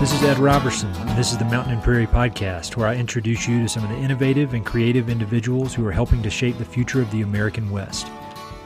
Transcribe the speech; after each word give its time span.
This 0.00 0.14
is 0.14 0.22
Ed 0.22 0.38
Roberson, 0.38 0.90
and 0.94 1.18
this 1.18 1.30
is 1.30 1.36
the 1.36 1.44
Mountain 1.44 1.74
and 1.74 1.82
Prairie 1.82 2.06
Podcast, 2.06 2.74
where 2.74 2.88
I 2.88 2.94
introduce 2.94 3.46
you 3.46 3.60
to 3.60 3.68
some 3.68 3.84
of 3.84 3.90
the 3.90 3.98
innovative 3.98 4.54
and 4.54 4.64
creative 4.64 5.10
individuals 5.10 5.74
who 5.74 5.86
are 5.86 5.92
helping 5.92 6.22
to 6.22 6.30
shape 6.30 6.56
the 6.56 6.64
future 6.64 7.02
of 7.02 7.10
the 7.10 7.20
American 7.20 7.70
West. 7.70 8.06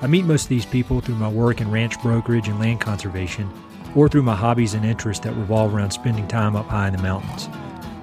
I 0.01 0.07
meet 0.07 0.27
most 0.27 0.45
of 0.45 0.49
these 0.51 0.65
people 0.65 1.01
through 1.01 1.17
my 1.17 1.27
work 1.27 1.61
in 1.61 1.73
ranch 1.73 2.01
brokerage 2.01 2.47
and 2.47 2.61
land 2.61 2.81
conservation, 2.81 3.51
or 3.97 4.09
through 4.09 4.23
my 4.23 4.37
hobbies 4.37 4.75
and 4.75 4.85
interests 4.85 5.25
that 5.25 5.35
revolve 5.35 5.75
around 5.75 5.91
spending 5.91 6.29
time 6.29 6.55
up 6.55 6.67
high 6.67 6.87
in 6.87 6.97
the 6.97 7.03
mountains. 7.03 7.49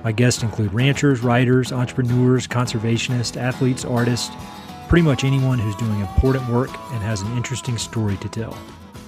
My 0.04 0.12
guests 0.12 0.44
include 0.44 0.74
ranchers, 0.74 1.22
writers, 1.22 1.72
entrepreneurs, 1.72 2.48
conservationists, 2.48 3.38
athletes, 3.38 3.86
artists, 3.86 4.36
pretty 4.90 5.04
much 5.04 5.24
anyone 5.24 5.58
who's 5.58 5.78
doing 5.78 6.02
important 6.02 6.50
work 6.50 6.70
and 6.92 7.02
has 7.02 7.22
an 7.22 7.38
interesting 7.38 7.78
story 7.78 8.18
to 8.18 8.28
tell. 8.28 8.58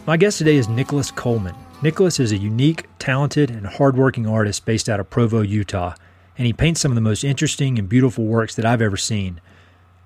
My 0.08 0.16
guest 0.16 0.38
today 0.38 0.55
is 0.55 0.70
Nicholas 0.70 1.12
Coleman. 1.12 1.55
Nicholas 1.84 2.18
is 2.18 2.32
a 2.32 2.38
unique, 2.38 2.86
talented, 2.98 3.52
and 3.52 3.68
hardworking 3.68 4.26
artist 4.26 4.66
based 4.66 4.88
out 4.88 5.02
of 5.02 5.10
Provo, 5.10 5.42
Utah, 5.42 5.96
and 6.38 6.48
he 6.48 6.54
paints 6.54 6.80
some 6.80 6.92
of 6.92 6.96
the 6.96 7.02
most 7.02 7.26
interesting 7.26 7.78
and 7.78 7.90
beautiful 7.90 8.23
works 8.23 8.56
that 8.56 8.66
I've 8.66 8.82
ever 8.82 8.96
seen. 8.96 9.42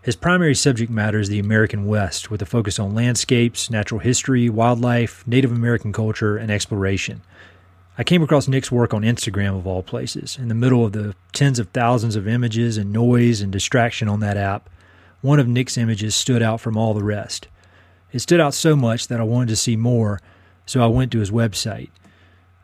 His 0.02 0.16
primary 0.16 0.56
subject 0.56 0.92
matter 0.92 1.20
is 1.20 1.30
the 1.30 1.38
American 1.38 1.86
West, 1.86 2.32
with 2.32 2.42
a 2.42 2.48
focus 2.48 2.80
on 2.80 2.96
landscapes, 2.96 3.70
natural 3.70 4.00
history, 4.00 4.50
wildlife, 4.50 5.24
Native 5.28 5.52
American 5.52 5.94
culture, 5.94 6.36
and 6.36 6.50
exploration. 6.50 7.22
I 7.96 8.04
came 8.04 8.24
across 8.24 8.48
Nick's 8.48 8.72
work 8.72 8.92
on 8.92 9.04
Instagram, 9.04 9.56
of 9.56 9.68
all 9.68 9.84
places, 9.84 10.36
in 10.36 10.48
the 10.48 10.56
middle 10.56 10.84
of 10.84 10.94
the 10.94 11.14
tens 11.32 11.60
of 11.60 11.70
thousands 11.70 12.16
of 12.16 12.28
images 12.28 12.78
and 12.78 12.92
noise 12.92 13.40
and 13.40 13.52
distraction 13.52 14.10
on 14.10 14.20
that 14.22 14.36
app. 14.36 14.68
One 15.22 15.40
of 15.40 15.48
Nick's 15.48 15.78
images 15.78 16.16
stood 16.16 16.42
out 16.42 16.60
from 16.60 16.76
all 16.76 16.96
the 16.96 17.04
rest. 17.04 17.48
It 18.12 18.20
stood 18.20 18.40
out 18.40 18.56
so 18.56 18.76
much 18.76 19.10
that 19.10 19.20
I 19.20 19.24
wanted 19.24 19.50
to 19.50 19.56
see 19.56 19.76
more 19.76 20.20
so 20.68 20.84
I 20.84 20.88
went 20.88 21.12
to 21.14 21.20
his 21.20 21.32
website. 21.32 21.90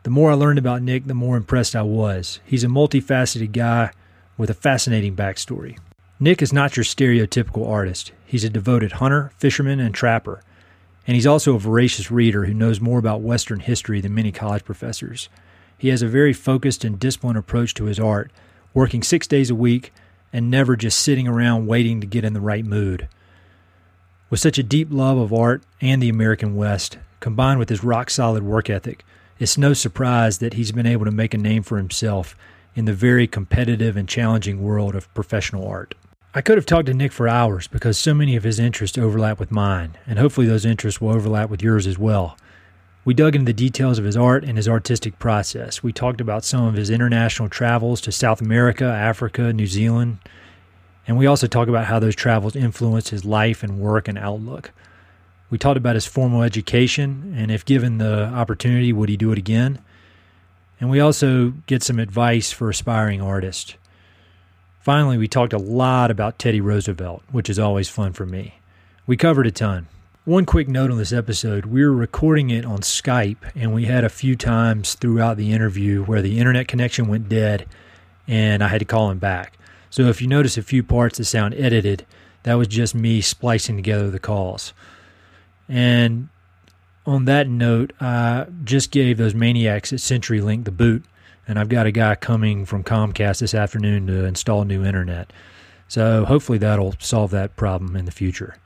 The 0.04 0.10
more 0.10 0.30
I 0.30 0.34
learned 0.34 0.58
about 0.58 0.82
Nick, 0.82 1.06
the 1.06 1.14
more 1.14 1.36
impressed 1.36 1.74
I 1.74 1.82
was. 1.82 2.38
He's 2.44 2.62
a 2.62 2.68
multifaceted 2.68 3.52
guy 3.52 3.90
with 4.36 4.50
a 4.50 4.54
fascinating 4.54 5.16
backstory. 5.16 5.78
Nick 6.20 6.42
is 6.42 6.52
not 6.52 6.76
your 6.76 6.84
stereotypical 6.84 7.68
artist. 7.68 8.12
He's 8.24 8.44
a 8.44 8.50
devoted 8.50 8.92
hunter, 8.92 9.32
fisherman, 9.38 9.80
and 9.80 9.94
trapper. 9.94 10.42
And 11.06 11.14
he's 11.14 11.26
also 11.26 11.54
a 11.54 11.58
voracious 11.58 12.10
reader 12.10 12.44
who 12.44 12.54
knows 12.54 12.80
more 12.80 12.98
about 12.98 13.22
Western 13.22 13.60
history 13.60 14.00
than 14.00 14.14
many 14.14 14.30
college 14.30 14.64
professors. 14.64 15.28
He 15.76 15.88
has 15.88 16.02
a 16.02 16.06
very 16.06 16.32
focused 16.32 16.84
and 16.84 16.98
disciplined 16.98 17.38
approach 17.38 17.74
to 17.74 17.84
his 17.84 17.98
art, 17.98 18.30
working 18.72 19.02
six 19.02 19.26
days 19.26 19.50
a 19.50 19.54
week 19.54 19.92
and 20.32 20.50
never 20.50 20.76
just 20.76 20.98
sitting 20.98 21.28
around 21.28 21.66
waiting 21.66 22.00
to 22.00 22.06
get 22.06 22.24
in 22.24 22.32
the 22.32 22.40
right 22.40 22.64
mood. 22.64 23.08
With 24.30 24.40
such 24.40 24.58
a 24.58 24.62
deep 24.62 24.88
love 24.90 25.16
of 25.16 25.32
art 25.32 25.62
and 25.80 26.02
the 26.02 26.08
American 26.08 26.56
West, 26.56 26.98
combined 27.24 27.58
with 27.58 27.70
his 27.70 27.82
rock 27.82 28.10
solid 28.10 28.42
work 28.42 28.68
ethic, 28.68 29.02
it's 29.38 29.56
no 29.56 29.72
surprise 29.72 30.40
that 30.40 30.52
he's 30.52 30.72
been 30.72 30.84
able 30.84 31.06
to 31.06 31.10
make 31.10 31.32
a 31.32 31.38
name 31.38 31.62
for 31.62 31.78
himself 31.78 32.36
in 32.74 32.84
the 32.84 32.92
very 32.92 33.26
competitive 33.26 33.96
and 33.96 34.06
challenging 34.06 34.62
world 34.62 34.94
of 34.94 35.12
professional 35.14 35.66
art. 35.66 35.94
I 36.34 36.42
could 36.42 36.58
have 36.58 36.66
talked 36.66 36.84
to 36.84 36.92
Nick 36.92 37.12
for 37.12 37.26
hours 37.26 37.66
because 37.66 37.96
so 37.96 38.12
many 38.12 38.36
of 38.36 38.42
his 38.44 38.58
interests 38.58 38.98
overlap 38.98 39.40
with 39.40 39.50
mine, 39.50 39.96
and 40.06 40.18
hopefully 40.18 40.46
those 40.46 40.66
interests 40.66 41.00
will 41.00 41.14
overlap 41.14 41.48
with 41.48 41.62
yours 41.62 41.86
as 41.86 41.98
well. 41.98 42.36
We 43.06 43.14
dug 43.14 43.34
into 43.34 43.46
the 43.46 43.54
details 43.54 43.98
of 43.98 44.04
his 44.04 44.18
art 44.18 44.44
and 44.44 44.58
his 44.58 44.68
artistic 44.68 45.18
process. 45.18 45.82
We 45.82 45.94
talked 45.94 46.20
about 46.20 46.44
some 46.44 46.66
of 46.66 46.74
his 46.74 46.90
international 46.90 47.48
travels 47.48 48.02
to 48.02 48.12
South 48.12 48.42
America, 48.42 48.84
Africa, 48.84 49.50
New 49.54 49.66
Zealand, 49.66 50.18
and 51.06 51.16
we 51.16 51.24
also 51.24 51.46
talk 51.46 51.68
about 51.68 51.86
how 51.86 51.98
those 51.98 52.14
travels 52.14 52.54
influenced 52.54 53.08
his 53.08 53.24
life 53.24 53.62
and 53.62 53.80
work 53.80 54.08
and 54.08 54.18
outlook. 54.18 54.72
We 55.54 55.58
talked 55.58 55.76
about 55.76 55.94
his 55.94 56.04
formal 56.04 56.42
education 56.42 57.32
and 57.36 57.48
if 57.48 57.64
given 57.64 57.98
the 57.98 58.24
opportunity, 58.24 58.92
would 58.92 59.08
he 59.08 59.16
do 59.16 59.30
it 59.30 59.38
again? 59.38 59.78
And 60.80 60.90
we 60.90 60.98
also 60.98 61.50
get 61.68 61.80
some 61.80 62.00
advice 62.00 62.50
for 62.50 62.68
aspiring 62.68 63.22
artists. 63.22 63.76
Finally, 64.80 65.16
we 65.16 65.28
talked 65.28 65.52
a 65.52 65.58
lot 65.58 66.10
about 66.10 66.40
Teddy 66.40 66.60
Roosevelt, 66.60 67.22
which 67.30 67.48
is 67.48 67.60
always 67.60 67.88
fun 67.88 68.12
for 68.12 68.26
me. 68.26 68.56
We 69.06 69.16
covered 69.16 69.46
a 69.46 69.52
ton. 69.52 69.86
One 70.24 70.44
quick 70.44 70.66
note 70.66 70.90
on 70.90 70.98
this 70.98 71.12
episode 71.12 71.66
we 71.66 71.84
were 71.84 71.92
recording 71.92 72.50
it 72.50 72.64
on 72.64 72.80
Skype, 72.80 73.52
and 73.54 73.72
we 73.72 73.84
had 73.84 74.02
a 74.02 74.08
few 74.08 74.34
times 74.34 74.94
throughout 74.94 75.36
the 75.36 75.52
interview 75.52 76.02
where 76.02 76.20
the 76.20 76.40
internet 76.40 76.66
connection 76.66 77.06
went 77.06 77.28
dead 77.28 77.68
and 78.26 78.64
I 78.64 78.66
had 78.66 78.80
to 78.80 78.84
call 78.86 79.08
him 79.08 79.20
back. 79.20 79.56
So 79.88 80.06
if 80.06 80.20
you 80.20 80.26
notice 80.26 80.58
a 80.58 80.62
few 80.64 80.82
parts 80.82 81.18
that 81.18 81.26
sound 81.26 81.54
edited, 81.54 82.04
that 82.42 82.54
was 82.54 82.66
just 82.66 82.96
me 82.96 83.20
splicing 83.20 83.76
together 83.76 84.10
the 84.10 84.18
calls. 84.18 84.72
And 85.68 86.28
on 87.06 87.24
that 87.26 87.48
note, 87.48 87.92
I 88.00 88.46
just 88.64 88.90
gave 88.90 89.18
those 89.18 89.34
maniacs 89.34 89.92
at 89.92 89.98
CenturyLink 89.98 90.64
the 90.64 90.70
boot, 90.70 91.04
and 91.46 91.58
I've 91.58 91.68
got 91.68 91.86
a 91.86 91.92
guy 91.92 92.14
coming 92.14 92.64
from 92.64 92.84
Comcast 92.84 93.40
this 93.40 93.54
afternoon 93.54 94.06
to 94.06 94.24
install 94.24 94.64
new 94.64 94.84
internet. 94.84 95.32
So 95.88 96.24
hopefully 96.24 96.58
that'll 96.58 96.94
solve 96.98 97.30
that 97.32 97.56
problem 97.56 97.96
in 97.96 98.04
the 98.04 98.10
future. 98.10 98.56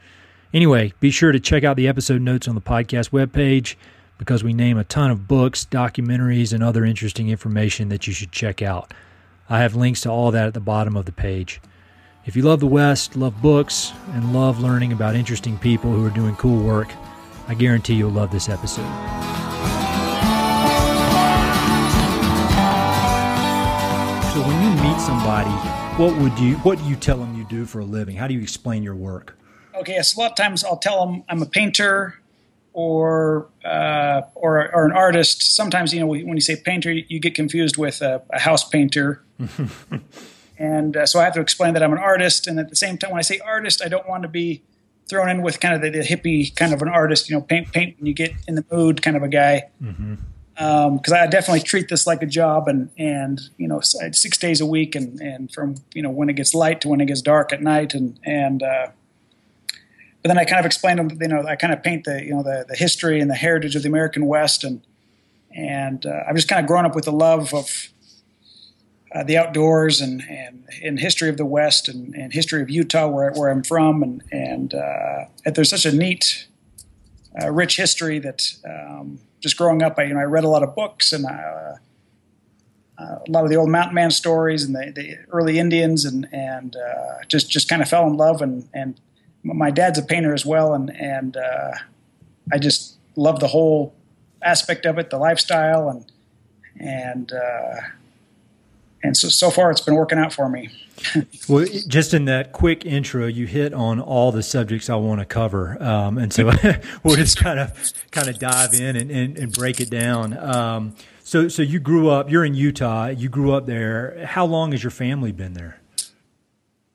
Anyway, 0.55 0.93
be 1.01 1.11
sure 1.11 1.33
to 1.33 1.41
check 1.41 1.65
out 1.65 1.77
the 1.77 1.89
episode 1.89 2.23
notes 2.23 2.49
on 2.49 2.55
the 2.55 2.61
podcast 2.61 3.11
webpage 3.11 3.75
because 4.17 4.43
we 4.43 4.53
name 4.53 4.79
a 4.79 4.85
ton 4.85 5.11
of 5.11 5.29
books, 5.29 5.67
documentaries, 5.71 6.53
and 6.53 6.63
other 6.63 6.85
interesting 6.85 7.29
information 7.29 7.89
that 7.89 8.07
you 8.07 8.13
should 8.13 8.33
check 8.33 8.63
out. 8.63 8.95
I 9.49 9.61
have 9.61 9.75
links 9.75 10.03
to 10.03 10.11
all 10.11 10.31
that 10.31 10.47
at 10.47 10.55
the 10.55 10.61
bottom 10.61 10.97
of 10.97 11.05
the 11.05 11.13
page. 11.13 11.61
If 12.29 12.37
you 12.37 12.43
love 12.43 12.61
the 12.61 12.67
West, 12.67 13.17
love 13.17 13.41
books, 13.41 13.91
and 14.13 14.35
love 14.35 14.61
learning 14.61 14.93
about 14.93 15.15
interesting 15.15 15.57
people 15.57 15.91
who 15.91 16.05
are 16.05 16.11
doing 16.11 16.37
cool 16.37 16.63
work, 16.63 16.93
I 17.49 17.55
guarantee 17.55 17.95
you'll 17.95 18.11
love 18.11 18.31
this 18.31 18.51
episode. 18.51 18.85
So 24.35 24.43
when 24.43 24.63
you 24.63 24.83
meet 24.83 25.01
somebody, 25.01 25.49
what 25.97 26.21
would 26.21 26.39
you 26.39 26.57
what 26.57 26.77
do 26.77 26.85
you 26.85 26.97
tell 26.97 27.17
them 27.17 27.35
you 27.35 27.45
do 27.45 27.65
for 27.65 27.79
a 27.79 27.85
living? 27.87 28.15
How 28.15 28.27
do 28.27 28.35
you 28.35 28.43
explain 28.43 28.83
your 28.83 28.95
work? 28.95 29.35
Okay, 29.75 29.95
yes, 29.95 30.15
a 30.15 30.21
lot 30.21 30.33
of 30.33 30.37
times 30.37 30.65
I'll 30.65 30.77
tell 30.77 31.07
them 31.07 31.25
I'm 31.31 31.41
a 31.41 31.47
painter 31.47 32.21
or 32.75 33.49
uh, 33.65 34.21
or, 34.35 34.71
or 34.75 34.85
an 34.85 34.93
artist. 34.93 35.55
Sometimes 35.55 35.95
you 35.95 36.01
know 36.01 36.07
when 36.07 36.35
you 36.35 36.43
say 36.43 36.57
painter, 36.57 36.93
you 36.93 37.21
get 37.21 37.35
confused 37.35 37.79
with 37.79 38.03
a, 38.03 38.21
a 38.29 38.39
house 38.39 38.69
painter. 38.69 39.25
And 40.59 40.97
uh, 40.97 41.07
so 41.07 41.21
I 41.21 41.25
have 41.25 41.35
to 41.35 41.41
explain 41.41 41.75
that 41.75 41.83
I'm 41.83 41.93
an 41.93 41.99
artist. 41.99 42.47
And 42.47 42.59
at 42.59 42.69
the 42.69 42.77
same 42.77 42.99
time, 42.99 43.11
when 43.13 43.19
I 43.19 43.23
say 43.23 43.39
artist, 43.39 43.81
I 43.83 43.89
don't 43.89 44.09
want 44.09 44.23
to 44.23 44.29
be 44.29 44.63
thrown 45.09 45.29
in 45.29 45.41
with 45.43 45.61
kind 45.61 45.75
of 45.75 45.81
the, 45.81 45.91
the 45.91 46.05
hippie 46.05 46.55
kind 46.55 46.75
of 46.75 46.83
an 46.83 46.89
artist, 46.89 47.31
you 47.31 47.37
know, 47.37 47.41
paint, 47.41 47.73
paint 47.73 47.97
when 47.99 48.07
you 48.07 48.13
get 48.13 48.33
in 48.47 48.57
the 48.57 48.65
mood 48.71 49.01
kind 49.01 49.17
of 49.17 49.23
a 49.23 49.29
guy. 49.29 49.69
Mm-hmm. 49.83 50.15
Um, 50.61 50.99
cause 50.99 51.13
I 51.13 51.25
definitely 51.29 51.61
treat 51.61 51.89
this 51.89 52.05
like 52.05 52.21
a 52.21 52.27
job 52.27 52.67
and, 52.67 52.91
and, 52.99 53.41
you 53.57 53.69
know, 53.69 53.79
six 53.81 54.37
days 54.37 54.61
a 54.61 54.67
week 54.67 54.97
and, 54.97 55.21
and 55.21 55.53
from, 55.53 55.77
you 55.95 56.03
know, 56.03 56.11
when 56.11 56.29
it 56.29 56.33
gets 56.35 56.53
light 56.53 56.81
to 56.81 56.89
when 56.89 57.01
it 57.01 57.07
gets 57.07 57.23
dark 57.23 57.53
at 57.53 57.63
night. 57.63 57.95
And, 57.95 58.19
and, 58.25 58.61
uh, 58.65 58.89
but 60.21 60.29
then 60.29 60.37
I 60.37 60.45
kind 60.45 60.59
of 60.59 60.67
explain 60.67 60.97
them, 60.97 61.17
you 61.21 61.29
know, 61.29 61.47
I 61.47 61.55
kind 61.55 61.73
of 61.73 61.85
paint 61.85 62.05
the, 62.05 62.25
you 62.25 62.35
know, 62.35 62.43
the, 62.43 62.67
the 62.69 62.75
history 62.75 63.21
and 63.21 63.31
the 63.31 63.37
heritage 63.37 63.77
of 63.77 63.83
the 63.83 63.89
American 63.89 64.27
West. 64.27 64.65
And, 64.65 64.83
and, 65.55 66.05
uh, 66.05 66.25
I've 66.29 66.35
just 66.35 66.49
kind 66.49 66.61
of 66.61 66.67
grown 66.67 66.85
up 66.85 66.97
with 66.97 67.05
the 67.05 67.13
love 67.13 67.55
of, 67.55 67.71
uh, 69.15 69.23
the 69.25 69.37
outdoors 69.37 70.01
and, 70.01 70.23
and, 70.29 70.65
and 70.85 71.01
history 71.01 71.29
of 71.29 71.37
the 71.37 71.47
West 71.47 71.89
and, 71.89 72.15
and 72.15 72.33
history 72.33 72.61
of 72.61 72.69
Utah, 72.69 73.09
where, 73.09 73.33
where 73.33 73.49
I'm 73.51 73.63
from. 73.63 74.03
And, 74.03 74.23
and 74.31 74.75
uh, 74.75 75.25
there's 75.47 75.71
such 75.71 75.87
a 75.87 75.93
neat, 75.93 76.47
uh, 77.41 77.51
rich 77.51 77.77
history 77.77 78.19
that 78.19 78.43
um, 78.69 79.19
just 79.41 79.57
growing 79.57 79.83
up, 79.83 79.99
I, 79.99 80.05
you 80.05 80.15
know, 80.15 80.21
I 80.21 80.25
read 80.25 80.45
a 80.45 80.49
lot 80.49 80.63
of 80.63 80.75
books 80.75 81.13
and 81.13 81.25
uh, 81.25 81.77
uh, 82.99 83.19
a 83.27 83.31
lot 83.31 83.45
of 83.45 83.51
the 83.51 83.57
old 83.57 83.71
mountain 83.71 83.95
man 83.95 84.11
stories 84.11 84.65
and 84.65 84.75
the, 84.75 84.93
the 84.95 85.17
early 85.31 85.59
Indians 85.59 86.05
and, 86.05 86.29
and 86.33 86.77
uh, 86.77 87.25
just, 87.29 87.51
just 87.51 87.69
kind 87.69 87.81
of 87.81 87.89
fell 87.89 88.07
in 88.07 88.17
love. 88.17 88.43
And, 88.43 88.69
and 88.75 89.01
my 89.43 89.71
dad's 89.71 89.99
a 89.99 90.03
painter 90.03 90.35
as 90.35 90.45
well. 90.45 90.75
And, 90.75 90.95
and 90.95 91.37
I 92.53 92.59
just 92.59 92.97
love 93.17 93.41
the 93.41 93.49
whole 93.49 93.95
aspect 94.43 94.85
of 94.85 94.99
it, 94.99 95.11
the 95.11 95.19
lifestyle 95.19 95.89
and, 95.89 96.13
and, 96.79 97.33
and 99.03 99.17
so 99.17 99.29
so 99.29 99.51
far 99.51 99.71
it's 99.71 99.81
been 99.81 99.95
working 99.95 100.19
out 100.19 100.33
for 100.33 100.49
me. 100.49 100.71
well, 101.49 101.67
just 101.87 102.13
in 102.13 102.25
that 102.25 102.53
quick 102.53 102.85
intro, 102.85 103.27
you 103.27 103.47
hit 103.47 103.73
on 103.73 104.01
all 104.01 104.33
the 104.33 104.43
subjects 104.43 104.91
I 104.91 104.97
want 104.97 105.21
to 105.21 105.25
cover, 105.25 105.81
um, 105.83 106.19
and 106.19 106.33
so 106.33 106.51
we'll 107.03 107.17
just 107.17 107.37
kind 107.39 107.61
of 107.61 107.93
kind 108.11 108.29
of 108.29 108.39
dive 108.39 108.75
in 108.75 108.97
and, 108.97 109.11
and, 109.11 109.39
and 109.39 109.53
break 109.53 109.81
it 109.81 109.91
down. 109.91 110.37
Um, 110.37 110.95
so, 111.23 111.47
so 111.49 111.61
you 111.61 111.79
grew 111.79 112.09
up. 112.09 112.31
You're 112.31 112.45
in 112.45 112.55
Utah. 112.55 113.09
You 113.09 113.29
grew 113.29 113.53
up 113.53 113.67
there. 113.67 114.25
How 114.25 114.47
long 114.47 114.73
has 114.73 114.83
your 114.83 114.91
family 114.91 115.31
been 115.31 115.53
there? 115.53 115.79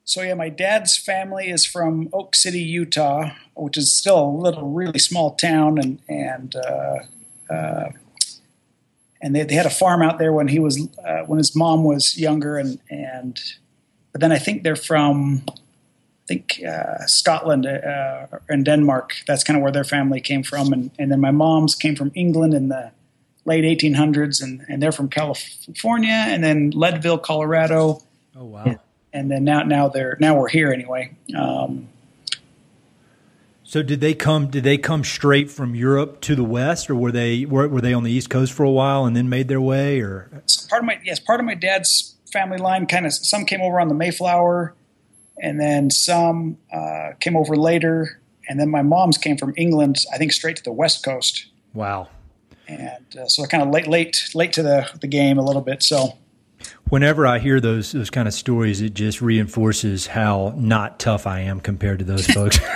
So 0.06 0.22
yeah, 0.22 0.34
my 0.34 0.50
dad's 0.50 0.98
family 0.98 1.50
is 1.50 1.66
from 1.66 2.10
Oak 2.12 2.36
City, 2.36 2.60
Utah, 2.60 3.30
which 3.56 3.78
is 3.78 3.94
still 3.94 4.24
a 4.24 4.36
little, 4.36 4.70
really 4.70 5.00
small 5.00 5.36
town, 5.36 5.78
and 5.78 6.00
and 6.10 6.56
uh, 6.56 7.54
uh, 7.54 7.90
and 9.24 9.34
they, 9.34 9.44
they 9.44 9.56
had 9.56 9.66
a 9.66 9.72
farm 9.72 10.02
out 10.04 10.20
there 10.20 10.34
when 10.34 10.50
he 10.50 10.60
was 10.60 10.88
uh, 11.04 11.22
when 11.26 11.38
his 11.38 11.56
mom 11.56 11.84
was 11.86 12.18
younger, 12.18 12.58
and 12.58 12.78
and 12.90 13.40
but 14.12 14.22
then 14.22 14.32
I 14.32 14.38
think 14.38 14.64
they're 14.64 14.76
from 14.76 15.44
I 15.48 16.28
think 16.28 16.62
uh, 16.68 17.06
Scotland 17.08 17.66
uh, 17.66 18.28
and 18.50 18.66
Denmark. 18.66 19.14
That's 19.26 19.44
kind 19.44 19.58
of 19.58 19.64
where 19.64 19.72
their 19.72 19.86
family 19.86 20.20
came 20.20 20.44
from, 20.44 20.74
and 20.74 20.92
and 21.00 21.10
then 21.10 21.22
my 21.22 21.32
mom's 21.32 21.74
came 21.74 21.96
from 21.96 22.12
England 22.14 22.54
in 22.54 22.68
the 22.68 22.92
late 23.46 23.64
1800s, 23.64 24.42
and, 24.42 24.66
and 24.70 24.82
they're 24.82 24.92
from 24.92 25.10
California, 25.10 26.12
and 26.12 26.44
then 26.44 26.72
Leadville, 26.72 27.18
Colorado. 27.18 28.02
Oh 28.36 28.44
wow! 28.44 28.64
And, 28.66 28.80
and 29.14 29.32
then 29.32 29.46
now 29.46 29.64
now 29.64 29.88
they're 29.88 30.18
now 30.20 30.38
we're 30.38 30.50
here 30.50 30.72
anyway. 30.74 31.16
Um, 31.38 31.88
so 33.74 33.82
did 33.82 34.02
they 34.02 34.14
come? 34.14 34.52
Did 34.52 34.64
they 34.64 34.78
come 34.78 35.04
straight 35.04 35.50
from 35.50 35.74
Europe 35.74 36.22
to 36.22 36.36
the 36.36 36.44
West, 36.44 36.92
or 36.92 36.96
were 36.96 37.12
they 37.12 37.44
were, 37.44 37.68
were 37.68 37.82
they 37.82 37.92
on 37.92 38.04
the 38.04 38.12
East 38.12 38.30
Coast 38.30 38.54
for 38.54 38.62
a 38.62 38.70
while 38.70 39.06
and 39.06 39.16
then 39.16 39.30
made 39.30 39.48
their 39.48 39.60
way? 39.60 40.00
Or 40.00 40.44
part 40.70 40.84
of 40.84 40.86
my 40.86 41.00
yes, 41.04 41.20
part 41.20 41.40
of 41.40 41.48
my 41.48 41.56
dad's 41.56 42.16
family 42.32 42.60
line 42.60 42.86
kind 42.86 43.08
of 43.08 43.14
some 43.14 43.46
came 43.46 43.62
over 43.62 43.80
on 43.80 43.88
the 43.88 43.96
Mayflower, 43.96 44.76
and 45.42 45.60
then 45.60 45.90
some 45.90 46.60
uh, 46.72 47.14
came 47.20 47.36
over 47.36 47.56
later, 47.56 48.22
and 48.48 48.60
then 48.60 48.70
my 48.70 48.84
mom's 48.84 49.18
came 49.18 49.38
from 49.38 49.56
England. 49.58 50.06
I 50.14 50.20
think 50.20 50.34
straight 50.34 50.58
to 50.58 50.64
the 50.64 50.72
West 50.72 51.04
Coast. 51.04 51.48
Wow. 51.74 52.10
And 52.68 53.18
uh, 53.18 53.28
so 53.28 53.44
kind 53.48 53.64
of 53.64 53.70
late, 53.70 53.88
late, 53.88 54.30
late 54.36 54.54
to 54.54 54.62
the 54.62 54.88
the 55.02 55.08
game 55.08 55.40
a 55.40 55.44
little 55.44 55.64
bit. 55.64 55.82
So 55.82 56.20
whenever 56.90 57.26
I 57.26 57.40
hear 57.40 57.60
those 57.60 57.92
those 57.92 58.12
kind 58.12 58.28
of 58.28 58.36
stories, 58.36 58.82
it 58.82 58.94
just 58.94 59.20
reinforces 59.20 60.06
how 60.06 60.54
not 60.56 61.00
tough 61.00 61.26
I 61.26 61.40
am 61.40 61.60
compared 61.60 61.98
to 61.98 62.06
those 62.06 62.28
folks. 62.28 62.60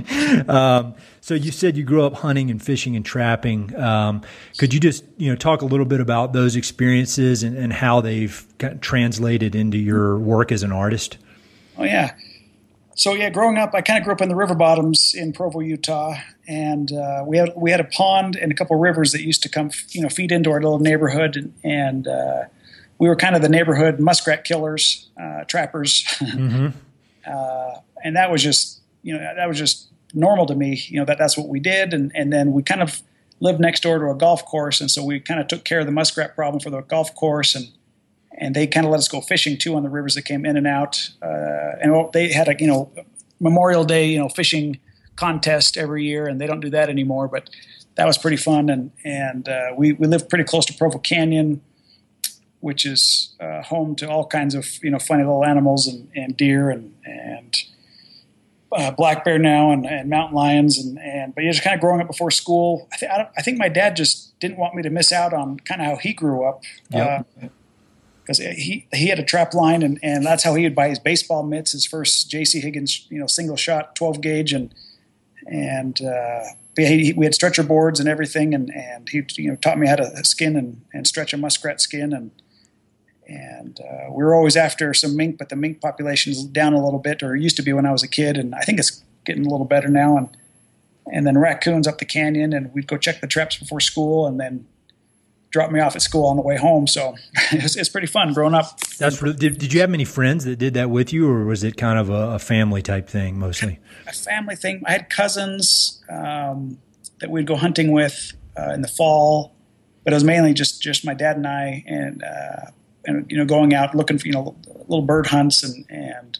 um, 0.48 0.94
so 1.20 1.34
you 1.34 1.52
said 1.52 1.76
you 1.76 1.84
grew 1.84 2.04
up 2.04 2.14
hunting 2.14 2.50
and 2.50 2.62
fishing 2.62 2.96
and 2.96 3.04
trapping. 3.04 3.74
Um, 3.76 4.22
could 4.58 4.74
you 4.74 4.80
just 4.80 5.04
you 5.16 5.30
know 5.30 5.36
talk 5.36 5.62
a 5.62 5.66
little 5.66 5.86
bit 5.86 6.00
about 6.00 6.32
those 6.32 6.56
experiences 6.56 7.42
and, 7.42 7.56
and 7.56 7.72
how 7.72 8.00
they've 8.00 8.46
translated 8.80 9.54
into 9.54 9.78
your 9.78 10.18
work 10.18 10.52
as 10.52 10.62
an 10.62 10.72
artist? 10.72 11.18
Oh 11.78 11.84
yeah. 11.84 12.14
So 12.94 13.14
yeah, 13.14 13.30
growing 13.30 13.56
up, 13.56 13.74
I 13.74 13.80
kind 13.80 13.98
of 13.98 14.04
grew 14.04 14.12
up 14.12 14.20
in 14.20 14.28
the 14.28 14.36
river 14.36 14.54
bottoms 14.54 15.14
in 15.14 15.32
Provo, 15.32 15.60
Utah, 15.60 16.14
and 16.46 16.92
uh, 16.92 17.24
we 17.26 17.38
had 17.38 17.52
we 17.56 17.70
had 17.70 17.80
a 17.80 17.84
pond 17.84 18.36
and 18.36 18.52
a 18.52 18.54
couple 18.54 18.76
rivers 18.78 19.12
that 19.12 19.22
used 19.22 19.42
to 19.44 19.48
come, 19.48 19.70
you 19.90 20.02
know, 20.02 20.08
feed 20.08 20.30
into 20.30 20.50
our 20.50 20.60
little 20.60 20.78
neighborhood, 20.78 21.36
and, 21.36 21.54
and 21.64 22.08
uh, 22.08 22.44
we 22.98 23.08
were 23.08 23.16
kind 23.16 23.34
of 23.34 23.42
the 23.42 23.48
neighborhood 23.48 23.98
muskrat 23.98 24.44
killers, 24.44 25.08
uh, 25.20 25.44
trappers, 25.44 26.04
mm-hmm. 26.20 26.68
Uh, 27.26 27.80
and 28.04 28.16
that 28.16 28.30
was 28.30 28.42
just 28.42 28.81
you 29.02 29.12
know 29.16 29.20
that 29.20 29.48
was 29.48 29.58
just 29.58 29.88
normal 30.14 30.46
to 30.46 30.54
me. 30.54 30.82
You 30.88 31.00
know 31.00 31.04
that 31.04 31.18
that's 31.18 31.36
what 31.36 31.48
we 31.48 31.60
did, 31.60 31.92
and 31.92 32.12
and 32.14 32.32
then 32.32 32.52
we 32.52 32.62
kind 32.62 32.82
of 32.82 33.02
lived 33.40 33.60
next 33.60 33.82
door 33.82 33.98
to 33.98 34.10
a 34.10 34.14
golf 34.14 34.44
course, 34.44 34.80
and 34.80 34.90
so 34.90 35.04
we 35.04 35.20
kind 35.20 35.40
of 35.40 35.48
took 35.48 35.64
care 35.64 35.80
of 35.80 35.86
the 35.86 35.92
muskrat 35.92 36.34
problem 36.34 36.60
for 36.60 36.70
the 36.70 36.80
golf 36.82 37.14
course, 37.14 37.54
and 37.54 37.68
and 38.38 38.54
they 38.54 38.66
kind 38.66 38.86
of 38.86 38.92
let 38.92 38.98
us 38.98 39.08
go 39.08 39.20
fishing 39.20 39.58
too 39.58 39.74
on 39.74 39.82
the 39.82 39.90
rivers 39.90 40.14
that 40.14 40.22
came 40.22 40.46
in 40.46 40.56
and 40.56 40.66
out. 40.66 41.10
Uh, 41.20 41.76
and 41.80 42.12
they 42.12 42.32
had 42.32 42.48
a 42.48 42.54
you 42.58 42.66
know 42.66 42.90
Memorial 43.40 43.84
Day 43.84 44.06
you 44.06 44.18
know 44.18 44.28
fishing 44.28 44.78
contest 45.16 45.76
every 45.76 46.04
year, 46.04 46.26
and 46.26 46.40
they 46.40 46.46
don't 46.46 46.60
do 46.60 46.70
that 46.70 46.88
anymore. 46.88 47.28
But 47.28 47.50
that 47.96 48.06
was 48.06 48.18
pretty 48.18 48.36
fun, 48.36 48.70
and 48.70 48.90
and 49.04 49.48
uh, 49.48 49.72
we 49.76 49.92
we 49.92 50.06
lived 50.06 50.28
pretty 50.28 50.44
close 50.44 50.64
to 50.66 50.74
Provo 50.74 50.98
Canyon, 50.98 51.60
which 52.60 52.86
is 52.86 53.34
uh, 53.40 53.62
home 53.62 53.94
to 53.96 54.08
all 54.08 54.26
kinds 54.26 54.54
of 54.54 54.66
you 54.82 54.90
know 54.90 54.98
funny 54.98 55.24
little 55.24 55.44
animals 55.44 55.86
and, 55.86 56.08
and 56.14 56.36
deer 56.36 56.70
and 56.70 56.94
and 57.04 57.64
uh, 58.74 58.90
black 58.90 59.24
bear 59.24 59.38
now 59.38 59.70
and, 59.70 59.86
and, 59.86 60.08
mountain 60.08 60.34
lions 60.34 60.78
and, 60.78 60.98
and 60.98 61.34
but 61.34 61.44
you're 61.44 61.52
just 61.52 61.64
kind 61.64 61.74
of 61.74 61.80
growing 61.80 62.00
up 62.00 62.06
before 62.06 62.30
school. 62.30 62.88
I, 62.92 62.96
th- 62.96 63.10
I, 63.10 63.28
I, 63.36 63.42
think 63.42 63.58
my 63.58 63.68
dad 63.68 63.96
just 63.96 64.38
didn't 64.40 64.58
want 64.58 64.74
me 64.74 64.82
to 64.82 64.90
miss 64.90 65.12
out 65.12 65.32
on 65.32 65.58
kind 65.60 65.80
of 65.80 65.86
how 65.86 65.96
he 65.96 66.12
grew 66.12 66.44
up. 66.44 66.62
Because 66.90 68.38
yep. 68.38 68.50
uh, 68.50 68.54
he 68.54 68.86
he 68.92 69.08
had 69.08 69.18
a 69.18 69.24
trap 69.24 69.54
line 69.54 69.82
and, 69.82 69.98
and 70.02 70.24
that's 70.24 70.42
how 70.42 70.54
he 70.54 70.64
would 70.64 70.74
buy 70.74 70.88
his 70.88 70.98
baseball 70.98 71.42
mitts, 71.42 71.72
his 71.72 71.86
first 71.86 72.30
J.C. 72.30 72.60
Higgins 72.60 73.06
you 73.10 73.18
know 73.18 73.26
single 73.26 73.56
shot 73.56 73.94
12 73.96 74.20
gauge 74.20 74.52
and 74.52 74.74
and 75.46 76.00
uh, 76.02 76.44
he, 76.76 77.12
we 77.16 77.26
had 77.26 77.34
stretcher 77.34 77.62
boards 77.62 78.00
and 78.00 78.08
everything 78.08 78.54
and 78.54 78.70
and 78.74 79.08
he 79.08 79.22
you 79.36 79.50
know 79.50 79.56
taught 79.56 79.78
me 79.78 79.86
how 79.86 79.96
to 79.96 80.24
skin 80.24 80.56
and, 80.56 80.82
and 80.92 81.06
stretch 81.06 81.32
a 81.32 81.36
muskrat 81.36 81.80
skin 81.80 82.12
and 82.12 82.30
and 83.28 83.80
uh, 83.80 84.10
we 84.10 84.24
were 84.24 84.34
always 84.34 84.56
after 84.56 84.92
some 84.94 85.16
mink, 85.16 85.38
but 85.38 85.48
the 85.48 85.56
mink 85.56 85.80
population 85.80 86.32
is 86.32 86.44
down 86.44 86.72
a 86.74 86.84
little 86.84 86.98
bit, 86.98 87.22
or 87.22 87.36
it 87.36 87.42
used 87.42 87.56
to 87.56 87.62
be 87.62 87.72
when 87.72 87.86
I 87.86 87.92
was 87.92 88.02
a 88.02 88.08
kid, 88.08 88.36
and 88.36 88.54
I 88.54 88.60
think 88.60 88.78
it's 88.78 89.02
getting 89.24 89.46
a 89.46 89.50
little 89.50 89.66
better 89.66 89.88
now. 89.88 90.16
And 90.16 90.28
and 91.12 91.26
then 91.26 91.36
raccoons 91.36 91.86
up 91.86 91.98
the 91.98 92.04
canyon, 92.04 92.52
and 92.52 92.72
we'd 92.72 92.86
go 92.86 92.96
check 92.96 93.20
the 93.20 93.26
traps 93.26 93.56
before 93.56 93.80
school, 93.80 94.26
and 94.26 94.38
then 94.38 94.66
drop 95.52 95.70
me 95.70 95.80
off 95.80 95.94
at 95.94 96.02
school 96.02 96.24
on 96.26 96.36
the 96.36 96.42
way 96.42 96.56
home. 96.56 96.86
So 96.86 97.14
it's, 97.52 97.76
it's 97.76 97.88
pretty 97.88 98.06
fun 98.06 98.32
growing 98.32 98.54
up. 98.54 98.80
That's 98.98 99.20
did, 99.20 99.58
did 99.58 99.72
you 99.72 99.80
have 99.80 99.90
many 99.90 100.04
friends 100.04 100.44
that 100.44 100.56
did 100.56 100.74
that 100.74 100.90
with 100.90 101.12
you, 101.12 101.28
or 101.28 101.44
was 101.44 101.62
it 101.62 101.76
kind 101.76 101.98
of 101.98 102.10
a, 102.10 102.34
a 102.34 102.38
family 102.38 102.82
type 102.82 103.08
thing 103.08 103.38
mostly? 103.38 103.78
A 104.06 104.12
family 104.12 104.56
thing. 104.56 104.82
I 104.86 104.92
had 104.92 105.10
cousins 105.10 106.02
um, 106.08 106.78
that 107.20 107.30
we'd 107.30 107.46
go 107.46 107.56
hunting 107.56 107.92
with 107.92 108.32
uh, 108.58 108.72
in 108.72 108.82
the 108.82 108.88
fall, 108.88 109.54
but 110.04 110.12
it 110.12 110.16
was 110.16 110.24
mainly 110.24 110.54
just 110.54 110.82
just 110.82 111.04
my 111.04 111.14
dad 111.14 111.36
and 111.36 111.46
I, 111.46 111.84
and 111.86 112.22
uh, 112.24 112.70
and 113.04 113.30
you 113.30 113.36
know 113.36 113.44
going 113.44 113.74
out 113.74 113.94
looking 113.94 114.18
for 114.18 114.26
you 114.26 114.32
know 114.32 114.56
little 114.88 115.02
bird 115.02 115.26
hunts 115.26 115.62
and 115.62 115.84
and 115.90 116.38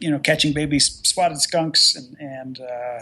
you 0.00 0.10
know 0.10 0.18
catching 0.18 0.52
baby 0.52 0.78
spotted 0.78 1.40
skunks 1.40 1.96
and 1.96 2.16
and 2.20 2.60
uh, 2.60 3.00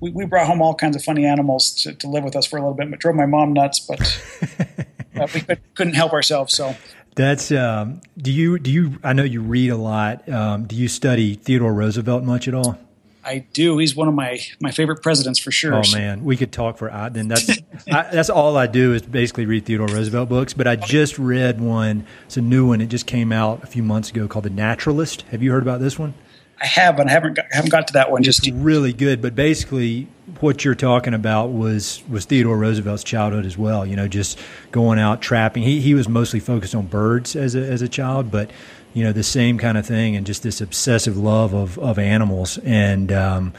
we, 0.00 0.10
we 0.10 0.26
brought 0.26 0.46
home 0.46 0.60
all 0.60 0.74
kinds 0.74 0.96
of 0.96 1.02
funny 1.02 1.24
animals 1.24 1.72
to, 1.82 1.94
to 1.94 2.08
live 2.08 2.24
with 2.24 2.36
us 2.36 2.46
for 2.46 2.58
a 2.58 2.60
little 2.60 2.74
bit. 2.74 2.90
But 2.90 3.00
drove 3.00 3.16
my 3.16 3.26
mom 3.26 3.54
nuts, 3.54 3.80
but 3.80 4.00
uh, 5.16 5.26
we 5.32 5.40
could, 5.40 5.60
not 5.86 5.94
help 5.94 6.12
ourselves. 6.12 6.54
So 6.54 6.76
that's 7.14 7.50
um, 7.50 8.02
do 8.18 8.30
you 8.30 8.58
do 8.58 8.70
you? 8.70 8.98
I 9.02 9.14
know 9.14 9.22
you 9.22 9.40
read 9.40 9.70
a 9.70 9.76
lot. 9.76 10.28
Um, 10.28 10.66
do 10.66 10.76
you 10.76 10.88
study 10.88 11.34
Theodore 11.34 11.72
Roosevelt 11.72 12.22
much 12.22 12.48
at 12.48 12.54
all? 12.54 12.78
I 13.24 13.38
do. 13.52 13.78
He's 13.78 13.96
one 13.96 14.08
of 14.08 14.14
my 14.14 14.40
my 14.60 14.70
favorite 14.70 15.02
presidents 15.02 15.38
for 15.38 15.50
sure. 15.50 15.74
Oh 15.74 15.82
man, 15.92 16.24
we 16.24 16.36
could 16.36 16.52
talk 16.52 16.78
for 16.78 16.92
uh, 16.92 17.08
then. 17.08 17.28
That's 17.28 17.50
I, 17.90 18.02
that's 18.12 18.30
all 18.30 18.56
I 18.56 18.66
do 18.66 18.92
is 18.92 19.02
basically 19.02 19.46
read 19.46 19.64
Theodore 19.66 19.88
Roosevelt 19.88 20.28
books. 20.28 20.52
But 20.52 20.66
I 20.66 20.76
just 20.76 21.18
read 21.18 21.60
one. 21.60 22.06
It's 22.26 22.36
a 22.36 22.42
new 22.42 22.68
one. 22.68 22.80
It 22.80 22.86
just 22.86 23.06
came 23.06 23.32
out 23.32 23.62
a 23.62 23.66
few 23.66 23.82
months 23.82 24.10
ago 24.10 24.28
called 24.28 24.44
The 24.44 24.50
Naturalist. 24.50 25.22
Have 25.30 25.42
you 25.42 25.52
heard 25.52 25.62
about 25.62 25.80
this 25.80 25.98
one? 25.98 26.14
I 26.60 26.66
have, 26.66 26.96
but 26.96 27.08
I 27.08 27.10
haven't 27.10 27.34
got, 27.34 27.46
haven't 27.50 27.70
got 27.70 27.88
to 27.88 27.92
that 27.94 28.10
one. 28.10 28.24
It's 28.24 28.38
just 28.38 28.50
really 28.54 28.92
good. 28.92 29.20
But 29.20 29.34
basically, 29.34 30.08
what 30.40 30.64
you're 30.64 30.74
talking 30.74 31.12
about 31.12 31.48
was 31.48 32.02
was 32.08 32.24
Theodore 32.24 32.56
Roosevelt's 32.56 33.04
childhood 33.04 33.44
as 33.44 33.58
well. 33.58 33.84
You 33.84 33.96
know, 33.96 34.08
just 34.08 34.38
going 34.70 34.98
out 34.98 35.20
trapping. 35.20 35.62
He 35.62 35.80
he 35.80 35.94
was 35.94 36.08
mostly 36.08 36.40
focused 36.40 36.74
on 36.74 36.86
birds 36.86 37.34
as 37.36 37.54
a 37.54 37.60
as 37.60 37.82
a 37.82 37.88
child, 37.88 38.30
but 38.30 38.50
you 38.94 39.02
know, 39.02 39.12
the 39.12 39.22
same 39.22 39.58
kind 39.58 39.76
of 39.76 39.84
thing 39.84 40.16
and 40.16 40.24
just 40.24 40.42
this 40.42 40.60
obsessive 40.60 41.18
love 41.18 41.52
of, 41.52 41.78
of 41.78 41.98
animals. 41.98 42.58
And, 42.58 43.12
um, 43.12 43.52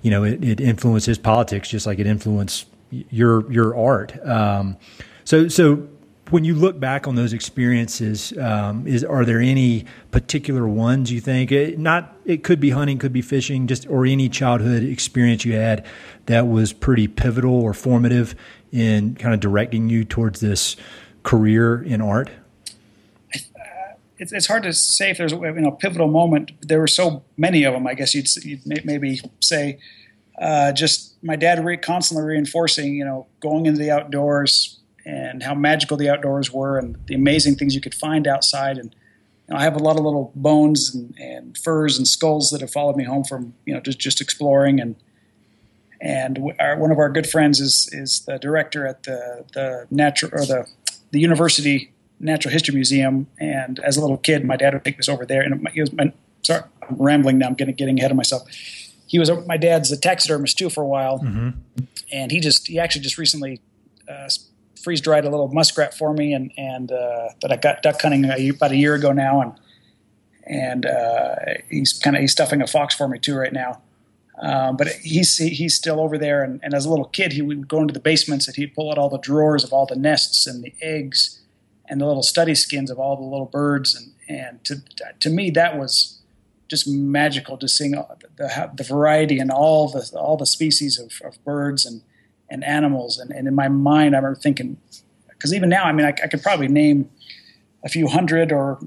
you 0.00 0.10
know, 0.10 0.22
it, 0.24 0.42
it 0.42 0.60
his 0.60 1.18
politics 1.18 1.68
just 1.68 1.86
like 1.86 1.98
it 1.98 2.06
influenced 2.06 2.66
your, 2.90 3.50
your 3.52 3.76
art. 3.76 4.16
Um, 4.26 4.76
so, 5.24 5.48
so 5.48 5.88
when 6.30 6.44
you 6.44 6.54
look 6.54 6.78
back 6.78 7.08
on 7.08 7.16
those 7.16 7.32
experiences, 7.32 8.36
um, 8.38 8.86
is 8.86 9.02
are 9.02 9.24
there 9.24 9.40
any 9.40 9.86
particular 10.12 10.66
ones 10.68 11.10
you 11.10 11.20
think? 11.20 11.50
It, 11.50 11.78
not 11.80 12.16
it 12.24 12.44
could 12.44 12.60
be 12.60 12.70
hunting, 12.70 12.98
could 12.98 13.12
be 13.12 13.22
fishing, 13.22 13.66
just 13.66 13.88
or 13.88 14.06
any 14.06 14.28
childhood 14.28 14.84
experience 14.84 15.44
you 15.44 15.54
had 15.54 15.84
that 16.26 16.46
was 16.46 16.72
pretty 16.72 17.08
pivotal 17.08 17.54
or 17.54 17.74
formative 17.74 18.36
in 18.70 19.16
kind 19.16 19.34
of 19.34 19.40
directing 19.40 19.88
you 19.88 20.04
towards 20.04 20.40
this 20.40 20.76
career 21.24 21.82
in 21.82 22.00
art 22.00 22.30
it's, 24.18 24.32
it's 24.32 24.46
hard 24.46 24.62
to 24.62 24.72
say 24.72 25.10
if 25.10 25.18
there's 25.18 25.32
a 25.32 25.36
you 25.36 25.52
know 25.52 25.72
pivotal 25.72 26.08
moment. 26.08 26.52
There 26.62 26.80
were 26.80 26.86
so 26.86 27.24
many 27.36 27.64
of 27.64 27.74
them. 27.74 27.86
I 27.86 27.94
guess 27.94 28.14
you'd, 28.14 28.28
you'd 28.44 28.84
maybe 28.84 29.20
say 29.40 29.78
uh, 30.40 30.72
just 30.72 31.22
my 31.22 31.36
dad 31.36 31.64
re- 31.64 31.76
constantly 31.76 32.26
reinforcing 32.26 32.94
you 32.94 33.04
know 33.04 33.26
going 33.40 33.66
into 33.66 33.78
the 33.78 33.90
outdoors 33.90 34.78
and 35.04 35.42
how 35.42 35.54
magical 35.54 35.96
the 35.96 36.08
outdoors 36.08 36.52
were 36.52 36.78
and 36.78 36.96
the 37.06 37.14
amazing 37.14 37.54
things 37.54 37.74
you 37.74 37.80
could 37.80 37.94
find 37.94 38.26
outside. 38.26 38.78
And 38.78 38.94
you 39.48 39.54
know, 39.54 39.60
I 39.60 39.62
have 39.62 39.76
a 39.76 39.78
lot 39.78 39.96
of 39.96 40.04
little 40.04 40.32
bones 40.34 40.92
and, 40.94 41.14
and, 41.18 41.56
furs 41.56 41.96
and 41.96 42.08
skulls 42.08 42.50
that 42.50 42.60
have 42.60 42.72
followed 42.72 42.96
me 42.96 43.04
home 43.04 43.22
from 43.24 43.54
you 43.64 43.74
know 43.74 43.80
just 43.80 43.98
just 43.98 44.20
exploring 44.20 44.80
and. 44.80 44.96
And 45.98 46.52
our, 46.60 46.76
one 46.76 46.90
of 46.92 46.98
our 46.98 47.08
good 47.08 47.26
friends 47.26 47.58
is 47.58 47.88
is 47.90 48.20
the 48.26 48.38
director 48.38 48.86
at 48.86 49.04
the 49.04 49.46
the 49.54 49.86
natural 49.90 50.30
or 50.34 50.44
the 50.44 50.66
the 51.10 51.18
university 51.18 51.94
Natural 52.18 52.52
History 52.52 52.74
Museum, 52.74 53.26
and 53.38 53.78
as 53.80 53.96
a 53.96 54.00
little 54.00 54.16
kid, 54.16 54.44
my 54.44 54.56
dad 54.56 54.72
would 54.72 54.84
take 54.84 54.98
us 54.98 55.08
over 55.08 55.26
there. 55.26 55.42
And 55.42 55.68
he 55.68 55.80
was 55.80 55.92
my, 55.92 56.12
sorry, 56.42 56.62
I'm 56.88 56.96
rambling 56.96 57.38
now. 57.38 57.48
I'm 57.48 57.54
getting 57.54 57.74
getting 57.74 57.98
ahead 57.98 58.10
of 58.10 58.16
myself. 58.16 58.42
He 59.06 59.18
was 59.18 59.30
my 59.46 59.56
dad's 59.56 59.92
a 59.92 59.96
taxidermist 59.96 60.56
too 60.56 60.70
for 60.70 60.82
a 60.82 60.86
while, 60.86 61.20
mm-hmm. 61.20 61.50
and 62.10 62.30
he 62.32 62.40
just 62.40 62.66
he 62.66 62.78
actually 62.78 63.02
just 63.02 63.18
recently 63.18 63.60
uh, 64.08 64.28
freeze 64.82 65.00
dried 65.00 65.24
a 65.24 65.30
little 65.30 65.48
muskrat 65.48 65.94
for 65.94 66.14
me, 66.14 66.32
and 66.32 66.50
and 66.56 66.90
uh, 66.90 67.28
that 67.42 67.52
I 67.52 67.56
got 67.56 67.82
duck 67.82 68.00
hunting 68.00 68.24
about 68.24 68.72
a 68.72 68.76
year 68.76 68.94
ago 68.94 69.12
now, 69.12 69.42
and 69.42 69.52
and 70.46 70.86
uh, 70.86 71.34
he's 71.68 71.92
kind 71.92 72.16
of 72.16 72.20
he's 72.20 72.32
stuffing 72.32 72.62
a 72.62 72.66
fox 72.66 72.94
for 72.94 73.08
me 73.08 73.18
too 73.18 73.36
right 73.36 73.52
now. 73.52 73.82
Um, 74.38 74.76
but 74.76 74.88
he's 74.88 75.36
he's 75.38 75.74
still 75.74 76.00
over 76.00 76.18
there, 76.18 76.42
and, 76.42 76.60
and, 76.62 76.74
as 76.74 76.84
a 76.84 76.90
little 76.90 77.06
kid, 77.06 77.32
he 77.32 77.40
would 77.40 77.68
go 77.68 77.80
into 77.80 77.94
the 77.94 78.00
basements 78.00 78.46
and 78.46 78.54
he'd 78.54 78.74
pull 78.74 78.90
out 78.90 78.98
all 78.98 79.08
the 79.08 79.18
drawers 79.18 79.64
of 79.64 79.72
all 79.72 79.86
the 79.86 79.96
nests 79.96 80.46
and 80.46 80.62
the 80.62 80.74
eggs 80.82 81.40
and 81.88 82.00
the 82.00 82.06
little 82.06 82.22
study 82.22 82.54
skins 82.54 82.90
of 82.90 82.98
all 82.98 83.16
the 83.16 83.22
little 83.22 83.46
birds 83.46 83.94
and 83.94 84.12
and 84.28 84.64
to 84.64 84.82
to 85.20 85.30
me 85.30 85.50
that 85.50 85.78
was 85.78 86.20
just 86.68 86.88
magical 86.88 87.56
to 87.56 87.68
seeing 87.68 87.92
the, 87.92 88.70
the, 88.74 88.82
variety 88.82 89.38
and 89.38 89.52
all 89.52 89.88
the 89.88 90.10
all 90.18 90.36
the 90.36 90.46
species 90.46 90.98
of, 90.98 91.12
of 91.24 91.42
birds 91.44 91.86
and 91.86 92.02
and 92.50 92.64
animals 92.64 93.18
and, 93.18 93.30
and 93.30 93.46
in 93.46 93.54
my 93.54 93.68
mind 93.68 94.14
I 94.14 94.18
remember 94.18 94.38
thinking 94.38 94.78
because 95.36 95.54
even 95.54 95.68
now, 95.68 95.84
I 95.84 95.92
mean, 95.92 96.06
I, 96.06 96.10
I, 96.10 96.26
could 96.28 96.42
probably 96.42 96.68
name 96.68 97.10
a 97.84 97.88
few 97.88 98.08
hundred 98.08 98.52
or 98.52 98.78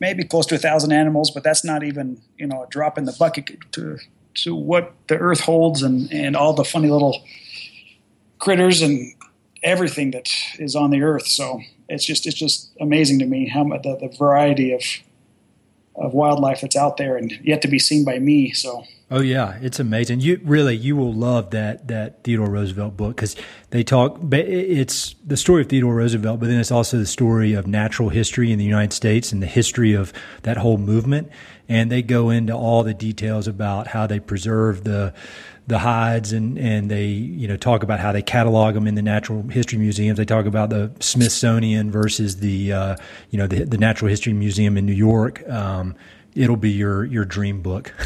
maybe 0.00 0.24
close 0.24 0.46
to 0.46 0.54
a 0.54 0.58
thousand 0.58 0.92
animals, 0.92 1.30
but 1.30 1.42
that's 1.42 1.64
not 1.64 1.82
even 1.82 2.20
you 2.38 2.46
know 2.46 2.62
a 2.62 2.66
drop 2.68 2.98
in 2.98 3.04
the 3.04 3.16
bucket 3.18 3.50
to 3.72 3.98
to 4.34 4.54
what 4.54 4.94
the 5.08 5.16
earth 5.16 5.40
holds 5.40 5.82
and 5.82 6.12
and 6.12 6.36
all 6.36 6.52
the 6.52 6.64
funny 6.64 6.88
little 6.88 7.22
critters 8.38 8.82
and 8.82 9.12
everything 9.62 10.10
that 10.10 10.28
is 10.58 10.76
on 10.76 10.90
the 10.90 11.02
earth. 11.02 11.26
So 11.26 11.60
it's 11.88 12.04
just 12.04 12.26
it's 12.26 12.36
just 12.36 12.70
amazing 12.80 13.18
to 13.18 13.26
me 13.26 13.48
how 13.48 13.64
the, 13.64 13.96
the 14.00 14.14
variety 14.16 14.72
of 14.72 14.82
of 15.96 16.12
wildlife 16.12 16.60
that's 16.60 16.76
out 16.76 16.96
there 16.96 17.16
and 17.16 17.32
yet 17.42 17.62
to 17.62 17.68
be 17.68 17.78
seen 17.78 18.04
by 18.04 18.18
me. 18.18 18.52
So. 18.52 18.84
Oh 19.10 19.20
yeah, 19.20 19.58
it's 19.60 19.78
amazing. 19.78 20.20
You 20.20 20.40
really 20.42 20.74
you 20.74 20.96
will 20.96 21.12
love 21.12 21.50
that 21.50 21.88
that 21.88 22.24
Theodore 22.24 22.48
Roosevelt 22.48 22.96
book 22.96 23.16
because 23.16 23.36
they 23.70 23.84
talk. 23.84 24.18
It's 24.32 25.14
the 25.24 25.36
story 25.36 25.62
of 25.62 25.68
Theodore 25.68 25.94
Roosevelt, 25.94 26.40
but 26.40 26.46
then 26.48 26.58
it's 26.58 26.72
also 26.72 26.98
the 26.98 27.06
story 27.06 27.52
of 27.52 27.66
natural 27.66 28.08
history 28.08 28.50
in 28.50 28.58
the 28.58 28.64
United 28.64 28.92
States 28.92 29.30
and 29.30 29.42
the 29.42 29.46
history 29.46 29.92
of 29.92 30.12
that 30.42 30.56
whole 30.56 30.78
movement. 30.78 31.30
And 31.68 31.90
they 31.90 32.02
go 32.02 32.30
into 32.30 32.54
all 32.54 32.82
the 32.82 32.92
details 32.92 33.46
about 33.46 33.88
how 33.88 34.06
they 34.06 34.20
preserve 34.20 34.84
the 34.84 35.14
the 35.66 35.78
hides 35.78 36.32
and, 36.32 36.58
and 36.58 36.90
they 36.90 37.06
you 37.06 37.48
know 37.48 37.56
talk 37.56 37.82
about 37.82 37.98
how 37.98 38.12
they 38.12 38.22
catalog 38.22 38.74
them 38.74 38.86
in 38.86 38.94
the 38.94 39.02
natural 39.02 39.42
history 39.42 39.78
museums. 39.78 40.18
They 40.18 40.24
talk 40.24 40.46
about 40.46 40.70
the 40.70 40.92
Smithsonian 41.00 41.90
versus 41.90 42.38
the 42.38 42.72
uh, 42.72 42.96
you 43.30 43.38
know 43.38 43.46
the, 43.46 43.64
the 43.64 43.78
Natural 43.78 44.08
History 44.08 44.32
Museum 44.32 44.76
in 44.76 44.86
New 44.86 44.92
York. 44.92 45.48
Um, 45.48 45.94
it'll 46.34 46.56
be 46.56 46.70
your 46.70 47.04
your 47.04 47.24
dream 47.24 47.62
book. 47.62 47.88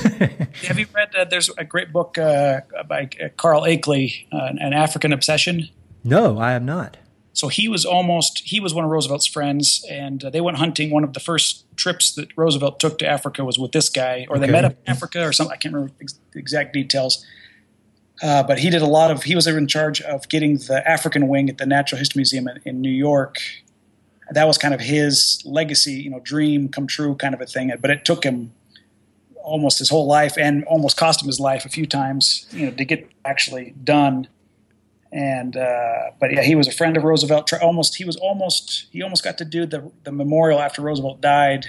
Have 0.66 0.78
you 0.78 0.86
read? 0.94 1.14
Uh, 1.14 1.24
there's 1.24 1.50
a 1.58 1.64
great 1.64 1.92
book 1.92 2.16
uh, 2.16 2.60
by 2.86 3.08
uh, 3.22 3.28
Carl 3.36 3.62
Akeley, 3.62 4.26
uh, 4.32 4.52
an 4.58 4.72
African 4.72 5.12
obsession. 5.12 5.68
No, 6.04 6.38
I 6.38 6.52
am 6.52 6.64
not. 6.64 6.96
So 7.32 7.48
he 7.48 7.68
was 7.68 7.84
almost 7.84 8.42
he 8.44 8.60
was 8.60 8.74
one 8.74 8.84
of 8.84 8.90
Roosevelt's 8.90 9.26
friends, 9.26 9.84
and 9.90 10.24
uh, 10.24 10.30
they 10.30 10.40
went 10.40 10.58
hunting. 10.58 10.90
One 10.90 11.04
of 11.04 11.12
the 11.12 11.20
first 11.20 11.64
trips 11.76 12.12
that 12.12 12.36
Roosevelt 12.36 12.80
took 12.80 12.98
to 12.98 13.06
Africa 13.06 13.44
was 13.44 13.58
with 13.58 13.72
this 13.72 13.88
guy, 13.88 14.26
or 14.28 14.36
okay. 14.36 14.46
they 14.46 14.52
met 14.52 14.64
up 14.64 14.72
in 14.72 14.92
Africa, 14.92 15.24
or 15.24 15.32
something. 15.32 15.54
I 15.54 15.56
can't 15.56 15.74
remember 15.74 15.94
the 15.98 16.38
exact 16.38 16.72
details. 16.72 17.24
Uh, 18.22 18.42
but 18.42 18.58
he 18.58 18.70
did 18.70 18.82
a 18.82 18.86
lot 18.86 19.10
of. 19.10 19.22
He 19.22 19.34
was 19.34 19.46
in 19.46 19.66
charge 19.68 20.00
of 20.00 20.28
getting 20.28 20.56
the 20.58 20.82
African 20.88 21.28
wing 21.28 21.48
at 21.48 21.58
the 21.58 21.66
Natural 21.66 21.98
History 21.98 22.18
Museum 22.18 22.48
in, 22.48 22.60
in, 22.64 22.80
New 22.80 22.90
York. 22.90 23.40
That 24.30 24.46
was 24.46 24.58
kind 24.58 24.74
of 24.74 24.80
his 24.80 25.40
legacy, 25.44 25.92
you 25.92 26.10
know, 26.10 26.20
dream 26.20 26.68
come 26.68 26.86
true 26.86 27.14
kind 27.14 27.34
of 27.34 27.40
a 27.40 27.46
thing. 27.46 27.72
But 27.80 27.90
it 27.90 28.04
took 28.04 28.24
him 28.24 28.52
almost 29.36 29.78
his 29.78 29.88
whole 29.88 30.06
life 30.06 30.36
and 30.36 30.64
almost 30.64 30.96
cost 30.96 31.22
him 31.22 31.28
his 31.28 31.38
life 31.38 31.64
a 31.64 31.68
few 31.68 31.86
times, 31.86 32.46
you 32.50 32.66
know, 32.66 32.72
to 32.72 32.84
get 32.84 33.08
actually 33.24 33.74
done. 33.84 34.28
And 35.12 35.56
uh, 35.56 36.10
but 36.20 36.32
yeah, 36.32 36.42
he 36.42 36.54
was 36.54 36.66
a 36.66 36.72
friend 36.72 36.96
of 36.96 37.04
Roosevelt. 37.04 37.52
Almost 37.62 37.96
he 37.96 38.04
was 38.04 38.16
almost 38.16 38.88
he 38.90 39.00
almost 39.00 39.22
got 39.22 39.38
to 39.38 39.44
do 39.44 39.64
the 39.64 39.90
the 40.02 40.12
memorial 40.12 40.58
after 40.58 40.82
Roosevelt 40.82 41.20
died. 41.20 41.66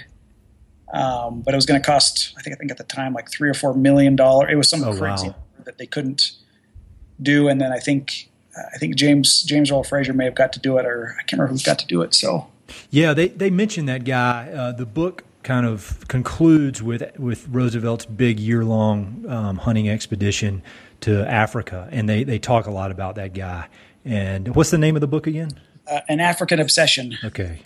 Um, 0.92 1.42
but 1.42 1.54
it 1.54 1.58
was 1.58 1.68
going 1.68 1.80
to 1.80 1.86
cost, 1.86 2.34
I 2.36 2.42
think, 2.42 2.56
I 2.56 2.58
think 2.58 2.72
at 2.72 2.78
the 2.78 2.84
time, 2.84 3.14
like 3.14 3.30
three 3.30 3.48
or 3.48 3.54
four 3.54 3.76
million 3.76 4.16
dollars. 4.16 4.50
It 4.52 4.56
was 4.56 4.68
some 4.68 4.84
oh, 4.84 4.98
crazy 4.98 5.28
wow. 5.28 5.36
That 5.70 5.78
they 5.78 5.86
couldn't 5.86 6.32
do. 7.22 7.48
And 7.48 7.62
then 7.62 7.72
I 7.72 7.78
think 7.78 8.30
I 8.74 8.80
think 8.80 8.96
James 8.96 9.44
James 9.44 9.70
Earle 9.70 9.84
Fraser 9.84 10.14
may 10.14 10.26
have 10.26 10.34
got 10.34 10.52
to 10.54 10.60
do 10.60 10.80
it, 10.80 10.86
or 10.86 11.16
I 11.20 11.22
can't 11.22 11.34
remember 11.34 11.54
who 11.54 11.64
got 11.64 11.78
to 11.78 11.86
do 11.86 12.02
it. 12.02 12.16
So 12.16 12.48
yeah, 12.90 13.14
they 13.14 13.28
they 13.28 13.52
mentioned 13.52 13.88
that 13.88 14.04
guy. 14.04 14.50
Uh, 14.52 14.72
the 14.72 14.88
book 14.88 15.24
kind 15.44 15.66
of 15.66 16.08
concludes 16.08 16.82
with 16.82 17.04
with 17.20 17.48
Roosevelt's 17.48 18.06
big 18.08 18.40
year 18.40 18.66
long 18.66 19.26
um, 19.30 19.58
hunting 19.58 19.88
expedition 19.88 20.64
to 21.02 21.30
Africa, 21.30 21.88
and 21.92 22.10
they 22.10 22.24
they 22.24 22.40
talk 22.40 22.66
a 22.66 22.72
lot 22.72 22.90
about 22.90 23.16
that 23.16 23.34
guy. 23.34 23.68
And 24.04 24.56
what's 24.56 24.72
the 24.72 24.78
name 24.80 24.96
of 24.96 25.02
the 25.02 25.08
book 25.08 25.28
again? 25.28 25.52
Uh, 25.88 26.02
An 26.10 26.20
African 26.20 26.60
Obsession. 26.60 27.18
Okay. 27.24 27.62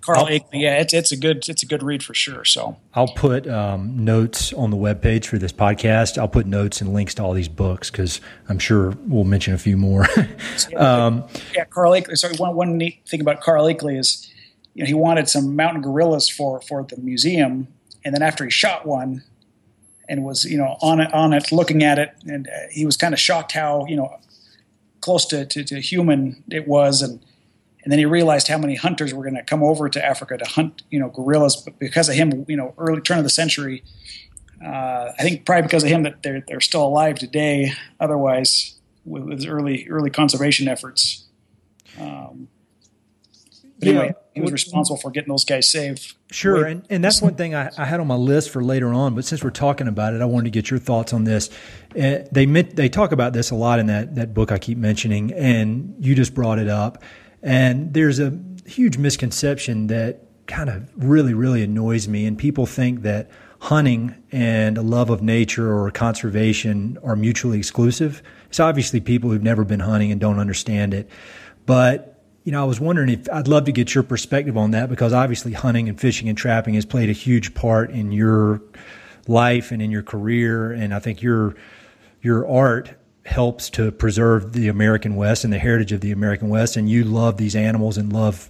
Carl 0.00 0.26
Akeley, 0.26 0.60
yeah, 0.62 0.80
it's 0.80 0.92
it's 0.92 1.12
a 1.12 1.16
good 1.16 1.48
it's 1.48 1.62
a 1.62 1.66
good 1.66 1.82
read 1.82 2.02
for 2.02 2.14
sure. 2.14 2.44
So 2.44 2.76
I'll 2.94 3.08
put 3.08 3.46
um, 3.46 4.04
notes 4.04 4.52
on 4.52 4.70
the 4.70 4.76
web 4.76 5.02
page 5.02 5.28
for 5.28 5.38
this 5.38 5.52
podcast. 5.52 6.18
I'll 6.18 6.28
put 6.28 6.46
notes 6.46 6.80
and 6.80 6.92
links 6.92 7.14
to 7.14 7.22
all 7.22 7.32
these 7.32 7.48
books 7.48 7.90
because 7.90 8.20
I'm 8.48 8.58
sure 8.58 8.94
we'll 9.06 9.24
mention 9.24 9.54
a 9.54 9.58
few 9.58 9.76
more. 9.76 10.06
um, 10.76 11.24
yeah, 11.54 11.64
Carl 11.64 11.92
Akeley. 11.92 12.16
Sorry, 12.16 12.36
one 12.36 12.54
one 12.54 12.76
neat 12.78 13.00
thing 13.06 13.20
about 13.20 13.40
Carl 13.40 13.66
Akeley 13.66 13.98
is, 13.98 14.32
you 14.74 14.82
know, 14.82 14.86
he 14.86 14.94
wanted 14.94 15.28
some 15.28 15.56
mountain 15.56 15.82
gorillas 15.82 16.28
for 16.28 16.60
for 16.60 16.82
the 16.82 16.96
museum, 16.96 17.68
and 18.04 18.14
then 18.14 18.22
after 18.22 18.44
he 18.44 18.50
shot 18.50 18.86
one, 18.86 19.22
and 20.08 20.24
was 20.24 20.44
you 20.44 20.58
know 20.58 20.76
on 20.80 21.00
it 21.00 21.12
on 21.12 21.32
it 21.32 21.52
looking 21.52 21.82
at 21.82 21.98
it, 21.98 22.14
and 22.26 22.48
uh, 22.48 22.68
he 22.70 22.86
was 22.86 22.96
kind 22.96 23.14
of 23.14 23.20
shocked 23.20 23.52
how 23.52 23.86
you 23.86 23.96
know 23.96 24.18
close 25.04 25.26
to, 25.26 25.44
to, 25.44 25.62
to 25.62 25.80
human 25.80 26.42
it 26.50 26.66
was, 26.66 27.02
and 27.02 27.20
and 27.84 27.92
then 27.92 27.98
he 27.98 28.06
realized 28.06 28.48
how 28.48 28.58
many 28.58 28.74
hunters 28.74 29.12
were 29.12 29.22
going 29.22 29.36
to 29.36 29.42
come 29.42 29.62
over 29.62 29.88
to 29.90 30.04
Africa 30.04 30.38
to 30.38 30.44
hunt, 30.44 30.82
you 30.90 30.98
know, 30.98 31.10
gorillas. 31.10 31.56
But 31.56 31.78
because 31.78 32.08
of 32.08 32.14
him, 32.14 32.46
you 32.48 32.56
know, 32.56 32.74
early 32.78 33.02
turn 33.02 33.18
of 33.18 33.24
the 33.24 33.30
century, 33.30 33.84
uh, 34.64 35.12
I 35.18 35.22
think 35.22 35.44
probably 35.44 35.62
because 35.62 35.84
of 35.84 35.90
him 35.90 36.02
that 36.04 36.22
they're 36.22 36.42
they're 36.48 36.62
still 36.62 36.84
alive 36.84 37.16
today. 37.16 37.72
Otherwise, 38.00 38.74
with, 39.04 39.24
with 39.24 39.46
early 39.46 39.86
early 39.90 40.10
conservation 40.10 40.66
efforts. 40.66 41.26
Um, 42.00 42.48
but 43.78 43.88
anyway, 43.88 44.06
yeah. 44.06 44.12
he 44.34 44.40
was 44.40 44.52
responsible 44.52 44.96
for 44.96 45.10
getting 45.10 45.28
those 45.28 45.44
guys 45.44 45.68
saved. 45.68 46.14
Sure, 46.30 46.64
and, 46.64 46.86
and 46.88 47.04
that's 47.04 47.20
one 47.20 47.34
thing 47.34 47.54
I, 47.54 47.70
I, 47.76 47.84
had 47.84 48.00
on 48.00 48.06
my 48.06 48.14
list 48.14 48.50
for 48.50 48.62
later 48.62 48.92
on. 48.92 49.14
But 49.14 49.24
since 49.24 49.44
we're 49.44 49.50
talking 49.50 49.88
about 49.88 50.14
it, 50.14 50.22
I 50.22 50.24
wanted 50.24 50.44
to 50.44 50.50
get 50.50 50.70
your 50.70 50.78
thoughts 50.78 51.12
on 51.12 51.24
this. 51.24 51.50
Uh, 51.90 52.20
they 52.32 52.46
meant, 52.46 52.76
they 52.76 52.88
talk 52.88 53.12
about 53.12 53.32
this 53.32 53.50
a 53.50 53.54
lot 53.54 53.78
in 53.78 53.86
that 53.86 54.14
that 54.14 54.32
book 54.32 54.50
I 54.50 54.58
keep 54.58 54.78
mentioning, 54.78 55.32
and 55.32 55.96
you 56.00 56.14
just 56.14 56.34
brought 56.34 56.58
it 56.58 56.68
up. 56.68 57.02
And 57.44 57.92
there's 57.92 58.18
a 58.18 58.36
huge 58.66 58.96
misconception 58.96 59.88
that 59.88 60.22
kind 60.46 60.70
of 60.70 60.90
really, 60.96 61.34
really 61.34 61.62
annoys 61.62 62.08
me. 62.08 62.26
And 62.26 62.36
people 62.38 62.64
think 62.64 63.02
that 63.02 63.30
hunting 63.60 64.14
and 64.32 64.76
a 64.78 64.82
love 64.82 65.10
of 65.10 65.22
nature 65.22 65.72
or 65.72 65.90
conservation 65.90 66.98
are 67.04 67.14
mutually 67.14 67.58
exclusive. 67.58 68.22
It's 68.48 68.60
obviously 68.60 69.00
people 69.00 69.30
who've 69.30 69.42
never 69.42 69.64
been 69.64 69.80
hunting 69.80 70.10
and 70.10 70.20
don't 70.20 70.38
understand 70.38 70.94
it. 70.94 71.08
But, 71.66 72.22
you 72.44 72.52
know, 72.52 72.62
I 72.62 72.64
was 72.64 72.80
wondering 72.80 73.10
if 73.10 73.30
I'd 73.30 73.46
love 73.46 73.66
to 73.66 73.72
get 73.72 73.94
your 73.94 74.04
perspective 74.04 74.56
on 74.56 74.70
that 74.70 74.88
because 74.88 75.12
obviously 75.12 75.52
hunting 75.52 75.88
and 75.88 76.00
fishing 76.00 76.30
and 76.30 76.36
trapping 76.36 76.74
has 76.74 76.86
played 76.86 77.10
a 77.10 77.14
huge 77.14 77.54
part 77.54 77.90
in 77.90 78.10
your 78.10 78.62
life 79.28 79.70
and 79.70 79.82
in 79.82 79.90
your 79.90 80.02
career. 80.02 80.72
And 80.72 80.94
I 80.94 80.98
think 80.98 81.20
your, 81.20 81.54
your 82.22 82.48
art 82.48 82.94
helps 83.24 83.70
to 83.70 83.90
preserve 83.90 84.52
the 84.52 84.68
American 84.68 85.16
West 85.16 85.44
and 85.44 85.52
the 85.52 85.58
heritage 85.58 85.92
of 85.92 86.00
the 86.00 86.12
American 86.12 86.48
West. 86.48 86.76
And 86.76 86.88
you 86.88 87.04
love 87.04 87.36
these 87.36 87.56
animals 87.56 87.96
and 87.96 88.12
love 88.12 88.48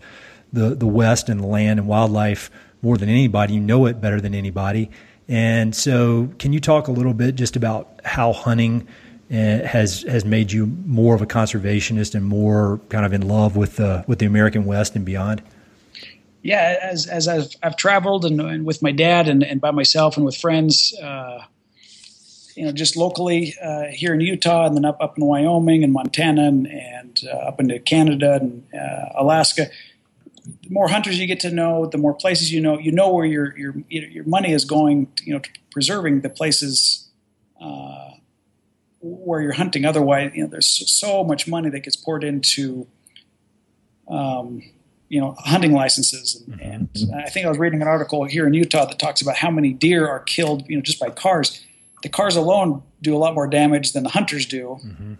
the, 0.53 0.75
the 0.75 0.87
West 0.87 1.29
and 1.29 1.41
the 1.41 1.47
land 1.47 1.79
and 1.79 1.89
wildlife 1.89 2.51
more 2.83 2.97
than 2.97 3.09
anybody. 3.09 3.55
You 3.55 3.61
know 3.61 3.87
it 3.87 4.01
better 4.01 4.21
than 4.21 4.35
anybody. 4.35 4.91
And 5.29 5.75
so, 5.75 6.31
can 6.39 6.53
you 6.53 6.61
talk 6.61 6.89
a 6.89 6.93
little 6.93 7.15
bit 7.15 7.35
just 7.35 7.57
about 7.57 8.01
how 8.05 8.33
hunting 8.33 8.87
uh, 9.31 9.35
has 9.35 10.03
has 10.03 10.25
made 10.25 10.53
you 10.53 10.67
more 10.67 11.15
of 11.15 11.23
a 11.23 11.27
conservationist 11.27 12.15
and 12.15 12.27
more 12.27 12.79
kind 12.91 13.07
of 13.07 13.15
in 13.15 13.27
love 13.27 13.57
with 13.57 13.77
the 13.77 14.05
with 14.07 14.19
the 14.19 14.27
American 14.27 14.67
West 14.67 14.95
and 14.97 15.05
beyond? 15.05 15.43
Yeah, 16.43 16.77
as 16.83 17.07
as 17.07 17.27
I've, 17.27 17.49
I've 17.63 17.77
traveled 17.77 18.27
and, 18.27 18.39
and 18.39 18.67
with 18.67 18.83
my 18.83 18.93
dad 18.93 19.29
and, 19.29 19.43
and 19.43 19.63
by 19.63 19.71
myself 19.71 20.19
and 20.19 20.27
with 20.27 20.37
friends, 20.37 20.95
uh, 21.03 21.39
you 22.57 22.65
know, 22.65 22.73
just 22.73 22.97
locally 22.97 23.55
uh, 23.63 23.85
here 23.91 24.15
in 24.15 24.21
Utah, 24.21 24.67
and 24.67 24.77
then 24.77 24.85
up 24.85 24.99
up 25.01 25.19
in 25.19 25.25
Wyoming 25.25 25.83
and 25.83 25.93
Montana, 25.93 26.47
and, 26.47 26.67
and 26.67 27.21
uh, 27.27 27.37
up 27.37 27.61
into 27.61 27.79
Canada 27.79 28.39
and 28.41 28.65
uh, 28.75 29.11
Alaska. 29.17 29.67
The 30.45 30.71
more 30.71 30.89
hunters 30.89 31.19
you 31.19 31.27
get 31.27 31.41
to 31.41 31.51
know, 31.51 31.87
the 31.87 31.99
more 31.99 32.15
places 32.15 32.53
you 32.53 32.61
know. 32.61 32.79
You 32.79 32.93
know 32.93 33.13
where 33.13 33.25
your 33.25 33.57
your 33.59 33.75
your 33.89 34.25
money 34.25 34.53
is 34.53 34.65
going. 34.65 35.09
You 35.23 35.35
know, 35.35 35.41
preserving 35.71 36.21
the 36.21 36.31
places 36.31 37.09
uh, 37.61 38.11
where 39.01 39.41
you're 39.41 39.53
hunting. 39.53 39.85
Otherwise, 39.85 40.33
you 40.35 40.43
know, 40.43 40.49
there's 40.49 40.67
so 40.67 41.25
much 41.25 41.49
money 41.49 41.71
that 41.71 41.81
gets 41.81 41.97
poured 41.97 42.25
into. 42.25 42.87
Um, 44.09 44.63
you 45.09 45.21
know, 45.21 45.35
hunting 45.39 45.73
licenses, 45.73 46.43
and, 46.61 46.89
mm-hmm. 46.93 47.13
and 47.13 47.23
I 47.23 47.29
think 47.29 47.47
I 47.47 47.49
was 47.49 47.59
reading 47.59 47.83
an 47.83 47.87
article 47.87 48.25
here 48.25 48.47
in 48.47 48.55
Utah 48.55 48.87
that 48.87 48.99
talks 48.99 49.23
about 49.23 49.37
how 49.37 49.51
many 49.51 49.73
deer 49.73 50.09
are 50.09 50.21
killed, 50.21 50.65
you 50.69 50.77
know, 50.77 50.83
just 50.83 50.99
by 50.99 51.11
cars 51.11 51.65
the 52.05 52.11
cars 52.11 52.37
alone 52.37 52.83
do 53.01 53.17
a 53.17 53.19
lot 53.19 53.35
more 53.35 53.49
damage 53.49 53.93
than 53.93 54.03
the 54.03 54.11
hunters 54.11 54.45
do. 54.45 54.79
Mm-hmm. 54.85 55.15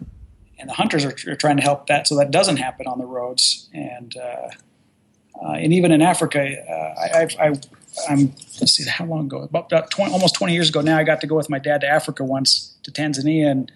And 0.59 0.69
the 0.69 0.73
hunters 0.73 1.03
are, 1.03 1.15
are, 1.27 1.35
trying 1.35 1.57
to 1.57 1.63
help 1.63 1.87
that 1.87 2.07
so 2.07 2.15
that 2.17 2.29
doesn't 2.31 2.57
happen 2.57 2.85
on 2.87 2.99
the 2.99 3.05
roads. 3.05 3.67
And 3.73 4.15
uh, 4.15 4.49
uh, 5.43 5.51
and 5.53 5.73
even 5.73 5.91
in 5.91 6.01
Africa, 6.01 6.39
uh, 6.39 7.17
I, 7.17 7.27
I, 7.39 7.47
am 8.09 8.33
let's 8.61 8.73
see 8.73 8.87
how 8.87 9.05
long 9.05 9.25
ago 9.25 9.41
about 9.41 9.69
20, 9.91 10.13
almost 10.13 10.35
20 10.35 10.53
years 10.53 10.69
ago 10.69 10.81
now. 10.81 10.97
I 10.97 11.03
got 11.03 11.21
to 11.21 11.27
go 11.27 11.35
with 11.35 11.49
my 11.49 11.59
dad 11.59 11.81
to 11.81 11.87
Africa 11.87 12.23
once 12.23 12.77
to 12.83 12.91
Tanzania, 12.91 13.49
and 13.49 13.71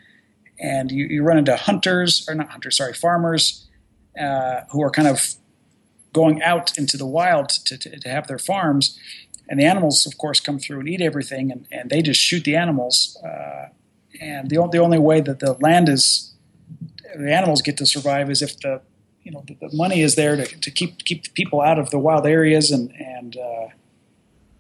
and 0.59 0.91
you, 0.91 1.07
you 1.07 1.23
run 1.23 1.37
into 1.37 1.55
hunters 1.55 2.25
or 2.29 2.35
not 2.35 2.49
hunters, 2.49 2.77
sorry, 2.77 2.93
farmers 2.93 3.67
uh, 4.19 4.61
who 4.71 4.83
are 4.83 4.91
kind 4.91 5.07
of 5.07 5.35
going 6.13 6.41
out 6.43 6.77
into 6.77 6.95
the 6.95 7.05
wild 7.05 7.49
to, 7.49 7.77
to, 7.77 7.99
to 7.99 8.09
have 8.09 8.27
their 8.27 8.39
farms 8.39 8.97
and 9.50 9.60
the 9.60 9.65
animals, 9.65 10.06
of 10.06 10.18
course, 10.18 10.39
come 10.39 10.60
through 10.60 10.79
and 10.82 10.88
eat 10.88 11.01
everything, 11.01 11.51
and, 11.51 11.68
and 11.72 11.89
they 11.89 12.01
just 12.03 12.22
shoot 12.22 12.44
the 12.44 12.56
animals. 12.56 13.18
Uh, 13.24 13.70
and 14.22 14.50
the, 14.50 14.68
the 14.72 14.77
only 14.77 15.00
way 15.00 15.22
that 15.22 15.39
the 15.39 15.53
land 15.53 15.89
is, 15.89 16.34
the 17.15 17.34
animals 17.34 17.63
get 17.63 17.75
to 17.77 17.86
survive 17.86 18.29
is 18.29 18.41
if 18.44 18.60
the 18.60 18.82
you 19.24 19.32
know 19.32 19.44
the, 19.48 19.56
the, 19.60 19.70
money 19.75 20.01
is 20.01 20.15
there 20.15 20.36
to, 20.36 20.46
to 20.46 20.72
keep 20.72 21.03
keep 21.03 21.34
people 21.34 21.62
out 21.62 21.77
of 21.79 21.89
the 21.89 22.00
wild 22.00 22.25
areas 22.25 22.72
and 22.72 22.91
and 23.00 23.38
uh, 23.38 23.68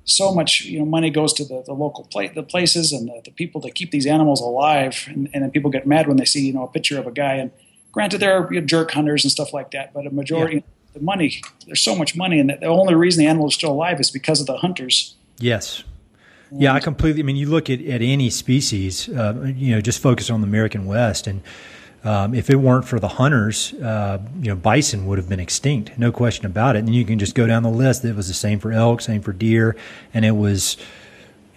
so 0.03 0.33
much 0.33 0.65
you 0.65 0.79
know 0.79 0.85
money 0.85 1.09
goes 1.09 1.33
to 1.33 1.45
the, 1.45 1.63
the 1.65 1.73
local 1.73 2.05
pla- 2.05 2.33
the 2.33 2.43
places 2.43 2.91
and 2.91 3.07
the, 3.07 3.21
the, 3.25 3.31
people 3.31 3.61
to 3.61 3.71
keep 3.71 3.91
these 3.91 4.05
animals 4.05 4.41
alive 4.41 5.05
and, 5.07 5.29
and 5.33 5.43
then 5.43 5.51
people 5.51 5.71
get 5.71 5.87
mad 5.87 6.07
when 6.07 6.17
they 6.17 6.25
see 6.25 6.45
you 6.45 6.53
know 6.53 6.63
a 6.63 6.67
picture 6.67 6.99
of 6.99 7.07
a 7.07 7.11
guy 7.11 7.35
and 7.35 7.51
granted 7.91 8.19
there 8.19 8.33
are 8.37 8.53
you 8.53 8.59
know, 8.59 8.65
jerk 8.65 8.91
hunters 8.91 9.23
and 9.23 9.31
stuff 9.31 9.53
like 9.53 9.71
that 9.71 9.93
but 9.93 10.05
a 10.05 10.11
majority 10.11 10.57
yeah. 10.57 10.61
The 10.99 11.05
money 11.05 11.41
there's 11.65 11.81
so 11.81 11.95
much 11.95 12.15
money 12.15 12.39
and 12.39 12.49
the 12.49 12.65
only 12.65 12.95
reason 12.95 13.23
the 13.23 13.29
animal 13.29 13.47
is 13.47 13.55
still 13.55 13.71
alive 13.71 13.99
is 13.99 14.11
because 14.11 14.39
of 14.39 14.47
the 14.47 14.57
hunters 14.57 15.15
yes 15.37 15.83
yeah 16.51 16.73
i 16.73 16.79
completely 16.79 17.21
i 17.21 17.25
mean 17.25 17.35
you 17.35 17.49
look 17.49 17.69
at, 17.69 17.81
at 17.81 18.01
any 18.01 18.29
species 18.29 19.09
uh, 19.09 19.51
you 19.55 19.73
know 19.73 19.81
just 19.81 20.01
focus 20.01 20.29
on 20.29 20.41
the 20.41 20.47
american 20.47 20.85
west 20.85 21.27
and 21.27 21.41
um, 22.03 22.33
if 22.33 22.49
it 22.49 22.55
weren't 22.55 22.85
for 22.85 22.99
the 22.99 23.07
hunters, 23.09 23.73
uh, 23.73 24.19
you 24.39 24.47
know, 24.47 24.55
bison 24.55 25.05
would 25.07 25.17
have 25.17 25.27
been 25.27 25.39
extinct, 25.39 25.97
no 25.97 26.11
question 26.11 26.45
about 26.45 26.75
it. 26.75 26.79
And 26.79 26.95
you 26.95 27.03
can 27.03 27.19
just 27.19 27.35
go 27.35 27.45
down 27.45 27.63
the 27.63 27.69
list. 27.69 28.05
It 28.05 28.15
was 28.15 28.29
the 28.29 28.33
same 28.33 28.59
for 28.59 28.71
elk, 28.71 29.01
same 29.01 29.21
for 29.21 29.33
deer, 29.33 29.75
and 30.13 30.23
it 30.23 30.31
was, 30.31 30.77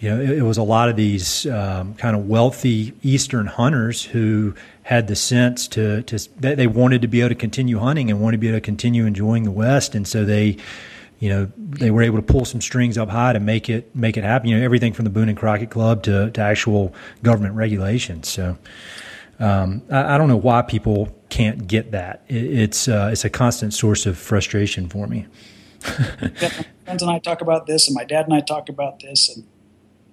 you 0.01 0.09
know, 0.09 0.19
it, 0.19 0.39
it 0.39 0.41
was 0.41 0.57
a 0.57 0.63
lot 0.63 0.89
of 0.89 0.97
these 0.97 1.45
um, 1.45 1.93
kind 1.95 2.15
of 2.15 2.27
wealthy 2.27 2.93
eastern 3.03 3.47
hunters 3.47 4.03
who 4.03 4.53
had 4.83 5.07
the 5.07 5.15
sense 5.15 5.67
to 5.69 6.03
to 6.03 6.17
they 6.39 6.67
wanted 6.67 7.01
to 7.01 7.07
be 7.07 7.21
able 7.21 7.29
to 7.29 7.35
continue 7.35 7.79
hunting 7.79 8.11
and 8.11 8.21
wanted 8.21 8.37
to 8.37 8.41
be 8.41 8.49
able 8.49 8.57
to 8.57 8.61
continue 8.61 9.05
enjoying 9.05 9.43
the 9.43 9.51
West, 9.51 9.95
and 9.95 10.07
so 10.07 10.25
they 10.25 10.57
you 11.19 11.29
know 11.29 11.51
they 11.57 11.89
were 11.89 12.01
able 12.01 12.17
to 12.17 12.23
pull 12.23 12.45
some 12.45 12.61
strings 12.61 12.97
up 12.97 13.09
high 13.09 13.33
to 13.33 13.39
make 13.39 13.69
it 13.69 13.95
make 13.95 14.17
it 14.17 14.23
happen. 14.23 14.49
You 14.49 14.57
know 14.57 14.63
everything 14.63 14.93
from 14.93 15.05
the 15.05 15.11
Boone 15.11 15.29
and 15.29 15.37
Crockett 15.37 15.69
Club 15.69 16.03
to, 16.03 16.31
to 16.31 16.41
actual 16.41 16.93
government 17.23 17.55
regulations. 17.55 18.27
So 18.27 18.57
um, 19.39 19.81
I, 19.89 20.15
I, 20.15 20.17
don't 20.17 20.27
know 20.27 20.37
why 20.37 20.61
people 20.61 21.15
can't 21.29 21.65
get 21.67 21.91
that. 21.91 22.23
It, 22.27 22.43
it's 22.43 22.87
uh, 22.87 23.09
it's 23.11 23.25
a 23.25 23.29
constant 23.29 23.73
source 23.73 24.05
of 24.05 24.17
frustration 24.17 24.89
for 24.89 25.07
me. 25.07 25.27
friends 25.83 27.01
and 27.01 27.09
I 27.09 27.19
talk 27.19 27.41
about 27.41 27.67
this, 27.67 27.87
and 27.87 27.95
my 27.95 28.03
dad 28.03 28.25
and 28.25 28.33
I 28.33 28.41
talk 28.41 28.69
about 28.69 28.99
this, 28.99 29.35
and 29.35 29.45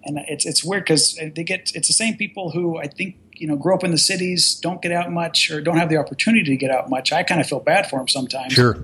and 0.04 0.18
it's 0.28 0.46
it's 0.46 0.64
weird 0.64 0.84
because 0.84 1.14
they 1.16 1.44
get 1.44 1.72
it's 1.74 1.88
the 1.88 1.94
same 1.94 2.16
people 2.16 2.50
who 2.50 2.78
I 2.78 2.86
think 2.86 3.16
you 3.40 3.46
know 3.46 3.56
grow 3.56 3.74
up 3.74 3.82
in 3.82 3.90
the 3.90 3.98
cities, 3.98 4.54
don't 4.56 4.82
get 4.82 4.92
out 4.92 5.10
much, 5.10 5.50
or 5.50 5.60
don't 5.62 5.78
have 5.78 5.88
the 5.88 5.96
opportunity 5.96 6.44
to 6.44 6.56
get 6.56 6.70
out 6.70 6.90
much. 6.90 7.10
I 7.10 7.22
kind 7.22 7.40
of 7.40 7.46
feel 7.46 7.60
bad 7.60 7.88
for 7.88 7.98
them 7.98 8.06
sometimes. 8.06 8.52
Sure. 8.52 8.78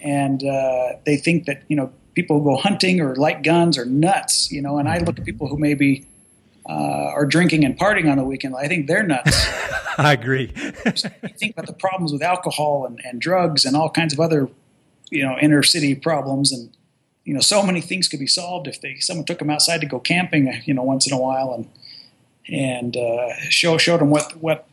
And 0.00 0.42
uh, 0.44 0.92
they 1.04 1.16
think 1.16 1.46
that 1.46 1.64
you 1.68 1.76
know 1.76 1.92
people 2.14 2.38
who 2.38 2.44
go 2.44 2.56
hunting 2.56 3.00
or 3.00 3.16
like 3.16 3.42
guns 3.42 3.76
are 3.76 3.84
nuts, 3.84 4.50
you 4.52 4.62
know. 4.62 4.78
And 4.78 4.88
I 4.88 4.98
look 4.98 5.18
at 5.18 5.24
people 5.24 5.48
who 5.48 5.58
maybe 5.58 6.06
uh, 6.68 6.72
are 6.72 7.26
drinking 7.26 7.64
and 7.64 7.76
partying 7.76 8.08
on 8.10 8.16
the 8.16 8.24
weekend, 8.24 8.54
I 8.56 8.68
think 8.68 8.86
they're 8.86 9.02
nuts. 9.02 9.44
I 9.98 10.12
agree. 10.12 10.52
you 10.86 10.92
think 11.36 11.54
about 11.54 11.66
the 11.66 11.76
problems 11.76 12.12
with 12.12 12.22
alcohol 12.22 12.86
and, 12.86 13.00
and 13.04 13.20
drugs 13.20 13.64
and 13.64 13.76
all 13.76 13.90
kinds 13.90 14.12
of 14.12 14.20
other, 14.20 14.48
you 15.10 15.24
know, 15.24 15.36
inner 15.40 15.64
city 15.64 15.96
problems, 15.96 16.52
and 16.52 16.70
you 17.24 17.34
know, 17.34 17.40
so 17.40 17.62
many 17.64 17.80
things 17.80 18.06
could 18.06 18.20
be 18.20 18.28
solved 18.28 18.68
if 18.68 18.80
they 18.80 19.00
someone 19.00 19.26
took 19.26 19.40
them 19.40 19.50
outside 19.50 19.80
to 19.80 19.86
go 19.86 19.98
camping, 19.98 20.62
you 20.64 20.74
know, 20.74 20.84
once 20.84 21.08
in 21.08 21.12
a 21.12 21.20
while, 21.20 21.52
and 21.52 21.68
and 22.48 22.96
uh, 22.96 23.34
show 23.48 23.78
showed 23.78 24.00
them 24.00 24.10
what 24.10 24.36
what 24.36 24.66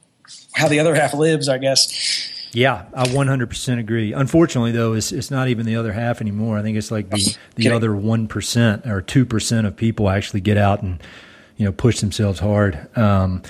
how 0.54 0.68
the 0.68 0.80
other 0.80 0.96
half 0.96 1.14
lives, 1.14 1.48
I 1.48 1.58
guess. 1.58 2.34
Yeah, 2.54 2.86
I 2.94 3.06
100% 3.06 3.80
agree. 3.80 4.14
Unfortunately, 4.14 4.72
though, 4.72 4.94
it's, 4.94 5.12
it's 5.12 5.30
not 5.30 5.48
even 5.48 5.66
the 5.66 5.76
other 5.76 5.92
half 5.92 6.22
anymore. 6.22 6.58
I 6.58 6.62
think 6.62 6.78
it's 6.78 6.92
like 6.92 7.10
the, 7.10 7.38
the 7.56 7.70
other 7.70 7.90
1% 7.90 8.88
or 8.88 9.02
2% 9.02 9.68
of 9.68 9.76
people 9.76 10.10
actually 10.10 10.42
get 10.42 10.58
out 10.58 10.82
and 10.82 11.02
you 11.58 11.66
know 11.66 11.72
push 11.72 12.00
themselves 12.00 12.40
hard. 12.40 12.88
Um, 12.98 13.44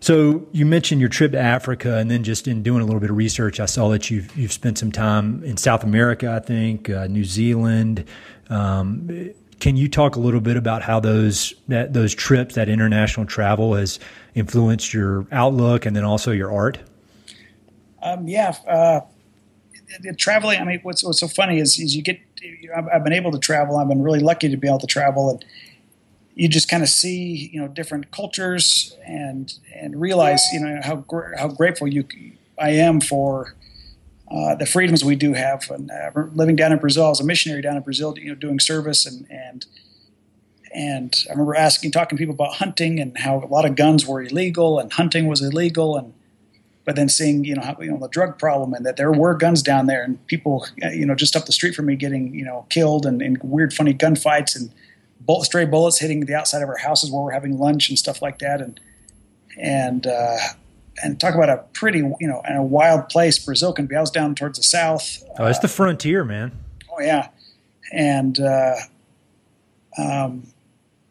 so 0.00 0.48
you 0.52 0.64
mentioned 0.64 1.00
your 1.00 1.10
trip 1.10 1.32
to 1.32 1.38
Africa, 1.38 1.98
and 1.98 2.10
then 2.10 2.22
just 2.22 2.48
in 2.48 2.62
doing 2.62 2.80
a 2.80 2.84
little 2.86 3.00
bit 3.00 3.10
of 3.10 3.16
research, 3.16 3.60
I 3.60 3.66
saw 3.66 3.88
that 3.90 4.10
you've 4.10 4.34
you've 4.36 4.52
spent 4.52 4.78
some 4.78 4.92
time 4.92 5.44
in 5.44 5.58
South 5.58 5.84
America, 5.84 6.32
I 6.32 6.38
think, 6.38 6.88
uh, 6.88 7.06
New 7.06 7.24
Zealand. 7.24 8.06
Um, 8.48 9.32
can 9.60 9.76
you 9.76 9.88
talk 9.88 10.16
a 10.16 10.20
little 10.20 10.40
bit 10.40 10.56
about 10.56 10.82
how 10.82 10.98
those 10.98 11.54
that 11.68 11.92
those 11.92 12.14
trips, 12.14 12.54
that 12.54 12.68
international 12.68 13.26
travel, 13.26 13.74
has 13.74 14.00
influenced 14.34 14.92
your 14.92 15.26
outlook 15.30 15.86
and 15.86 15.94
then 15.94 16.04
also 16.04 16.32
your 16.32 16.52
art? 16.52 16.78
Um, 18.02 18.26
yeah, 18.26 18.56
uh, 18.66 19.00
traveling. 20.16 20.58
I 20.58 20.64
mean, 20.64 20.80
what's 20.82 21.04
what's 21.04 21.20
so 21.20 21.28
funny 21.28 21.58
is, 21.58 21.78
is 21.78 21.94
you 21.94 22.02
get. 22.02 22.20
I've 22.74 23.04
been 23.04 23.12
able 23.12 23.32
to 23.32 23.38
travel. 23.38 23.76
I've 23.76 23.88
been 23.88 24.02
really 24.02 24.20
lucky 24.20 24.48
to 24.48 24.56
be 24.56 24.66
able 24.66 24.78
to 24.78 24.86
travel, 24.86 25.30
and 25.30 25.44
you 26.34 26.48
just 26.48 26.68
kind 26.68 26.82
of 26.82 26.88
see 26.88 27.50
you 27.52 27.60
know 27.60 27.68
different 27.68 28.10
cultures 28.10 28.96
and 29.04 29.52
and 29.74 30.00
realize 30.00 30.42
you 30.52 30.60
know 30.60 30.80
how 30.82 30.96
gr- 30.96 31.34
how 31.36 31.48
grateful 31.48 31.86
you 31.86 32.04
I 32.58 32.70
am 32.70 33.00
for 33.00 33.54
uh, 34.30 34.54
the 34.54 34.66
freedoms 34.66 35.04
we 35.04 35.16
do 35.16 35.32
have. 35.34 35.70
And 35.70 35.90
uh, 35.90 36.10
living 36.34 36.56
down 36.56 36.72
in 36.72 36.78
Brazil 36.78 37.10
as 37.10 37.20
a 37.20 37.24
missionary 37.24 37.62
down 37.62 37.76
in 37.76 37.82
Brazil, 37.82 38.14
you 38.18 38.28
know, 38.28 38.34
doing 38.34 38.60
service 38.60 39.06
and 39.06 39.26
and 39.30 39.66
and 40.72 41.14
I 41.28 41.32
remember 41.32 41.56
asking, 41.56 41.90
talking 41.90 42.16
to 42.16 42.20
people 42.20 42.34
about 42.34 42.54
hunting 42.54 43.00
and 43.00 43.18
how 43.18 43.42
a 43.42 43.46
lot 43.46 43.64
of 43.64 43.74
guns 43.74 44.06
were 44.06 44.22
illegal 44.22 44.78
and 44.78 44.92
hunting 44.92 45.26
was 45.26 45.42
illegal, 45.42 45.96
and 45.96 46.14
but 46.84 46.96
then 46.96 47.08
seeing 47.08 47.44
you 47.44 47.54
know 47.54 47.62
how, 47.62 47.76
you 47.80 47.90
know 47.90 47.98
the 47.98 48.08
drug 48.08 48.38
problem 48.38 48.72
and 48.72 48.86
that 48.86 48.96
there 48.96 49.12
were 49.12 49.34
guns 49.34 49.62
down 49.62 49.86
there 49.86 50.02
and 50.02 50.24
people 50.26 50.66
you 50.92 51.04
know 51.04 51.14
just 51.14 51.36
up 51.36 51.46
the 51.46 51.52
street 51.52 51.74
from 51.74 51.86
me 51.86 51.96
getting 51.96 52.32
you 52.34 52.44
know 52.44 52.66
killed 52.70 53.04
and, 53.04 53.38
weird 53.42 53.72
funny 53.72 53.92
gunfights 53.92 54.56
and 54.56 54.72
stray 55.42 55.64
bullets 55.64 55.98
hitting 55.98 56.20
the 56.20 56.34
outside 56.34 56.62
of 56.62 56.68
our 56.68 56.78
houses 56.78 57.10
where 57.10 57.22
we're 57.22 57.30
having 57.30 57.58
lunch 57.58 57.88
and 57.88 57.98
stuff 57.98 58.22
like 58.22 58.38
that, 58.38 58.60
and 58.60 58.80
and 59.58 60.06
uh, 60.06 60.38
and 61.02 61.20
talk 61.20 61.34
about 61.34 61.48
a 61.48 61.58
pretty 61.72 61.98
you 61.98 62.28
know 62.28 62.42
and 62.44 62.56
a 62.56 62.62
wild 62.62 63.08
place 63.08 63.38
Brazil 63.38 63.72
can 63.72 63.86
be. 63.86 63.96
I 63.96 64.00
was 64.00 64.10
down 64.10 64.34
towards 64.34 64.58
the 64.58 64.64
south. 64.64 65.22
Oh, 65.38 65.46
it's 65.46 65.58
uh, 65.58 65.62
the 65.62 65.68
frontier, 65.68 66.24
man. 66.24 66.52
Oh 66.90 67.00
yeah, 67.00 67.28
and 67.92 68.38
uh, 68.38 68.76
um, 69.98 70.46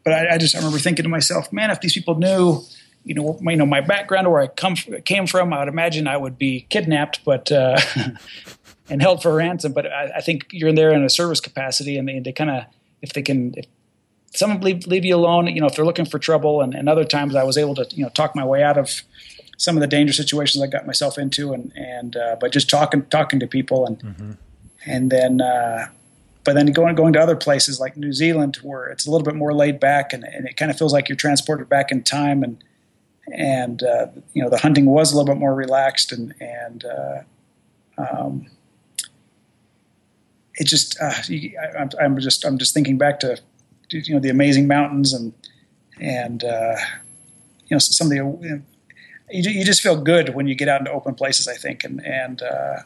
but 0.04 0.12
I, 0.12 0.34
I, 0.34 0.38
just 0.38 0.54
I 0.54 0.58
remember 0.58 0.78
thinking 0.78 1.02
to 1.04 1.08
myself, 1.08 1.52
man, 1.52 1.70
if 1.70 1.80
these 1.80 1.94
people 1.94 2.16
knew. 2.16 2.62
You 3.02 3.14
know, 3.14 3.38
you 3.40 3.56
know 3.56 3.64
my 3.64 3.80
background 3.80 4.26
or 4.26 4.34
where 4.34 4.42
I 4.42 4.46
come 4.46 4.74
came 5.06 5.26
from. 5.26 5.54
I 5.54 5.60
would 5.60 5.68
imagine 5.68 6.06
I 6.06 6.18
would 6.18 6.36
be 6.36 6.66
kidnapped, 6.68 7.24
but 7.24 7.50
uh, 7.50 7.80
and 8.90 9.00
held 9.00 9.22
for 9.22 9.34
ransom. 9.34 9.72
But 9.72 9.86
I, 9.86 10.16
I, 10.16 10.20
think 10.20 10.48
you're 10.50 10.68
in 10.68 10.74
there 10.74 10.90
in 10.92 11.02
a 11.02 11.08
service 11.08 11.40
capacity, 11.40 11.96
and 11.96 12.06
they, 12.06 12.18
they 12.18 12.32
kind 12.32 12.50
of 12.50 12.64
if 13.00 13.14
they 13.14 13.22
can 13.22 13.54
if 13.56 13.64
some 14.32 14.60
leave, 14.60 14.86
leave 14.86 15.04
you 15.04 15.16
alone, 15.16 15.46
you 15.48 15.60
know, 15.60 15.66
if 15.66 15.76
they're 15.76 15.84
looking 15.84 16.04
for 16.04 16.18
trouble. 16.18 16.60
And, 16.60 16.74
and 16.74 16.88
other 16.88 17.04
times 17.04 17.34
I 17.34 17.42
was 17.42 17.58
able 17.58 17.74
to, 17.76 17.86
you 17.90 18.04
know, 18.04 18.10
talk 18.10 18.36
my 18.36 18.44
way 18.44 18.62
out 18.62 18.78
of 18.78 19.02
some 19.60 19.76
of 19.76 19.82
the 19.82 19.86
dangerous 19.86 20.16
situations 20.16 20.64
I 20.64 20.68
got 20.68 20.86
myself 20.86 21.18
into. 21.18 21.52
And, 21.52 21.70
and, 21.76 22.16
uh, 22.16 22.36
but 22.40 22.50
just 22.50 22.70
talking, 22.70 23.04
talking 23.06 23.38
to 23.40 23.46
people 23.46 23.86
and, 23.86 23.98
mm-hmm. 23.98 24.32
and 24.86 25.10
then, 25.10 25.42
uh, 25.42 25.88
but 26.44 26.54
then 26.54 26.64
going, 26.72 26.94
going 26.94 27.12
to 27.12 27.20
other 27.20 27.36
places 27.36 27.78
like 27.78 27.94
New 27.94 28.14
Zealand 28.14 28.56
where 28.62 28.86
it's 28.86 29.06
a 29.06 29.10
little 29.10 29.24
bit 29.24 29.34
more 29.34 29.52
laid 29.52 29.78
back 29.78 30.14
and, 30.14 30.24
and 30.24 30.48
it 30.48 30.56
kind 30.56 30.70
of 30.70 30.78
feels 30.78 30.94
like 30.94 31.10
you're 31.10 31.16
transported 31.16 31.68
back 31.68 31.92
in 31.92 32.02
time. 32.02 32.42
And, 32.42 32.64
and, 33.34 33.82
uh, 33.82 34.06
you 34.32 34.42
know, 34.42 34.48
the 34.48 34.56
hunting 34.56 34.86
was 34.86 35.12
a 35.12 35.14
little 35.14 35.30
bit 35.30 35.38
more 35.38 35.54
relaxed 35.54 36.10
and, 36.10 36.34
and, 36.40 36.86
uh, 36.86 37.22
um, 37.98 38.46
it 40.54 40.66
just 40.66 40.98
uh, 41.00 41.12
I, 42.00 42.04
am 42.04 42.18
just 42.18 42.44
I'm 42.44 42.58
just 42.58 42.74
thinking 42.74 42.98
back 42.98 43.20
to 43.20 43.38
you 43.90 44.14
know 44.14 44.20
the 44.20 44.28
amazing 44.28 44.66
mountains 44.66 45.14
and 45.14 45.32
and 45.98 46.44
uh, 46.44 46.76
you 47.66 47.74
know 47.74 47.78
some 47.78 48.08
of 48.08 48.10
the 48.10 48.62
you, 49.30 49.50
you, 49.50 49.64
just 49.64 49.82
feel 49.82 50.00
good 50.00 50.34
when 50.34 50.46
you 50.46 50.54
get 50.54 50.68
out 50.68 50.80
into 50.80 50.92
open 50.92 51.14
places. 51.14 51.48
I 51.48 51.54
think 51.54 51.84
and 51.84 52.04
and 52.04 52.42
uh, 52.42 52.78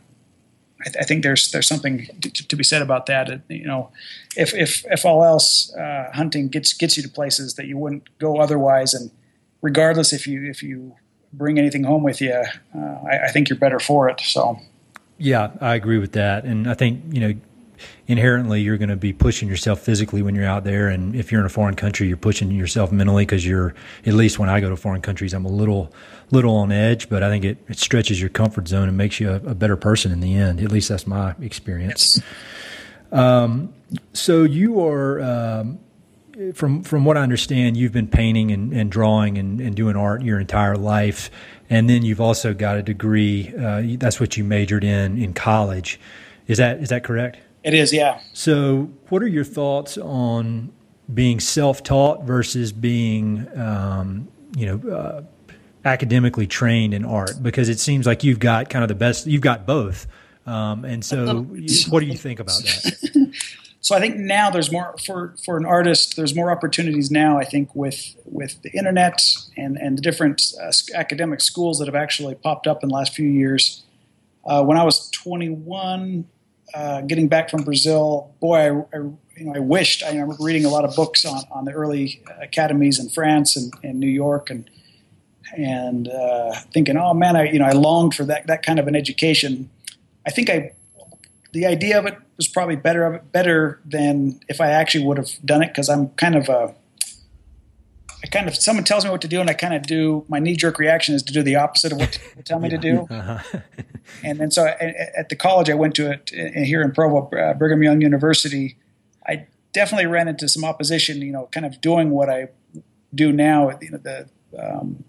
I, 0.81 0.85
th- 0.85 0.97
I, 1.01 1.05
think 1.05 1.23
there's 1.23 1.51
there's 1.51 1.67
something 1.67 2.07
to, 2.21 2.31
to, 2.31 2.57
be 2.57 2.65
said 2.65 2.83
about 2.83 3.07
that. 3.07 3.43
You 3.49 3.67
know, 3.67 3.91
if 4.37 4.55
if 4.55 4.85
if 4.91 5.05
all 5.05 5.25
else, 5.25 5.75
uh, 5.75 6.11
hunting 6.13 6.49
gets 6.49 6.73
gets 6.73 6.97
you 6.97 7.03
to 7.03 7.09
places 7.09 7.55
that 7.55 7.67
you 7.67 7.79
wouldn't 7.79 8.19
go 8.19 8.39
otherwise, 8.39 8.95
and 8.95 9.11
regardless 9.63 10.13
if 10.13 10.27
you 10.27 10.45
if 10.45 10.63
you 10.63 10.95
bring 11.33 11.59
anything 11.59 11.85
home 11.85 12.03
with 12.03 12.21
you, 12.21 12.33
uh, 12.33 12.79
I, 12.79 13.27
I 13.27 13.29
think 13.29 13.49
you're 13.49 13.59
better 13.59 13.81
for 13.81 14.09
it. 14.09 14.21
So. 14.21 14.59
Yeah, 15.17 15.53
I 15.61 15.77
agree 15.77 15.99
with 15.99 16.13
that, 16.13 16.45
and 16.45 16.69
I 16.69 16.75
think 16.75 17.03
you 17.11 17.21
know 17.21 17.35
inherently 18.07 18.61
you're 18.61 18.77
going 18.77 18.89
to 18.89 18.97
be 18.97 19.13
pushing 19.13 19.49
yourself 19.49 19.81
physically 19.81 20.23
when 20.23 20.35
you're 20.35 20.47
out 20.47 20.65
there 20.65 20.89
and 20.89 21.15
if 21.15 21.33
you're 21.33 21.41
in 21.41 21.47
a 21.47 21.51
foreign 21.51 21.75
country 21.75 22.07
you're 22.07 22.17
pushing 22.17 22.51
yourself 22.51 22.93
mentally 22.93 23.25
because 23.25 23.47
you're 23.47 23.75
at 24.07 24.15
least 24.15 24.39
when 24.39 24.49
i 24.49 24.61
go 24.61 24.69
to 24.71 24.77
foreign 24.77 25.01
countries 25.01 25.33
i'm 25.33 25.45
a 25.45 25.51
little 25.51 25.93
little 26.31 26.57
on 26.57 26.73
edge 26.73 27.09
but 27.09 27.23
i 27.23 27.29
think 27.29 27.45
it, 27.45 27.59
it 27.69 27.79
stretches 27.79 28.21
your 28.21 28.31
comfort 28.31 28.69
zone 28.69 28.89
and 28.89 28.97
makes 28.97 29.21
you 29.21 29.31
a, 29.31 29.37
a 29.37 29.55
better 29.55 29.77
person 29.77 30.13
in 30.13 30.21
the 30.21 30.35
end. 30.35 30.61
At 30.61 30.73
least 30.73 30.89
that's 30.89 31.07
my 31.07 31.35
experience. 31.41 32.21
Um, 33.13 33.73
so 34.13 34.43
you 34.43 34.85
are 34.85 35.21
um, 35.21 35.79
from 36.53 36.83
from 36.83 37.05
what 37.05 37.17
i 37.17 37.21
understand 37.21 37.77
you've 37.77 37.93
been 37.93 38.09
painting 38.09 38.51
and, 38.51 38.73
and 38.73 38.91
drawing 38.91 39.39
and, 39.39 39.61
and, 39.61 39.77
doing 39.77 39.95
art 39.95 40.23
your 40.23 40.41
entire 40.41 40.77
life. 40.77 41.31
And 41.71 41.89
then 41.89 42.05
you've 42.05 42.21
also 42.21 42.53
got 42.55 42.77
a 42.77 42.83
degree 42.83 43.55
uh, 43.57 43.83
that's 43.99 44.19
what 44.19 44.37
you 44.37 44.43
majored 44.45 44.85
in 44.85 45.23
in 45.23 45.33
college. 45.33 46.01
Is 46.49 46.59
that 46.59 46.81
is 46.81 46.89
that 46.89 47.05
correct? 47.05 47.39
It 47.63 47.73
is, 47.73 47.95
yeah. 47.95 48.21
So, 48.35 48.91
what 49.09 49.23
are 49.23 49.27
your 49.27 49.45
thoughts 49.45 49.97
on 49.97 50.71
being 51.13 51.41
self-taught 51.41 52.25
versus 52.25 52.73
being, 52.73 53.49
um, 53.59 54.29
you 54.55 54.67
know, 54.67 54.91
uh, 54.91 55.23
academically 55.85 56.47
trained 56.47 56.95
in 56.95 57.05
art? 57.05 57.43
Because 57.43 57.69
it 57.69 57.79
seems 57.79 58.07
like 58.07 58.25
you've 58.25 58.39
got 58.39 58.71
kind 58.71 58.83
of 58.83 58.89
the 58.89 58.95
best. 58.95 59.27
You've 59.27 59.43
got 59.43 59.67
both 59.67 60.07
Um, 60.47 60.85
and 60.85 61.05
so, 61.05 61.43
what 61.89 62.01
do 62.01 62.07
you 62.07 62.17
think 62.17 62.39
about 62.39 62.63
that? 62.63 63.33
so 63.81 63.97
I 63.97 64.01
think 64.01 64.17
now 64.17 64.51
there's 64.51 64.71
more 64.71 64.95
for 65.05 65.35
for 65.43 65.57
an 65.57 65.65
artist. 65.65 66.17
There's 66.17 66.35
more 66.35 66.51
opportunities 66.51 67.11
now. 67.11 67.39
I 67.39 67.45
think 67.45 67.75
with 67.75 68.15
with 68.25 68.61
the 68.63 68.71
internet 68.71 69.23
and 69.57 69.79
and 69.79 69.97
the 69.97 70.03
different 70.03 70.43
uh, 70.63 70.71
academic 70.95 71.41
schools 71.41 71.79
that 71.79 71.87
have 71.87 71.95
actually 71.95 72.35
popped 72.35 72.67
up 72.67 72.83
in 72.83 72.91
the 72.91 72.95
last 72.95 73.15
few 73.15 73.29
years. 73.29 73.85
Uh, 74.47 74.63
when 74.63 74.77
I 74.77 74.85
was 74.85 75.09
21, 75.13 76.27
uh, 76.75 77.01
getting 77.03 77.29
back 77.29 77.49
from 77.49 77.65
Brazil, 77.65 78.35
boy, 78.41 78.57
I, 78.57 78.69
I, 78.69 78.99
you 79.37 79.45
know, 79.47 79.55
I 79.55 79.59
wished 79.59 80.03
I 80.03 80.11
remember 80.11 80.37
reading 80.41 80.67
a 80.67 80.69
lot 80.69 80.85
of 80.85 80.95
books 80.95 81.25
on, 81.25 81.43
on 81.51 81.65
the 81.65 81.73
early 81.73 82.23
academies 82.41 82.99
in 82.99 83.09
France 83.09 83.57
and, 83.57 83.73
and 83.83 83.99
New 83.99 84.09
York, 84.09 84.51
and 84.51 84.69
and 85.57 86.09
uh, 86.09 86.55
thinking, 86.73 86.97
oh 86.97 87.15
man, 87.15 87.37
I 87.37 87.51
you 87.51 87.59
know 87.59 87.67
I 87.67 87.73
longed 87.73 88.15
for 88.15 88.25
that 88.25 88.47
that 88.47 88.63
kind 88.65 88.79
of 88.79 88.87
an 88.87 88.97
education. 88.97 89.71
I 90.27 90.31
think 90.31 90.51
I 90.51 90.73
the 91.53 91.67
idea 91.67 91.99
of 91.99 92.07
it 92.07 92.17
was 92.37 92.49
probably 92.49 92.77
better 92.77 93.23
better 93.33 93.81
than 93.85 94.41
if 94.49 94.61
I 94.61 94.71
actually 94.71 95.05
would 95.05 95.19
have 95.19 95.31
done 95.45 95.63
it 95.63 95.69
because 95.69 95.89
I'm 95.89 96.09
kind 96.11 96.35
of 96.35 96.49
a 96.49 96.75
I 98.23 98.27
kind 98.27 98.49
of 98.49 98.57
someone 98.57 98.85
tells 98.85 99.05
me 99.05 99.11
what 99.11 99.21
to 99.23 99.29
do 99.29 99.41
and 99.41 99.51
I 99.51 99.55
kind 99.55 99.75
of 99.75 99.83
do 99.83 100.25
my 100.29 100.39
knee 100.39 100.57
jerk 100.57 100.79
reaction 100.79 101.15
is 101.15 101.23
to 101.25 101.33
do 101.33 101.43
the 101.43 101.57
opposite 101.57 101.93
of 101.93 101.99
what 101.99 102.19
they 102.35 102.43
tell 102.43 102.59
me 102.59 102.69
to 102.69 102.79
do. 102.79 103.07
Uh-huh. 103.15 103.61
and 104.23 104.39
then 104.41 104.51
so 104.51 104.67
at 104.67 105.29
the 105.29 105.37
college 105.37 105.71
I 105.71 105.75
went 105.75 105.95
to 105.97 106.11
it 106.11 106.31
uh, 106.33 106.61
here 106.61 106.83
in 106.83 106.93
Provo, 106.93 107.29
uh, 107.37 107.55
Brigham 107.55 107.83
Young 107.83 108.01
University. 108.01 108.77
I 109.27 109.47
definitely 109.73 110.07
ran 110.07 110.29
into 110.29 110.49
some 110.49 110.65
opposition. 110.65 111.23
You 111.23 111.33
know, 111.33 111.49
kind 111.53 111.65
of 111.67 111.81
doing 111.81 112.11
what 112.11 112.29
I 112.29 112.49
do 113.15 113.33
now. 113.33 113.71
You 113.81 113.91
know, 113.93 113.99
the 113.99 114.29
um, 114.59 115.05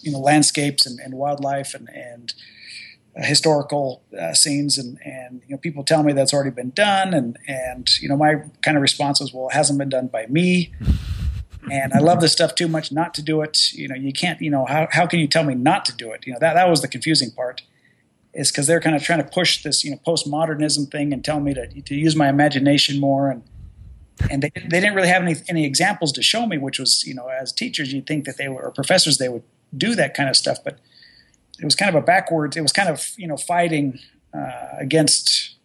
you 0.00 0.12
know 0.12 0.18
landscapes 0.18 0.86
and, 0.86 0.98
and 1.00 1.14
wildlife 1.14 1.74
and 1.74 1.88
and 1.90 2.34
uh, 3.18 3.24
historical 3.24 4.02
uh, 4.18 4.32
scenes 4.32 4.78
and 4.78 4.98
and 5.04 5.42
you 5.46 5.54
know 5.54 5.58
people 5.58 5.82
tell 5.84 6.02
me 6.02 6.12
that's 6.12 6.32
already 6.32 6.50
been 6.50 6.70
done 6.70 7.14
and 7.14 7.38
and 7.46 7.98
you 8.00 8.08
know 8.08 8.16
my 8.16 8.36
kind 8.62 8.76
of 8.76 8.82
response 8.82 9.20
was 9.20 9.32
well 9.32 9.48
it 9.48 9.54
hasn't 9.54 9.78
been 9.78 9.88
done 9.88 10.06
by 10.08 10.26
me. 10.26 10.72
And 11.70 11.92
I 11.92 11.98
love 11.98 12.22
this 12.22 12.32
stuff 12.32 12.54
too 12.54 12.66
much 12.66 12.90
not 12.92 13.12
to 13.14 13.22
do 13.22 13.42
it. 13.42 13.72
You 13.72 13.88
know 13.88 13.94
you 13.94 14.12
can't 14.12 14.40
you 14.40 14.50
know 14.50 14.64
how 14.64 14.88
how 14.90 15.06
can 15.06 15.20
you 15.20 15.26
tell 15.26 15.44
me 15.44 15.54
not 15.54 15.84
to 15.86 15.92
do 15.96 16.12
it? 16.12 16.26
You 16.26 16.32
know 16.32 16.38
that 16.38 16.54
that 16.54 16.68
was 16.68 16.80
the 16.80 16.88
confusing 16.88 17.30
part 17.30 17.62
is 18.34 18.50
because 18.50 18.66
they're 18.66 18.80
kind 18.80 18.94
of 18.94 19.02
trying 19.02 19.22
to 19.22 19.28
push 19.28 19.62
this 19.62 19.84
you 19.84 19.90
know 19.90 19.98
postmodernism 20.06 20.90
thing 20.90 21.12
and 21.12 21.24
tell 21.24 21.40
me 21.40 21.54
to 21.54 21.66
to 21.82 21.94
use 21.94 22.14
my 22.14 22.28
imagination 22.28 23.00
more 23.00 23.30
and 23.30 23.42
and 24.30 24.42
they, 24.42 24.50
they 24.54 24.80
didn't 24.80 24.94
really 24.94 25.08
have 25.08 25.22
any 25.22 25.34
any 25.48 25.64
examples 25.64 26.12
to 26.12 26.22
show 26.22 26.46
me 26.46 26.58
which 26.58 26.78
was 26.78 27.04
you 27.04 27.14
know 27.14 27.28
as 27.28 27.52
teachers 27.52 27.92
you'd 27.92 28.06
think 28.06 28.24
that 28.24 28.36
they 28.36 28.48
were 28.48 28.62
or 28.62 28.70
professors 28.70 29.18
they 29.18 29.28
would 29.28 29.42
do 29.76 29.94
that 29.94 30.14
kind 30.14 30.28
of 30.28 30.36
stuff. 30.36 30.58
But 30.64 30.78
it 31.58 31.64
was 31.64 31.74
kind 31.74 31.88
of 31.88 32.02
a 32.02 32.04
backwards. 32.04 32.56
It 32.56 32.60
was 32.62 32.72
kind 32.72 32.88
of 32.88 33.12
you 33.16 33.26
know 33.26 33.36
fighting 33.36 33.98
uh, 34.34 34.68
against 34.78 35.56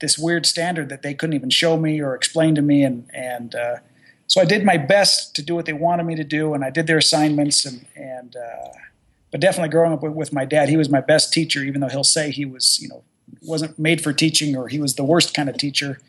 this 0.00 0.18
weird 0.18 0.46
standard 0.46 0.88
that 0.88 1.02
they 1.02 1.14
couldn't 1.14 1.34
even 1.34 1.50
show 1.50 1.76
me 1.76 2.00
or 2.00 2.14
explain 2.14 2.54
to 2.54 2.62
me, 2.62 2.82
and 2.82 3.08
and 3.12 3.54
uh, 3.54 3.76
so 4.26 4.40
I 4.40 4.44
did 4.44 4.64
my 4.64 4.76
best 4.76 5.34
to 5.36 5.42
do 5.42 5.54
what 5.54 5.66
they 5.66 5.72
wanted 5.72 6.04
me 6.04 6.14
to 6.16 6.24
do, 6.24 6.54
and 6.54 6.64
I 6.64 6.70
did 6.70 6.86
their 6.86 6.98
assignments, 6.98 7.64
and 7.64 7.86
and 7.96 8.36
uh, 8.36 8.68
but 9.30 9.40
definitely 9.40 9.70
growing 9.70 9.92
up 9.92 10.02
with, 10.02 10.12
with 10.12 10.32
my 10.32 10.44
dad, 10.44 10.68
he 10.68 10.76
was 10.76 10.88
my 10.88 11.00
best 11.00 11.32
teacher, 11.32 11.62
even 11.62 11.80
though 11.80 11.88
he'll 11.88 12.04
say 12.04 12.30
he 12.30 12.44
was 12.44 12.80
you 12.80 12.88
know 12.88 13.02
wasn't 13.42 13.78
made 13.78 14.00
for 14.00 14.12
teaching 14.12 14.56
or 14.56 14.68
he 14.68 14.78
was 14.78 14.94
the 14.94 15.04
worst 15.04 15.34
kind 15.34 15.48
of 15.48 15.56
teacher 15.56 16.00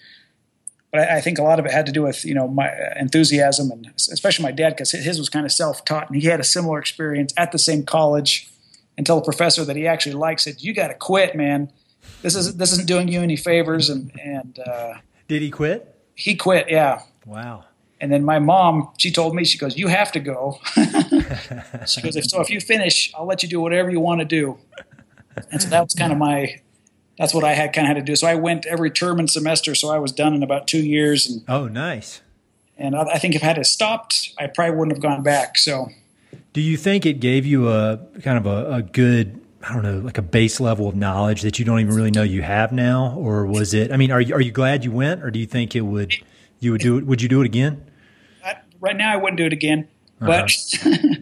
but 0.92 1.02
I, 1.02 1.18
I, 1.18 1.22
think 1.22 1.38
a 1.38 1.44
lot 1.44 1.60
of 1.60 1.66
it 1.66 1.72
had 1.72 1.86
to 1.86 1.92
do 1.92 2.04
with 2.04 2.26
you 2.26 2.34
know 2.34 2.48
my 2.48 2.72
enthusiasm 3.00 3.72
and 3.72 3.92
especially 3.96 4.44
my 4.44 4.52
dad 4.52 4.72
because 4.72 4.92
his 4.92 5.20
was 5.20 5.30
kind 5.30 5.46
of 5.46 5.52
self-taught 5.52 6.10
and 6.10 6.22
he 6.22 6.28
had 6.28 6.40
a 6.40 6.44
similar 6.44 6.80
experience 6.80 7.34
at 7.38 7.52
the 7.52 7.60
same 7.60 7.84
college 7.84 8.50
and 8.98 9.08
until 9.08 9.18
a 9.18 9.24
professor 9.24 9.64
that 9.64 9.76
he 9.76 9.88
actually 9.88 10.16
liked 10.16 10.42
said 10.42 10.62
you 10.62 10.74
got 10.74 10.90
to 10.90 10.94
quit 10.94 11.36
man. 11.36 11.72
This 12.22 12.36
is 12.36 12.58
this 12.58 12.72
isn't 12.74 12.88
doing 12.88 13.08
you 13.08 13.22
any 13.22 13.38
favors 13.38 13.90
and 13.90 14.12
and 14.20 14.60
uh, 14.60 14.96
did 15.28 15.42
he 15.42 15.52
quit? 15.52 15.96
he 16.16 16.36
quit 16.36 16.70
yeah. 16.70 17.02
Wow. 17.26 17.66
And 18.02 18.12
then 18.12 18.24
my 18.24 18.40
mom 18.40 18.92
she 18.98 19.12
told 19.12 19.36
me 19.36 19.46
she 19.46 19.58
goes 19.58 19.78
you 19.78 19.88
have 19.88 20.12
to 20.14 20.20
go. 20.20 20.60
She 21.88 22.02
goes 22.02 22.16
if 22.16 22.26
so 22.26 22.42
if 22.42 22.50
you 22.50 22.60
finish 22.60 23.12
i'll 23.16 23.26
let 23.26 23.42
you 23.44 23.50
do 23.50 23.62
whatever 23.62 23.90
you 23.90 24.00
want 24.00 24.20
to 24.20 24.26
do. 24.26 24.58
And 25.52 25.62
so 25.62 25.70
that 25.70 25.82
was 25.82 25.94
kind 25.94 26.12
of 26.12 26.18
my 26.18 26.60
that's 27.20 27.34
what 27.34 27.44
I 27.44 27.54
had 27.54 27.74
kind 27.74 27.86
of 27.86 27.96
had 27.96 28.06
to 28.06 28.12
do. 28.12 28.16
So 28.16 28.28
I 28.28 28.36
went 28.36 28.66
every 28.66 28.90
term 28.90 29.20
and 29.20 29.30
semester, 29.30 29.76
so 29.76 29.90
I 29.90 30.00
was 30.00 30.14
done 30.14 30.34
in 30.34 30.42
about 30.42 30.68
two 30.68 30.82
years. 30.82 31.30
And 31.30 31.44
oh, 31.50 31.68
nice. 31.68 32.22
And 32.78 32.96
I, 32.96 33.02
I 33.04 33.20
think 33.20 33.36
if 33.36 33.44
I 33.44 33.48
had 33.48 33.58
it 33.58 33.66
stopped, 33.66 34.32
I 34.40 34.48
probably 34.48 34.78
wouldn't 34.78 34.96
have 34.96 35.02
gone 35.02 35.22
back. 35.22 35.58
So, 35.58 35.90
do 36.54 36.62
you 36.62 36.78
think 36.78 37.06
it 37.06 37.20
gave 37.20 37.46
you 37.46 37.68
a 37.70 38.00
kind 38.24 38.38
of 38.38 38.46
a, 38.46 38.74
a 38.76 38.82
good 38.82 39.42
I 39.62 39.74
don't 39.74 39.84
know, 39.84 40.00
like 40.00 40.18
a 40.18 40.22
base 40.22 40.62
level 40.62 40.88
of 40.88 40.96
knowledge 40.96 41.42
that 41.42 41.60
you 41.60 41.66
don't 41.66 41.82
even 41.82 41.94
really 41.94 42.12
know 42.12 42.24
you 42.24 42.42
have 42.42 42.72
now, 42.72 43.14
or 43.18 43.46
was 43.46 43.74
it? 43.74 43.92
I 43.92 43.98
mean, 43.98 44.12
are 44.12 44.22
you 44.22 44.34
are 44.34 44.42
you 44.42 44.52
glad 44.52 44.86
you 44.86 44.92
went, 44.92 45.22
or 45.22 45.30
do 45.30 45.40
you 45.40 45.46
think 45.46 45.76
it 45.76 45.82
would 45.82 46.14
you 46.62 46.72
would 46.72 46.82
do 46.82 46.98
it? 46.98 47.06
Would 47.06 47.22
you 47.22 47.28
do 47.28 47.42
it 47.42 47.46
again? 47.46 47.86
I, 48.46 48.56
right 48.80 48.96
now, 48.96 49.12
I 49.12 49.18
wouldn't 49.18 49.38
do 49.38 49.46
it 49.46 49.52
again, 49.52 49.90
but 50.20 50.50
uh-huh. 50.86 51.16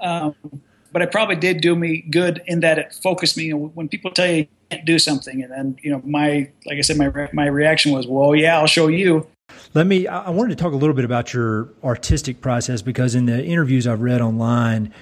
um, 0.00 0.60
but 0.90 1.02
it 1.02 1.12
probably 1.12 1.36
did 1.36 1.60
do 1.60 1.76
me 1.76 2.00
good 2.10 2.42
in 2.46 2.60
that 2.60 2.80
it 2.80 2.92
focused 3.00 3.36
me. 3.36 3.44
You 3.44 3.52
know, 3.52 3.66
when 3.74 3.88
people 3.88 4.10
tell 4.10 4.26
you 4.26 4.48
can't 4.70 4.84
do 4.84 4.98
something. 4.98 5.42
And 5.42 5.52
then, 5.52 5.76
you 5.82 5.90
know, 5.90 6.00
my, 6.04 6.50
like 6.64 6.78
I 6.78 6.80
said, 6.80 6.96
my, 6.96 7.28
my 7.32 7.46
reaction 7.46 7.92
was, 7.92 8.06
well, 8.06 8.34
yeah, 8.34 8.58
I'll 8.58 8.66
show 8.66 8.88
you. 8.88 9.26
Let 9.74 9.86
me, 9.86 10.06
I 10.06 10.30
wanted 10.30 10.56
to 10.56 10.62
talk 10.62 10.72
a 10.72 10.76
little 10.76 10.94
bit 10.94 11.04
about 11.04 11.32
your 11.32 11.68
artistic 11.84 12.40
process 12.40 12.82
because 12.82 13.14
in 13.14 13.26
the 13.26 13.44
interviews 13.44 13.86
I've 13.86 14.00
read 14.00 14.20
online, 14.20 14.92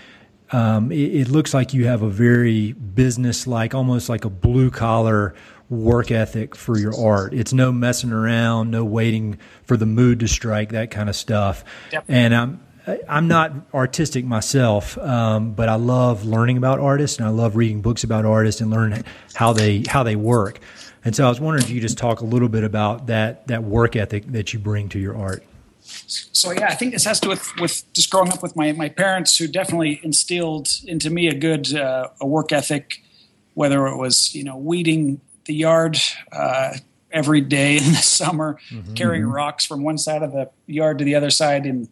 um, 0.52 0.92
it, 0.92 1.14
it, 1.14 1.28
looks 1.28 1.54
like 1.54 1.72
you 1.72 1.86
have 1.86 2.02
a 2.02 2.10
very 2.10 2.72
business 2.72 3.46
like, 3.46 3.74
almost 3.74 4.08
like 4.08 4.24
a 4.24 4.30
blue 4.30 4.70
collar 4.70 5.34
work 5.70 6.10
ethic 6.10 6.54
for 6.54 6.78
your 6.78 6.94
art. 6.98 7.32
It's 7.32 7.52
no 7.52 7.72
messing 7.72 8.12
around, 8.12 8.70
no 8.70 8.84
waiting 8.84 9.38
for 9.64 9.76
the 9.76 9.86
mood 9.86 10.20
to 10.20 10.28
strike, 10.28 10.70
that 10.72 10.90
kind 10.90 11.08
of 11.08 11.16
stuff. 11.16 11.64
Yep. 11.92 12.04
And 12.08 12.34
I'm, 12.34 12.60
I'm 13.08 13.28
not 13.28 13.52
artistic 13.72 14.24
myself, 14.24 14.98
um, 14.98 15.52
but 15.52 15.68
I 15.68 15.76
love 15.76 16.24
learning 16.24 16.58
about 16.58 16.80
artists 16.80 17.18
and 17.18 17.26
I 17.26 17.30
love 17.30 17.56
reading 17.56 17.80
books 17.80 18.04
about 18.04 18.26
artists 18.26 18.60
and 18.60 18.70
learning 18.70 19.04
how 19.34 19.52
they 19.52 19.84
how 19.88 20.02
they 20.02 20.16
work. 20.16 20.60
And 21.04 21.16
so 21.16 21.24
I 21.24 21.28
was 21.28 21.40
wondering 21.40 21.64
if 21.64 21.70
you 21.70 21.80
just 21.80 21.98
talk 21.98 22.20
a 22.20 22.24
little 22.24 22.48
bit 22.48 22.64
about 22.64 23.06
that 23.06 23.46
that 23.46 23.62
work 23.62 23.96
ethic 23.96 24.26
that 24.32 24.52
you 24.52 24.58
bring 24.58 24.88
to 24.90 24.98
your 24.98 25.16
art. 25.16 25.44
So 25.80 26.52
yeah, 26.52 26.68
I 26.68 26.74
think 26.74 26.92
this 26.92 27.04
has 27.04 27.20
to 27.20 27.26
do 27.26 27.30
with, 27.30 27.60
with 27.60 27.92
just 27.92 28.10
growing 28.10 28.32
up 28.32 28.42
with 28.42 28.54
my 28.54 28.72
my 28.72 28.90
parents 28.90 29.36
who 29.36 29.46
definitely 29.46 30.00
instilled 30.02 30.68
into 30.86 31.08
me 31.08 31.28
a 31.28 31.34
good 31.34 31.74
uh, 31.74 32.08
a 32.20 32.26
work 32.26 32.52
ethic, 32.52 33.02
whether 33.54 33.86
it 33.86 33.96
was 33.96 34.34
you 34.34 34.44
know 34.44 34.56
weeding 34.56 35.20
the 35.46 35.54
yard. 35.54 35.98
Uh, 36.32 36.74
every 37.10 37.40
day 37.40 37.76
in 37.76 37.84
the 37.84 37.94
summer, 37.94 38.58
mm-hmm. 38.70 38.92
carrying 38.94 39.24
rocks 39.24 39.64
from 39.64 39.84
one 39.84 39.96
side 39.96 40.20
of 40.20 40.32
the 40.32 40.50
yard 40.66 40.98
to 40.98 41.04
the 41.04 41.14
other 41.14 41.30
side 41.30 41.64
in 41.64 41.88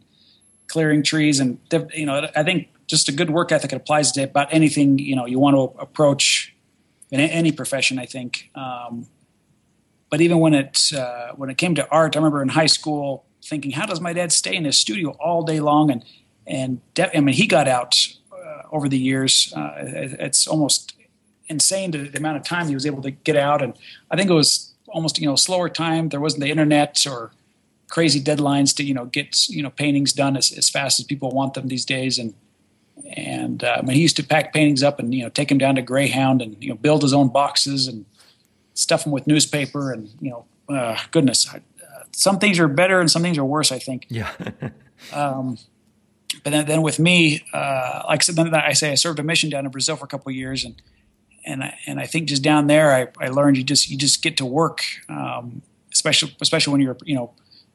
clearing 0.72 1.02
trees, 1.02 1.38
and 1.38 1.58
you 1.94 2.06
know, 2.06 2.30
I 2.34 2.42
think 2.42 2.68
just 2.86 3.06
a 3.10 3.12
good 3.12 3.28
work 3.28 3.52
ethic 3.52 3.72
applies 3.72 4.10
to 4.12 4.22
about 4.22 4.48
anything 4.50 4.98
you 4.98 5.14
know 5.14 5.26
you 5.26 5.38
want 5.38 5.54
to 5.54 5.78
approach 5.78 6.54
in 7.10 7.20
any 7.20 7.52
profession. 7.52 7.98
I 7.98 8.06
think, 8.06 8.50
um, 8.54 9.06
but 10.08 10.22
even 10.22 10.38
when 10.38 10.54
it 10.54 10.90
uh, 10.96 11.32
when 11.36 11.50
it 11.50 11.58
came 11.58 11.74
to 11.74 11.86
art, 11.90 12.16
I 12.16 12.18
remember 12.20 12.40
in 12.40 12.48
high 12.48 12.72
school 12.78 13.26
thinking, 13.44 13.72
how 13.72 13.84
does 13.84 14.00
my 14.00 14.14
dad 14.14 14.32
stay 14.32 14.54
in 14.56 14.64
his 14.64 14.78
studio 14.78 15.10
all 15.20 15.42
day 15.42 15.60
long? 15.60 15.90
And 15.90 16.04
and 16.46 16.80
de- 16.94 17.14
I 17.14 17.20
mean, 17.20 17.34
he 17.34 17.46
got 17.46 17.68
out 17.68 17.94
uh, 18.32 18.62
over 18.72 18.88
the 18.88 18.98
years. 18.98 19.52
Uh, 19.54 19.72
it's 20.26 20.46
almost 20.46 20.94
insane 21.48 21.92
to 21.92 22.08
the 22.08 22.16
amount 22.18 22.38
of 22.38 22.44
time 22.44 22.66
he 22.68 22.74
was 22.74 22.86
able 22.86 23.02
to 23.02 23.10
get 23.10 23.36
out. 23.36 23.60
And 23.60 23.74
I 24.10 24.16
think 24.16 24.30
it 24.30 24.34
was 24.34 24.72
almost 24.88 25.18
you 25.18 25.26
know 25.26 25.36
slower 25.36 25.68
time. 25.68 26.08
There 26.08 26.20
wasn't 26.20 26.42
the 26.42 26.50
internet 26.50 27.06
or 27.06 27.32
crazy 27.92 28.22
deadlines 28.22 28.74
to 28.74 28.82
you 28.82 28.94
know 28.94 29.04
get 29.04 29.48
you 29.50 29.62
know 29.62 29.68
paintings 29.68 30.14
done 30.14 30.34
as, 30.34 30.50
as 30.50 30.70
fast 30.70 30.98
as 30.98 31.04
people 31.04 31.30
want 31.30 31.52
them 31.52 31.68
these 31.68 31.84
days. 31.84 32.18
And 32.18 32.34
and 33.14 33.62
uh, 33.62 33.76
I 33.78 33.82
mean, 33.82 33.96
he 33.96 34.02
used 34.02 34.16
to 34.16 34.24
pack 34.24 34.54
paintings 34.54 34.82
up 34.82 34.98
and 34.98 35.14
you 35.14 35.22
know 35.22 35.28
take 35.28 35.48
them 35.50 35.58
down 35.58 35.74
to 35.74 35.82
Greyhound 35.82 36.40
and 36.40 36.56
you 36.58 36.70
know 36.70 36.74
build 36.74 37.02
his 37.02 37.12
own 37.12 37.28
boxes 37.28 37.86
and 37.86 38.06
stuff 38.74 39.04
them 39.04 39.12
with 39.12 39.26
newspaper 39.26 39.92
and 39.92 40.08
you 40.20 40.30
know 40.30 40.44
uh, 40.74 40.98
goodness 41.10 41.46
I, 41.52 41.58
uh, 41.58 42.04
some 42.12 42.38
things 42.38 42.58
are 42.58 42.66
better 42.66 42.98
and 42.98 43.10
some 43.10 43.22
things 43.22 43.36
are 43.38 43.44
worse 43.44 43.70
I 43.70 43.78
think. 43.78 44.06
Yeah. 44.08 44.32
Um, 45.12 45.58
but 46.44 46.50
then, 46.50 46.64
then 46.66 46.80
with 46.80 47.00
me 47.00 47.44
uh, 47.52 48.04
like 48.06 48.24
then 48.24 48.54
I 48.54 48.72
say 48.72 48.92
I 48.92 48.94
served 48.94 49.18
a 49.18 49.24
mission 49.24 49.50
down 49.50 49.64
in 49.64 49.70
Brazil 49.72 49.96
for 49.96 50.04
a 50.04 50.08
couple 50.08 50.30
of 50.30 50.36
years 50.36 50.64
and 50.64 50.80
and 51.44 51.64
I, 51.64 51.76
and 51.88 51.98
I 51.98 52.06
think 52.06 52.28
just 52.28 52.40
down 52.40 52.68
there 52.68 52.94
I, 52.94 53.08
I 53.20 53.30
learned 53.30 53.56
you 53.56 53.64
just 53.64 53.90
you 53.90 53.98
just 53.98 54.22
get 54.22 54.36
to 54.36 54.46
work 54.46 54.84
um, 55.08 55.62
especially 55.92 56.36
especially 56.40 56.70
when 56.70 56.80
you're 56.80 56.96
you 57.04 57.16
know 57.16 57.32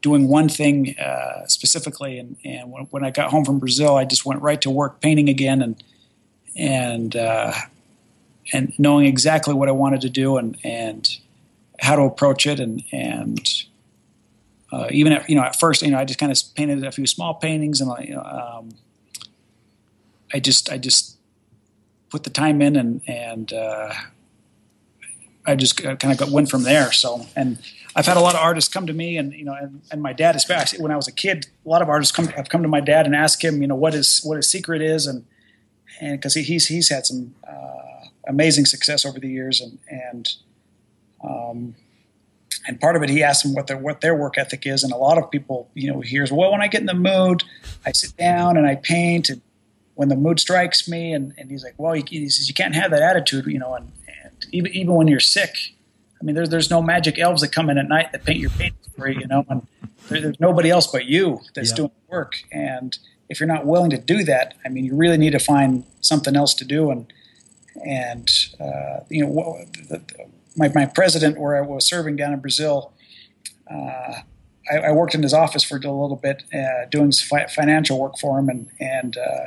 doing 0.07 0.29
one 0.29 0.47
thing 0.47 0.97
uh, 0.97 1.45
specifically. 1.47 2.17
And, 2.17 2.37
and 2.45 2.71
when, 2.71 2.83
when, 2.85 3.03
I 3.03 3.11
got 3.11 3.29
home 3.29 3.43
from 3.43 3.59
Brazil, 3.59 3.97
I 3.97 4.05
just 4.05 4.25
went 4.25 4.41
right 4.41 4.61
to 4.61 4.69
work 4.69 5.01
painting 5.01 5.27
again 5.27 5.61
and 5.61 5.83
and 6.55 7.13
uh, 7.15 7.51
and 8.53 8.73
knowing 8.79 9.05
exactly 9.05 9.53
what 9.53 9.67
I 9.67 9.73
wanted 9.73 9.99
to 10.01 10.09
do 10.09 10.37
and 10.37 10.57
and 10.63 11.03
how 11.79 11.97
to 11.97 12.03
approach 12.03 12.47
it 12.47 12.57
and 12.61 12.83
and 12.93 13.45
uh, 14.71 14.87
even 14.91 15.11
at, 15.11 15.29
you 15.29 15.35
know 15.35 15.43
at 15.43 15.59
first 15.59 15.81
you 15.81 15.91
know 15.91 15.99
I 15.99 16.05
just 16.05 16.19
kind 16.19 16.31
of 16.31 16.37
painted 16.55 16.85
a 16.85 16.91
few 16.91 17.05
small 17.05 17.33
paintings 17.33 17.81
and 17.81 17.91
um, 18.15 18.69
I 20.33 20.39
just 20.39 20.71
I 20.71 20.77
just 20.77 21.17
put 22.09 22.23
the 22.23 22.29
time 22.29 22.61
in 22.61 22.77
and 22.77 23.01
and 23.07 23.51
uh, 23.51 23.93
I 25.45 25.55
just 25.55 25.77
kind 25.77 26.11
of 26.11 26.17
got, 26.17 26.29
went 26.29 26.49
from 26.49 26.63
there. 26.63 26.91
So, 26.91 27.25
and 27.35 27.57
I've 27.97 28.05
had 28.05 28.15
a 28.15 28.21
lot 28.21 28.35
of 28.35 28.41
artists 28.41 28.71
come 28.71 28.85
to 28.85 28.93
me, 28.93 29.17
and 29.17 29.33
you 29.33 29.43
know, 29.43 29.55
and, 29.59 29.81
and 29.91 30.03
my 30.03 30.13
dad, 30.13 30.35
especially 30.35 30.79
when 30.79 30.91
I 30.91 30.95
was 30.95 31.07
a 31.07 31.11
kid, 31.11 31.47
a 31.65 31.69
lot 31.69 31.81
of 31.81 31.89
artists 31.89 32.15
come 32.15 32.27
have 32.27 32.47
come 32.47 32.61
to 32.61 32.69
my 32.69 32.79
dad 32.79 33.07
and 33.07 33.15
ask 33.15 33.43
him, 33.43 33.59
you 33.59 33.67
know, 33.67 33.75
what 33.75 33.93
his 33.93 34.21
what 34.23 34.35
his 34.35 34.47
secret 34.47 34.83
is, 34.83 35.07
and 35.07 35.25
and 35.99 36.19
because 36.19 36.35
he, 36.35 36.43
he's 36.43 36.67
he's 36.67 36.89
had 36.89 37.07
some 37.07 37.33
uh, 37.49 38.07
amazing 38.27 38.67
success 38.67 39.03
over 39.03 39.19
the 39.19 39.27
years, 39.27 39.59
and 39.61 39.79
and 39.89 40.29
um, 41.27 41.75
and 42.67 42.79
part 42.79 42.95
of 42.95 43.01
it, 43.01 43.09
he 43.09 43.23
asked 43.23 43.41
them 43.41 43.55
what 43.55 43.65
their 43.65 43.79
what 43.79 44.01
their 44.01 44.13
work 44.13 44.37
ethic 44.37 44.67
is, 44.67 44.83
and 44.83 44.93
a 44.93 44.97
lot 44.97 45.17
of 45.17 45.31
people, 45.31 45.67
you 45.73 45.91
know, 45.91 45.99
hears, 46.01 46.31
well, 46.31 46.51
when 46.51 46.61
I 46.61 46.67
get 46.67 46.81
in 46.81 46.87
the 46.87 46.93
mood, 46.93 47.43
I 47.83 47.93
sit 47.93 48.15
down 48.15 48.57
and 48.57 48.67
I 48.67 48.75
paint, 48.75 49.29
and 49.29 49.41
when 49.95 50.09
the 50.09 50.15
mood 50.15 50.39
strikes 50.39 50.87
me, 50.87 51.13
and, 51.13 51.33
and 51.39 51.49
he's 51.49 51.63
like, 51.63 51.73
well, 51.77 51.93
he, 51.93 52.03
he 52.07 52.29
says 52.29 52.47
you 52.47 52.53
can't 52.53 52.75
have 52.75 52.91
that 52.91 53.01
attitude, 53.01 53.47
you 53.47 53.57
know, 53.57 53.73
and, 53.73 53.91
and 54.23 54.45
even 54.51 54.71
even 54.73 54.93
when 54.93 55.07
you're 55.07 55.19
sick, 55.19 55.73
I 56.19 56.23
mean, 56.23 56.35
there's 56.35 56.49
there's 56.49 56.69
no 56.69 56.81
magic 56.81 57.19
elves 57.19 57.41
that 57.41 57.51
come 57.51 57.69
in 57.69 57.77
at 57.77 57.87
night 57.87 58.11
that 58.11 58.25
paint 58.25 58.39
your 58.39 58.49
paintings 58.51 58.87
for 58.95 59.07
you, 59.07 59.21
you 59.21 59.27
know, 59.27 59.45
and 59.49 59.67
there, 60.09 60.21
there's 60.21 60.39
nobody 60.39 60.69
else 60.69 60.87
but 60.87 61.05
you 61.05 61.41
that's 61.53 61.69
yeah. 61.71 61.75
doing 61.75 61.91
the 62.07 62.11
work, 62.11 62.33
and 62.51 62.97
if 63.29 63.39
you're 63.39 63.47
not 63.47 63.65
willing 63.65 63.89
to 63.91 63.97
do 63.97 64.23
that, 64.23 64.55
I 64.65 64.69
mean, 64.69 64.85
you 64.85 64.95
really 64.95 65.17
need 65.17 65.31
to 65.31 65.39
find 65.39 65.83
something 66.01 66.35
else 66.35 66.53
to 66.55 66.65
do, 66.65 66.89
and 66.91 67.11
and 67.85 68.29
uh, 68.59 69.01
you 69.09 69.25
know, 69.25 69.59
the, 69.89 69.97
the, 69.97 70.25
my, 70.55 70.71
my 70.73 70.85
president, 70.85 71.39
where 71.39 71.55
I 71.55 71.61
was 71.61 71.85
serving 71.85 72.15
down 72.15 72.33
in 72.33 72.39
Brazil, 72.39 72.93
uh, 73.69 74.21
I, 74.71 74.77
I, 74.85 74.91
worked 74.91 75.13
in 75.13 75.21
his 75.21 75.33
office 75.33 75.63
for 75.63 75.75
a 75.75 75.79
little 75.79 76.15
bit, 76.15 76.43
uh, 76.53 76.85
doing 76.89 77.11
fi- 77.11 77.47
financial 77.47 77.99
work 77.99 78.17
for 78.17 78.39
him, 78.39 78.49
and 78.49 78.67
and 78.79 79.17
uh, 79.17 79.45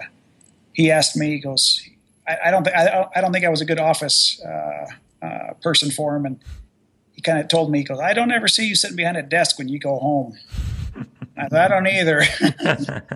he 0.72 0.90
asked 0.90 1.16
me, 1.16 1.30
he 1.30 1.38
goes, 1.40 1.82
I, 2.28 2.36
I 2.46 2.50
don't 2.50 2.64
think 2.64 2.76
I, 2.76 3.06
I, 3.16 3.20
don't 3.20 3.32
think 3.32 3.44
I 3.44 3.48
was 3.48 3.60
a 3.60 3.64
good 3.64 3.80
office 3.80 4.40
uh, 5.22 5.54
person 5.62 5.90
for 5.90 6.16
him, 6.16 6.26
and 6.26 6.40
he 7.12 7.22
kind 7.22 7.38
of 7.38 7.48
told 7.48 7.70
me, 7.70 7.78
he 7.78 7.84
goes, 7.84 8.00
I 8.00 8.14
don't 8.14 8.30
ever 8.30 8.48
see 8.48 8.66
you 8.66 8.74
sitting 8.74 8.96
behind 8.96 9.16
a 9.16 9.22
desk 9.22 9.58
when 9.58 9.68
you 9.68 9.78
go 9.78 9.98
home. 9.98 10.38
I, 11.36 11.48
I 11.52 11.68
don't 11.68 11.86
either. 11.86 12.22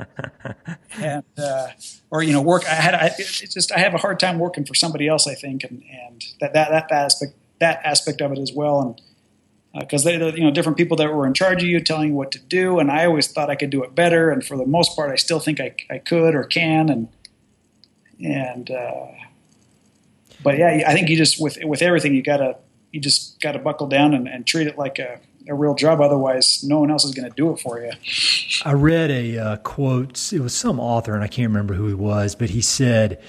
and 0.99 1.25
uh, 1.39 1.69
or 2.11 2.23
you 2.23 2.33
know, 2.33 2.43
work. 2.43 2.65
I 2.67 2.75
had 2.75 2.95
I, 2.95 3.11
just 3.19 3.73
I 3.73 3.79
have 3.79 3.95
a 3.95 3.99
hard 3.99 4.21
time 4.21 4.39
working 4.39 4.65
for 4.65 4.75
somebody 4.75 5.09
else. 5.09 5.27
I 5.27 5.35
think, 5.35 5.65
and 5.65 5.83
and 5.91 6.25
that 6.41 6.53
that 6.55 6.71
that 6.71 6.93
aspect 6.93 7.35
that 7.61 7.81
aspect 7.85 8.21
of 8.21 8.33
it 8.33 8.39
as 8.39 8.53
well, 8.53 8.81
and 8.81 9.01
because 9.81 10.07
uh, 10.07 10.11
they, 10.11 10.33
you 10.35 10.45
know, 10.45 10.51
different 10.51 10.79
people 10.79 10.97
that 10.99 11.13
were 11.13 11.27
in 11.27 11.35
charge 11.35 11.63
of 11.63 11.69
you 11.69 11.81
telling 11.81 12.11
you 12.11 12.15
what 12.15 12.31
to 12.33 12.39
do, 12.39 12.79
and 12.79 12.91
I 12.91 13.07
always 13.07 13.31
thought 13.31 13.51
I 13.51 13.57
could 13.57 13.71
do 13.71 13.83
it 13.83 13.95
better, 13.95 14.31
and 14.31 14.45
for 14.45 14.57
the 14.57 14.67
most 14.67 14.95
part, 14.95 15.11
I 15.11 15.17
still 15.17 15.41
think 15.41 15.61
I, 15.61 15.75
I 15.91 15.99
could 15.99 16.35
or 16.35 16.45
can, 16.45 16.89
and 16.89 17.09
and 18.23 18.71
uh, 18.71 19.07
but 20.45 20.59
yeah, 20.59 20.85
I 20.87 20.93
think 20.93 21.09
you 21.09 21.17
just 21.17 21.41
with 21.41 21.59
with 21.65 21.83
everything 21.83 22.15
you 22.15 22.23
gotta 22.23 22.57
you 22.93 23.01
just 23.01 23.41
gotta 23.41 23.59
buckle 23.59 23.89
down 23.89 24.15
and, 24.15 24.29
and 24.29 24.47
treat 24.47 24.69
it 24.69 24.79
like 24.79 24.99
a, 25.01 25.19
a 25.49 25.55
real 25.55 25.75
job. 25.75 26.01
Otherwise, 26.01 26.63
no 26.63 26.81
one 26.81 26.91
else 26.91 27.05
is 27.05 27.13
going 27.13 27.29
to 27.29 27.35
do 27.35 27.51
it 27.51 27.59
for 27.59 27.81
you. 27.81 27.91
I 28.65 28.73
read 28.73 29.11
a 29.11 29.39
uh, 29.39 29.57
quote. 29.57 30.33
It 30.33 30.41
was 30.41 30.55
some 30.55 30.79
author, 30.79 31.15
and 31.15 31.25
I 31.25 31.29
can't 31.29 31.49
remember 31.49 31.75
who 31.75 31.89
he 31.89 31.95
was, 31.95 32.35
but 32.35 32.51
he 32.51 32.61
said 32.61 33.21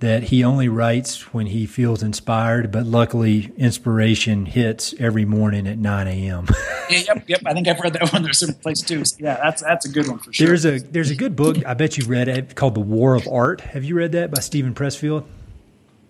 that 0.00 0.24
he 0.24 0.44
only 0.44 0.68
writes 0.68 1.32
when 1.32 1.46
he 1.46 1.64
feels 1.64 2.02
inspired, 2.02 2.70
but 2.70 2.84
luckily 2.84 3.52
inspiration 3.56 4.44
hits 4.44 4.92
every 4.98 5.24
morning 5.24 5.66
at 5.66 5.78
9 5.78 6.06
a.m. 6.08 6.46
yeah, 6.90 6.98
yep, 6.98 7.24
yep. 7.26 7.40
I 7.46 7.54
think 7.54 7.68
I've 7.68 7.80
read 7.80 7.94
that 7.94 8.12
one. 8.12 8.22
There's 8.22 8.38
some 8.38 8.54
place 8.54 8.82
too. 8.82 9.02
Yeah, 9.18 9.36
that's 9.42 9.62
that's 9.62 9.86
a 9.86 9.88
good 9.88 10.08
one 10.08 10.18
for 10.18 10.32
sure. 10.32 10.48
There's 10.48 10.66
a 10.66 10.78
there's 10.78 11.10
a 11.10 11.16
good 11.16 11.36
book 11.36 11.64
I 11.64 11.74
bet 11.74 11.96
you've 11.96 12.10
read 12.10 12.28
it 12.28 12.54
called 12.54 12.74
The 12.74 12.80
War 12.80 13.14
of 13.14 13.26
Art. 13.28 13.62
Have 13.62 13.84
you 13.84 13.94
read 13.94 14.12
that 14.12 14.30
by 14.30 14.40
Steven 14.40 14.74
Pressfield? 14.74 15.24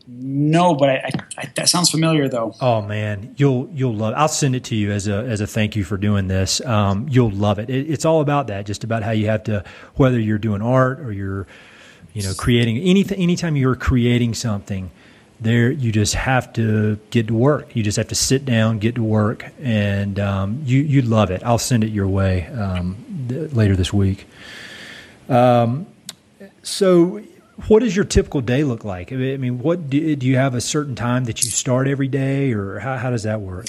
No, 0.07 0.75
but 0.75 0.91
I, 0.91 1.11
I, 1.39 1.53
that 1.57 1.69
sounds 1.69 1.91
familiar 1.91 2.29
though. 2.29 2.55
Oh 2.61 2.83
man, 2.83 3.35
you'll 3.39 3.71
you'll 3.73 3.95
love. 3.95 4.13
It. 4.13 4.17
I'll 4.17 4.29
send 4.29 4.55
it 4.55 4.65
to 4.65 4.77
you 4.77 4.93
as 4.93 5.09
a 5.09 5.15
as 5.15 5.41
a 5.41 5.47
thank 5.47 5.77
you 5.77 5.85
for 5.85 5.97
doing 5.97 6.29
this. 6.29 6.61
Um, 6.61 7.07
you'll 7.09 7.31
love 7.31 7.59
it. 7.59 7.71
it. 7.71 7.91
It's 7.91 8.05
all 8.05 8.21
about 8.21 8.49
that, 8.49 8.67
just 8.67 8.85
about 8.85 9.03
how 9.03 9.13
you 9.13 9.27
have 9.29 9.45
to, 9.45 9.65
whether 9.95 10.21
you're 10.21 10.39
doing 10.39 10.61
art 10.61 11.01
or 11.01 11.11
you're 11.11 11.47
you 12.15 12.23
know, 12.23 12.33
creating 12.33 12.79
anything, 12.79 13.21
anytime 13.21 13.57
you're 13.57 13.75
creating 13.75 14.35
something, 14.35 14.91
there 15.41 15.71
you 15.71 15.91
just 15.91 16.15
have 16.15 16.53
to 16.55 16.97
get 17.11 17.27
to 17.27 17.35
work. 17.35 17.75
You 17.75 17.83
just 17.83 17.97
have 17.97 18.09
to 18.09 18.15
sit 18.15 18.45
down, 18.45 18.79
get 18.79 18.95
to 18.95 19.03
work, 19.03 19.47
and 19.61 20.19
um, 20.21 20.63
you 20.65 20.81
you 20.81 21.03
love 21.03 21.31
it. 21.31 21.43
I'll 21.45 21.59
send 21.59 21.83
it 21.83 21.91
your 21.91 22.07
way 22.07 22.47
um, 22.47 23.27
th- 23.29 23.53
later 23.53 23.75
this 23.75 23.93
week. 23.93 24.27
Um, 25.29 25.87
so, 26.63 27.21
what 27.69 27.81
does 27.81 27.95
your 27.95 28.05
typical 28.05 28.41
day 28.41 28.65
look 28.65 28.85
like? 28.85 29.13
I 29.13 29.17
mean, 29.17 29.59
what 29.59 29.89
do, 29.89 30.17
do 30.17 30.27
you 30.27 30.37
have 30.37 30.55
a 30.55 30.61
certain 30.61 30.95
time 30.95 31.25
that 31.25 31.45
you 31.45 31.51
start 31.51 31.87
every 31.87 32.09
day, 32.09 32.53
or 32.53 32.81
how, 32.81 32.97
how 32.97 33.11
does 33.11 33.23
that 33.23 33.41
work? 33.41 33.67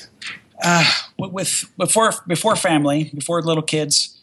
Uh, 0.63 0.89
with 1.17 1.65
before 1.77 2.13
before 2.27 2.55
family, 2.55 3.11
before 3.13 3.41
little 3.41 3.63
kids, 3.63 4.21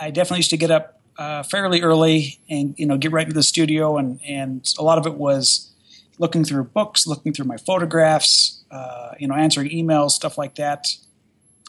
I 0.00 0.10
definitely 0.10 0.38
used 0.38 0.50
to 0.50 0.56
get 0.56 0.70
up 0.70 0.96
uh, 1.18 1.42
fairly 1.42 1.82
early 1.82 2.38
and 2.48 2.74
you 2.78 2.86
know 2.86 2.98
get 2.98 3.12
right 3.12 3.26
into 3.26 3.34
the 3.34 3.42
studio 3.42 3.96
and 3.96 4.20
and 4.26 4.72
a 4.78 4.82
lot 4.82 4.98
of 4.98 5.06
it 5.06 5.14
was 5.14 5.72
looking 6.18 6.44
through 6.44 6.64
books 6.64 7.06
looking 7.06 7.32
through 7.32 7.46
my 7.46 7.56
photographs 7.56 8.64
uh, 8.70 9.12
you 9.18 9.26
know 9.26 9.34
answering 9.34 9.70
emails 9.70 10.10
stuff 10.10 10.36
like 10.36 10.56
that 10.56 10.88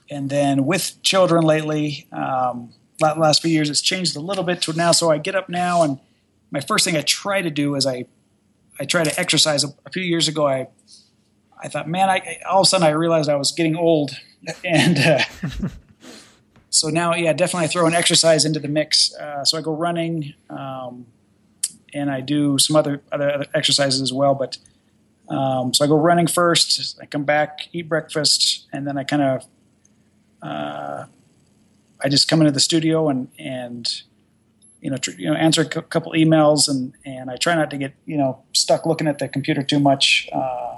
and 0.10 0.30
then 0.30 0.66
with 0.66 1.02
children 1.02 1.44
lately 1.44 2.08
um, 2.12 2.74
last 3.00 3.42
few 3.42 3.52
years 3.52 3.70
it's 3.70 3.82
changed 3.82 4.16
a 4.16 4.20
little 4.20 4.44
bit 4.44 4.62
to 4.62 4.74
now 4.74 4.92
so 4.92 5.10
i 5.10 5.18
get 5.18 5.36
up 5.36 5.48
now 5.48 5.82
and 5.82 6.00
my 6.52 6.60
first 6.60 6.86
thing 6.86 6.96
i 6.96 7.02
try 7.02 7.42
to 7.42 7.50
do 7.50 7.76
is 7.76 7.86
i 7.86 8.06
i 8.80 8.86
try 8.86 9.04
to 9.04 9.20
exercise 9.20 9.64
a, 9.64 9.68
a 9.86 9.90
few 9.90 10.04
years 10.04 10.28
ago 10.28 10.48
i 10.48 10.68
i 11.62 11.68
thought 11.68 11.88
man 11.88 12.10
I, 12.10 12.40
all 12.50 12.62
of 12.62 12.66
a 12.66 12.70
sudden 12.70 12.88
i 12.88 12.92
realized 12.92 13.30
i 13.30 13.36
was 13.36 13.52
getting 13.52 13.76
old 13.76 14.12
and 14.64 14.98
uh, 15.00 15.20
so 16.78 16.90
now, 16.90 17.16
yeah, 17.16 17.34
definitely 17.34 17.70
throw 17.70 17.88
an 17.88 17.96
exercise 17.96 18.46
into 18.46 18.60
the 18.60 18.68
mix. 18.68 19.14
Uh, 19.16 19.44
so 19.44 19.58
I 19.58 19.62
go 19.62 19.74
running, 19.74 20.34
um, 20.50 21.08
and 21.94 22.12
I 22.12 22.22
do 22.22 22.60
some 22.60 22.76
other, 22.76 23.02
other, 23.12 23.32
other 23.32 23.46
exercises 23.54 24.02
as 24.02 24.14
well. 24.14 24.36
But 24.36 24.58
um, 25.28 25.74
so 25.74 25.84
I 25.84 25.88
go 25.88 25.98
running 25.98 26.28
first. 26.28 27.00
I 27.02 27.06
come 27.06 27.24
back, 27.24 27.70
eat 27.74 27.90
breakfast, 27.90 28.68
and 28.72 28.86
then 28.86 28.98
I 28.98 29.04
kind 29.04 29.22
of 29.24 29.46
uh, 30.42 31.06
I 32.04 32.10
just 32.10 32.28
come 32.28 32.42
into 32.42 32.52
the 32.52 32.60
studio 32.60 33.10
and 33.10 33.30
and 33.40 34.04
you 34.82 34.90
know 34.90 34.98
tr- 34.98 35.12
you 35.12 35.30
know 35.30 35.36
answer 35.36 35.62
a 35.62 35.66
c- 35.66 35.82
couple 35.90 36.12
emails 36.14 36.68
and 36.68 36.94
and 37.06 37.30
I 37.30 37.38
try 37.38 37.56
not 37.56 37.70
to 37.72 37.78
get 37.78 37.94
you 38.06 38.18
know 38.18 38.42
stuck 38.54 38.86
looking 38.86 39.08
at 39.08 39.20
the 39.20 39.28
computer 39.28 39.64
too 39.64 39.80
much. 39.80 40.30
Uh, 40.32 40.78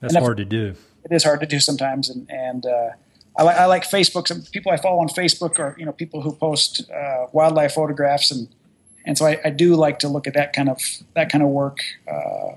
That's 0.00 0.16
hard 0.16 0.36
to 0.38 0.44
do. 0.44 0.74
It 1.04 1.14
is 1.14 1.24
hard 1.24 1.40
to 1.40 1.46
do 1.46 1.60
sometimes, 1.60 2.10
and 2.10 2.30
and 2.30 2.66
uh, 2.66 2.90
I, 3.36 3.42
li- 3.44 3.54
I 3.54 3.66
like 3.66 3.84
Facebook. 3.84 4.28
Some 4.28 4.42
people 4.42 4.72
I 4.72 4.76
follow 4.76 5.00
on 5.00 5.08
Facebook 5.08 5.58
are 5.58 5.74
you 5.78 5.86
know 5.86 5.92
people 5.92 6.20
who 6.22 6.32
post 6.32 6.90
uh, 6.90 7.26
wildlife 7.32 7.74
photographs, 7.74 8.30
and 8.30 8.48
and 9.04 9.16
so 9.16 9.26
I, 9.26 9.38
I, 9.44 9.50
do 9.50 9.74
like 9.74 10.00
to 10.00 10.08
look 10.08 10.26
at 10.26 10.34
that 10.34 10.52
kind 10.52 10.68
of 10.68 10.78
that 11.14 11.30
kind 11.30 11.42
of 11.42 11.50
work. 11.50 11.78
Uh, 12.10 12.56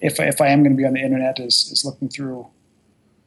if 0.00 0.18
if 0.18 0.40
I 0.40 0.48
am 0.48 0.62
going 0.62 0.72
to 0.72 0.76
be 0.76 0.86
on 0.86 0.94
the 0.94 1.00
internet, 1.00 1.38
is 1.38 1.70
is 1.70 1.84
looking 1.84 2.08
through, 2.08 2.46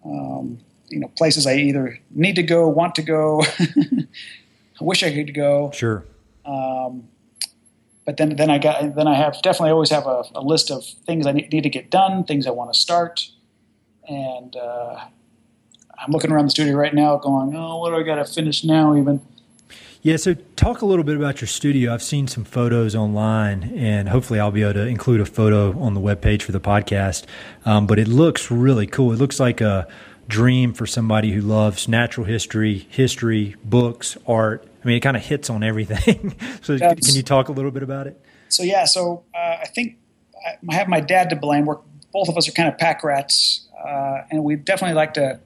um, 0.03 0.59
you 0.89 0.99
know, 0.99 1.07
places 1.09 1.47
I 1.47 1.55
either 1.55 1.99
need 2.11 2.35
to 2.35 2.43
go, 2.43 2.67
want 2.67 2.95
to 2.95 3.03
go, 3.03 3.41
I 3.41 4.07
wish 4.81 5.03
I 5.03 5.13
could 5.13 5.33
go. 5.33 5.71
Sure. 5.71 6.03
Um, 6.47 7.09
but 8.05 8.15
then 8.15 8.37
then 8.37 8.49
I 8.49 8.57
got 8.57 8.95
then 8.95 9.07
I 9.07 9.15
have 9.15 9.41
definitely 9.41 9.71
always 9.71 9.89
have 9.89 10.07
a, 10.07 10.23
a 10.33 10.41
list 10.41 10.71
of 10.71 10.85
things 11.05 11.27
I 11.27 11.33
need, 11.33 11.51
to 11.51 11.69
get 11.69 11.91
done, 11.91 12.23
things 12.23 12.47
I 12.47 12.51
want 12.51 12.73
to 12.73 12.79
start, 12.79 13.29
and 14.07 14.55
uh, 14.55 15.01
I'm 15.99 16.11
looking 16.11 16.31
around 16.31 16.45
the 16.45 16.51
studio 16.51 16.75
right 16.75 16.93
now, 16.93 17.17
going, 17.17 17.53
"Oh, 17.53 17.79
what 17.79 17.89
do 17.89 17.97
I 17.97 18.03
got 18.03 18.15
to 18.15 18.25
finish 18.25 18.63
now?" 18.63 18.95
Even. 18.95 19.21
Yeah, 20.03 20.15
so 20.15 20.35
talk 20.55 20.81
a 20.81 20.85
little 20.85 21.03
bit 21.03 21.17
about 21.17 21.41
your 21.41 21.49
studio. 21.49 21.93
I've 21.93 22.03
seen 22.03 22.27
some 22.27 22.45
photos 22.45 22.95
online, 22.95 23.73
and 23.75 24.07
hopefully, 24.07 24.39
I'll 24.39 24.51
be 24.51 24.63
able 24.63 24.75
to 24.75 24.85
include 24.87 25.19
a 25.19 25.25
photo 25.25 25.77
on 25.77 25.93
the 25.93 25.99
webpage 25.99 26.43
for 26.43 26.53
the 26.53 26.61
podcast. 26.61 27.25
Um, 27.65 27.87
but 27.87 27.99
it 27.99 28.07
looks 28.07 28.49
really 28.49 28.87
cool. 28.87 29.11
It 29.11 29.17
looks 29.17 29.37
like 29.37 29.59
a 29.59 29.85
dream 30.27 30.73
for 30.73 30.85
somebody 30.85 31.31
who 31.31 31.41
loves 31.41 31.87
natural 31.87 32.25
history, 32.25 32.87
history, 32.89 33.55
books, 33.65 34.17
art. 34.27 34.66
I 34.87 34.89
mean, 34.89 34.97
it 34.97 35.01
kind 35.01 35.17
of 35.17 35.25
hits 35.25 35.49
on 35.49 35.63
everything. 35.63 36.33
so, 36.61 36.77
That's, 36.77 37.05
can 37.05 37.17
you 37.17 37.21
talk 37.21 37.49
a 37.49 37.51
little 37.51 37.71
bit 37.71 37.83
about 37.83 38.07
it? 38.07 38.23
So, 38.47 38.63
yeah, 38.63 38.85
so 38.85 39.25
uh, 39.35 39.57
I 39.61 39.65
think 39.65 39.97
I 40.45 40.73
have 40.73 40.87
my 40.87 41.01
dad 41.01 41.29
to 41.31 41.35
blame. 41.35 41.65
We're, 41.65 41.79
both 42.13 42.29
of 42.29 42.37
us 42.37 42.47
are 42.47 42.53
kind 42.53 42.69
of 42.69 42.77
pack 42.77 43.03
rats, 43.03 43.67
uh, 43.85 44.21
and 44.31 44.45
we 44.45 44.55
definitely 44.55 44.95
like 44.95 45.13
to 45.15 45.41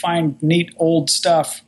find 0.00 0.40
neat 0.40 0.72
old 0.76 1.10
stuff, 1.10 1.62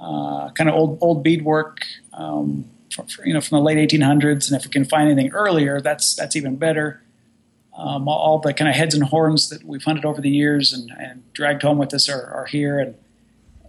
uh, 0.00 0.48
kind 0.52 0.70
of 0.70 0.76
old 0.76 0.96
old 1.02 1.22
beadwork, 1.22 1.80
um, 2.14 2.64
for, 2.90 3.26
you 3.26 3.34
know, 3.34 3.42
from 3.42 3.58
the 3.58 3.62
late 3.62 3.76
1800s. 3.76 4.50
And 4.50 4.58
if 4.58 4.64
we 4.64 4.70
can 4.70 4.86
find 4.86 5.10
anything 5.10 5.32
earlier, 5.34 5.82
that's 5.82 6.14
that's 6.14 6.36
even 6.36 6.56
better. 6.56 7.02
Um, 7.76 8.08
all 8.08 8.38
the 8.38 8.54
kind 8.54 8.70
of 8.70 8.74
heads 8.74 8.94
and 8.94 9.04
horns 9.04 9.50
that 9.50 9.62
we've 9.62 9.84
hunted 9.84 10.06
over 10.06 10.22
the 10.22 10.30
years 10.30 10.72
and, 10.72 10.90
and 10.98 11.30
dragged 11.34 11.60
home 11.60 11.76
with 11.76 11.92
us 11.92 12.08
are, 12.08 12.24
are, 12.24 12.46
here, 12.46 12.78
and 12.78 12.94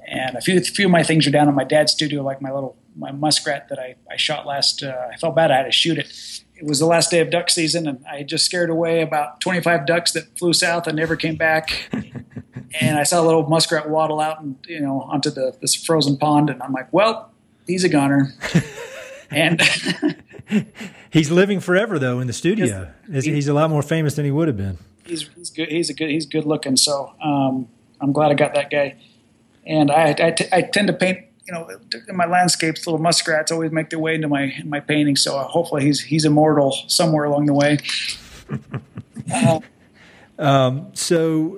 and 0.08 0.38
a 0.38 0.41
few 0.41 0.58
a 0.58 0.62
few 0.62 0.86
of 0.86 0.91
my 0.91 1.04
things 1.04 1.28
are 1.28 1.32
down 1.32 1.50
in 1.50 1.56
my 1.56 1.65
dad's 1.65 1.91
studio, 1.91 2.24
like 2.24 2.41
my 2.41 2.52
little 2.52 2.78
my 2.96 3.12
muskrat 3.12 3.70
that 3.70 3.78
I, 3.78 3.96
I 4.10 4.15
shot 4.15 4.48
last. 4.48 4.82
Uh, 4.82 4.96
I 5.13 5.17
felt 5.17 5.36
bad 5.36 5.52
I 5.52 5.58
had 5.58 5.63
to 5.63 5.72
shoot 5.72 5.98
it. 5.98 6.08
It 6.56 6.65
was 6.65 6.80
the 6.80 6.88
last 6.88 7.12
day 7.12 7.20
of 7.20 7.30
duck 7.30 7.50
season, 7.50 7.88
and 7.88 8.04
I 8.10 8.24
just 8.24 8.46
scared 8.46 8.72
away 8.72 9.02
about 9.02 9.41
25 9.41 9.86
ducks 9.86 10.13
that 10.13 10.38
flew 10.39 10.54
south 10.54 10.88
and 10.88 10.96
never 10.96 11.15
came 11.15 11.36
back. 11.36 11.89
and 12.82 12.98
I 12.98 13.04
saw 13.04 13.22
a 13.22 13.26
little 13.26 13.48
muskrat 13.48 13.89
waddle 13.89 14.20
out 14.20 14.41
and 14.41 14.56
you 14.67 14.80
know 14.80 15.02
onto 15.02 15.30
the 15.30 15.56
this 15.62 15.76
frozen 15.76 16.17
pond, 16.17 16.50
and 16.50 16.63
I'm 16.63 16.74
like, 16.74 16.91
well, 16.93 17.32
he's 17.67 17.84
a 17.84 17.89
goner. 17.89 18.34
and 19.32 19.62
he's 21.10 21.30
living 21.30 21.60
forever 21.60 22.00
though 22.00 22.20
in 22.20 22.28
the 22.28 22.34
studio. 22.34 22.91
He's, 23.12 23.26
he's, 23.26 23.48
a 23.48 23.54
lot 23.54 23.70
more 23.70 23.82
famous 23.82 24.15
than 24.15 24.24
he 24.24 24.32
would 24.32 24.48
have 24.48 24.58
been. 24.58 24.78
He's, 25.06 25.30
he's 25.36 25.50
good. 25.50 25.70
He's 25.70 25.89
a 25.89 25.93
good. 25.93 26.10
He's 26.10 26.26
good 26.26 26.46
looking. 26.46 26.78
So 26.78 27.13
um, 27.22 27.67
I'm 28.00 28.13
glad 28.13 28.32
I 28.32 28.36
got 28.36 28.54
that 28.56 28.70
guy. 28.70 28.96
And 29.67 29.91
I, 29.91 30.15
I, 30.17 30.32
t- 30.32 30.47
I 30.51 30.62
tend 30.62 30.88
to 30.88 30.93
paint. 30.93 31.25
You 31.45 31.53
know, 31.53 31.69
in 32.10 32.17
my 32.17 32.25
landscapes, 32.25 32.86
little 32.86 32.99
muskrats 32.99 33.53
always 33.53 33.71
make 33.71 33.89
their 33.89 33.99
way 33.99 34.15
into 34.15 34.27
my 34.27 34.53
my 34.65 34.82
painting. 34.82 35.15
So 35.15 35.38
uh, 35.38 35.45
hopefully, 35.45 35.86
he's 35.86 36.01
he's 36.01 36.25
immortal 36.25 36.75
somewhere 36.88 37.23
along 37.23 37.45
the 37.45 37.53
way. 37.53 37.77
uh, 39.34 39.60
um, 40.39 40.89
so 40.93 41.58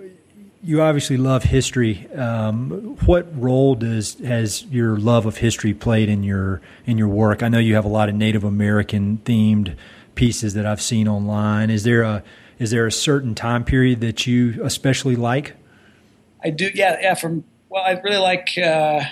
you 0.61 0.81
obviously 0.81 1.17
love 1.17 1.43
history. 1.43 2.07
Um, 2.13 2.97
what 3.05 3.27
role 3.39 3.75
does 3.75 4.15
has 4.19 4.63
your 4.65 4.97
love 4.97 5.25
of 5.25 5.37
history 5.37 5.73
played 5.73 6.09
in 6.09 6.23
your 6.23 6.61
in 6.85 6.97
your 6.97 7.07
work? 7.07 7.41
I 7.41 7.49
know 7.49 7.59
you 7.59 7.75
have 7.75 7.85
a 7.85 7.89
lot 7.89 8.09
of 8.09 8.15
Native 8.15 8.43
American 8.43 9.19
themed 9.23 9.75
pieces 10.15 10.53
that 10.53 10.65
I've 10.65 10.81
seen 10.81 11.07
online. 11.07 11.69
Is 11.69 11.83
there 11.83 12.03
a 12.03 12.23
is 12.57 12.71
there 12.71 12.85
a 12.85 12.91
certain 12.91 13.35
time 13.35 13.63
period 13.63 14.01
that 14.01 14.27
you 14.27 14.61
especially 14.63 15.15
like? 15.15 15.55
I 16.43 16.49
do. 16.49 16.69
Yeah, 16.73 16.97
yeah. 17.01 17.15
From 17.15 17.45
well, 17.69 17.83
I 17.83 17.99
really 18.03 18.17
like 18.17 18.57
uh, 18.57 19.03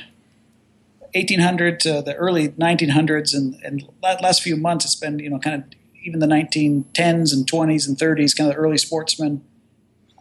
1800 1.13 1.79
to 1.81 2.01
the 2.01 2.15
early 2.15 2.49
1900s, 2.49 3.33
and 3.33 3.59
and 3.63 3.87
last 4.01 4.41
few 4.41 4.57
months 4.57 4.85
it's 4.85 4.95
been 4.95 5.19
you 5.19 5.29
know 5.29 5.39
kind 5.39 5.63
of 5.63 5.69
even 6.03 6.19
the 6.19 6.27
1910s 6.27 7.33
and 7.33 7.49
20s 7.49 7.87
and 7.87 7.97
30s, 7.97 8.35
kind 8.35 8.49
of 8.49 8.55
the 8.55 8.61
early 8.61 8.77
sportsmen. 8.77 9.43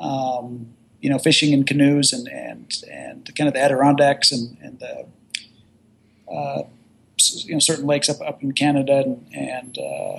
Um, 0.01 0.75
you 1.01 1.11
know, 1.11 1.19
fishing 1.19 1.53
in 1.53 1.65
canoes 1.65 2.13
and 2.13 2.29
and 2.29 2.83
and 2.91 3.35
kind 3.37 3.49
of 3.49 3.55
the 3.55 3.61
Adirondacks 3.61 4.33
and 4.33 4.57
and 4.63 4.79
the 4.81 5.07
uh, 6.31 6.63
you 7.45 7.55
know 7.55 7.61
certain 7.61 7.87
lakes 7.87 8.09
up 8.09 8.21
up 8.21 8.43
in 8.43 8.53
Canada 8.53 9.03
and, 9.05 9.27
and 9.33 9.79
uh, 9.79 10.19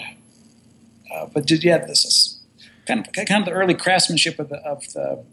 uh, 1.14 1.26
but 1.34 1.50
yeah, 1.64 1.80
this 1.80 2.06
is 2.06 2.40
kind 2.86 3.06
of 3.06 3.14
kind 3.14 3.42
of 3.42 3.46
the 3.46 3.52
early 3.52 3.74
craftsmanship 3.74 4.40
of 4.40 4.50
the 4.50 4.58
of 4.58 4.82
the 4.94 5.24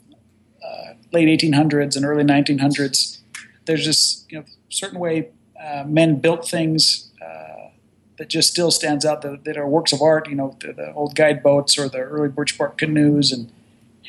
uh, 0.64 0.94
late 1.12 1.29
1800s 1.40 1.96
and 1.96 2.05
early 2.05 2.24
1900s. 2.24 3.18
There's 3.66 3.85
just 3.85 4.31
you 4.31 4.38
know 4.38 4.44
certain 4.68 4.98
way 4.98 5.31
uh, 5.62 5.85
men 5.87 6.20
built 6.20 6.48
things 6.48 7.11
uh, 7.22 7.70
that 8.18 8.29
just 8.29 8.50
still 8.50 8.70
stands 8.70 9.05
out 9.05 9.22
that, 9.22 9.44
that, 9.44 9.57
are 9.57 9.66
works 9.66 9.92
of 9.92 10.03
art. 10.03 10.29
You 10.29 10.37
know, 10.37 10.57
the, 10.61 10.72
the 10.72 10.92
old 10.92 11.14
guide 11.14 11.42
boats 11.42 11.79
or 11.79 11.88
the 11.88 11.98
early 11.98 12.29
birch 12.29 12.57
bark 12.59 12.79
canoes 12.79 13.33
and 13.33 13.50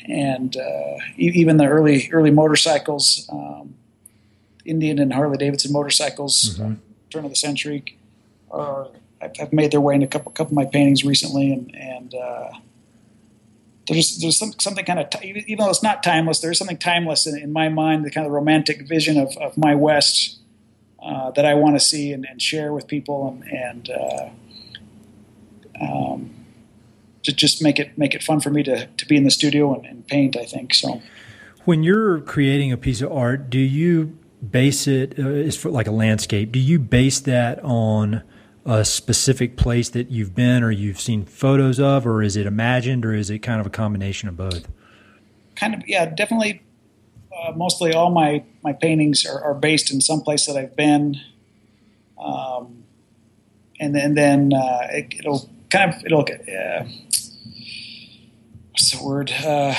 and 0.08 0.56
uh, 0.56 0.98
even 1.16 1.56
the 1.56 1.66
early 1.66 2.08
early 2.12 2.30
motorcycles, 2.30 3.26
um, 3.30 3.74
Indian 4.64 4.98
and 4.98 5.12
Harley 5.12 5.38
Davidson 5.38 5.72
motorcycles, 5.72 6.56
mm-hmm. 6.56 6.74
turn 7.10 7.24
of 7.24 7.30
the 7.30 7.36
century, 7.36 7.96
are 8.50 8.88
have 9.38 9.52
made 9.52 9.70
their 9.70 9.80
way 9.80 9.94
into 9.94 10.06
a 10.06 10.08
couple, 10.08 10.30
couple 10.32 10.52
of 10.52 10.56
my 10.56 10.64
paintings 10.70 11.04
recently, 11.04 11.52
and 11.52 11.74
and 11.74 12.14
uh, 12.14 12.50
there's 13.86 14.18
there's 14.18 14.36
some, 14.36 14.52
something 14.58 14.84
kind 14.84 14.98
of 14.98 15.22
even 15.22 15.58
though 15.58 15.70
it's 15.70 15.82
not 15.82 16.02
timeless, 16.02 16.40
there's 16.40 16.58
something 16.58 16.78
timeless 16.78 17.26
in, 17.26 17.38
in, 17.38 17.52
my 17.52 17.68
mind, 17.68 18.04
the 18.04 18.10
kind 18.10 18.26
of 18.26 18.32
romantic 18.32 18.86
vision 18.86 19.16
of, 19.16 19.36
of 19.36 19.56
my 19.56 19.74
West 19.74 20.38
uh, 21.02 21.30
that 21.32 21.44
I 21.44 21.54
want 21.54 21.76
to 21.76 21.80
see 21.80 22.12
and, 22.12 22.26
and, 22.28 22.42
share 22.42 22.72
with 22.72 22.88
people, 22.88 23.28
and, 23.28 23.52
and 23.52 23.90
uh, 23.90 24.28
um, 25.80 26.34
to 27.22 27.32
just 27.32 27.62
make 27.62 27.78
it 27.78 27.96
make 27.96 28.14
it 28.14 28.22
fun 28.22 28.40
for 28.40 28.50
me 28.50 28.62
to 28.64 28.86
to 28.86 29.06
be 29.06 29.16
in 29.16 29.24
the 29.24 29.30
studio 29.30 29.74
and, 29.74 29.86
and 29.86 30.06
paint. 30.06 30.36
I 30.36 30.44
think 30.44 30.74
so. 30.74 31.00
When 31.64 31.82
you're 31.82 32.20
creating 32.20 32.72
a 32.72 32.76
piece 32.76 33.02
of 33.02 33.12
art, 33.12 33.50
do 33.50 33.58
you 33.58 34.18
base 34.50 34.86
it 34.86 35.18
uh, 35.18 35.28
is 35.28 35.56
for 35.56 35.70
like 35.70 35.86
a 35.86 35.92
landscape? 35.92 36.50
Do 36.50 36.58
you 36.58 36.78
base 36.78 37.20
that 37.20 37.62
on 37.62 38.22
a 38.66 38.84
specific 38.84 39.56
place 39.56 39.88
that 39.90 40.10
you've 40.10 40.34
been 40.34 40.64
or 40.64 40.72
you've 40.72 41.00
seen 41.00 41.24
photos 41.24 41.78
of, 41.78 42.04
or 42.06 42.22
is 42.22 42.36
it 42.36 42.46
imagined, 42.46 43.06
or 43.06 43.14
is 43.14 43.30
it 43.30 43.38
kind 43.38 43.60
of 43.60 43.66
a 43.66 43.70
combination 43.70 44.28
of 44.28 44.36
both? 44.36 44.68
Kind 45.54 45.74
of, 45.74 45.82
yeah, 45.86 46.06
definitely. 46.06 46.62
Uh, 47.32 47.52
mostly 47.52 47.92
all 47.92 48.10
my 48.10 48.42
my 48.62 48.72
paintings 48.72 49.24
are, 49.24 49.40
are, 49.42 49.54
based 49.54 49.92
in 49.92 50.00
some 50.00 50.22
place 50.22 50.46
that 50.46 50.56
I've 50.56 50.74
been, 50.74 51.20
um, 52.18 52.82
and 53.78 53.94
then, 53.94 54.04
and 54.04 54.16
then 54.16 54.52
uh, 54.54 54.88
it, 54.90 55.24
will 55.24 55.48
kind 55.70 55.94
of 55.94 56.04
it'll 56.04 56.22
uh, 56.22 56.84
what's 58.70 58.90
the 58.90 59.04
word? 59.04 59.30
Uh, 59.30 59.74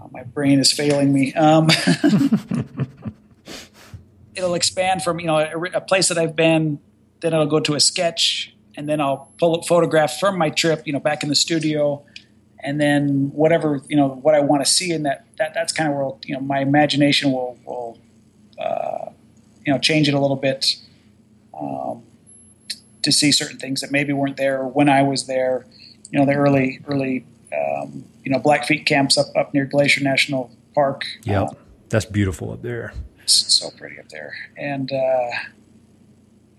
oh, 0.00 0.08
my 0.10 0.24
brain 0.24 0.58
is 0.58 0.72
failing 0.72 1.12
me. 1.12 1.32
Um, 1.34 1.68
it'll 4.34 4.54
expand 4.54 5.02
from 5.02 5.20
you 5.20 5.26
know 5.26 5.36
a, 5.36 5.60
a, 5.74 5.80
place 5.80 6.08
that 6.08 6.18
I've 6.18 6.36
been, 6.36 6.78
then 7.20 7.32
it'll 7.32 7.46
go 7.46 7.60
to 7.60 7.74
a 7.74 7.80
sketch, 7.80 8.54
and 8.76 8.88
then 8.88 9.00
I'll 9.00 9.30
pull 9.38 9.56
up 9.56 9.66
photographs 9.66 10.18
from 10.18 10.38
my 10.38 10.50
trip, 10.50 10.86
you 10.86 10.92
know, 10.92 11.00
back 11.00 11.22
in 11.22 11.28
the 11.28 11.34
studio, 11.34 12.04
and 12.60 12.80
then 12.80 13.30
whatever 13.32 13.80
you 13.88 13.96
know 13.96 14.08
what 14.08 14.34
I 14.34 14.40
want 14.40 14.64
to 14.64 14.70
see 14.70 14.92
in 14.92 15.02
that 15.04 15.26
that 15.38 15.54
that's 15.54 15.72
kind 15.72 15.88
of 15.88 15.96
where 15.96 16.10
you 16.24 16.34
know 16.34 16.40
my 16.40 16.60
imagination 16.60 17.32
will 17.32 17.58
will 17.64 17.98
uh, 18.58 19.10
you 19.64 19.72
know 19.72 19.78
change 19.78 20.08
it 20.08 20.14
a 20.14 20.20
little 20.20 20.36
bit. 20.36 20.76
Um, 21.58 22.02
to 23.06 23.12
see 23.12 23.30
certain 23.30 23.56
things 23.56 23.80
that 23.80 23.92
maybe 23.92 24.12
weren't 24.12 24.36
there 24.36 24.64
when 24.64 24.88
I 24.88 25.02
was 25.02 25.26
there, 25.26 25.64
you 26.10 26.18
know, 26.18 26.26
the 26.26 26.34
early 26.34 26.80
early 26.86 27.24
um, 27.52 28.04
you 28.24 28.32
know 28.32 28.38
Blackfeet 28.38 28.84
camps 28.84 29.16
up 29.16 29.28
up 29.36 29.54
near 29.54 29.64
Glacier 29.64 30.02
National 30.02 30.50
Park. 30.74 31.04
Yeah, 31.22 31.42
um, 31.42 31.56
that's 31.88 32.04
beautiful 32.04 32.52
up 32.52 32.62
there. 32.62 32.92
It's 33.22 33.54
so 33.54 33.70
pretty 33.70 33.98
up 33.98 34.08
there, 34.08 34.34
and 34.56 34.92
uh, 34.92 35.30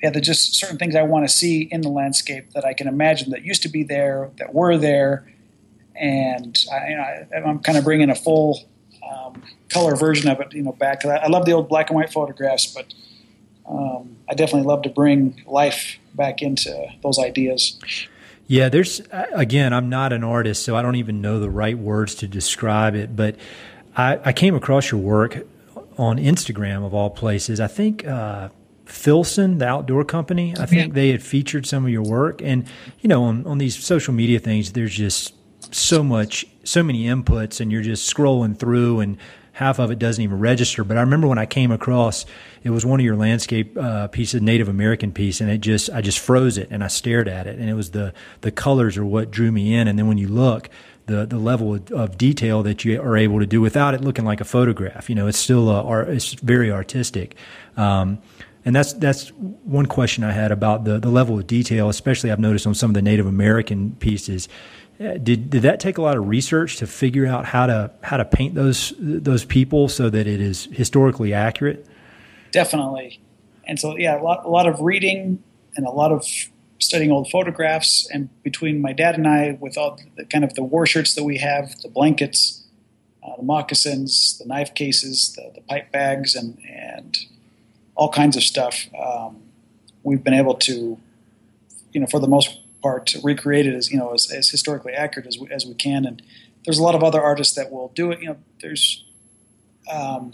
yeah, 0.02 0.12
there's 0.12 0.26
just 0.26 0.56
certain 0.56 0.78
things 0.78 0.96
I 0.96 1.02
want 1.02 1.28
to 1.28 1.34
see 1.34 1.64
in 1.72 1.82
the 1.82 1.90
landscape 1.90 2.52
that 2.54 2.66
I 2.66 2.74
can 2.74 2.88
imagine 2.88 3.32
that 3.32 3.44
used 3.44 3.64
to 3.64 3.70
be 3.70 3.84
there, 3.84 4.30
that 4.38 4.54
were 4.54 4.78
there, 4.78 5.28
and 5.96 6.58
I, 6.72 7.26
I'm 7.36 7.60
kind 7.60 7.78
of 7.78 7.84
bringing 7.84 8.10
a 8.10 8.16
full 8.16 8.64
um, 9.08 9.42
color 9.70 9.96
version 9.96 10.30
of 10.30 10.40
it, 10.40 10.54
you 10.54 10.62
know, 10.62 10.72
back. 10.72 11.04
I 11.06 11.28
love 11.28 11.46
the 11.46 11.54
old 11.54 11.68
black 11.68 11.90
and 11.90 11.96
white 11.96 12.12
photographs, 12.12 12.68
but 12.68 12.94
um, 13.68 14.18
I 14.30 14.36
definitely 14.36 14.68
love 14.68 14.84
to 14.84 14.90
bring 14.90 15.44
life 15.48 15.98
back 16.14 16.42
into 16.42 16.88
those 17.02 17.18
ideas. 17.18 17.78
Yeah, 18.46 18.70
there's 18.70 19.02
again, 19.12 19.74
I'm 19.74 19.90
not 19.90 20.14
an 20.14 20.24
artist, 20.24 20.64
so 20.64 20.76
I 20.76 20.82
don't 20.82 20.96
even 20.96 21.22
know 21.22 21.40
the 21.40 21.50
right 21.50 21.78
words 21.78 22.16
to 22.16 22.28
describe 22.28 22.96
it, 22.96 23.16
but 23.16 23.36
I, 23.96 24.20
I 24.24 24.34
came 24.34 24.56
across 24.56 24.92
your 24.92 25.02
work 25.02 25.46
on 25.98 26.18
Instagram 26.18 26.86
of 26.86 26.94
all 26.94 27.10
places. 27.10 27.60
I 27.60 27.68
think 27.68 28.06
uh, 28.06 28.50
Filson, 28.88 29.58
the 29.58 29.68
outdoor 29.68 30.06
company, 30.06 30.56
I 30.58 30.66
think 30.66 30.88
yeah. 30.88 30.94
they 30.94 31.10
had 31.10 31.22
featured 31.22 31.66
some 31.66 31.84
of 31.84 31.92
your 31.92 32.04
work. 32.04 32.42
And, 32.42 32.66
you 33.02 33.08
know, 33.08 33.26
on, 33.26 33.46
on 33.46 33.58
these 33.58 33.78
social 33.78 34.14
media 34.14 34.40
things, 34.40 34.72
there's 34.72 34.96
just 34.96 35.34
so 35.74 36.04
much, 36.04 36.46
so 36.64 36.84
many 36.84 37.04
inputs, 37.04 37.60
and 37.60 37.72
you're 37.72 37.82
just 37.82 38.14
scrolling 38.14 38.58
through 38.58 39.02
and 39.02 39.18
half 39.58 39.80
of 39.80 39.90
it 39.90 39.98
doesn't 39.98 40.24
even 40.24 40.40
register. 40.40 40.84
But 40.84 40.98
I 40.98 41.02
remember 41.02 41.28
when 41.28 41.40
I 41.40 41.48
came 41.48 41.72
across 41.72 42.26
it 42.64 42.70
was 42.70 42.86
one 42.86 43.00
of 43.00 43.06
your 43.06 43.16
landscape 43.16 43.78
uh, 43.78 44.08
pieces, 44.08 44.42
Native 44.42 44.70
American 44.70 45.12
piece, 45.12 45.42
and 45.42 45.50
it 45.50 45.60
just 45.60 45.90
I 45.90 46.02
just 46.02 46.20
froze 46.20 46.58
it 46.58 46.70
and 46.70 46.84
I 46.84 46.88
stared 46.88 47.28
at 47.28 47.48
it, 47.48 47.60
and 47.60 47.70
it 47.70 47.74
was 47.74 47.92
the 47.92 48.14
the 48.42 48.52
colors 48.52 48.98
are 48.98 49.06
what 49.06 49.32
drew 49.32 49.52
me 49.52 49.74
in. 49.74 49.88
And 49.88 49.98
then 49.98 50.08
when 50.08 50.18
you 50.18 50.28
look, 50.28 50.70
the 51.08 51.26
the 51.26 51.40
level 51.40 51.74
of, 51.76 52.18
detail 52.18 52.62
that 52.64 52.86
you 52.86 53.02
are 53.02 53.18
able 53.18 53.40
to 53.40 53.46
do 53.46 53.62
without 53.62 53.94
it 53.94 54.02
looking 54.02 54.26
like 54.26 54.42
a 54.42 54.46
photograph, 54.46 55.10
you 55.10 55.16
know, 55.16 55.28
it's 55.28 55.38
still 55.38 55.70
a, 55.70 56.02
it's 56.04 56.34
very 56.34 56.72
artistic. 56.72 57.36
Um, 57.76 58.20
and 58.68 58.76
that's 58.76 58.92
that's 58.92 59.30
one 59.30 59.86
question 59.86 60.26
I 60.26 60.34
had 60.34 60.52
about 60.52 60.84
the 60.84 61.00
the 61.00 61.08
level 61.10 61.40
of 61.40 61.48
detail, 61.48 61.88
especially 61.88 62.32
I've 62.32 62.40
noticed 62.40 62.68
on 62.68 62.76
some 62.76 62.90
of 62.90 62.96
the 62.96 63.02
Native 63.02 63.26
American 63.26 63.96
pieces. 63.96 64.50
Uh, 65.00 65.14
did 65.14 65.50
did 65.50 65.62
that 65.62 65.80
take 65.80 65.98
a 65.98 66.02
lot 66.02 66.18
of 66.18 66.28
research 66.28 66.76
to 66.78 66.86
figure 66.86 67.26
out 67.26 67.46
how 67.46 67.66
to 67.66 67.92
how 68.04 68.18
to 68.18 68.26
paint 68.26 68.56
those 68.56 68.94
those 69.00 69.46
people 69.46 69.88
so 69.88 70.10
that 70.10 70.28
it 70.28 70.42
is 70.42 70.66
historically 70.74 71.34
accurate? 71.34 71.88
Definitely, 72.52 73.22
and 73.66 73.80
so 73.80 73.98
yeah, 73.98 74.20
a 74.20 74.22
lot 74.22 74.44
a 74.44 74.50
lot 74.50 74.68
of 74.68 74.82
reading 74.82 75.42
and 75.78 75.88
a 75.88 75.92
lot 75.92 76.12
of 76.12 76.26
studying 76.80 77.10
old 77.10 77.30
photographs. 77.30 78.10
And 78.12 78.28
between 78.44 78.82
my 78.82 78.92
dad 78.92 79.16
and 79.16 79.30
I, 79.30 79.58
with 79.62 79.78
all 79.78 79.98
the 80.18 80.26
kind 80.26 80.44
of 80.44 80.56
the 80.56 80.64
war 80.64 80.86
shirts 80.86 81.16
that 81.16 81.24
we 81.24 81.38
have, 81.38 81.74
the 81.84 81.90
blankets, 81.90 82.66
uh, 83.24 83.38
the 83.38 83.44
moccasins, 83.44 84.38
the 84.40 84.46
knife 84.46 84.76
cases, 84.76 85.34
the, 85.38 85.54
the, 85.56 85.62
pipe 85.62 85.90
bags, 85.94 86.36
and 86.36 86.58
and 86.70 87.18
all 87.98 88.10
kinds 88.10 88.38
of 88.38 88.44
stuff, 88.44 88.88
um, 88.98 89.42
we've 90.04 90.24
been 90.24 90.36
able 90.36 90.54
to, 90.54 90.98
you 91.92 92.00
know, 92.00 92.08
for 92.08 92.20
the 92.20 92.28
most 92.28 92.60
part 92.82 93.16
recreate 93.24 93.66
it 93.66 93.74
as 93.74 93.92
you 93.92 93.98
know 93.98 94.14
as, 94.14 94.32
as 94.32 94.50
historically 94.50 94.94
accurate 94.94 95.28
as 95.28 95.38
we, 95.38 95.50
as 95.50 95.66
we 95.66 95.74
can. 95.74 96.06
And 96.06 96.22
there's 96.64 96.78
a 96.78 96.84
lot 96.84 96.96
of 96.96 97.04
other 97.04 97.22
artists 97.22 97.56
that 97.56 97.72
will 97.72 97.92
do 97.96 98.12
it. 98.12 98.22
You 98.22 98.28
know, 98.28 98.38
there's 98.62 99.04
um, 99.92 100.34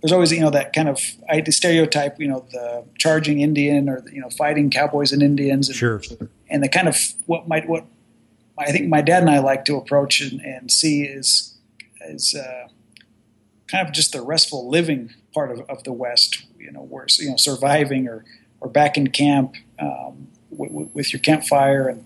there's 0.00 0.12
always 0.12 0.32
you 0.32 0.40
know 0.40 0.50
that 0.50 0.72
kind 0.72 0.88
of 0.88 0.98
stereotype, 1.50 2.18
you 2.18 2.28
know, 2.28 2.46
the 2.50 2.84
charging 2.98 3.40
Indian 3.40 3.88
or 3.88 4.00
the, 4.00 4.14
you 4.14 4.20
know 4.20 4.30
fighting 4.30 4.70
cowboys 4.70 5.12
and 5.12 5.22
Indians. 5.22 5.68
And, 5.68 5.76
sure. 5.76 6.02
And 6.48 6.64
the 6.64 6.68
kind 6.70 6.88
of 6.88 6.96
what 7.26 7.46
might 7.46 7.68
what 7.68 7.84
I 8.58 8.72
think 8.72 8.88
my 8.88 9.02
dad 9.02 9.22
and 9.22 9.30
I 9.30 9.40
like 9.40 9.66
to 9.66 9.76
approach 9.76 10.22
and, 10.22 10.40
and 10.40 10.70
see 10.70 11.02
is 11.02 11.54
is 12.08 12.34
uh, 12.34 12.68
kind 13.68 13.86
of 13.86 13.92
just 13.92 14.12
the 14.12 14.22
restful 14.22 14.68
living 14.68 15.12
part 15.32 15.50
of, 15.50 15.60
of 15.68 15.84
the 15.84 15.92
West. 15.92 16.44
You 16.58 16.72
know, 16.72 16.88
you 17.18 17.30
know 17.30 17.36
surviving 17.36 18.08
or 18.08 18.24
or 18.60 18.68
back 18.68 18.96
in 18.96 19.08
camp 19.08 19.54
um, 19.78 20.28
w- 20.50 20.90
with 20.92 21.12
your 21.12 21.20
campfire 21.20 21.88
and 21.88 22.04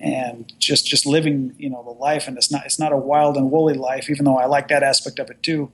and 0.00 0.52
just 0.58 0.86
just 0.86 1.04
living 1.06 1.54
you 1.58 1.68
know 1.68 1.82
the 1.82 1.90
life. 1.90 2.26
And 2.28 2.36
it's 2.36 2.50
not 2.50 2.64
it's 2.64 2.78
not 2.78 2.92
a 2.92 2.96
wild 2.96 3.36
and 3.36 3.50
woolly 3.50 3.74
life, 3.74 4.08
even 4.10 4.24
though 4.24 4.38
I 4.38 4.46
like 4.46 4.68
that 4.68 4.82
aspect 4.82 5.18
of 5.18 5.30
it 5.30 5.42
too. 5.42 5.70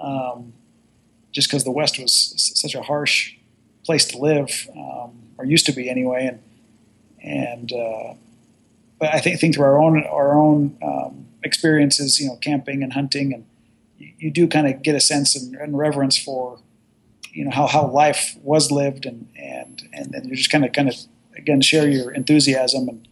Um, 0.00 0.54
just 1.32 1.48
because 1.48 1.64
the 1.64 1.70
West 1.70 1.98
was 1.98 2.34
such 2.56 2.74
a 2.74 2.82
harsh 2.82 3.34
place 3.84 4.04
to 4.06 4.18
live, 4.18 4.68
um, 4.76 5.12
or 5.38 5.44
used 5.44 5.66
to 5.66 5.72
be 5.72 5.88
anyway, 5.88 6.26
and 6.26 6.42
and 7.22 7.72
uh, 7.72 8.14
but 8.98 9.14
I 9.14 9.20
think 9.20 9.40
think 9.40 9.54
through 9.54 9.64
our 9.64 9.80
own 9.80 10.04
our 10.04 10.32
own 10.38 10.76
um, 10.82 11.26
experiences, 11.42 12.20
you 12.20 12.28
know, 12.28 12.36
camping 12.36 12.82
and 12.82 12.92
hunting, 12.92 13.32
and 13.32 13.44
you, 14.00 14.30
do 14.30 14.48
kind 14.48 14.66
of 14.66 14.82
get 14.82 14.94
a 14.94 15.00
sense 15.00 15.36
and, 15.36 15.54
and, 15.54 15.76
reverence 15.76 16.16
for 16.16 16.58
you 17.32 17.44
know 17.44 17.50
how, 17.50 17.66
how 17.66 17.86
life 17.86 18.36
was 18.42 18.70
lived, 18.70 19.06
and 19.06 19.28
and 19.36 19.88
and 19.92 20.12
then 20.12 20.24
you 20.24 20.34
just 20.34 20.50
kind 20.50 20.64
of 20.64 20.72
kind 20.72 20.88
of 20.88 20.94
again 21.36 21.60
share 21.60 21.88
your 21.88 22.10
enthusiasm 22.10 22.88
and 22.88 23.08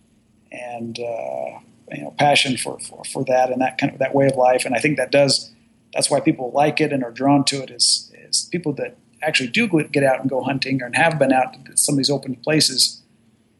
and 0.50 0.98
uh, 0.98 1.60
you 1.92 2.02
know 2.02 2.14
passion 2.18 2.56
for, 2.56 2.78
for 2.80 3.04
for 3.04 3.24
that 3.24 3.50
and 3.50 3.60
that 3.60 3.78
kind 3.78 3.92
of 3.92 3.98
that 3.98 4.14
way 4.14 4.26
of 4.26 4.36
life, 4.36 4.64
and 4.64 4.74
I 4.74 4.78
think 4.78 4.96
that 4.96 5.12
does 5.12 5.52
that's 5.94 6.10
why 6.10 6.20
people 6.20 6.50
like 6.52 6.80
it 6.80 6.92
and 6.92 7.04
are 7.04 7.10
drawn 7.10 7.44
to 7.44 7.62
it 7.62 7.70
is 7.70 8.12
is 8.28 8.48
people 8.50 8.72
that 8.74 8.96
actually 9.22 9.48
do 9.48 9.68
get 9.68 10.04
out 10.04 10.20
and 10.20 10.30
go 10.30 10.42
hunting 10.42 10.82
and 10.82 10.94
have 10.96 11.18
been 11.18 11.32
out 11.32 11.52
to 11.64 11.76
some 11.76 11.94
of 11.94 11.96
these 11.96 12.10
open 12.10 12.36
places. 12.36 13.02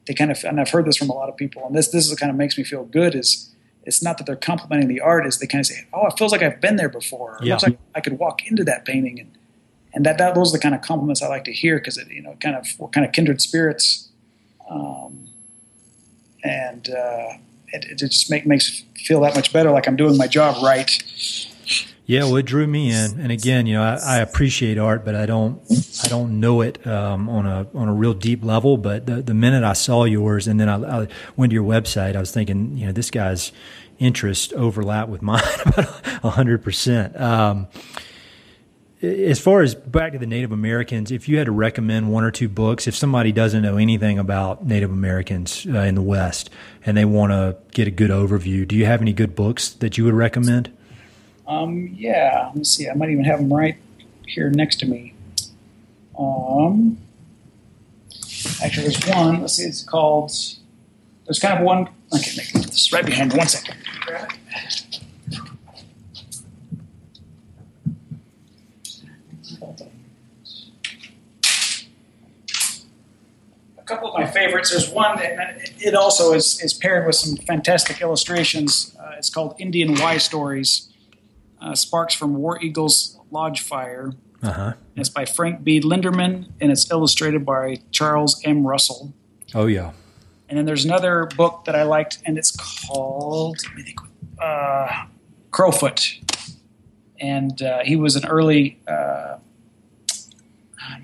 They 0.07 0.14
kind 0.14 0.31
of 0.31 0.43
and 0.45 0.61
I've 0.61 0.70
heard 0.70 0.87
this 0.87 0.97
from 0.97 1.11
a 1.11 1.14
lot 1.14 1.29
of 1.29 1.37
people, 1.37 1.66
and 1.66 1.74
this 1.74 1.89
this 1.89 2.05
is 2.05 2.11
what 2.11 2.18
kind 2.18 2.31
of 2.31 2.37
makes 2.37 2.57
me 2.57 2.64
feel 2.64 2.85
good 2.85 3.14
is 3.14 3.55
it's 3.85 4.03
not 4.03 4.18
that 4.18 4.26
they're 4.26 4.37
complimenting 4.37 4.89
the 4.89 5.01
art, 5.01 5.26
is 5.26 5.39
they 5.39 5.47
kind 5.47 5.61
of 5.61 5.66
say, 5.66 5.87
"Oh, 5.93 6.07
it 6.07 6.18
feels 6.18 6.33
like 6.33 6.43
I've 6.43 6.61
been 6.61 6.76
there 6.76 6.89
before. 6.89 7.39
It 7.41 7.47
yeah. 7.47 7.55
looks 7.55 7.64
like 7.64 7.79
I 7.95 8.01
could 8.01 8.18
walk 8.18 8.47
into 8.47 8.64
that 8.64 8.85
painting," 8.85 9.18
and 9.20 9.39
and 9.95 10.05
that, 10.07 10.18
that 10.18 10.35
those 10.35 10.53
are 10.53 10.59
the 10.59 10.62
kind 10.62 10.74
of 10.74 10.83
compliments 10.83 11.22
I 11.22 11.29
like 11.29 11.45
to 11.45 11.53
hear 11.53 11.79
because 11.79 11.97
it 11.97 12.09
you 12.11 12.22
know 12.22 12.37
kind 12.41 12.57
of 12.57 12.66
we're 12.79 12.89
kind 12.89 13.07
of 13.07 13.12
kindred 13.12 13.41
spirits, 13.41 14.09
um, 14.70 15.29
and 16.45 16.89
uh, 16.91 17.35
it, 17.72 17.85
it 17.91 17.95
just 17.97 18.31
make, 18.31 18.47
makes 18.47 18.85
feel 18.97 19.20
that 19.20 19.35
much 19.35 19.53
better, 19.53 19.70
like 19.70 19.87
I'm 19.87 19.97
doing 19.97 20.16
my 20.16 20.26
job 20.26 20.62
right. 20.62 20.91
Yeah, 22.09 22.20
well, 22.20 22.36
it 22.36 22.46
drew 22.46 22.66
me 22.66 22.90
in, 22.90 23.20
and 23.20 23.30
again, 23.30 23.66
you 23.66 23.74
know, 23.74 23.82
I, 23.82 23.98
I 24.02 24.16
appreciate 24.20 24.78
art, 24.78 25.04
but 25.04 25.14
I 25.14 25.26
don't, 25.26 25.61
I 26.02 26.09
don't 26.09 26.40
know 26.40 26.62
it 26.62 26.86
um, 26.86 27.28
on 27.28 27.44
a 27.44 27.66
on 27.74 27.86
a 27.86 27.92
real 27.92 28.14
deep 28.14 28.42
level. 28.42 28.78
But 28.78 29.04
the, 29.04 29.16
the 29.20 29.34
minute 29.34 29.62
I 29.62 29.74
saw 29.74 30.04
yours, 30.04 30.48
and 30.48 30.59
then 30.59 30.70
I, 30.70 31.02
I, 31.02 31.09
went 31.36 31.50
to 31.50 31.54
your 31.54 31.64
website, 31.64 32.16
I 32.16 32.20
was 32.20 32.30
thinking, 32.30 32.78
you 32.78 32.86
know, 32.86 32.92
this 32.92 33.11
guy's 33.11 33.52
interest 33.98 34.54
overlap 34.54 35.11
with 35.11 35.20
mine 35.30 35.42
about 35.66 36.22
hundred 36.22 36.61
um, 36.61 36.64
percent. 36.64 37.14
As 39.02 39.38
far 39.38 39.61
as 39.61 39.74
back 39.74 40.12
to 40.12 40.18
the 40.18 40.26
Native 40.26 40.50
Americans, 40.50 41.12
if 41.12 41.28
you 41.28 41.36
had 41.36 41.44
to 41.44 41.52
recommend 41.52 42.11
one 42.11 42.24
or 42.24 42.30
two 42.30 42.48
books, 42.48 42.86
if 42.86 42.96
somebody 42.96 43.32
doesn't 43.32 43.61
know 43.61 43.76
anything 43.76 44.18
about 44.18 44.64
Native 44.64 44.90
Americans 44.90 45.66
uh, 45.66 45.80
in 45.80 45.94
the 45.94 46.00
West 46.00 46.48
and 46.86 46.96
they 46.96 47.04
want 47.04 47.32
to 47.32 47.59
get 47.72 47.86
a 47.86 47.90
good 47.90 48.11
overview, 48.11 48.66
do 48.66 48.76
you 48.76 48.86
have 48.86 49.02
any 49.02 49.12
good 49.12 49.36
books 49.36 49.68
that 49.68 49.98
you 49.98 50.06
would 50.06 50.14
recommend? 50.14 50.72
Um, 51.49 51.94
yeah, 51.96 52.44
let 52.49 52.57
me 52.57 52.64
see. 52.64 52.90
I 52.90 52.94
might 52.94 53.09
even 53.09 53.24
have 53.24 53.40
them 53.40 53.51
right 53.51 53.78
here 54.26 54.51
next 54.51 54.80
to 54.80 54.86
me. 54.86 55.14
Um, 56.18 56.99
actually, 58.62 58.88
there's 58.88 59.03
one. 59.07 59.40
Let's 59.40 59.55
see. 59.55 59.62
It's 59.62 59.82
called. 59.82 60.30
There's 61.24 61.38
kind 61.38 61.59
of 61.59 61.64
one. 61.64 61.88
Okay, 62.14 62.32
make 62.36 62.53
this 62.53 62.92
right 62.92 63.05
behind. 63.05 63.32
One 63.32 63.49
second. 63.49 63.76
A 73.78 73.82
couple 73.86 74.12
of 74.12 74.20
my 74.20 74.26
favorites. 74.26 74.70
There's 74.70 74.90
one 74.90 75.16
that 75.16 75.70
it 75.78 75.94
also 75.94 76.34
is, 76.34 76.61
is 76.62 76.74
paired 76.74 77.07
with 77.07 77.16
some 77.16 77.38
fantastic 77.38 78.03
illustrations. 78.03 78.94
Uh, 79.01 79.12
it's 79.16 79.30
called 79.30 79.55
Indian 79.59 79.94
Why 79.94 80.18
Stories 80.18 80.88
uh, 81.61 81.74
Sparks 81.74 82.14
from 82.14 82.34
War 82.36 82.62
Eagle's 82.62 83.18
Lodge 83.30 83.61
Fire. 83.61 84.12
Uh-huh. 84.42 84.74
It's 84.96 85.09
by 85.09 85.24
Frank 85.24 85.64
B. 85.64 85.80
Linderman, 85.80 86.50
and 86.61 86.70
it's 86.70 86.90
illustrated 86.90 87.44
by 87.44 87.80
Charles 87.90 88.40
M. 88.44 88.66
Russell. 88.66 89.12
Oh, 89.54 89.66
yeah. 89.66 89.92
And 90.48 90.56
then 90.56 90.64
there's 90.64 90.84
another 90.84 91.26
book 91.36 91.64
that 91.66 91.74
I 91.74 91.82
liked, 91.82 92.18
and 92.24 92.38
it's 92.38 92.52
called 92.86 93.59
uh, 94.38 95.06
Crowfoot. 95.50 96.20
And 97.20 97.61
uh, 97.61 97.80
he 97.84 97.96
was 97.96 98.16
an 98.16 98.26
early, 98.26 98.78
uh, 98.86 99.38
I 100.80 101.00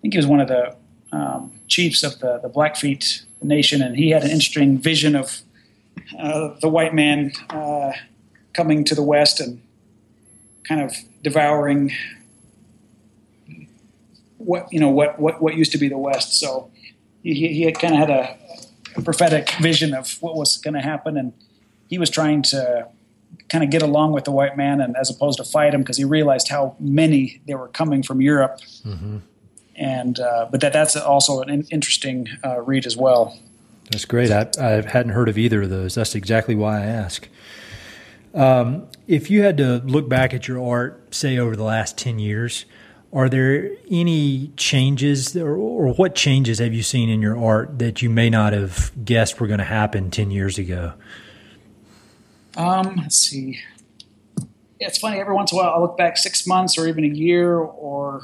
think 0.00 0.14
he 0.14 0.16
was 0.18 0.26
one 0.26 0.40
of 0.40 0.48
the 0.48 0.76
um, 1.12 1.60
chiefs 1.66 2.02
of 2.02 2.20
the, 2.20 2.38
the 2.38 2.48
Blackfeet 2.48 3.24
Nation, 3.42 3.82
and 3.82 3.96
he 3.96 4.10
had 4.10 4.22
an 4.22 4.30
interesting 4.30 4.78
vision 4.78 5.16
of 5.16 5.42
uh, 6.18 6.54
the 6.60 6.68
white 6.68 6.94
man 6.94 7.32
uh, 7.50 7.92
coming 8.52 8.84
to 8.84 8.94
the 8.94 9.02
West 9.02 9.40
and 9.40 9.60
kind 10.70 10.80
of 10.80 10.94
devouring 11.22 11.90
what 14.38 14.72
you 14.72 14.78
know 14.78 14.88
what 14.88 15.18
what, 15.18 15.42
what 15.42 15.56
used 15.56 15.72
to 15.72 15.78
be 15.78 15.88
the 15.88 15.98
West. 15.98 16.38
So 16.38 16.70
he, 17.24 17.34
he 17.34 17.62
had 17.62 17.78
kind 17.78 17.94
of 17.94 17.98
had 17.98 18.10
a, 18.10 18.38
a 18.96 19.02
prophetic 19.02 19.50
vision 19.60 19.92
of 19.92 20.16
what 20.22 20.36
was 20.36 20.56
going 20.58 20.74
to 20.74 20.80
happen, 20.80 21.16
and 21.16 21.32
he 21.88 21.98
was 21.98 22.08
trying 22.08 22.42
to 22.42 22.86
kind 23.48 23.64
of 23.64 23.70
get 23.70 23.82
along 23.82 24.12
with 24.12 24.24
the 24.24 24.30
white 24.30 24.56
man, 24.56 24.80
and 24.80 24.96
as 24.96 25.10
opposed 25.10 25.38
to 25.38 25.44
fight 25.44 25.74
him, 25.74 25.80
because 25.80 25.96
he 25.96 26.04
realized 26.04 26.48
how 26.48 26.76
many 26.78 27.40
they 27.46 27.56
were 27.56 27.68
coming 27.68 28.04
from 28.04 28.22
Europe. 28.22 28.60
Mm-hmm. 28.86 29.18
And 29.74 30.20
uh, 30.20 30.46
but 30.52 30.60
that 30.60 30.72
that's 30.72 30.94
also 30.94 31.40
an 31.42 31.66
interesting 31.70 32.28
uh, 32.44 32.60
read 32.60 32.86
as 32.86 32.96
well. 32.96 33.36
That's 33.90 34.04
great. 34.04 34.30
I, 34.30 34.46
I 34.60 34.70
hadn't 34.88 35.12
heard 35.12 35.28
of 35.28 35.36
either 35.36 35.62
of 35.62 35.70
those. 35.70 35.96
That's 35.96 36.14
exactly 36.14 36.54
why 36.54 36.78
I 36.78 36.86
ask. 36.86 37.28
Um, 38.32 38.86
if 39.06 39.30
you 39.30 39.42
had 39.42 39.56
to 39.56 39.78
look 39.78 40.08
back 40.08 40.32
at 40.32 40.46
your 40.46 40.64
art, 40.64 41.14
say 41.14 41.38
over 41.38 41.56
the 41.56 41.64
last 41.64 41.98
10 41.98 42.18
years, 42.18 42.64
are 43.12 43.28
there 43.28 43.70
any 43.90 44.52
changes 44.56 45.36
or, 45.36 45.56
or, 45.56 45.92
what 45.94 46.14
changes 46.14 46.60
have 46.60 46.72
you 46.72 46.82
seen 46.84 47.08
in 47.08 47.20
your 47.20 47.36
art 47.36 47.80
that 47.80 48.02
you 48.02 48.08
may 48.08 48.30
not 48.30 48.52
have 48.52 48.92
guessed 49.04 49.40
were 49.40 49.48
going 49.48 49.58
to 49.58 49.64
happen 49.64 50.12
10 50.12 50.30
years 50.30 50.58
ago? 50.58 50.92
Um, 52.56 52.96
let's 52.96 53.18
see. 53.18 53.58
Yeah, 54.78 54.86
it's 54.86 54.98
funny. 54.98 55.18
Every 55.18 55.34
once 55.34 55.50
in 55.50 55.58
a 55.58 55.62
while, 55.62 55.74
I'll 55.74 55.80
look 55.80 55.98
back 55.98 56.16
six 56.16 56.46
months 56.46 56.78
or 56.78 56.86
even 56.86 57.04
a 57.04 57.08
year, 57.08 57.58
or 57.58 58.22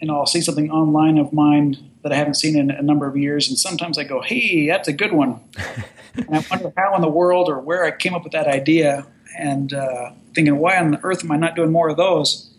you 0.00 0.06
know, 0.06 0.18
I'll 0.18 0.26
see 0.26 0.40
something 0.40 0.70
online 0.70 1.18
of 1.18 1.32
mine 1.32 1.76
that 2.02 2.12
I 2.12 2.16
haven't 2.16 2.34
seen 2.34 2.56
in 2.56 2.70
a 2.70 2.82
number 2.82 3.06
of 3.06 3.16
years, 3.16 3.48
and 3.48 3.58
sometimes 3.58 3.98
I 3.98 4.04
go, 4.04 4.22
"Hey, 4.22 4.66
that's 4.66 4.88
a 4.88 4.92
good 4.92 5.12
one," 5.12 5.40
and 6.14 6.36
I 6.36 6.44
wonder 6.50 6.72
how 6.76 6.94
in 6.94 7.02
the 7.02 7.10
world 7.10 7.48
or 7.48 7.60
where 7.60 7.84
I 7.84 7.90
came 7.90 8.14
up 8.14 8.24
with 8.24 8.32
that 8.32 8.46
idea 8.46 9.06
and 9.40 9.72
uh, 9.72 10.10
thinking, 10.34 10.58
why 10.58 10.76
on 10.76 10.98
earth 11.02 11.24
am 11.24 11.32
I 11.32 11.36
not 11.36 11.56
doing 11.56 11.72
more 11.72 11.88
of 11.88 11.96
those? 11.96 12.50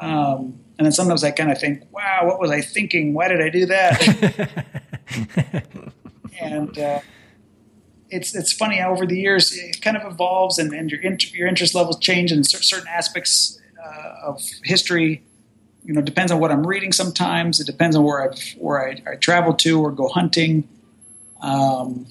Um, 0.00 0.58
and 0.78 0.86
then 0.86 0.92
sometimes 0.92 1.24
I 1.24 1.30
kind 1.30 1.50
of 1.50 1.58
think, 1.58 1.82
wow, 1.90 2.20
what 2.24 2.38
was 2.38 2.50
I 2.50 2.60
thinking? 2.60 3.14
Why 3.14 3.28
did 3.28 3.40
I 3.40 3.48
do 3.48 3.66
that? 3.66 4.64
and 6.40 6.78
uh, 6.78 7.00
it's 8.10 8.34
it's 8.34 8.52
funny 8.52 8.76
how 8.76 8.92
over 8.92 9.06
the 9.06 9.18
years 9.18 9.56
it 9.56 9.80
kind 9.80 9.96
of 9.96 10.10
evolves, 10.10 10.58
and, 10.58 10.72
and 10.74 10.90
your 10.90 11.00
your 11.32 11.48
interest 11.48 11.74
levels 11.74 11.98
change 11.98 12.30
in 12.30 12.44
certain 12.44 12.88
aspects 12.88 13.58
uh, 13.82 14.14
of 14.24 14.42
history. 14.64 15.22
You 15.84 15.94
know, 15.94 16.00
depends 16.00 16.30
on 16.30 16.38
what 16.40 16.52
I'm 16.52 16.66
reading. 16.66 16.92
Sometimes 16.92 17.58
it 17.58 17.66
depends 17.66 17.96
on 17.96 18.04
where 18.04 18.30
I 18.30 18.36
where 18.58 18.86
I, 18.86 19.12
I 19.12 19.16
travel 19.16 19.54
to 19.54 19.80
or 19.80 19.90
go 19.90 20.08
hunting. 20.08 20.68
Um, 21.40 22.06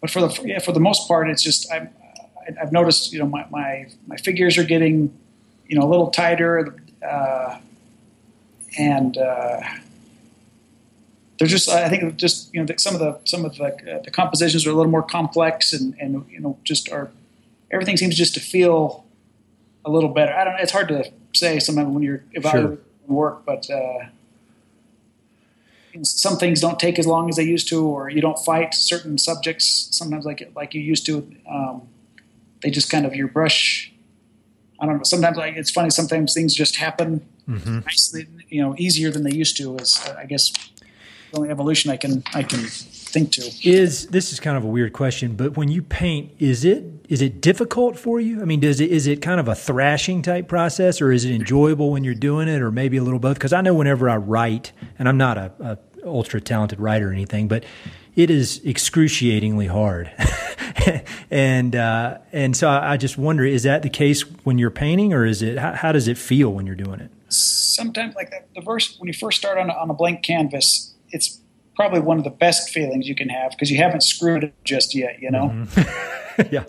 but 0.00 0.10
for 0.10 0.20
the 0.20 0.42
yeah, 0.44 0.58
for 0.58 0.72
the 0.72 0.80
most 0.80 1.06
part, 1.06 1.28
it's 1.30 1.42
just 1.42 1.70
I'm 1.72 1.90
I've 2.60 2.72
noticed, 2.72 3.12
you 3.12 3.18
know, 3.18 3.26
my, 3.26 3.46
my, 3.50 3.86
my 4.06 4.16
figures 4.16 4.56
are 4.56 4.64
getting, 4.64 5.16
you 5.66 5.78
know, 5.78 5.84
a 5.84 5.90
little 5.90 6.10
tighter, 6.10 6.74
uh, 7.06 7.58
and 8.78 9.16
uh, 9.18 9.60
they're 11.38 11.48
just. 11.48 11.68
I 11.68 11.88
think 11.88 12.16
just 12.16 12.52
you 12.52 12.62
know 12.62 12.74
some 12.76 12.94
of 12.94 13.00
the 13.00 13.18
some 13.24 13.44
of 13.44 13.56
the, 13.56 13.64
uh, 13.64 14.02
the 14.02 14.10
compositions 14.10 14.66
are 14.66 14.70
a 14.70 14.74
little 14.74 14.90
more 14.90 15.02
complex, 15.02 15.72
and 15.72 15.94
and 15.98 16.24
you 16.30 16.40
know 16.40 16.58
just 16.64 16.90
are 16.90 17.10
everything 17.70 17.96
seems 17.96 18.16
just 18.16 18.34
to 18.34 18.40
feel 18.40 19.04
a 19.84 19.90
little 19.90 20.10
better. 20.10 20.32
I 20.32 20.44
don't. 20.44 20.58
It's 20.60 20.72
hard 20.72 20.88
to 20.88 21.10
say 21.32 21.60
sometimes 21.60 21.88
when 21.88 22.02
you're 22.02 22.24
evaluating 22.32 22.76
sure. 22.76 22.84
work, 23.06 23.44
but 23.46 23.70
uh, 23.70 24.06
some 26.02 26.36
things 26.36 26.60
don't 26.60 26.78
take 26.78 26.98
as 26.98 27.06
long 27.06 27.28
as 27.28 27.36
they 27.36 27.44
used 27.44 27.68
to, 27.68 27.86
or 27.86 28.10
you 28.10 28.20
don't 28.20 28.38
fight 28.38 28.74
certain 28.74 29.16
subjects 29.16 29.88
sometimes 29.92 30.24
like 30.24 30.50
like 30.54 30.74
you 30.74 30.80
used 30.80 31.06
to. 31.06 31.30
Um, 31.48 31.82
they 32.62 32.70
just 32.70 32.90
kind 32.90 33.06
of 33.06 33.14
your 33.14 33.28
brush. 33.28 33.92
I 34.80 34.86
don't 34.86 34.98
know. 34.98 35.02
Sometimes 35.02 35.36
like 35.36 35.56
it's 35.56 35.70
funny. 35.70 35.90
Sometimes 35.90 36.34
things 36.34 36.54
just 36.54 36.76
happen 36.76 37.26
mm-hmm. 37.48 37.80
nicely, 37.80 38.26
you 38.48 38.62
know, 38.62 38.74
easier 38.78 39.10
than 39.10 39.24
they 39.24 39.32
used 39.32 39.56
to. 39.58 39.76
Is 39.76 40.00
I 40.16 40.26
guess 40.26 40.52
the 41.32 41.38
only 41.38 41.50
evolution 41.50 41.90
I 41.90 41.96
can 41.96 42.22
I 42.34 42.42
can 42.42 42.60
think 42.60 43.32
to. 43.32 43.50
Is 43.62 44.06
this 44.08 44.32
is 44.32 44.40
kind 44.40 44.56
of 44.56 44.64
a 44.64 44.68
weird 44.68 44.92
question, 44.92 45.34
but 45.34 45.56
when 45.56 45.68
you 45.68 45.82
paint, 45.82 46.32
is 46.38 46.64
it 46.64 46.84
is 47.08 47.22
it 47.22 47.40
difficult 47.40 47.98
for 47.98 48.20
you? 48.20 48.40
I 48.42 48.44
mean, 48.44 48.60
does 48.60 48.80
it 48.80 48.90
is 48.90 49.06
it 49.06 49.22
kind 49.22 49.40
of 49.40 49.48
a 49.48 49.54
thrashing 49.54 50.22
type 50.22 50.48
process, 50.48 51.00
or 51.00 51.10
is 51.10 51.24
it 51.24 51.34
enjoyable 51.34 51.90
when 51.90 52.04
you're 52.04 52.14
doing 52.14 52.48
it, 52.48 52.62
or 52.62 52.70
maybe 52.70 52.96
a 52.96 53.02
little 53.02 53.18
both? 53.18 53.34
Because 53.34 53.52
I 53.52 53.60
know 53.60 53.74
whenever 53.74 54.08
I 54.08 54.16
write, 54.16 54.72
and 54.98 55.08
I'm 55.08 55.18
not 55.18 55.38
a, 55.38 55.52
a 55.60 55.78
ultra 56.04 56.40
talented 56.40 56.80
writer 56.80 57.10
or 57.10 57.12
anything, 57.12 57.48
but 57.48 57.64
it 58.16 58.30
is 58.30 58.60
excruciatingly 58.64 59.66
hard. 59.66 60.10
and 61.30 61.74
uh, 61.76 62.18
and 62.32 62.56
so 62.56 62.68
I, 62.68 62.96
just 62.96 63.18
wonder, 63.18 63.44
is 63.44 63.62
that 63.64 63.82
the 63.82 63.90
case 63.90 64.22
when 64.44 64.58
you're 64.58 64.70
painting, 64.70 65.12
or 65.12 65.24
is 65.24 65.42
it 65.42 65.58
how, 65.58 65.72
how 65.74 65.92
does 65.92 66.08
it 66.08 66.18
feel 66.18 66.52
when 66.52 66.66
you're 66.66 66.74
doing 66.74 67.00
it? 67.00 67.10
Sometimes, 67.28 68.14
like 68.14 68.30
the, 68.30 68.40
the 68.54 68.62
first 68.62 69.00
when 69.00 69.08
you 69.08 69.14
first 69.14 69.38
start 69.38 69.58
on 69.58 69.70
a, 69.70 69.72
on 69.74 69.90
a 69.90 69.94
blank 69.94 70.22
canvas, 70.22 70.94
it's 71.10 71.40
probably 71.78 72.00
one 72.00 72.18
of 72.18 72.24
the 72.24 72.30
best 72.30 72.70
feelings 72.70 73.08
you 73.08 73.14
can 73.14 73.28
have 73.28 73.52
because 73.52 73.70
you 73.70 73.78
haven't 73.78 74.02
screwed 74.02 74.42
it 74.42 74.54
just 74.64 74.96
yet, 74.96 75.22
you 75.22 75.30
know. 75.30 75.48
Mm-hmm. 75.48 76.42
yeah. 76.50 76.64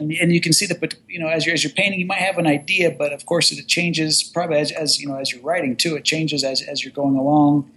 And, 0.00 0.12
and, 0.12 0.32
you 0.32 0.40
can 0.40 0.52
see 0.52 0.66
that, 0.66 0.80
but 0.80 0.96
you 1.06 1.20
know, 1.20 1.28
as 1.28 1.46
you're 1.46 1.54
as 1.54 1.62
you're 1.62 1.72
painting, 1.72 2.00
you 2.00 2.06
might 2.06 2.18
have 2.18 2.38
an 2.38 2.46
idea, 2.46 2.90
but 2.90 3.12
of 3.12 3.24
course, 3.24 3.52
it 3.52 3.68
changes 3.68 4.22
probably 4.22 4.58
as, 4.58 4.72
as 4.72 5.00
you 5.00 5.06
know 5.06 5.16
as 5.16 5.32
you're 5.32 5.42
writing 5.42 5.76
too. 5.76 5.94
It 5.94 6.04
changes 6.04 6.42
as 6.42 6.60
as 6.62 6.84
you're 6.84 6.92
going 6.92 7.16
along, 7.16 7.70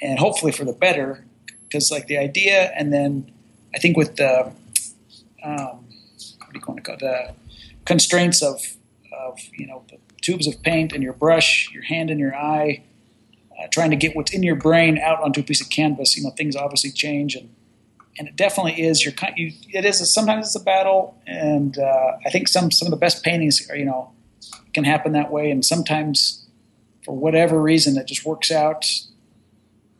and 0.00 0.18
hopefully 0.18 0.52
for 0.52 0.64
the 0.64 0.72
better, 0.72 1.25
because 1.68 1.90
like 1.90 2.06
the 2.06 2.18
idea, 2.18 2.72
and 2.76 2.92
then 2.92 3.30
I 3.74 3.78
think 3.78 3.96
with 3.96 4.16
the 4.16 4.52
um, 5.44 5.84
what 6.38 6.52
do 6.52 6.58
you 6.58 6.62
want 6.66 6.76
to 6.76 6.82
call 6.82 6.96
the 6.98 7.34
constraints 7.84 8.42
of 8.42 8.60
of 9.12 9.38
you 9.52 9.66
know 9.66 9.84
the 9.90 9.98
tubes 10.22 10.46
of 10.46 10.62
paint 10.62 10.92
and 10.92 11.02
your 11.02 11.12
brush, 11.12 11.70
your 11.72 11.84
hand 11.84 12.10
and 12.10 12.18
your 12.18 12.34
eye 12.34 12.82
uh, 13.58 13.66
trying 13.70 13.90
to 13.90 13.96
get 13.96 14.14
what's 14.14 14.32
in 14.32 14.42
your 14.42 14.56
brain 14.56 14.98
out 14.98 15.20
onto 15.22 15.40
a 15.40 15.42
piece 15.42 15.60
of 15.60 15.70
canvas. 15.70 16.16
You 16.16 16.24
know, 16.24 16.30
things 16.30 16.56
obviously 16.56 16.90
change, 16.90 17.34
and 17.34 17.48
and 18.18 18.28
it 18.28 18.36
definitely 18.36 18.82
is. 18.82 19.04
Your 19.04 19.14
you, 19.36 19.52
it 19.70 19.84
is 19.84 20.00
a, 20.00 20.06
sometimes 20.06 20.46
it's 20.46 20.56
a 20.56 20.64
battle, 20.64 21.16
and 21.26 21.78
uh, 21.78 22.16
I 22.24 22.30
think 22.30 22.48
some 22.48 22.70
some 22.70 22.86
of 22.86 22.90
the 22.90 22.98
best 22.98 23.22
paintings 23.22 23.68
are 23.70 23.76
you 23.76 23.84
know 23.84 24.10
can 24.74 24.84
happen 24.84 25.12
that 25.12 25.30
way, 25.30 25.50
and 25.50 25.64
sometimes 25.64 26.46
for 27.04 27.16
whatever 27.16 27.62
reason 27.62 27.96
it 27.96 28.06
just 28.06 28.24
works 28.24 28.50
out 28.50 28.84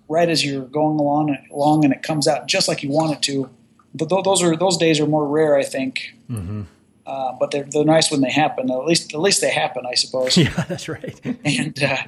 right 0.09 0.29
as 0.29 0.45
you're 0.45 0.67
going 0.67 0.99
along 0.99 1.37
along, 1.51 1.85
and 1.85 1.93
it 1.93 2.03
comes 2.03 2.29
out 2.29 2.47
just 2.47 2.69
like 2.69 2.83
you 2.83 2.91
want 2.91 3.13
it 3.13 3.23
to. 3.23 3.51
But 3.95 4.09
th- 4.09 4.25
those 4.25 4.43
are 4.43 4.57
those 4.57 4.77
days 4.77 5.01
are 5.01 5.07
more 5.07 5.27
rare, 5.27 5.57
I 5.57 5.63
think. 5.63 6.15
Mm-hmm. 6.31 6.63
Uh, 7.07 7.33
but 7.39 7.51
they're 7.51 7.67
they're 7.71 7.85
nice 7.85 8.11
when 8.11 8.21
they 8.21 8.31
happen. 8.31 8.71
At 8.71 8.85
least 8.85 9.15
at 9.15 9.21
least 9.21 9.41
they 9.41 9.51
happen, 9.51 9.85
I 9.87 9.95
suppose. 9.95 10.37
Yeah, 10.37 10.65
that's 10.69 10.89
right. 10.89 11.21
and 11.45 11.83
uh, 11.83 12.03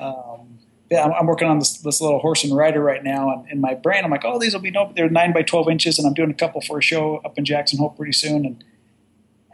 um, 0.00 0.58
yeah, 0.90 1.04
I'm, 1.04 1.12
I'm, 1.12 1.26
working 1.26 1.48
on 1.48 1.58
this, 1.58 1.78
this 1.78 2.00
little 2.00 2.18
horse 2.20 2.44
and 2.44 2.56
rider 2.56 2.82
right 2.82 3.04
now, 3.04 3.30
and 3.30 3.50
in 3.50 3.60
my 3.60 3.74
brain, 3.74 4.04
I'm 4.04 4.10
like, 4.10 4.24
oh, 4.24 4.38
these 4.38 4.54
will 4.54 4.60
be 4.60 4.70
no, 4.70 4.92
they're 4.94 5.10
nine 5.10 5.32
by 5.32 5.42
twelve 5.42 5.68
inches, 5.68 5.98
and 5.98 6.06
I'm 6.06 6.14
doing 6.14 6.30
a 6.30 6.34
couple 6.34 6.60
for 6.60 6.78
a 6.78 6.82
show 6.82 7.18
up 7.24 7.36
in 7.38 7.44
Jackson 7.44 7.78
Hole 7.78 7.90
pretty 7.90 8.12
soon, 8.12 8.46
and 8.46 8.64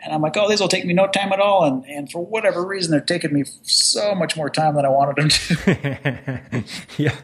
and 0.05 0.13
I'm 0.13 0.21
like, 0.21 0.37
oh, 0.37 0.49
these 0.49 0.61
will 0.61 0.69
take 0.69 0.85
me 0.85 0.93
no 0.93 1.07
time 1.07 1.33
at 1.33 1.41
all, 1.41 1.65
and 1.65 1.85
and 1.87 2.11
for 2.11 2.25
whatever 2.25 2.65
reason, 2.65 2.91
they're 2.91 3.01
taking 3.01 3.33
me 3.33 3.45
so 3.63 4.15
much 4.15 4.37
more 4.37 4.51
time 4.51 4.75
than 4.75 4.85
I 4.85 4.89
wanted 4.89 5.17
them 5.17 5.29
to. 5.31 6.65
yeah, 7.03 7.17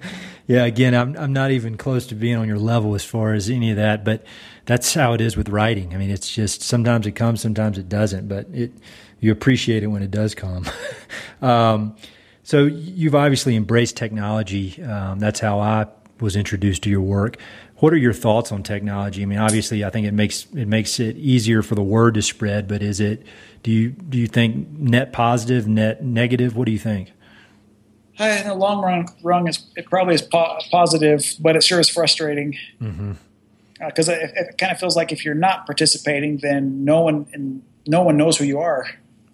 yeah. 0.47 0.65
Again, 0.65 0.95
I'm 0.95 1.17
I'm 1.17 1.33
not 1.33 1.51
even 1.51 1.77
close 1.77 2.07
to 2.09 2.15
being 2.15 2.37
on 2.37 2.49
your 2.49 2.59
level 2.59 2.95
as 2.95 3.05
far 3.05 3.35
as 3.35 3.51
any 3.51 3.71
of 3.71 3.77
that, 3.77 4.05
but 4.05 4.25
that's 4.65 4.95
how 4.95 5.13
it 5.13 5.21
is 5.21 5.37
with 5.37 5.49
writing. 5.49 5.95
I 5.95 5.99
mean, 5.99 6.11
it's 6.11 6.31
just 6.31 6.63
sometimes 6.63 7.07
it 7.07 7.13
comes, 7.13 7.41
sometimes 7.41 7.77
it 7.77 7.89
doesn't, 7.89 8.29
but 8.29 8.47
it 8.53 8.73
you 9.21 9.31
appreciate 9.33 9.83
it 9.83 9.89
when 9.89 10.03
it 10.03 10.11
does 10.11 10.35
come. 10.35 10.67
um, 11.43 11.97
so 12.43 12.65
you've 12.65 13.15
obviously 13.15 13.55
embraced 13.55 13.97
technology. 13.97 14.83
Um, 14.83 15.19
that's 15.19 15.41
how 15.41 15.61
I 15.61 15.87
was 16.21 16.37
introduced 16.37 16.83
to 16.83 16.91
your 16.91 17.01
work. 17.01 17.37
What 17.81 17.93
are 17.93 17.99
your 17.99 18.13
thoughts 18.13 18.53
on 18.53 18.63
technology? 18.63 19.23
I 19.23 19.27
mean, 19.27 19.39
obviously, 19.39 19.85
I 19.85 19.91
think 19.91 20.07
it 20.07 20.13
makes 20.13 20.47
it 20.55 20.69
makes 20.69 21.01
it 21.01 21.17
easier 21.17 21.63
for 21.63 21.75
the 21.75 21.83
word 21.83 22.15
to 22.15 22.23
spread. 22.23 22.69
But 22.69 22.83
is 22.83 23.01
it? 23.01 23.27
Do 23.63 23.71
you 23.71 23.91
do 23.91 24.19
you 24.19 24.27
think 24.27 24.71
net 24.71 25.13
positive, 25.13 25.67
net 25.67 26.05
negative? 26.05 26.57
What 26.57 26.67
do 26.67 26.73
you 26.73 26.79
think? 26.79 27.13
Uh, 28.19 28.25
in 28.25 28.49
the 28.49 28.55
long 28.55 28.83
run, 28.83 29.07
run 29.23 29.49
it 29.49 29.87
probably 29.89 30.15
is 30.15 30.23
po- 30.23 30.59
positive, 30.71 31.35
but 31.41 31.57
it 31.57 31.63
sure 31.65 31.81
is 31.81 31.89
frustrating. 31.89 32.57
Mm-hmm 32.81 33.13
because 33.87 34.09
uh, 34.09 34.13
it, 34.13 34.33
it, 34.37 34.59
kind 34.59 34.73
of 34.73 34.79
feels 34.79 34.97
like 34.97 35.13
if 35.13 35.25
you're 35.25 35.35
not 35.35 35.67
participating, 35.67 36.39
then 36.39 36.85
no 36.85 37.01
one 37.01 37.27
and 37.33 37.63
no 37.87 38.03
one 38.03 38.17
knows 38.17 38.37
who 38.37 38.45
you 38.45 38.59
are. 38.59 38.87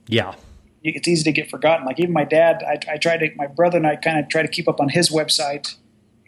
Yeah, 0.06 0.34
it's 0.82 1.08
easy 1.08 1.24
to 1.24 1.32
get 1.32 1.50
forgotten. 1.50 1.84
Like 1.84 1.98
even 1.98 2.12
my 2.12 2.24
dad, 2.24 2.62
I, 2.62 2.78
I 2.92 2.96
tried 2.96 3.18
to, 3.18 3.30
my 3.36 3.46
brother 3.46 3.76
and 3.76 3.86
I 3.86 3.96
kind 3.96 4.18
of 4.18 4.28
try 4.28 4.42
to 4.42 4.48
keep 4.48 4.68
up 4.68 4.80
on 4.80 4.88
his 4.88 5.10
website 5.10 5.74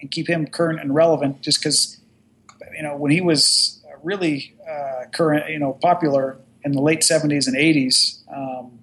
and 0.00 0.10
keep 0.10 0.28
him 0.28 0.46
current 0.46 0.80
and 0.80 0.94
relevant, 0.94 1.42
just 1.42 1.60
because, 1.60 1.98
you 2.78 2.84
know, 2.84 2.96
when 2.96 3.10
he 3.10 3.20
was 3.20 3.82
really 4.04 4.54
uh, 4.70 5.06
current, 5.12 5.50
you 5.50 5.58
know, 5.58 5.72
popular 5.72 6.38
in 6.62 6.70
the 6.70 6.80
late 6.80 7.00
'70s 7.00 7.48
and 7.48 7.56
'80s, 7.56 8.22
um, 8.32 8.78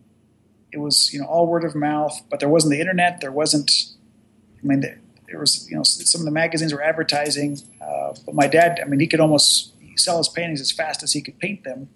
it 0.73 0.79
was 0.79 1.13
you 1.13 1.21
know 1.21 1.25
all 1.27 1.47
word 1.47 1.63
of 1.63 1.75
mouth, 1.75 2.21
but 2.29 2.41
there 2.41 2.49
wasn't 2.49 2.71
the 2.71 2.81
internet. 2.81 3.21
There 3.21 3.31
wasn't, 3.31 3.71
I 4.61 4.67
mean, 4.67 4.81
there, 4.81 4.99
there 5.27 5.39
was 5.39 5.69
you 5.69 5.77
know 5.77 5.83
some 5.83 6.19
of 6.19 6.25
the 6.25 6.31
magazines 6.31 6.73
were 6.73 6.83
advertising, 6.83 7.61
uh, 7.81 8.13
but 8.25 8.35
my 8.35 8.47
dad, 8.47 8.81
I 8.83 8.85
mean, 8.85 8.99
he 8.99 9.07
could 9.07 9.21
almost 9.21 9.71
sell 9.95 10.17
his 10.17 10.27
paintings 10.27 10.59
as 10.59 10.73
fast 10.73 11.01
as 11.01 11.13
he 11.13 11.21
could 11.21 11.39
paint 11.39 11.63
them 11.63 11.87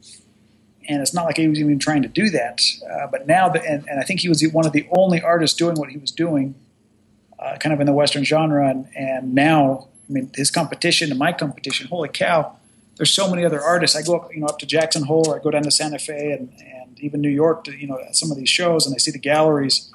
and 0.88 1.02
it's 1.02 1.14
not 1.14 1.26
like 1.26 1.38
he 1.38 1.48
was 1.48 1.60
even 1.60 1.78
trying 1.78 2.02
to 2.02 2.08
do 2.08 2.30
that. 2.32 2.62
Uh, 2.90 3.08
but 3.08 3.28
now, 3.28 3.52
and, 3.52 3.88
and, 3.88 4.00
I 4.00 4.04
think 4.04 4.22
he 4.22 4.28
was 4.28 4.42
one 4.52 4.66
of 4.66 4.72
the 4.72 4.88
only 4.98 5.22
artists 5.22 5.56
doing 5.56 5.76
what 5.76 5.90
he 5.90 5.98
was 5.98 6.10
doing, 6.10 6.56
uh, 7.38 7.58
kind 7.58 7.74
of 7.74 7.80
in 7.80 7.86
the 7.86 7.94
Western 7.94 8.26
genre. 8.26 8.68
And, 8.68 8.88
and 8.96 9.36
now, 9.36 9.90
I 10.10 10.12
mean, 10.12 10.32
his 10.36 10.50
competition 10.50 11.12
and 11.12 11.20
my 11.20 11.32
competition, 11.32 11.88
holy 11.88 12.10
cow! 12.10 12.56
There's 12.98 13.12
so 13.12 13.30
many 13.30 13.46
other 13.46 13.62
artists. 13.62 13.96
I 13.96 14.02
go 14.02 14.18
up, 14.18 14.34
you 14.34 14.42
know, 14.42 14.48
up 14.48 14.60
to 14.60 14.66
Jackson 14.66 15.04
Hole, 15.04 15.30
or 15.30 15.40
I 15.40 15.44
go 15.44 15.52
down 15.52 15.64
to 15.64 15.72
Santa 15.72 16.00
Fe, 16.00 16.32
and, 16.32 16.52
and 16.60 17.00
even 17.00 17.22
New 17.22 17.30
York 17.30 17.64
to, 17.66 17.72
you 17.72 17.88
know, 17.88 18.00
some 18.12 18.32
of 18.32 18.38
these 18.38 18.50
shows, 18.50 18.86
and 18.86 18.94
I 18.94 18.98
see 18.98 19.12
the 19.12 19.20
galleries, 19.20 19.90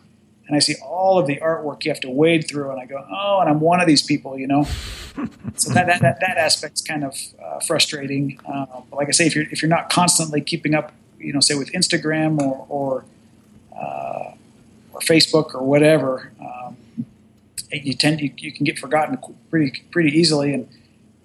and 0.47 0.57
I 0.57 0.59
see 0.61 0.77
all 0.83 1.19
of 1.19 1.27
the 1.27 1.37
artwork 1.37 1.85
you 1.85 1.91
have 1.91 2.01
to 2.01 2.11
wade 2.11 2.49
through, 2.49 2.71
and 2.71 2.81
I 2.81 2.87
go, 2.87 3.05
oh, 3.11 3.41
and 3.41 3.51
I'm 3.51 3.61
one 3.61 3.81
of 3.81 3.87
these 3.87 4.03
people, 4.03 4.39
you 4.39 4.47
know. 4.47 4.65
so 5.57 5.73
that, 5.73 5.87
that, 5.87 6.01
that, 6.01 6.21
that, 6.21 6.37
aspect's 6.37 6.81
kind 6.81 7.05
of 7.05 7.17
uh, 7.43 7.61
frustrating. 7.61 8.39
Uh, 8.47 8.67
but 8.91 8.97
like 8.97 9.09
I 9.09 9.13
say, 9.13 9.27
if 9.27 9.35
you're 9.35 9.47
if 9.51 9.63
you're 9.63 9.69
not 9.69 9.91
constantly 9.91 10.41
keeping 10.41 10.75
up, 10.75 10.93
you 11.19 11.33
know, 11.33 11.41
say 11.41 11.55
with 11.55 11.73
Instagram 11.73 12.41
or 12.41 12.67
or, 12.69 13.05
uh, 13.77 14.33
or 14.93 15.01
Facebook 15.01 15.55
or 15.55 15.63
whatever, 15.63 16.33
um, 16.41 16.77
you 17.83 17.95
tend 17.95 18.21
you, 18.21 18.33
you 18.37 18.53
can 18.53 18.65
get 18.65 18.79
forgotten 18.79 19.19
pretty 19.51 19.83
pretty 19.91 20.11
easily. 20.11 20.53
And 20.53 20.69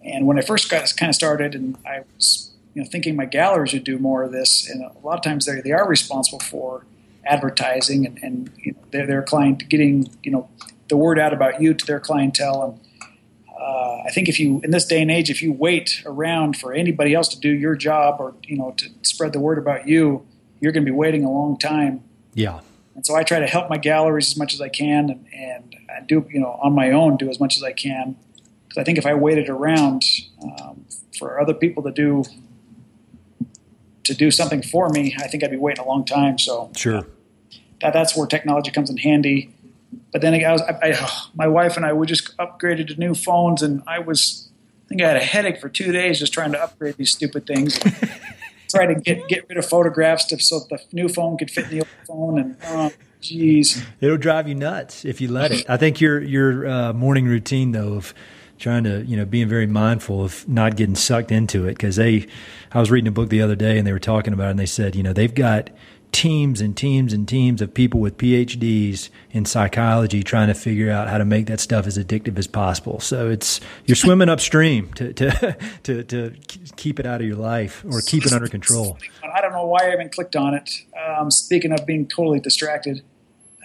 and 0.04 0.28
when 0.28 0.38
I 0.38 0.42
first 0.42 0.70
got 0.70 0.92
kind 0.98 1.10
of 1.10 1.16
started, 1.16 1.56
and 1.56 1.78
I 1.86 2.02
was 2.16 2.52
you 2.74 2.82
know 2.82 2.88
thinking 2.90 3.16
my 3.16 3.26
galleries 3.26 3.74
would 3.74 3.84
do 3.84 3.98
more 3.98 4.24
of 4.24 4.32
this, 4.32 4.70
and 4.70 4.84
a 4.84 4.92
lot 5.04 5.18
of 5.18 5.24
times 5.24 5.46
they 5.46 5.62
they 5.62 5.72
are 5.72 5.88
responsible 5.88 6.40
for 6.40 6.86
advertising 7.26 8.06
and, 8.06 8.18
and 8.24 8.52
you 8.58 8.72
know, 8.72 8.80
their, 8.92 9.06
their 9.06 9.22
client 9.22 9.68
getting 9.70 10.10
you 10.24 10.32
know 10.32 10.50
the 10.88 10.98
word 10.98 11.20
out 11.20 11.34
about 11.34 11.62
you 11.62 11.74
to 11.74 11.86
their 11.86 12.00
clientele. 12.00 12.64
And 12.64 13.10
uh, 13.60 14.04
I 14.06 14.10
think 14.12 14.30
if 14.30 14.40
you 14.40 14.62
in 14.64 14.72
this 14.72 14.86
day 14.86 15.02
and 15.02 15.12
age 15.12 15.30
if 15.30 15.42
you 15.42 15.52
wait 15.52 16.02
around 16.06 16.58
for 16.58 16.74
anybody 16.74 17.14
else 17.14 17.28
to 17.30 17.40
do 17.40 17.50
your 17.50 17.76
job 17.76 18.18
or 18.20 18.34
you 18.44 18.58
know 18.58 18.72
to 18.78 18.90
spread 19.04 19.34
the 19.34 19.40
word 19.40 19.58
about 19.58 19.88
you 19.88 20.26
you're 20.60 20.72
going 20.72 20.86
to 20.86 20.92
be 20.92 20.96
waiting 20.96 21.24
a 21.24 21.32
long 21.32 21.58
time. 21.58 22.04
Yeah. 22.34 22.60
And 22.96 23.06
so 23.06 23.16
I 23.16 23.24
try 23.24 23.40
to 23.40 23.48
help 23.48 23.70
my 23.70 23.78
galleries 23.78 24.30
as 24.30 24.38
much 24.38 24.54
as 24.54 24.62
I 24.62 24.70
can 24.70 25.10
and, 25.10 25.26
and 25.34 25.76
I 26.00 26.06
do 26.06 26.26
you 26.30 26.40
know 26.40 26.60
on 26.62 26.74
my 26.74 26.92
own 26.92 27.18
do 27.18 27.30
as 27.30 27.40
much 27.40 27.58
as 27.58 27.64
I 27.64 27.72
can 27.72 28.16
because 28.68 28.82
I 28.82 28.84
think 28.84 28.98
if 28.98 29.06
I 29.06 29.16
waited 29.16 29.50
around 29.50 30.04
um, 30.44 30.86
for 31.18 31.40
other 31.40 31.54
people 31.54 31.84
to 31.84 31.92
do 31.92 32.24
to 34.04 34.14
do 34.14 34.32
something 34.32 34.62
for 34.62 34.90
me, 34.90 35.16
I 35.20 35.28
think 35.28 35.44
I'd 35.44 35.52
be 35.52 35.58
waiting 35.58 35.84
a 35.84 35.88
long 35.88 36.06
time. 36.06 36.38
So 36.38 36.72
sure, 36.76 37.06
that, 37.82 37.94
that's 37.94 38.16
where 38.16 38.28
technology 38.28 38.72
comes 38.72 38.90
in 38.90 38.98
handy. 38.98 39.54
But 40.12 40.22
then 40.22 40.34
I 40.34 40.52
was, 40.52 40.62
I, 40.62 40.78
I, 40.84 41.10
my 41.36 41.48
wife 41.48 41.78
and 41.78 41.86
I 41.86 41.94
we 41.94 42.08
just 42.08 42.36
upgraded 42.38 42.88
to 42.88 42.96
new 42.96 43.16
phones, 43.16 43.62
and 43.62 43.82
I 43.88 44.00
was, 44.00 44.50
I 44.86 44.88
think 44.90 45.02
I 45.02 45.08
had 45.08 45.18
a 45.18 45.24
headache 45.24 45.60
for 45.60 45.70
two 45.70 45.92
days 45.92 46.20
just 46.20 46.34
trying 46.34 46.52
to 46.52 46.62
upgrade 46.62 46.98
these 46.98 47.12
stupid 47.12 47.46
things. 47.48 47.80
Try 48.70 48.86
to 48.86 48.94
get 48.94 49.28
get 49.28 49.50
rid 49.50 49.58
of 49.58 49.66
photographs 49.66 50.26
to, 50.26 50.40
so 50.40 50.60
the 50.70 50.80
new 50.92 51.10
phone 51.10 51.40
could 51.40 51.50
fit 51.50 51.66
in 51.66 51.70
the 51.72 51.80
old 51.80 51.88
phone, 52.06 52.40
and 52.40 52.58
oh, 52.66 52.92
jeez, 53.22 53.84
it'll 54.02 54.18
drive 54.18 54.48
you 54.48 54.56
nuts 54.56 55.06
if 55.06 55.22
you 55.22 55.30
let 55.30 55.52
it. 55.52 55.70
I 55.70 55.78
think 55.78 56.02
your 56.02 56.22
your 56.22 56.68
uh, 56.68 56.94
morning 56.94 57.26
routine 57.26 57.72
though 57.72 57.94
of 57.94 58.14
trying 58.60 58.84
to 58.84 59.04
you 59.06 59.16
know 59.16 59.26
being 59.26 59.48
very 59.48 59.68
mindful 59.68 60.24
of 60.24 60.48
not 60.48 60.76
getting 60.76 60.96
sucked 60.96 61.32
into 61.32 61.66
it 61.66 61.72
because 61.72 61.96
they 61.96 62.28
i 62.74 62.80
was 62.80 62.92
reading 62.92 63.08
a 63.08 63.12
book 63.12 63.30
the 63.30 63.42
other 63.42 63.56
day 63.56 63.78
and 63.78 63.88
they 63.88 63.94
were 63.94 64.00
talking 64.00 64.34
about 64.34 64.48
it 64.48 64.52
and 64.52 64.60
they 64.60 64.66
said 64.66 64.96
you 64.96 65.02
know 65.02 65.14
they've 65.14 65.34
got 65.34 65.70
teams 66.12 66.60
and 66.60 66.76
teams 66.76 67.14
and 67.14 67.28
teams 67.28 67.62
of 67.62 67.74
people 67.74 68.00
with 68.00 68.18
phds 68.18 69.10
in 69.32 69.46
psychology 69.46 70.24
trying 70.24 70.48
to 70.48 70.54
figure 70.54 70.90
out 70.90 71.08
how 71.08 71.18
to 71.18 71.26
make 71.26 71.46
that 71.46 71.60
stuff 71.60 71.86
as 71.86 71.98
addictive 71.98 72.38
as 72.38 72.48
possible. 72.48 73.00
So 73.00 73.30
it's 73.30 73.62
you're 73.86 73.96
swimming 74.08 74.30
upstream 74.30 74.92
to 74.94 75.14
to 75.14 75.58
to, 75.84 76.04
to 76.04 76.34
keep 76.76 77.00
it 77.00 77.06
out 77.06 77.22
of 77.22 77.28
your 77.28 77.38
life 77.38 77.86
or 77.90 78.02
keep 78.02 78.26
it 78.26 78.34
under 78.34 78.48
control. 78.48 78.98
I 79.24 79.42
don't 79.42 79.52
know 79.52 79.66
why 79.66 79.90
i 79.90 79.94
even 79.94 80.10
clicked 80.10 80.36
on 80.36 80.54
it. 80.56 80.70
Um, 81.08 81.30
speaking 81.30 81.72
of 81.72 81.86
being 81.86 82.08
totally 82.08 82.40
distracted 82.40 83.04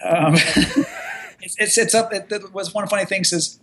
um, 0.03 0.33
it's, 0.35 1.55
it's, 1.57 1.77
it's 1.77 1.95
up 1.95 2.13
it, 2.13 2.31
it 2.31 2.53
was 2.53 2.73
one 2.73 2.87
funny 2.87 3.05
thing 3.05 3.23
says 3.23 3.59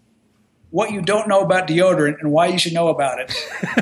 what 0.72 0.90
you 0.90 1.02
don't 1.02 1.28
know 1.28 1.42
about 1.42 1.68
deodorant 1.68 2.18
and 2.20 2.32
why 2.32 2.46
you 2.46 2.58
should 2.58 2.72
know 2.72 2.88
about 2.88 3.20
it. 3.20 3.32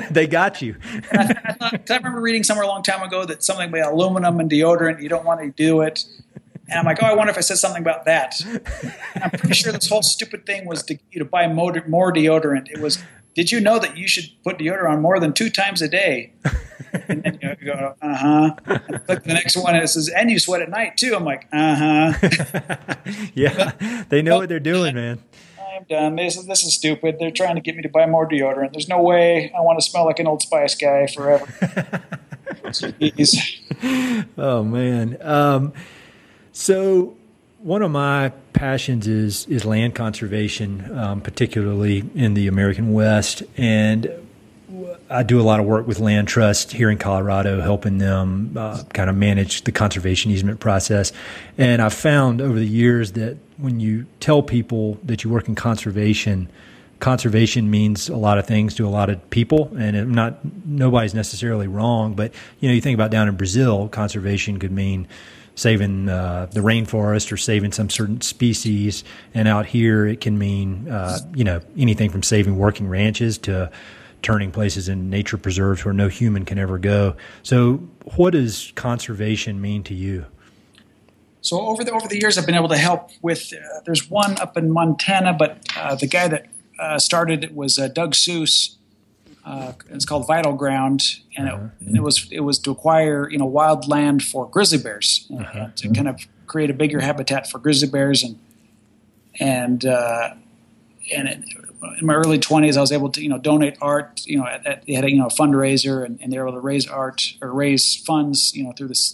they 0.11 0.27
got 0.27 0.61
you. 0.61 0.75
I, 1.11 1.35
I, 1.45 1.53
thought, 1.53 1.89
I 1.89 1.97
remember 1.97 2.19
reading 2.19 2.43
somewhere 2.43 2.65
a 2.65 2.67
long 2.67 2.83
time 2.83 3.01
ago 3.01 3.25
that 3.25 3.43
something 3.43 3.69
about 3.69 3.93
aluminum 3.93 4.39
and 4.41 4.51
deodorant, 4.51 5.01
you 5.01 5.07
don't 5.07 5.23
want 5.23 5.39
to 5.39 5.49
do 5.51 5.81
it. 5.81 6.05
And 6.69 6.79
I'm 6.79 6.85
like, 6.85 7.01
oh, 7.01 7.07
I 7.07 7.13
wonder 7.13 7.31
if 7.31 7.37
I 7.37 7.41
said 7.41 7.57
something 7.57 7.81
about 7.81 8.05
that. 8.05 8.39
And 9.15 9.23
I'm 9.23 9.31
pretty 9.31 9.55
sure 9.55 9.71
this 9.71 9.87
whole 9.87 10.03
stupid 10.03 10.45
thing 10.45 10.65
was 10.65 10.83
to, 10.83 10.99
you 11.11 11.21
know, 11.21 11.25
buy 11.25 11.47
more, 11.47 11.73
more 11.87 12.11
deodorant. 12.11 12.69
It 12.69 12.79
was, 12.79 13.01
did 13.35 13.53
you 13.53 13.61
know 13.61 13.79
that 13.79 13.97
you 13.97 14.07
should 14.07 14.25
put 14.43 14.57
deodorant 14.57 14.91
on 14.91 15.01
more 15.01 15.19
than 15.19 15.31
two 15.31 15.49
times 15.49 15.81
a 15.81 15.87
day? 15.87 16.33
And 17.07 17.23
then 17.23 17.39
you 17.41 17.55
go, 17.67 17.95
uh 18.01 18.15
huh. 18.15 18.55
Click 19.05 19.23
the 19.23 19.33
next 19.33 19.55
one, 19.55 19.75
and 19.75 19.83
it 19.83 19.87
says, 19.87 20.09
and 20.09 20.29
you 20.29 20.39
sweat 20.39 20.61
at 20.61 20.69
night 20.69 20.97
too. 20.97 21.15
I'm 21.15 21.23
like, 21.23 21.47
uh 21.53 21.75
huh. 21.75 22.95
yeah, 23.33 24.03
they 24.09 24.21
know 24.21 24.39
what 24.39 24.49
they're 24.49 24.59
doing, 24.59 24.95
man. 24.95 25.23
I'm 25.73 25.83
done. 25.83 26.15
This 26.17 26.35
is 26.35 26.45
this 26.47 26.63
is 26.63 26.73
stupid. 26.73 27.17
They're 27.17 27.31
trying 27.31 27.55
to 27.55 27.61
get 27.61 27.75
me 27.77 27.81
to 27.83 27.89
buy 27.89 28.05
more 28.05 28.27
deodorant. 28.27 28.73
There's 28.73 28.89
no 28.89 29.01
way 29.01 29.51
I 29.55 29.61
want 29.61 29.79
to 29.79 29.85
smell 29.85 30.05
like 30.05 30.19
an 30.19 30.27
Old 30.27 30.41
Spice 30.41 30.75
guy 30.75 31.07
forever. 31.07 31.47
Oh 34.37 34.63
man. 34.63 35.17
Um, 35.21 35.73
so 36.51 37.15
one 37.59 37.81
of 37.81 37.91
my 37.91 38.29
passions 38.53 39.07
is 39.07 39.45
is 39.47 39.65
land 39.65 39.95
conservation, 39.95 40.97
um, 40.97 41.21
particularly 41.21 42.03
in 42.15 42.33
the 42.33 42.47
American 42.47 42.93
West, 42.93 43.43
and 43.57 44.11
I 45.09 45.23
do 45.23 45.39
a 45.39 45.43
lot 45.43 45.59
of 45.59 45.65
work 45.65 45.87
with 45.87 45.99
land 45.99 46.27
trust 46.27 46.71
here 46.71 46.89
in 46.89 46.97
Colorado, 46.97 47.61
helping 47.61 47.97
them 47.97 48.55
uh, 48.57 48.83
kind 48.93 49.09
of 49.09 49.15
manage 49.15 49.63
the 49.63 49.71
conservation 49.71 50.31
easement 50.31 50.59
process. 50.59 51.11
And 51.57 51.81
I've 51.81 51.93
found 51.93 52.41
over 52.41 52.57
the 52.57 52.65
years 52.65 53.13
that 53.13 53.37
when 53.57 53.79
you 53.79 54.05
tell 54.19 54.41
people 54.41 54.97
that 55.03 55.23
you 55.23 55.29
work 55.29 55.47
in 55.47 55.55
conservation, 55.55 56.49
conservation 56.99 57.69
means 57.69 58.07
a 58.07 58.15
lot 58.15 58.37
of 58.37 58.47
things 58.47 58.73
to 58.75 58.87
a 58.87 58.89
lot 58.89 59.09
of 59.09 59.29
people, 59.29 59.75
and 59.77 60.11
not 60.11 60.39
nobody's 60.65 61.13
necessarily 61.13 61.67
wrong. 61.67 62.13
But 62.13 62.33
you 62.59 62.69
know, 62.69 62.73
you 62.75 62.81
think 62.81 62.95
about 62.95 63.11
down 63.11 63.27
in 63.27 63.35
Brazil, 63.35 63.89
conservation 63.89 64.59
could 64.59 64.71
mean 64.71 65.07
saving 65.55 66.07
uh, 66.07 66.47
the 66.51 66.61
rainforest 66.61 67.31
or 67.31 67.37
saving 67.37 67.73
some 67.73 67.89
certain 67.89 68.21
species, 68.21 69.03
and 69.33 69.47
out 69.47 69.65
here 69.65 70.05
it 70.07 70.21
can 70.21 70.37
mean 70.37 70.87
uh, 70.89 71.19
you 71.35 71.43
know 71.43 71.59
anything 71.77 72.09
from 72.09 72.23
saving 72.23 72.57
working 72.57 72.87
ranches 72.87 73.37
to 73.39 73.69
turning 74.21 74.51
places 74.51 74.87
in 74.87 75.09
nature 75.09 75.37
preserves 75.37 75.83
where 75.83 75.93
no 75.93 76.07
human 76.07 76.45
can 76.45 76.59
ever 76.59 76.77
go. 76.77 77.15
So, 77.43 77.73
what 78.15 78.31
does 78.31 78.71
conservation 78.75 79.61
mean 79.61 79.83
to 79.83 79.93
you? 79.93 80.25
So 81.41 81.59
over 81.59 81.83
the 81.83 81.91
over 81.91 82.07
the 82.07 82.19
years, 82.19 82.37
I've 82.37 82.45
been 82.45 82.55
able 82.55 82.69
to 82.69 82.77
help 82.77 83.09
with. 83.21 83.51
Uh, 83.51 83.81
there's 83.85 84.09
one 84.09 84.39
up 84.39 84.57
in 84.57 84.71
Montana, 84.71 85.33
but 85.33 85.65
uh, 85.75 85.95
the 85.95 86.07
guy 86.07 86.27
that 86.27 86.47
uh, 86.79 86.99
started 86.99 87.43
it 87.43 87.55
was 87.55 87.79
uh, 87.79 87.87
Doug 87.87 88.13
Seus. 88.13 88.77
Uh, 89.43 89.73
it's 89.89 90.05
called 90.05 90.27
Vital 90.27 90.53
Ground, 90.53 91.01
and 91.35 91.49
uh-huh. 91.49 91.67
it, 91.81 91.95
it, 91.95 92.03
was 92.03 92.27
it 92.31 92.41
was 92.41 92.59
to 92.59 92.69
acquire 92.69 93.27
you 93.27 93.39
know 93.39 93.45
wild 93.45 93.87
land 93.87 94.23
for 94.23 94.47
grizzly 94.47 94.77
bears 94.77 95.27
uh-huh. 95.35 95.69
to 95.75 95.89
kind 95.89 96.07
of 96.07 96.27
create 96.45 96.69
a 96.69 96.75
bigger 96.75 96.99
habitat 96.99 97.49
for 97.49 97.57
grizzly 97.57 97.89
bears 97.89 98.21
and 98.21 98.39
and 99.39 99.83
and 99.83 101.27
it, 101.27 101.43
in 101.99 102.05
my 102.05 102.13
early 102.13 102.37
20s, 102.37 102.77
I 102.77 102.81
was 102.81 102.91
able 102.91 103.09
to, 103.09 103.21
you 103.21 103.29
know, 103.29 103.39
donate 103.39 103.77
art, 103.81 104.21
you 104.25 104.37
know, 104.37 104.45
at, 104.45 104.65
at, 104.65 104.85
they 104.85 104.93
had 104.93 105.03
a, 105.03 105.11
you 105.11 105.17
know, 105.17 105.27
a 105.27 105.29
fundraiser 105.29 106.05
and, 106.05 106.19
and, 106.21 106.31
they 106.31 106.37
were 106.37 106.47
able 106.47 106.57
to 106.57 106.61
raise 106.61 106.87
art 106.87 107.33
or 107.41 107.51
raise 107.51 107.95
funds, 107.95 108.55
you 108.55 108.63
know, 108.63 108.71
through 108.71 108.89
the 108.89 109.13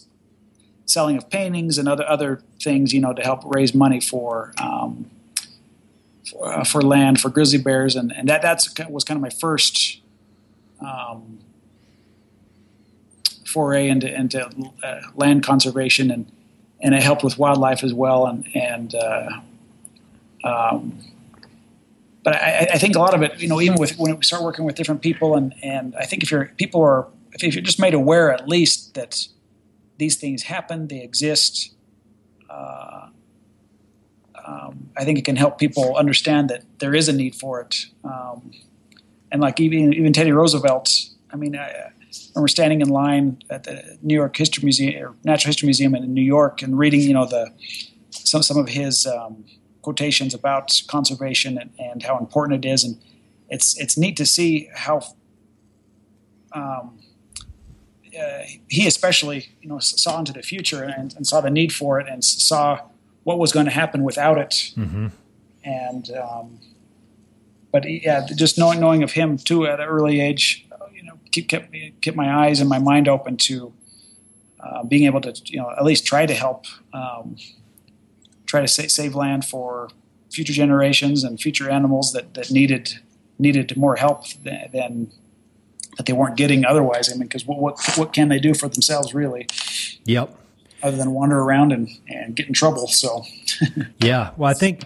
selling 0.85 1.17
of 1.17 1.29
paintings 1.29 1.77
and 1.77 1.87
other, 1.87 2.07
other 2.07 2.41
things, 2.61 2.93
you 2.93 2.99
know, 2.99 3.13
to 3.13 3.21
help 3.21 3.41
raise 3.45 3.73
money 3.73 4.01
for, 4.01 4.53
um, 4.61 5.09
for, 6.29 6.53
uh, 6.53 6.63
for, 6.65 6.81
land 6.81 7.21
for 7.21 7.29
grizzly 7.29 7.59
bears. 7.59 7.95
And, 7.95 8.11
and 8.11 8.27
that 8.27 8.41
that's, 8.41 8.73
was 8.89 9.05
kind 9.05 9.17
of 9.17 9.21
my 9.21 9.29
first, 9.29 10.01
um, 10.85 11.39
foray 13.45 13.87
into, 13.87 14.13
into 14.13 14.45
uh, 14.83 15.01
land 15.15 15.43
conservation 15.43 16.11
and, 16.11 16.29
and 16.81 16.93
it 16.93 17.01
helped 17.01 17.23
with 17.23 17.37
wildlife 17.37 17.83
as 17.83 17.93
well. 17.93 18.27
And, 18.27 18.45
and, 18.53 18.93
uh, 18.93 19.29
um, 20.43 20.99
but 22.27 22.35
I, 22.35 22.67
I, 22.73 22.77
think 22.77 22.97
a 22.97 22.99
lot 22.99 23.13
of 23.13 23.21
it, 23.21 23.39
you 23.39 23.47
know, 23.47 23.61
even 23.61 23.79
with 23.79 23.97
when 23.97 24.13
we 24.13 24.21
start 24.21 24.43
working 24.43 24.65
with 24.65 24.75
different 24.75 25.01
people, 25.01 25.35
and 25.35 25.53
and 25.63 25.95
I 25.95 26.03
think 26.03 26.23
if 26.23 26.29
you're 26.29 26.47
people 26.57 26.81
are 26.81 27.07
if 27.31 27.41
you're 27.41 27.63
just 27.63 27.79
made 27.79 27.93
aware 27.93 28.33
at 28.33 28.49
least 28.49 28.95
that 28.95 29.29
these 29.97 30.17
things 30.17 30.43
happen, 30.43 30.89
they 30.89 31.01
exist. 31.01 31.73
Uh, 32.49 33.07
um, 34.45 34.89
I 34.97 35.05
think 35.05 35.17
it 35.17 35.23
can 35.23 35.37
help 35.37 35.57
people 35.57 35.95
understand 35.95 36.49
that 36.49 36.65
there 36.79 36.93
is 36.93 37.07
a 37.07 37.13
need 37.13 37.33
for 37.33 37.61
it. 37.61 37.85
Um, 38.03 38.51
and 39.31 39.41
like 39.41 39.61
even 39.61 39.93
even 39.93 40.11
Teddy 40.11 40.33
Roosevelt, 40.33 40.89
I 41.31 41.37
mean, 41.37 41.55
I, 41.55 41.93
remember 42.35 42.49
standing 42.49 42.81
in 42.81 42.89
line 42.89 43.41
at 43.49 43.63
the 43.63 43.97
New 44.01 44.15
York 44.15 44.35
History 44.35 44.65
Museum 44.65 45.01
or 45.01 45.15
Natural 45.23 45.47
History 45.47 45.67
Museum 45.67 45.95
in 45.95 46.13
New 46.13 46.19
York 46.19 46.61
and 46.61 46.77
reading, 46.77 46.99
you 46.99 47.13
know, 47.13 47.25
the 47.25 47.53
some 48.09 48.43
some 48.43 48.57
of 48.57 48.67
his 48.67 49.07
um, 49.07 49.45
quotations 49.87 50.33
about 50.33 50.81
conservation 50.87 51.57
and, 51.57 51.69
and, 51.79 52.03
how 52.03 52.17
important 52.17 52.65
it 52.65 52.67
is, 52.67 52.83
and 52.83 52.97
it's 53.47 53.67
it's 53.79 53.95
neat 53.97 54.17
to 54.17 54.25
see 54.25 54.69
how 54.75 54.97
um, 56.51 56.99
uh, 58.19 58.41
he 58.67 58.85
especially 58.85 59.39
you 59.61 59.69
know 59.69 59.79
saw 59.79 60.19
into 60.19 60.33
the 60.33 60.41
future 60.41 60.83
and, 60.83 61.15
and, 61.15 61.25
saw 61.25 61.39
the 61.39 61.49
need 61.49 61.71
for 61.71 62.01
it 62.01 62.07
and 62.11 62.21
saw 62.25 62.81
what 63.23 63.39
was 63.39 63.53
going 63.53 63.65
to 63.65 63.71
happen 63.71 64.03
without 64.03 64.37
it, 64.37 64.55
mm-hmm. 64.75 65.07
and 65.63 66.11
um, 66.11 66.59
but 67.71 67.89
yeah, 67.89 68.27
just 68.35 68.57
knowing 68.57 68.81
knowing 68.81 69.03
of 69.03 69.13
him 69.13 69.37
too 69.37 69.65
at 69.65 69.79
an 69.79 69.87
early 69.87 70.19
age, 70.19 70.67
you 70.93 71.03
know, 71.03 71.17
keep 71.31 71.47
kept 71.47 71.73
kept 72.01 72.17
my 72.17 72.29
eyes 72.43 72.59
and 72.59 72.67
my 72.69 72.79
mind 72.79 73.07
open 73.07 73.37
to. 73.37 73.73
Uh, 74.59 74.83
being 74.83 75.05
able 75.05 75.21
to, 75.21 75.31
you 75.45 75.59
know, 75.59 75.69
at 75.77 75.83
least 75.85 76.03
try 76.03 76.25
to 76.25 76.33
help 76.33 76.65
um, 76.91 77.37
try 78.47 78.61
to 78.61 78.67
sa- 78.67 78.87
save 78.87 79.13
land 79.13 79.45
for 79.45 79.89
future 80.31 80.53
generations 80.53 81.23
and 81.23 81.39
future 81.39 81.69
animals 81.69 82.11
that, 82.13 82.33
that 82.33 82.49
needed 82.51 82.99
needed 83.39 83.77
more 83.77 83.95
help 83.95 84.27
than, 84.43 84.69
than 84.73 85.11
that 85.97 86.05
they 86.05 86.13
weren't 86.13 86.37
getting 86.37 86.65
otherwise. 86.65 87.11
I 87.11 87.13
mean, 87.13 87.27
because 87.27 87.45
what, 87.45 87.59
what, 87.59 87.79
what 87.95 88.13
can 88.13 88.29
they 88.29 88.39
do 88.39 88.53
for 88.53 88.67
themselves 88.67 89.13
really? 89.13 89.47
Yep. 90.05 90.35
Other 90.81 90.97
than 90.97 91.11
wander 91.11 91.39
around 91.39 91.71
and, 91.71 91.89
and 92.07 92.35
get 92.35 92.47
in 92.47 92.53
trouble. 92.53 92.87
So. 92.87 93.25
yeah. 93.99 94.31
Well, 94.37 94.49
I 94.49 94.53
think 94.53 94.85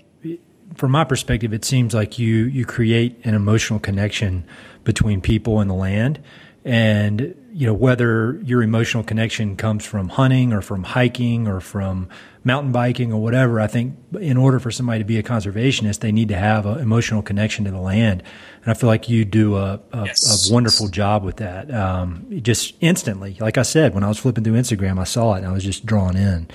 from 0.76 0.92
my 0.92 1.04
perspective, 1.04 1.54
it 1.54 1.66
seems 1.66 1.94
like 1.94 2.18
you 2.18 2.46
you 2.46 2.66
create 2.66 3.20
an 3.24 3.34
emotional 3.34 3.80
connection 3.80 4.46
between 4.84 5.22
people 5.22 5.60
and 5.60 5.70
the 5.70 5.76
land, 5.76 6.20
and 6.64 7.36
you 7.54 7.68
know 7.68 7.74
whether 7.74 8.40
your 8.44 8.62
emotional 8.62 9.04
connection 9.04 9.56
comes 9.58 9.86
from 9.86 10.10
hunting 10.10 10.54
or 10.54 10.62
from 10.62 10.84
hiking 10.84 11.48
or 11.48 11.60
from 11.60 12.08
mountain 12.44 12.72
biking 12.72 13.14
or 13.14 13.22
whatever, 13.22 13.60
I 13.60 13.68
think 13.68 13.98
in 14.20 14.38
order 14.38 14.60
for 14.60 14.72
somebody 14.72 15.00
to 15.00 15.06
be 15.06 15.18
a 15.18 15.24
conservationist, 15.24 16.00
they 16.00 16.12
need 16.12 16.30
to 16.30 16.38
have 16.38 16.66
an 16.66 16.80
emotional 16.80 17.22
connection 17.22 17.66
to 17.66 17.72
the 17.72 17.80
land. 17.80 18.24
And 18.64 18.72
I 18.72 18.74
feel 18.74 18.88
like 18.88 19.10
you 19.10 19.26
do 19.26 19.58
a, 19.58 19.80
a, 19.92 20.06
yes. 20.06 20.50
a 20.50 20.54
wonderful 20.54 20.88
job 20.88 21.24
with 21.24 21.38
that. 21.38 21.72
Um, 21.72 22.42
just 22.42 22.76
instantly, 22.82 23.38
like 23.40 23.58
I 23.58 23.64
said, 23.64 23.94
when 23.94 24.04
I 24.04 24.08
was 24.08 24.18
flipping 24.18 24.44
through 24.44 24.56
Instagram, 24.56 25.00
I 25.00 25.04
saw 25.04 25.36
it 25.36 25.40
and 25.40 25.48
I 25.48 25.52
was 25.52 25.64
just 25.64 25.86
drawn 25.86 26.16
in. 26.16 26.48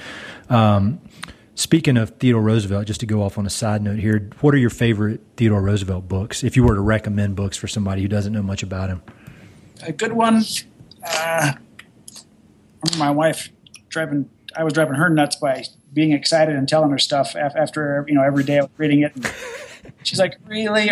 Um, 0.49 1.01
speaking 1.55 1.97
of 1.97 2.11
Theodore 2.11 2.43
Roosevelt, 2.43 2.87
just 2.87 3.01
to 3.01 3.07
go 3.07 3.23
off 3.23 3.39
on 3.39 3.47
a 3.47 3.51
side 3.51 3.83
note 3.83 3.99
here, 3.99 4.29
what 4.41 4.55
are 4.55 4.59
your 4.59 4.71
favorite 4.71 5.21
Theodore 5.37 5.63
Roosevelt 5.63 6.09
books? 6.09 6.43
If 6.43 6.57
you 6.57 6.65
were 6.65 6.75
to 6.75 6.81
recommend 6.81 7.37
books 7.37 7.57
for 7.57 7.69
somebody 7.69 8.03
who 8.03 8.09
doesn't 8.09 8.33
know 8.33 8.43
much 8.43 8.63
about 8.65 8.89
him, 8.89 9.03
a 9.83 9.93
good 9.93 10.13
one. 10.13 10.43
Uh, 11.05 11.53
my 12.99 13.11
wife 13.11 13.51
driving 13.89 14.29
I 14.57 14.65
was 14.65 14.73
driving 14.73 14.95
her 14.95 15.09
nuts 15.09 15.37
by 15.37 15.65
being 15.93 16.13
excited 16.13 16.57
and 16.57 16.69
telling 16.69 16.91
her 16.91 16.99
stuff 16.99 17.37
after 17.37 18.05
you 18.09 18.15
know 18.15 18.23
every 18.23 18.45
day 18.45 18.59
I 18.59 18.63
was 18.63 18.71
reading 18.79 19.03
it. 19.03 19.15
And 19.15 19.33
she's 20.03 20.19
like, 20.19 20.37
"Really? 20.47 20.91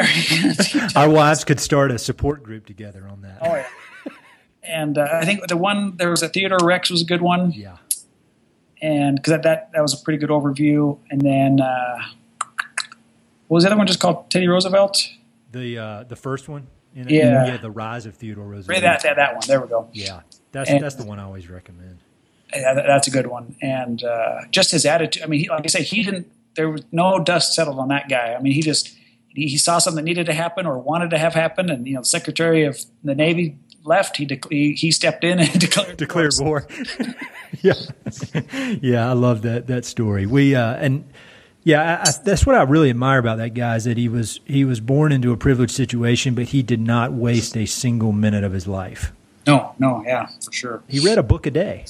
Our 0.94 1.08
wives 1.08 1.44
could 1.44 1.60
start 1.60 1.90
a 1.90 1.98
support 1.98 2.42
group 2.42 2.66
together 2.66 3.08
on 3.08 3.22
that." 3.22 3.38
Oh 3.40 3.54
yeah. 3.54 3.66
And 4.62 4.96
uh, 4.96 5.06
I 5.12 5.24
think 5.24 5.46
the 5.48 5.56
one 5.56 5.96
there 5.96 6.10
was 6.10 6.22
a 6.22 6.28
Theodore 6.28 6.58
Rex 6.62 6.90
was 6.90 7.02
a 7.02 7.04
good 7.04 7.22
one. 7.22 7.52
Yeah. 7.52 7.76
And 8.80 9.16
because 9.16 9.32
that, 9.32 9.42
that 9.42 9.72
that 9.72 9.82
was 9.82 9.98
a 9.98 10.02
pretty 10.02 10.18
good 10.18 10.30
overview. 10.30 10.98
And 11.10 11.20
then 11.20 11.60
uh, 11.60 12.02
what 13.48 13.56
was 13.56 13.64
the 13.64 13.70
other 13.70 13.76
one 13.76 13.86
just 13.86 14.00
called 14.00 14.30
Teddy 14.30 14.48
Roosevelt? 14.48 15.10
The 15.52 15.78
uh, 15.78 16.04
the 16.04 16.16
first 16.16 16.48
one. 16.48 16.66
In, 16.94 17.08
yeah. 17.08 17.56
The 17.56 17.70
rise 17.70 18.06
of 18.06 18.14
Theodore 18.14 18.46
Roosevelt. 18.46 18.82
That, 18.82 19.02
that 19.02 19.16
that 19.16 19.34
one. 19.34 19.42
There 19.46 19.60
we 19.60 19.68
go. 19.68 19.88
Yeah. 19.92 20.20
That's 20.52 20.70
and, 20.70 20.80
that's 20.80 20.94
the 20.94 21.04
one 21.04 21.18
I 21.18 21.24
always 21.24 21.50
recommend 21.50 21.98
yeah, 22.54 22.74
that's 22.74 23.08
a 23.08 23.10
good 23.10 23.26
one. 23.26 23.56
And 23.60 24.02
uh, 24.02 24.42
just 24.50 24.70
his 24.70 24.86
attitude. 24.86 25.22
I 25.22 25.26
mean, 25.26 25.40
he, 25.40 25.48
like 25.48 25.64
I 25.64 25.68
say, 25.68 25.82
he 25.82 26.02
didn't. 26.02 26.30
There 26.54 26.70
was 26.70 26.82
no 26.92 27.18
dust 27.18 27.54
settled 27.54 27.78
on 27.78 27.88
that 27.88 28.08
guy. 28.08 28.34
I 28.34 28.40
mean, 28.40 28.52
he 28.52 28.62
just 28.62 28.96
he, 29.28 29.48
he 29.48 29.58
saw 29.58 29.78
something 29.78 30.04
that 30.04 30.08
needed 30.08 30.26
to 30.26 30.32
happen 30.32 30.66
or 30.66 30.78
wanted 30.78 31.10
to 31.10 31.18
have 31.18 31.34
happen, 31.34 31.70
and 31.70 31.86
you 31.86 31.94
know, 31.94 32.00
the 32.00 32.06
Secretary 32.06 32.64
of 32.64 32.80
the 33.02 33.14
Navy 33.14 33.58
left. 33.84 34.16
He 34.16 34.28
he, 34.50 34.72
he 34.72 34.90
stepped 34.90 35.24
in 35.24 35.40
and 35.40 35.52
declared 35.60 35.96
declared 35.96 36.34
war. 36.38 36.66
yeah, 37.62 37.74
yeah, 38.80 39.08
I 39.08 39.14
love 39.14 39.42
that 39.42 39.66
that 39.66 39.84
story. 39.84 40.26
We 40.26 40.54
uh, 40.54 40.74
and 40.76 41.04
Yeah, 41.64 42.02
I, 42.06 42.10
that's 42.22 42.44
what 42.44 42.54
I 42.54 42.62
really 42.62 42.90
admire 42.90 43.18
about 43.18 43.38
that 43.38 43.54
guy 43.54 43.76
is 43.76 43.84
that 43.84 43.96
he 43.96 44.08
was 44.08 44.40
he 44.44 44.64
was 44.66 44.80
born 44.80 45.12
into 45.12 45.32
a 45.32 45.36
privileged 45.36 45.72
situation, 45.72 46.34
but 46.34 46.46
he 46.46 46.62
did 46.62 46.80
not 46.80 47.12
waste 47.12 47.56
a 47.56 47.64
single 47.64 48.12
minute 48.12 48.44
of 48.44 48.52
his 48.52 48.68
life. 48.68 49.12
No, 49.46 49.74
no, 49.78 50.02
yeah, 50.06 50.26
for 50.42 50.52
sure. 50.52 50.82
He 50.88 51.00
read 51.00 51.18
a 51.18 51.22
book 51.22 51.46
a 51.46 51.50
day, 51.50 51.84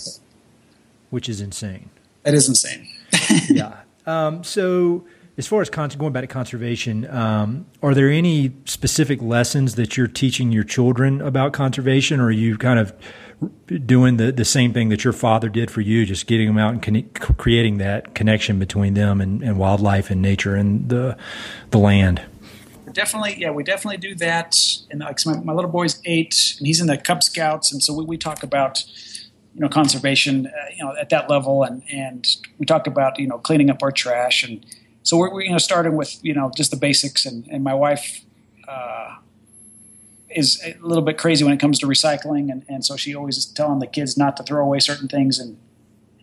which 1.11 1.29
is 1.29 1.41
insane. 1.41 1.91
That 2.23 2.35
is 2.35 2.49
insane. 2.49 2.89
yeah. 3.49 3.81
Um, 4.07 4.45
so, 4.45 5.05
as 5.37 5.47
far 5.47 5.61
as 5.61 5.71
con- 5.71 5.91
going 5.91 6.13
back 6.13 6.23
to 6.23 6.29
conservation, 6.29 7.09
um, 7.11 7.67
are 7.83 7.95
there 7.95 8.09
any 8.09 8.53
specific 8.65 9.21
lessons 9.23 9.75
that 9.75 9.97
you're 9.97 10.07
teaching 10.07 10.53
your 10.53 10.65
children 10.65 11.21
about 11.21 11.53
conservation, 11.53 12.21
or 12.21 12.27
are 12.27 12.31
you 12.31 12.57
kind 12.59 12.79
of 12.79 12.93
doing 13.67 14.17
the, 14.17 14.33
the 14.33 14.45
same 14.45 14.73
thing 14.73 14.89
that 14.89 15.05
your 15.05 15.13
father 15.13 15.49
did 15.49 15.71
for 15.71 15.81
you, 15.81 16.05
just 16.05 16.27
getting 16.27 16.47
them 16.47 16.59
out 16.59 16.73
and 16.73 16.83
con- 16.83 17.35
creating 17.37 17.79
that 17.79 18.15
connection 18.15 18.59
between 18.59 18.95
them 18.95 19.21
and, 19.21 19.43
and 19.43 19.59
wildlife 19.59 20.11
and 20.11 20.21
nature 20.23 20.55
and 20.55 20.89
the 20.89 21.17
the 21.71 21.79
land? 21.79 22.23
definitely, 22.95 23.37
yeah, 23.39 23.51
we 23.51 23.63
definitely 23.63 23.99
do 23.99 24.15
that. 24.15 24.57
And 24.91 25.01
like 25.01 25.19
my, 25.27 25.39
my, 25.41 25.53
little 25.53 25.71
boy's 25.71 26.01
eight, 26.05 26.55
and 26.59 26.67
he's 26.67 26.81
in 26.81 26.87
the 26.87 26.97
Cub 26.97 27.23
Scouts, 27.23 27.73
and 27.73 27.83
so 27.83 27.93
we, 27.93 28.05
we 28.05 28.17
talk 28.17 28.43
about 28.43 28.83
you 29.55 29.61
know 29.61 29.69
conservation, 29.69 30.47
uh, 30.47 30.51
you 30.75 30.85
know, 30.85 30.97
at 30.97 31.11
that 31.11 31.29
level, 31.29 31.63
and 31.65 31.83
and 31.93 32.27
we 32.59 32.65
talk 32.65 32.87
about 32.87 33.19
you 33.19 33.27
know 33.27 33.39
cleaning 33.39 33.69
up 33.69 33.83
our 33.83 33.93
trash, 33.93 34.43
and 34.45 34.65
so 35.03 35.19
we're, 35.19 35.33
we're 35.33 35.43
you 35.43 35.51
know 35.51 35.59
starting 35.59 35.97
with 35.97 36.25
you 36.25 36.33
know 36.33 36.51
just 36.57 36.71
the 36.71 36.77
basics, 36.77 37.27
and 37.27 37.47
and 37.49 37.63
my 37.63 37.75
wife. 37.75 38.23
Uh, 38.67 39.17
is 40.35 40.63
a 40.65 40.77
little 40.81 41.05
bit 41.05 41.19
crazy 41.19 41.45
when 41.45 41.53
it 41.53 41.61
comes 41.61 41.79
to 41.81 41.87
recycling, 41.87 42.51
and, 42.51 42.65
and 42.69 42.85
so 42.85 42.97
she 42.97 43.15
always 43.15 43.37
is 43.37 43.47
telling 43.47 43.79
the 43.79 43.87
kids 43.87 44.17
not 44.17 44.37
to 44.37 44.43
throw 44.43 44.65
away 44.65 44.81
certain 44.81 45.09
things, 45.09 45.39
and 45.39 45.59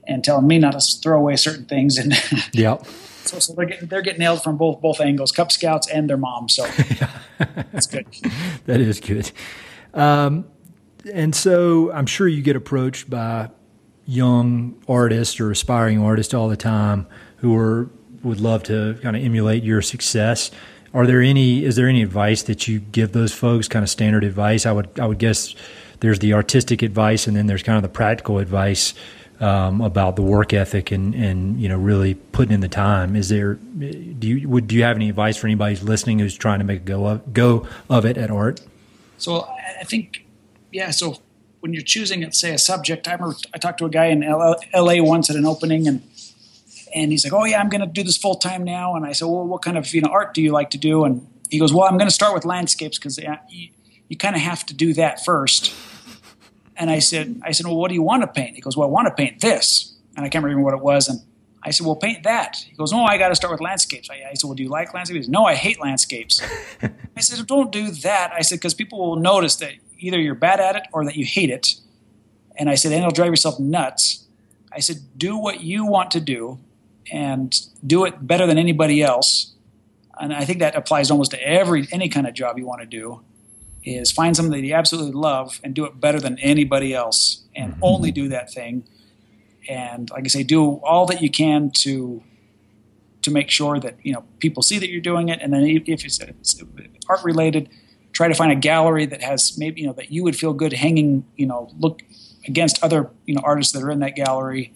and 0.07 0.23
telling 0.23 0.47
me 0.47 0.59
not 0.59 0.79
to 0.79 0.99
throw 1.01 1.17
away 1.17 1.35
certain 1.35 1.65
things, 1.65 1.97
and 1.97 2.13
yeah. 2.53 2.77
So, 3.23 3.39
so 3.39 3.53
they're 3.53 3.65
getting 3.65 3.87
they're 3.87 4.01
getting 4.01 4.19
nailed 4.19 4.43
from 4.43 4.57
both 4.57 4.81
both 4.81 4.99
angles, 4.99 5.31
Cub 5.31 5.51
Scouts 5.51 5.89
and 5.89 6.09
their 6.09 6.17
mom. 6.17 6.49
So 6.49 6.65
that's 7.37 7.87
good. 7.87 8.05
that 8.65 8.81
is 8.81 8.99
good. 8.99 9.31
Um, 9.93 10.45
and 11.11 11.33
so 11.35 11.91
I'm 11.91 12.05
sure 12.05 12.27
you 12.27 12.41
get 12.41 12.55
approached 12.55 13.09
by 13.09 13.49
young 14.05 14.81
artists 14.87 15.39
or 15.39 15.51
aspiring 15.51 16.01
artists 16.01 16.33
all 16.33 16.49
the 16.49 16.57
time 16.57 17.07
who 17.37 17.55
are 17.55 17.89
would 18.23 18.39
love 18.39 18.63
to 18.63 18.99
kind 19.01 19.15
of 19.15 19.23
emulate 19.23 19.63
your 19.63 19.81
success. 19.81 20.51
Are 20.93 21.07
there 21.07 21.21
any? 21.21 21.63
Is 21.63 21.75
there 21.75 21.87
any 21.87 22.03
advice 22.03 22.43
that 22.43 22.67
you 22.67 22.79
give 22.79 23.13
those 23.13 23.33
folks? 23.33 23.67
Kind 23.67 23.83
of 23.83 23.89
standard 23.89 24.23
advice? 24.23 24.65
I 24.65 24.71
would 24.71 24.99
I 24.99 25.05
would 25.05 25.19
guess 25.19 25.55
there's 26.01 26.19
the 26.19 26.33
artistic 26.33 26.81
advice, 26.81 27.27
and 27.27 27.35
then 27.35 27.47
there's 27.47 27.63
kind 27.63 27.77
of 27.77 27.83
the 27.83 27.89
practical 27.89 28.39
advice 28.39 28.93
um, 29.39 29.81
about 29.81 30.15
the 30.15 30.21
work 30.21 30.53
ethic 30.53 30.91
and 30.91 31.15
and 31.15 31.59
you 31.59 31.69
know 31.69 31.77
really 31.77 32.15
putting 32.15 32.53
in 32.53 32.59
the 32.59 32.67
time. 32.67 33.15
Is 33.15 33.29
there? 33.29 33.55
Do 33.55 34.27
you 34.27 34.47
would 34.49 34.67
do 34.67 34.75
you 34.75 34.83
have 34.83 34.95
any 34.95 35.09
advice 35.09 35.37
for 35.37 35.47
anybody 35.47 35.75
who's 35.75 35.83
listening 35.83 36.19
who's 36.19 36.37
trying 36.37 36.59
to 36.59 36.65
make 36.65 36.81
a 36.81 36.83
go 36.83 37.07
of, 37.07 37.33
go 37.33 37.67
of 37.89 38.05
it 38.05 38.17
at 38.17 38.29
art? 38.29 38.61
So 39.17 39.47
I 39.79 39.83
think 39.83 40.25
yeah. 40.71 40.91
So 40.91 41.17
when 41.61 41.73
you're 41.73 41.83
choosing, 41.83 42.29
say, 42.31 42.53
a 42.53 42.57
subject, 42.57 43.07
I 43.07 43.13
remember 43.13 43.35
I 43.53 43.57
talked 43.57 43.79
to 43.79 43.85
a 43.85 43.89
guy 43.89 44.07
in 44.07 44.23
L.A. 44.23 45.01
once 45.01 45.29
at 45.29 45.35
an 45.35 45.45
opening, 45.45 45.87
and 45.87 46.01
and 46.93 47.11
he's 47.11 47.23
like, 47.23 47.33
"Oh 47.33 47.45
yeah, 47.45 47.59
I'm 47.59 47.69
going 47.69 47.81
to 47.81 47.87
do 47.87 48.03
this 48.03 48.17
full 48.17 48.35
time 48.35 48.63
now." 48.63 48.95
And 48.95 49.05
I 49.05 49.11
said, 49.11 49.25
"Well, 49.25 49.45
what 49.45 49.61
kind 49.61 49.77
of 49.77 49.93
you 49.93 50.01
know 50.01 50.09
art 50.09 50.33
do 50.33 50.41
you 50.41 50.51
like 50.51 50.69
to 50.71 50.77
do?" 50.77 51.05
And 51.05 51.27
he 51.49 51.59
goes, 51.59 51.73
"Well, 51.73 51.87
I'm 51.87 51.97
going 51.97 52.09
to 52.09 52.13
start 52.13 52.33
with 52.33 52.45
landscapes 52.45 52.97
because 52.97 53.19
uh, 53.19 53.37
you, 53.49 53.69
you 54.09 54.17
kind 54.17 54.35
of 54.35 54.41
have 54.41 54.65
to 54.65 54.73
do 54.73 54.93
that 54.95 55.23
first. 55.23 55.73
And 56.75 56.89
I 56.89 56.99
said, 56.99 57.41
"I 57.43 57.51
said, 57.51 57.65
well, 57.65 57.77
what 57.77 57.89
do 57.89 57.95
you 57.95 58.01
want 58.01 58.23
to 58.23 58.27
paint?" 58.27 58.55
He 58.55 58.61
goes, 58.61 58.75
"Well, 58.75 58.87
I 58.87 58.91
want 58.91 59.07
to 59.07 59.13
paint 59.13 59.39
this," 59.39 59.95
and 60.15 60.25
I 60.25 60.29
can't 60.29 60.43
remember 60.43 60.63
what 60.63 60.73
it 60.73 60.81
was. 60.81 61.07
And 61.07 61.21
I 61.63 61.71
said, 61.71 61.85
"Well, 61.85 61.95
paint 61.95 62.23
that." 62.23 62.57
He 62.67 62.75
goes, 62.75 62.91
"No, 62.91 63.05
I 63.05 63.17
got 63.17 63.29
to 63.29 63.35
start 63.35 63.51
with 63.51 63.61
landscapes." 63.61 64.09
I, 64.09 64.31
I, 64.31 64.33
said, 64.33 64.47
"Well, 64.47 64.55
do 64.55 64.63
you 64.63 64.69
like 64.69 64.93
landscapes?" 64.93 65.27
"No, 65.27 65.45
I 65.45 65.55
hate 65.55 65.79
landscapes." 65.79 66.41
I 66.81 67.21
said, 67.21 67.45
"Don't 67.47 67.71
do 67.71 67.91
that." 67.91 68.33
I 68.33 68.41
said, 68.41 68.55
"Because 68.55 68.73
people 68.73 68.99
will 68.99 69.15
notice 69.15 69.55
that 69.57 69.73
either 69.99 70.19
you're 70.19 70.35
bad 70.35 70.59
at 70.59 70.75
it 70.75 70.83
or 70.91 71.05
that 71.05 71.15
you 71.15 71.25
hate 71.25 71.49
it." 71.49 71.75
And 72.57 72.69
I 72.69 72.75
said, 72.75 72.91
"And 72.91 73.01
it'll 73.01 73.11
drive 73.11 73.29
yourself 73.29 73.59
nuts." 73.59 74.25
I 74.71 74.79
said, 74.79 74.97
"Do 75.17 75.37
what 75.37 75.61
you 75.61 75.85
want 75.85 76.11
to 76.11 76.19
do, 76.19 76.59
and 77.11 77.59
do 77.85 78.05
it 78.05 78.25
better 78.25 78.47
than 78.47 78.57
anybody 78.57 79.03
else. 79.03 79.53
And 80.19 80.33
I 80.33 80.45
think 80.45 80.59
that 80.59 80.75
applies 80.75 81.11
almost 81.11 81.31
to 81.31 81.43
every 81.43 81.87
any 81.91 82.09
kind 82.09 82.25
of 82.25 82.33
job 82.33 82.57
you 82.57 82.65
want 82.65 82.81
to 82.81 82.87
do. 82.87 83.21
Is 83.83 84.11
find 84.11 84.35
something 84.35 84.51
that 84.51 84.65
you 84.65 84.75
absolutely 84.75 85.13
love 85.13 85.59
and 85.63 85.73
do 85.73 85.85
it 85.85 85.99
better 85.99 86.19
than 86.19 86.37
anybody 86.37 86.93
else, 86.93 87.43
and 87.55 87.73
mm-hmm. 87.73 87.83
only 87.83 88.11
do 88.11 88.29
that 88.29 88.51
thing. 88.53 88.87
And 89.67 90.09
like 90.11 90.23
I 90.23 90.27
say, 90.27 90.43
do 90.43 90.75
all 90.83 91.07
that 91.07 91.21
you 91.21 91.31
can 91.31 91.71
to 91.77 92.23
to 93.23 93.31
make 93.31 93.49
sure 93.49 93.79
that 93.79 93.95
you 94.03 94.13
know 94.13 94.23
people 94.39 94.61
see 94.61 94.77
that 94.77 94.89
you're 94.89 95.01
doing 95.01 95.29
it. 95.29 95.39
And 95.41 95.51
then 95.51 95.63
if 95.63 96.05
it's, 96.05 96.19
it's 96.19 96.63
art 97.09 97.23
related, 97.23 97.69
try 98.13 98.27
to 98.27 98.35
find 98.35 98.51
a 98.51 98.55
gallery 98.55 99.07
that 99.07 99.23
has 99.23 99.57
maybe 99.57 99.81
you 99.81 99.87
know 99.87 99.93
that 99.93 100.11
you 100.11 100.23
would 100.23 100.35
feel 100.35 100.53
good 100.53 100.73
hanging. 100.73 101.25
You 101.35 101.47
know, 101.47 101.71
look 101.79 102.03
against 102.47 102.83
other 102.83 103.09
you 103.25 103.33
know 103.33 103.41
artists 103.43 103.73
that 103.73 103.81
are 103.81 103.89
in 103.89 103.99
that 104.01 104.15
gallery 104.15 104.73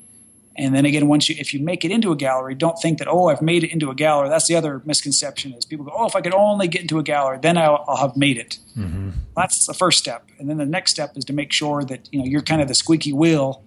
and 0.58 0.74
then 0.74 0.86
again, 0.86 1.08
once 1.08 1.28
you 1.28 1.36
if 1.38 1.54
you 1.54 1.60
make 1.60 1.84
it 1.84 1.92
into 1.92 2.12
a 2.12 2.16
gallery, 2.16 2.56
don't 2.56 2.78
think 2.78 3.00
that 3.00 3.08
oh 3.10 3.28
I've 3.28 3.42
made 3.42 3.64
it 3.64 3.72
into 3.72 3.90
a 3.90 3.96
gallery. 3.96 4.30
That's 4.30 4.48
the 4.48 4.56
other 4.56 4.82
misconception 4.86 5.54
is 5.54 5.66
people 5.66 5.86
go 5.86 5.92
oh 5.94 6.06
if 6.06 6.16
I 6.16 6.22
could 6.22 6.34
only 6.34 6.68
get 6.68 6.82
into 6.82 6.98
a 6.98 7.04
gallery, 7.04 7.40
then 7.42 7.58
I'll, 7.58 7.84
I'll 7.88 7.98
have 7.98 8.16
made 8.16 8.38
it. 8.38 8.60
Mm-hmm. 8.78 9.12
That's 9.36 9.66
the 9.66 9.74
first 9.74 10.00
step, 10.00 10.30
and 10.40 10.50
then 10.50 10.58
the 10.58 10.66
next 10.66 10.92
step 10.92 11.18
is 11.18 11.26
to 11.26 11.34
make 11.34 11.52
sure 11.52 11.84
that 11.84 12.08
you 12.12 12.20
know 12.20 12.26
you're 12.26 12.42
kind 12.42 12.62
of 12.62 12.70
the 12.70 12.76
squeaky 12.76 13.12
wheel, 13.12 13.64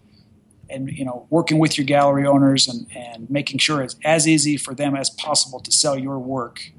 and 0.71 0.91
you 0.91 1.05
know 1.05 1.27
working 1.29 1.59
with 1.59 1.77
your 1.77 1.85
gallery 1.85 2.27
owners 2.27 2.69
and 2.69 2.87
and 2.97 3.29
making 3.29 3.59
sure 3.59 3.83
it's 3.83 3.97
as 4.05 4.27
easy 4.27 4.57
for 4.57 4.75
them 4.75 4.97
as 4.97 5.11
possible 5.11 5.61
to 5.61 5.71
sell 5.71 5.99
your 5.99 6.19
work, 6.19 6.73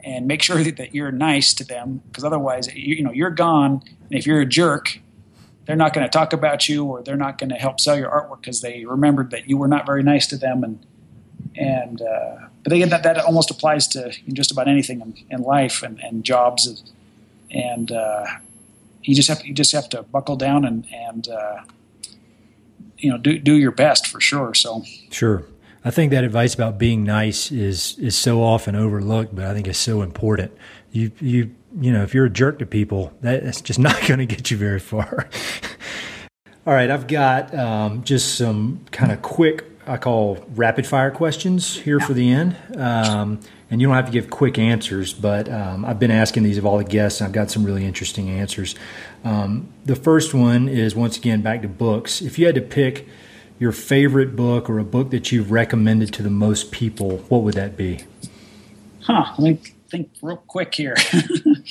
and 0.00 0.26
make 0.26 0.42
sure 0.42 0.56
that, 0.62 0.76
that 0.76 0.94
you're 0.94 1.12
nice 1.12 1.54
to 1.54 1.64
them 1.64 2.02
because 2.08 2.22
otherwise 2.22 2.72
you, 2.74 2.96
you 2.96 3.02
know 3.02 3.12
you're 3.12 3.30
gone, 3.30 3.82
and 4.10 4.18
if 4.18 4.26
you're 4.26 4.42
a 4.42 4.46
jerk 4.46 5.00
they're 5.66 5.76
not 5.76 5.94
going 5.94 6.04
to 6.04 6.10
talk 6.10 6.32
about 6.32 6.68
you 6.68 6.84
or 6.84 7.02
they're 7.02 7.16
not 7.16 7.38
going 7.38 7.50
to 7.50 7.56
help 7.56 7.80
sell 7.80 7.96
your 7.96 8.10
artwork 8.10 8.40
because 8.40 8.60
they 8.60 8.84
remembered 8.84 9.30
that 9.30 9.48
you 9.48 9.56
were 9.56 9.68
not 9.68 9.86
very 9.86 10.02
nice 10.02 10.26
to 10.26 10.36
them 10.36 10.64
and 10.64 10.86
and 11.56 12.00
uh, 12.00 12.36
but 12.62 12.72
again 12.72 12.88
that, 12.88 13.02
that 13.02 13.18
almost 13.18 13.50
applies 13.50 13.86
to 13.86 14.12
just 14.32 14.50
about 14.50 14.68
anything 14.68 15.00
in, 15.00 15.14
in 15.30 15.42
life 15.42 15.82
and, 15.82 16.00
and 16.00 16.24
jobs 16.24 16.82
and 17.50 17.92
uh, 17.92 18.24
you 19.02 19.14
just 19.14 19.28
have 19.28 19.40
to, 19.40 19.48
you 19.48 19.54
just 19.54 19.72
have 19.72 19.88
to 19.90 20.02
buckle 20.02 20.36
down 20.36 20.64
and 20.64 20.86
and 20.92 21.28
uh, 21.28 21.62
you 22.98 23.10
know 23.10 23.18
do 23.18 23.38
do 23.38 23.54
your 23.54 23.72
best 23.72 24.06
for 24.06 24.20
sure 24.20 24.54
so. 24.54 24.84
Sure. 25.10 25.44
I 25.84 25.90
think 25.90 26.12
that 26.12 26.22
advice 26.22 26.54
about 26.54 26.78
being 26.78 27.04
nice 27.04 27.50
is 27.50 27.98
is 27.98 28.16
so 28.16 28.42
often 28.42 28.76
overlooked 28.76 29.34
but 29.34 29.44
I 29.44 29.54
think 29.54 29.66
it's 29.68 29.78
so 29.78 30.02
important. 30.02 30.52
You 30.92 31.10
you 31.20 31.54
you 31.80 31.92
know, 31.92 32.02
if 32.02 32.14
you're 32.14 32.26
a 32.26 32.30
jerk 32.30 32.58
to 32.58 32.66
people, 32.66 33.12
that's 33.20 33.60
just 33.60 33.78
not 33.80 34.00
going 34.06 34.18
to 34.18 34.26
get 34.26 34.50
you 34.50 34.56
very 34.56 34.80
far. 34.80 35.28
All 36.66 36.72
right, 36.72 36.90
I've 36.90 37.08
got 37.08 37.52
um, 37.54 38.04
just 38.04 38.36
some 38.36 38.84
kind 38.92 39.10
of 39.10 39.20
quick, 39.20 39.64
I 39.84 39.96
call 39.96 40.44
rapid 40.54 40.86
fire 40.86 41.10
questions 41.10 41.76
here 41.76 41.98
for 41.98 42.14
the 42.14 42.30
end. 42.30 42.56
Um, 42.76 43.40
and 43.68 43.80
you 43.80 43.88
don't 43.88 43.96
have 43.96 44.06
to 44.06 44.12
give 44.12 44.30
quick 44.30 44.58
answers, 44.58 45.12
but 45.12 45.50
um, 45.50 45.84
I've 45.84 45.98
been 45.98 46.10
asking 46.10 46.42
these 46.44 46.58
of 46.58 46.66
all 46.66 46.78
the 46.78 46.84
guests, 46.84 47.20
and 47.20 47.26
I've 47.26 47.32
got 47.32 47.50
some 47.50 47.64
really 47.64 47.84
interesting 47.84 48.30
answers. 48.30 48.76
Um, 49.24 49.72
the 49.86 49.96
first 49.96 50.34
one 50.34 50.68
is 50.68 50.94
once 50.94 51.16
again 51.16 51.40
back 51.40 51.62
to 51.62 51.68
books. 51.68 52.20
If 52.20 52.38
you 52.38 52.46
had 52.46 52.54
to 52.54 52.60
pick 52.60 53.08
your 53.58 53.72
favorite 53.72 54.36
book 54.36 54.68
or 54.68 54.78
a 54.78 54.84
book 54.84 55.10
that 55.10 55.32
you've 55.32 55.50
recommended 55.50 56.12
to 56.14 56.22
the 56.22 56.30
most 56.30 56.70
people, 56.70 57.18
what 57.28 57.42
would 57.42 57.54
that 57.54 57.76
be? 57.76 58.00
Huh. 59.00 59.24
Let 59.38 59.62
me 59.62 59.72
think 59.92 60.10
real 60.22 60.38
quick 60.38 60.74
here. 60.74 60.96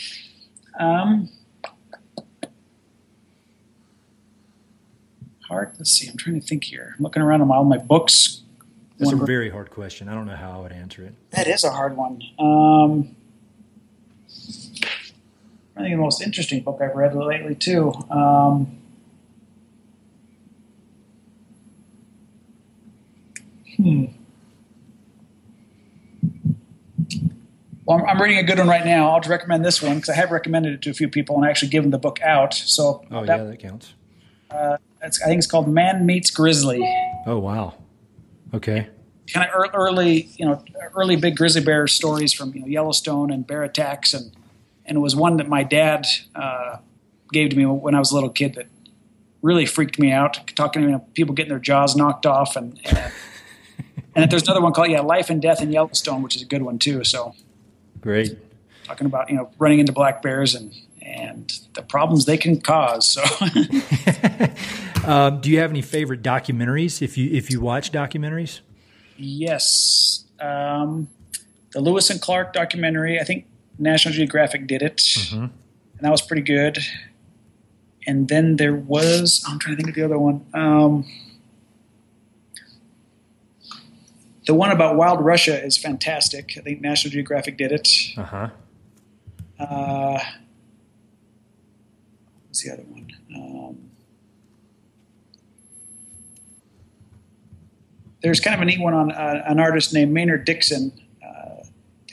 um, 0.79 1.29
hard. 5.49 5.73
Let's 5.77 5.91
see. 5.91 6.07
I'm 6.07 6.17
trying 6.17 6.39
to 6.39 6.45
think 6.45 6.63
here. 6.63 6.93
I'm 6.97 7.03
looking 7.03 7.23
around 7.23 7.41
on 7.41 7.51
all 7.51 7.65
my 7.65 7.79
books. 7.79 8.43
That's 8.99 9.11
a 9.11 9.15
very 9.15 9.49
hard 9.49 9.71
question. 9.71 10.07
I 10.07 10.13
don't 10.13 10.27
know 10.27 10.35
how 10.35 10.51
I 10.51 10.59
would 10.59 10.71
answer 10.71 11.03
it. 11.03 11.15
That 11.31 11.47
is 11.47 11.63
a 11.63 11.71
hard 11.71 11.97
one. 11.97 12.21
Um, 12.37 13.15
I 15.75 15.81
think 15.81 15.95
the 15.95 15.97
most 15.97 16.21
interesting 16.21 16.61
book 16.61 16.79
I've 16.79 16.95
read 16.95 17.15
lately 17.15 17.55
too. 17.55 17.91
Um, 18.11 18.77
hmm. 23.75 24.05
Well, 27.91 28.05
I'm, 28.07 28.21
reading 28.21 28.37
a 28.37 28.43
good 28.43 28.57
one 28.57 28.69
right 28.69 28.85
now. 28.85 29.09
I'll 29.09 29.19
just 29.19 29.29
recommend 29.29 29.65
this 29.65 29.81
one 29.81 29.95
because 29.95 30.07
I 30.07 30.15
have 30.15 30.31
recommended 30.31 30.73
it 30.75 30.81
to 30.83 30.91
a 30.91 30.93
few 30.93 31.09
people 31.09 31.35
and 31.35 31.43
I 31.43 31.49
actually 31.49 31.67
given 31.67 31.89
the 31.89 31.97
book 31.97 32.21
out. 32.21 32.53
So 32.53 33.03
oh 33.11 33.25
that, 33.25 33.37
yeah, 33.37 33.43
that 33.43 33.59
counts. 33.59 33.93
Uh, 34.49 34.77
I 35.03 35.09
think 35.09 35.39
it's 35.39 35.47
called 35.47 35.67
Man 35.67 36.05
Meets 36.05 36.31
Grizzly. 36.31 36.79
Oh 37.25 37.37
wow, 37.39 37.73
okay. 38.53 38.87
Kind 39.33 39.49
of 39.49 39.71
early, 39.73 40.29
you 40.37 40.45
know, 40.45 40.63
early 40.95 41.17
big 41.17 41.35
grizzly 41.35 41.61
bear 41.61 41.85
stories 41.85 42.31
from 42.31 42.53
you 42.53 42.61
know, 42.61 42.67
Yellowstone 42.67 43.29
and 43.29 43.45
bear 43.45 43.61
attacks, 43.63 44.13
and 44.13 44.31
and 44.85 44.97
it 44.97 45.01
was 45.01 45.13
one 45.13 45.35
that 45.35 45.49
my 45.49 45.63
dad 45.63 46.05
uh, 46.33 46.77
gave 47.33 47.49
to 47.49 47.57
me 47.57 47.65
when 47.65 47.93
I 47.93 47.99
was 47.99 48.11
a 48.11 48.15
little 48.15 48.29
kid 48.29 48.55
that 48.55 48.67
really 49.41 49.65
freaked 49.65 49.99
me 49.99 50.13
out. 50.13 50.47
Talking 50.55 50.83
to 50.83 50.87
you 50.87 50.93
know, 50.93 51.05
people 51.13 51.35
getting 51.35 51.49
their 51.49 51.59
jaws 51.59 51.97
knocked 51.97 52.25
off 52.25 52.55
and, 52.55 52.79
and 52.85 53.11
and 54.15 54.31
there's 54.31 54.43
another 54.43 54.61
one 54.61 54.71
called 54.71 54.89
yeah, 54.89 55.01
Life 55.01 55.29
and 55.29 55.41
Death 55.41 55.61
in 55.61 55.73
Yellowstone, 55.73 56.21
which 56.21 56.37
is 56.37 56.41
a 56.41 56.45
good 56.45 56.61
one 56.61 56.79
too. 56.79 57.03
So 57.03 57.35
great. 58.01 58.37
Talking 58.83 59.07
about 59.07 59.29
you 59.29 59.35
know 59.37 59.49
running 59.57 59.79
into 59.79 59.93
black 59.93 60.21
bears 60.21 60.55
and 60.55 60.73
and 61.01 61.59
the 61.73 61.81
problems 61.81 62.25
they 62.25 62.37
can 62.37 62.61
cause. 62.61 63.07
So, 63.07 63.23
um, 65.09 65.41
do 65.41 65.49
you 65.49 65.59
have 65.59 65.71
any 65.71 65.81
favorite 65.81 66.21
documentaries? 66.21 67.01
If 67.01 67.17
you 67.17 67.29
if 67.31 67.49
you 67.49 67.61
watch 67.61 67.91
documentaries, 67.91 68.59
yes, 69.17 70.25
um, 70.39 71.07
the 71.71 71.81
Lewis 71.81 72.09
and 72.09 72.21
Clark 72.21 72.53
documentary. 72.53 73.19
I 73.19 73.23
think 73.23 73.45
National 73.79 74.13
Geographic 74.13 74.67
did 74.67 74.81
it, 74.81 74.97
mm-hmm. 74.97 75.43
and 75.43 75.51
that 75.99 76.11
was 76.11 76.21
pretty 76.21 76.43
good. 76.43 76.77
And 78.07 78.27
then 78.27 78.55
there 78.55 78.75
was 78.75 79.43
I'm 79.47 79.59
trying 79.59 79.77
to 79.77 79.83
think 79.83 79.89
of 79.89 79.95
the 79.95 80.03
other 80.03 80.19
one. 80.19 80.45
Um, 80.53 81.05
the 84.51 84.55
one 84.55 84.69
about 84.69 84.97
Wild 84.97 85.23
Russia 85.23 85.63
is 85.63 85.77
fantastic. 85.77 86.55
I 86.57 86.59
think 86.59 86.81
National 86.81 87.09
Geographic 87.09 87.57
did 87.57 87.71
it. 87.71 87.87
Uh-huh. 88.17 88.49
Uh, 89.57 90.19
what's 92.45 92.61
the 92.61 92.73
other 92.73 92.83
one? 92.83 93.07
Um, 93.33 93.77
there's 98.21 98.41
kind 98.41 98.53
of 98.53 98.61
a 98.61 98.65
neat 98.65 98.81
one 98.81 98.93
on 98.93 99.13
uh, 99.13 99.41
an 99.47 99.57
artist 99.57 99.93
named 99.93 100.11
Maynard 100.11 100.43
Dixon. 100.43 100.91
Uh, 101.25 101.63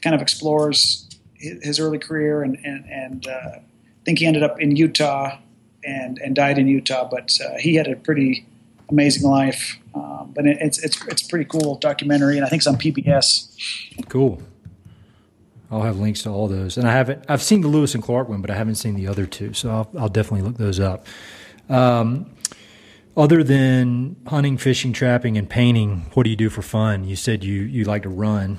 kind 0.01 0.15
of 0.15 0.23
explores 0.23 1.09
his, 1.35 1.65
his 1.65 1.81
early 1.81 1.99
career 1.99 2.45
and 2.45 2.57
and, 2.65 2.85
and 2.89 3.27
uh, 3.27 3.57
I 3.57 3.63
think 4.05 4.21
he 4.21 4.27
ended 4.27 4.45
up 4.45 4.61
in 4.61 4.77
Utah 4.77 5.39
and 5.83 6.19
and 6.19 6.37
died 6.37 6.57
in 6.57 6.69
Utah, 6.69 7.09
but 7.11 7.37
uh, 7.45 7.59
he 7.59 7.75
had 7.75 7.89
a 7.89 7.97
pretty 7.97 8.47
amazing 8.91 9.29
life. 9.29 9.79
Um, 9.95 10.33
but 10.35 10.47
it, 10.47 10.59
it's 10.61 10.79
it's 10.79 11.05
it's 11.07 11.23
pretty 11.23 11.45
cool 11.45 11.77
documentary, 11.77 12.37
and 12.37 12.45
I 12.45 12.49
think 12.49 12.61
it's 12.61 12.67
on 12.67 12.77
PBS. 12.77 14.07
Cool. 14.09 14.43
I'll 15.71 15.83
have 15.83 15.99
links 15.99 16.23
to 16.23 16.31
all 16.31 16.49
those, 16.49 16.79
and 16.79 16.89
I 16.89 16.93
haven't. 16.93 17.25
I've 17.29 17.43
seen 17.43 17.61
the 17.61 17.69
Lewis 17.69 17.95
and 17.95 18.03
Clark 18.03 18.29
one, 18.29 18.41
but 18.41 18.51
I 18.51 18.55
haven't 18.55 18.77
seen 18.77 18.95
the 18.95 19.07
other 19.07 19.27
two, 19.27 19.53
so 19.53 19.71
I'll, 19.71 19.91
I'll 19.99 20.09
definitely 20.09 20.43
look 20.43 20.57
those 20.57 20.81
up. 20.81 21.07
Um, 21.69 22.31
other 23.17 23.43
than 23.43 24.17
hunting, 24.27 24.57
fishing, 24.57 24.93
trapping, 24.93 25.37
and 25.37 25.51
painting, 25.51 26.07
what 26.15 26.23
do 26.23 26.31
you 26.31 26.37
do 26.37 26.49
for 26.49 26.63
fun? 26.63 27.05
You 27.05 27.17
said 27.17 27.45
you 27.45 27.63
you 27.63 27.85
like 27.85 28.05
to 28.05 28.09
run. 28.09 28.59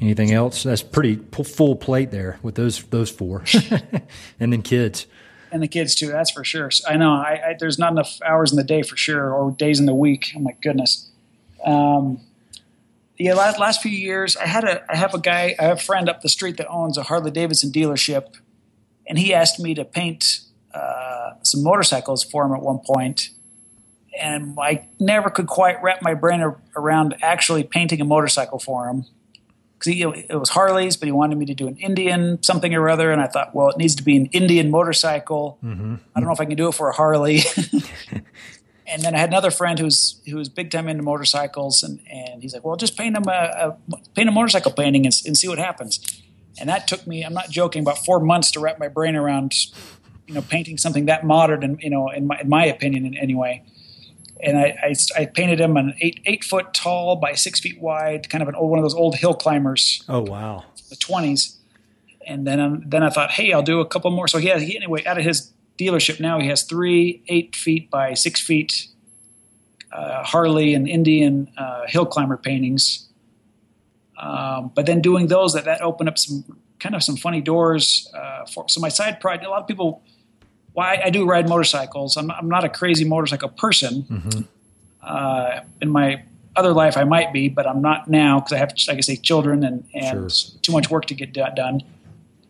Anything 0.00 0.32
else? 0.32 0.62
That's 0.62 0.82
pretty 0.82 1.16
full 1.16 1.74
plate 1.74 2.12
there 2.12 2.38
with 2.40 2.54
those 2.54 2.82
those 2.84 3.10
four, 3.10 3.44
and 4.40 4.52
then 4.52 4.62
kids 4.62 5.06
and 5.52 5.62
the 5.62 5.68
kids 5.68 5.94
too. 5.94 6.08
That's 6.08 6.30
for 6.30 6.44
sure. 6.44 6.70
I 6.86 6.96
know. 6.96 7.12
I, 7.12 7.40
I, 7.48 7.56
there's 7.58 7.78
not 7.78 7.92
enough 7.92 8.18
hours 8.22 8.50
in 8.50 8.56
the 8.56 8.64
day 8.64 8.82
for 8.82 8.96
sure, 8.96 9.32
or 9.32 9.50
days 9.50 9.80
in 9.80 9.86
the 9.86 9.94
week. 9.94 10.32
Oh 10.36 10.40
my 10.40 10.54
goodness. 10.62 11.08
Um, 11.64 12.20
yeah, 13.18 13.34
last, 13.34 13.58
last 13.58 13.82
few 13.82 13.90
years, 13.90 14.36
I 14.36 14.46
had 14.46 14.64
a 14.64 14.90
I 14.90 14.96
have 14.96 15.12
a 15.14 15.18
guy, 15.18 15.54
I 15.58 15.64
have 15.64 15.78
a 15.78 15.80
friend 15.80 16.08
up 16.08 16.22
the 16.22 16.28
street 16.28 16.56
that 16.58 16.68
owns 16.68 16.96
a 16.96 17.02
Harley 17.02 17.30
Davidson 17.30 17.72
dealership, 17.72 18.36
and 19.08 19.18
he 19.18 19.34
asked 19.34 19.58
me 19.58 19.74
to 19.74 19.84
paint 19.84 20.40
uh, 20.72 21.32
some 21.42 21.62
motorcycles 21.62 22.22
for 22.22 22.46
him 22.46 22.52
at 22.52 22.62
one 22.62 22.78
point, 22.78 23.30
and 24.20 24.56
I 24.60 24.88
never 25.00 25.30
could 25.30 25.48
quite 25.48 25.82
wrap 25.82 26.00
my 26.00 26.14
brain 26.14 26.44
around 26.76 27.16
actually 27.20 27.64
painting 27.64 28.00
a 28.00 28.04
motorcycle 28.04 28.60
for 28.60 28.88
him 28.88 29.06
because 29.78 29.94
it 30.28 30.34
was 30.34 30.48
Harleys, 30.50 30.96
but 30.96 31.06
he 31.06 31.12
wanted 31.12 31.38
me 31.38 31.46
to 31.46 31.54
do 31.54 31.68
an 31.68 31.76
Indian 31.76 32.42
something 32.42 32.74
or 32.74 32.88
other, 32.88 33.12
and 33.12 33.20
I 33.20 33.26
thought, 33.26 33.54
well, 33.54 33.68
it 33.68 33.76
needs 33.76 33.94
to 33.96 34.02
be 34.02 34.16
an 34.16 34.26
Indian 34.26 34.70
motorcycle. 34.70 35.58
Mm-hmm. 35.62 35.96
I 36.14 36.20
don't 36.20 36.26
know 36.26 36.32
if 36.32 36.40
I 36.40 36.46
can 36.46 36.56
do 36.56 36.68
it 36.68 36.72
for 36.72 36.88
a 36.88 36.92
Harley. 36.92 37.42
and 38.86 39.02
then 39.02 39.14
I 39.14 39.18
had 39.18 39.28
another 39.28 39.50
friend 39.50 39.78
who's 39.78 40.20
who's 40.26 40.48
big 40.48 40.70
time 40.70 40.88
into 40.88 41.02
motorcycles, 41.02 41.82
and, 41.82 42.00
and 42.10 42.42
he's 42.42 42.54
like, 42.54 42.64
well, 42.64 42.76
just 42.76 42.96
paint 42.96 43.16
him 43.16 43.24
a, 43.28 43.76
a 43.90 43.96
paint 44.14 44.28
a 44.28 44.32
motorcycle 44.32 44.72
painting 44.72 45.06
and, 45.06 45.14
and, 45.26 45.36
see 45.36 45.48
what 45.48 45.58
happens. 45.58 46.00
And 46.60 46.68
that 46.68 46.88
took 46.88 47.06
me, 47.06 47.22
I'm 47.22 47.34
not 47.34 47.50
joking, 47.50 47.82
about 47.82 48.04
four 48.04 48.18
months 48.18 48.50
to 48.52 48.60
wrap 48.60 48.80
my 48.80 48.88
brain 48.88 49.14
around, 49.14 49.54
you 50.26 50.34
know, 50.34 50.42
painting 50.42 50.76
something 50.76 51.06
that 51.06 51.24
modern, 51.24 51.62
and 51.62 51.80
you 51.80 51.90
know, 51.90 52.08
in 52.10 52.26
my 52.26 52.40
in 52.40 52.48
my 52.48 52.64
opinion, 52.64 53.16
anyway 53.16 53.62
and 54.40 54.58
I, 54.58 54.76
I, 54.82 54.94
I, 55.16 55.26
painted 55.26 55.60
him 55.60 55.76
an 55.76 55.94
eight 56.00 56.20
eight 56.26 56.44
foot 56.44 56.72
tall 56.74 57.16
by 57.16 57.34
six 57.34 57.60
feet 57.60 57.80
wide, 57.80 58.28
kind 58.28 58.42
of 58.42 58.48
an 58.48 58.54
old 58.54 58.70
one 58.70 58.78
of 58.78 58.84
those 58.84 58.94
old 58.94 59.16
hill 59.16 59.34
climbers. 59.34 60.04
Oh 60.08 60.20
wow, 60.20 60.64
the 60.90 60.96
twenties. 60.96 61.56
And 62.26 62.46
then 62.46 62.60
um, 62.60 62.82
then 62.86 63.02
I 63.02 63.10
thought, 63.10 63.30
hey, 63.30 63.52
I'll 63.52 63.62
do 63.62 63.80
a 63.80 63.86
couple 63.86 64.10
more. 64.10 64.28
So 64.28 64.38
he, 64.38 64.48
has, 64.48 64.62
he 64.62 64.76
anyway 64.76 65.04
out 65.04 65.18
of 65.18 65.24
his 65.24 65.52
dealership 65.78 66.18
now 66.20 66.40
he 66.40 66.48
has 66.48 66.62
three 66.62 67.22
eight 67.28 67.54
feet 67.54 67.88
by 67.88 68.12
six 68.12 68.40
feet 68.40 68.88
uh, 69.92 70.22
Harley 70.24 70.74
and 70.74 70.88
Indian 70.88 71.50
uh, 71.56 71.86
hill 71.86 72.06
climber 72.06 72.36
paintings. 72.36 73.08
Um, 74.18 74.72
but 74.74 74.86
then 74.86 75.00
doing 75.00 75.28
those 75.28 75.54
that 75.54 75.64
that 75.64 75.80
opened 75.80 76.08
up 76.08 76.18
some 76.18 76.44
kind 76.80 76.94
of 76.94 77.02
some 77.02 77.16
funny 77.16 77.40
doors 77.40 78.10
uh, 78.14 78.44
for 78.46 78.68
so 78.68 78.80
my 78.80 78.88
side 78.88 79.20
project. 79.20 79.46
A 79.46 79.50
lot 79.50 79.62
of 79.62 79.68
people 79.68 80.02
why 80.78 81.00
I 81.04 81.10
do 81.10 81.26
ride 81.26 81.48
motorcycles. 81.48 82.16
I'm, 82.16 82.30
I'm 82.30 82.48
not 82.48 82.62
a 82.62 82.68
crazy 82.68 83.04
motorcycle 83.04 83.48
person. 83.48 84.04
Mm-hmm. 84.04 84.42
Uh, 85.02 85.60
in 85.82 85.90
my 85.90 86.22
other 86.54 86.72
life, 86.72 86.96
I 86.96 87.02
might 87.02 87.32
be, 87.32 87.48
but 87.48 87.66
I'm 87.66 87.82
not 87.82 88.06
now 88.06 88.38
because 88.38 88.52
I 88.52 88.58
have, 88.58 88.72
like 88.86 88.98
I 88.98 89.00
say, 89.00 89.16
children 89.16 89.64
and, 89.64 89.84
and 89.92 90.30
sure. 90.30 90.52
too 90.62 90.70
much 90.70 90.88
work 90.88 91.06
to 91.06 91.14
get 91.14 91.32
done. 91.32 91.82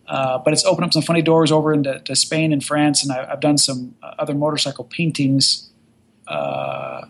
Uh, 0.07 0.37
but 0.37 0.53
it's 0.53 0.63
opened 0.67 0.85
up 0.85 0.93
some 0.93 1.01
funny 1.01 1.23
doors 1.23 1.51
over 1.51 1.73
into 1.73 2.15
Spain 2.15 2.53
and 2.53 2.63
France, 2.63 3.03
and 3.03 3.11
I, 3.11 3.25
have 3.31 3.41
done 3.41 3.57
some 3.57 3.95
uh, 4.03 4.13
other 4.19 4.35
motorcycle 4.35 4.85
paintings. 4.85 5.71
Uh, 6.27 7.07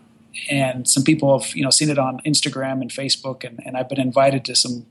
and 0.49 0.87
some 0.87 1.03
people 1.03 1.37
have 1.37 1.53
you 1.53 1.63
know 1.65 1.69
seen 1.69 1.89
it 1.89 1.99
on 1.99 2.21
Instagram 2.25 2.79
and 2.79 2.91
Facebook, 2.91 3.43
and, 3.43 3.59
and 3.65 3.75
I've 3.75 3.89
been 3.89 3.99
invited 3.99 4.45
to 4.45 4.55
some 4.55 4.85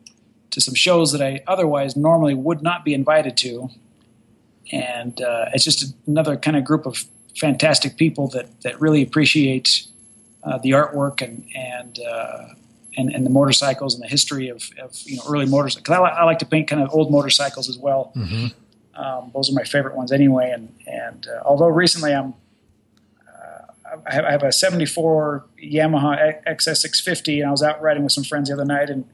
to 0.51 0.61
some 0.61 0.75
shows 0.75 1.13
that 1.13 1.23
I 1.23 1.41
otherwise 1.47 1.97
normally 1.97 2.35
would 2.35 2.63
not 2.63 2.85
be 2.85 2.93
invited 2.93 3.35
to 3.39 3.71
and 4.73 5.21
uh, 5.21 5.47
it's 5.55 5.65
just 5.65 5.95
another 6.07 6.37
kind 6.37 6.57
of 6.57 6.65
group 6.65 6.87
of 6.87 7.05
fantastic 7.37 7.97
people 7.97 8.29
that 8.29 8.61
that 8.63 8.81
really 8.81 9.03
appreciate 9.03 9.87
uh, 10.45 10.59
the 10.59 10.71
artwork 10.71 11.23
and 11.23 11.45
and, 11.55 11.99
uh, 12.01 12.49
and 12.97 13.11
and 13.15 13.25
the 13.25 13.31
motorcycles 13.31 13.95
and 13.95 14.03
the 14.03 14.09
history 14.09 14.49
of, 14.49 14.71
of 14.81 14.97
you 15.05 15.17
know 15.17 15.23
early 15.29 15.47
motorcycles. 15.47 15.83
Because 15.83 15.99
I, 15.99 16.03
li- 16.03 16.17
I, 16.19 16.25
like 16.25 16.39
to 16.41 16.47
paint 16.47 16.69
kind 16.69 16.83
of 16.83 16.91
old 16.93 17.11
motorcycles 17.11 17.69
as 17.69 17.79
well. 17.79 18.13
Mm-hmm. 18.17 18.47
Um, 19.01 19.31
those 19.33 19.49
are 19.51 19.55
my 19.55 19.65
favorite 19.65 19.97
ones 19.97 20.13
anyway. 20.13 20.51
And 20.53 20.75
and 20.87 21.27
uh, 21.29 21.43
although 21.45 21.69
recently 21.69 22.15
I'm 22.15 22.35
uh, 23.29 23.93
I 24.07 24.15
have, 24.15 24.25
I 24.25 24.31
have 24.33 24.43
a 24.43 24.53
'74 24.53 25.45
Yamaha 25.63 26.43
XS650, 26.47 27.39
and 27.41 27.49
I 27.49 27.51
was 27.51 27.63
out 27.63 27.81
riding 27.81 28.03
with 28.03 28.13
some 28.13 28.25
friends 28.25 28.49
the 28.49 28.55
other 28.55 28.65
night, 28.65 28.91
and 28.91 29.05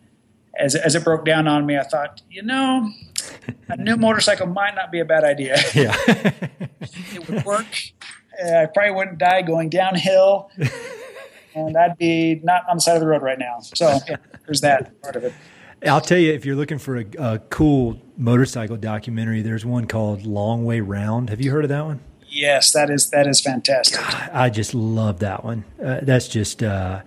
as 0.58 0.74
as 0.74 0.94
it 0.94 1.04
broke 1.04 1.24
down 1.24 1.46
on 1.46 1.66
me, 1.66 1.76
I 1.78 1.82
thought, 1.82 2.22
you 2.30 2.42
know, 2.42 2.90
a 3.68 3.76
new 3.76 3.96
motorcycle 3.96 4.46
might 4.46 4.74
not 4.74 4.90
be 4.92 5.00
a 5.00 5.04
bad 5.04 5.24
idea. 5.24 5.56
Yeah, 5.74 5.96
it 6.80 7.28
would 7.28 7.44
work. 7.44 7.66
Uh, 8.42 8.62
I 8.62 8.66
probably 8.66 8.92
wouldn't 8.92 9.18
die 9.18 9.42
going 9.42 9.70
downhill, 9.70 10.50
and 11.54 11.76
I'd 11.76 11.98
be 11.98 12.40
not 12.42 12.62
on 12.68 12.76
the 12.76 12.80
side 12.80 12.94
of 12.94 13.00
the 13.00 13.06
road 13.06 13.22
right 13.22 13.38
now. 13.38 13.58
So 13.60 13.98
yeah, 14.08 14.16
there's 14.46 14.60
that 14.60 15.00
part 15.02 15.16
of 15.16 15.24
it. 15.24 15.32
I'll 15.86 16.00
tell 16.00 16.18
you, 16.18 16.32
if 16.32 16.44
you're 16.44 16.56
looking 16.56 16.78
for 16.78 16.98
a, 16.98 17.04
a, 17.18 17.38
cool 17.38 18.00
motorcycle 18.16 18.76
documentary, 18.76 19.42
there's 19.42 19.66
one 19.66 19.86
called 19.86 20.24
Long 20.24 20.64
Way 20.64 20.80
Round. 20.80 21.28
Have 21.28 21.40
you 21.40 21.50
heard 21.50 21.64
of 21.64 21.68
that 21.70 21.84
one? 21.84 22.00
Yes, 22.28 22.72
that 22.72 22.90
is 22.90 23.10
that 23.10 23.26
is 23.26 23.40
fantastic. 23.40 24.00
God, 24.00 24.30
I 24.32 24.50
just 24.50 24.74
love 24.74 25.20
that 25.20 25.44
one. 25.44 25.64
Uh, 25.82 26.00
that's 26.02 26.28
just. 26.28 26.62
Uh, 26.62 27.02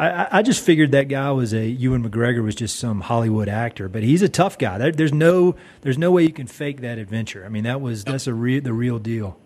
I, 0.00 0.38
I, 0.38 0.42
just 0.42 0.64
figured 0.64 0.92
that 0.92 1.08
guy 1.08 1.30
was 1.30 1.52
a 1.52 1.66
Ewan 1.66 2.08
McGregor 2.08 2.42
was 2.42 2.54
just 2.54 2.78
some 2.78 3.02
Hollywood 3.02 3.50
actor, 3.50 3.86
but 3.86 4.02
he's 4.02 4.22
a 4.22 4.30
tough 4.30 4.56
guy. 4.56 4.78
There, 4.78 4.92
there's 4.92 5.12
no 5.12 5.56
there's 5.82 5.98
no 5.98 6.10
way 6.10 6.22
you 6.22 6.32
can 6.32 6.46
fake 6.46 6.80
that 6.80 6.96
adventure. 6.96 7.44
I 7.44 7.50
mean, 7.50 7.64
that 7.64 7.82
was 7.82 8.02
that's 8.02 8.26
a 8.26 8.32
real 8.32 8.62
the 8.62 8.72
real 8.72 8.98
deal. 8.98 9.38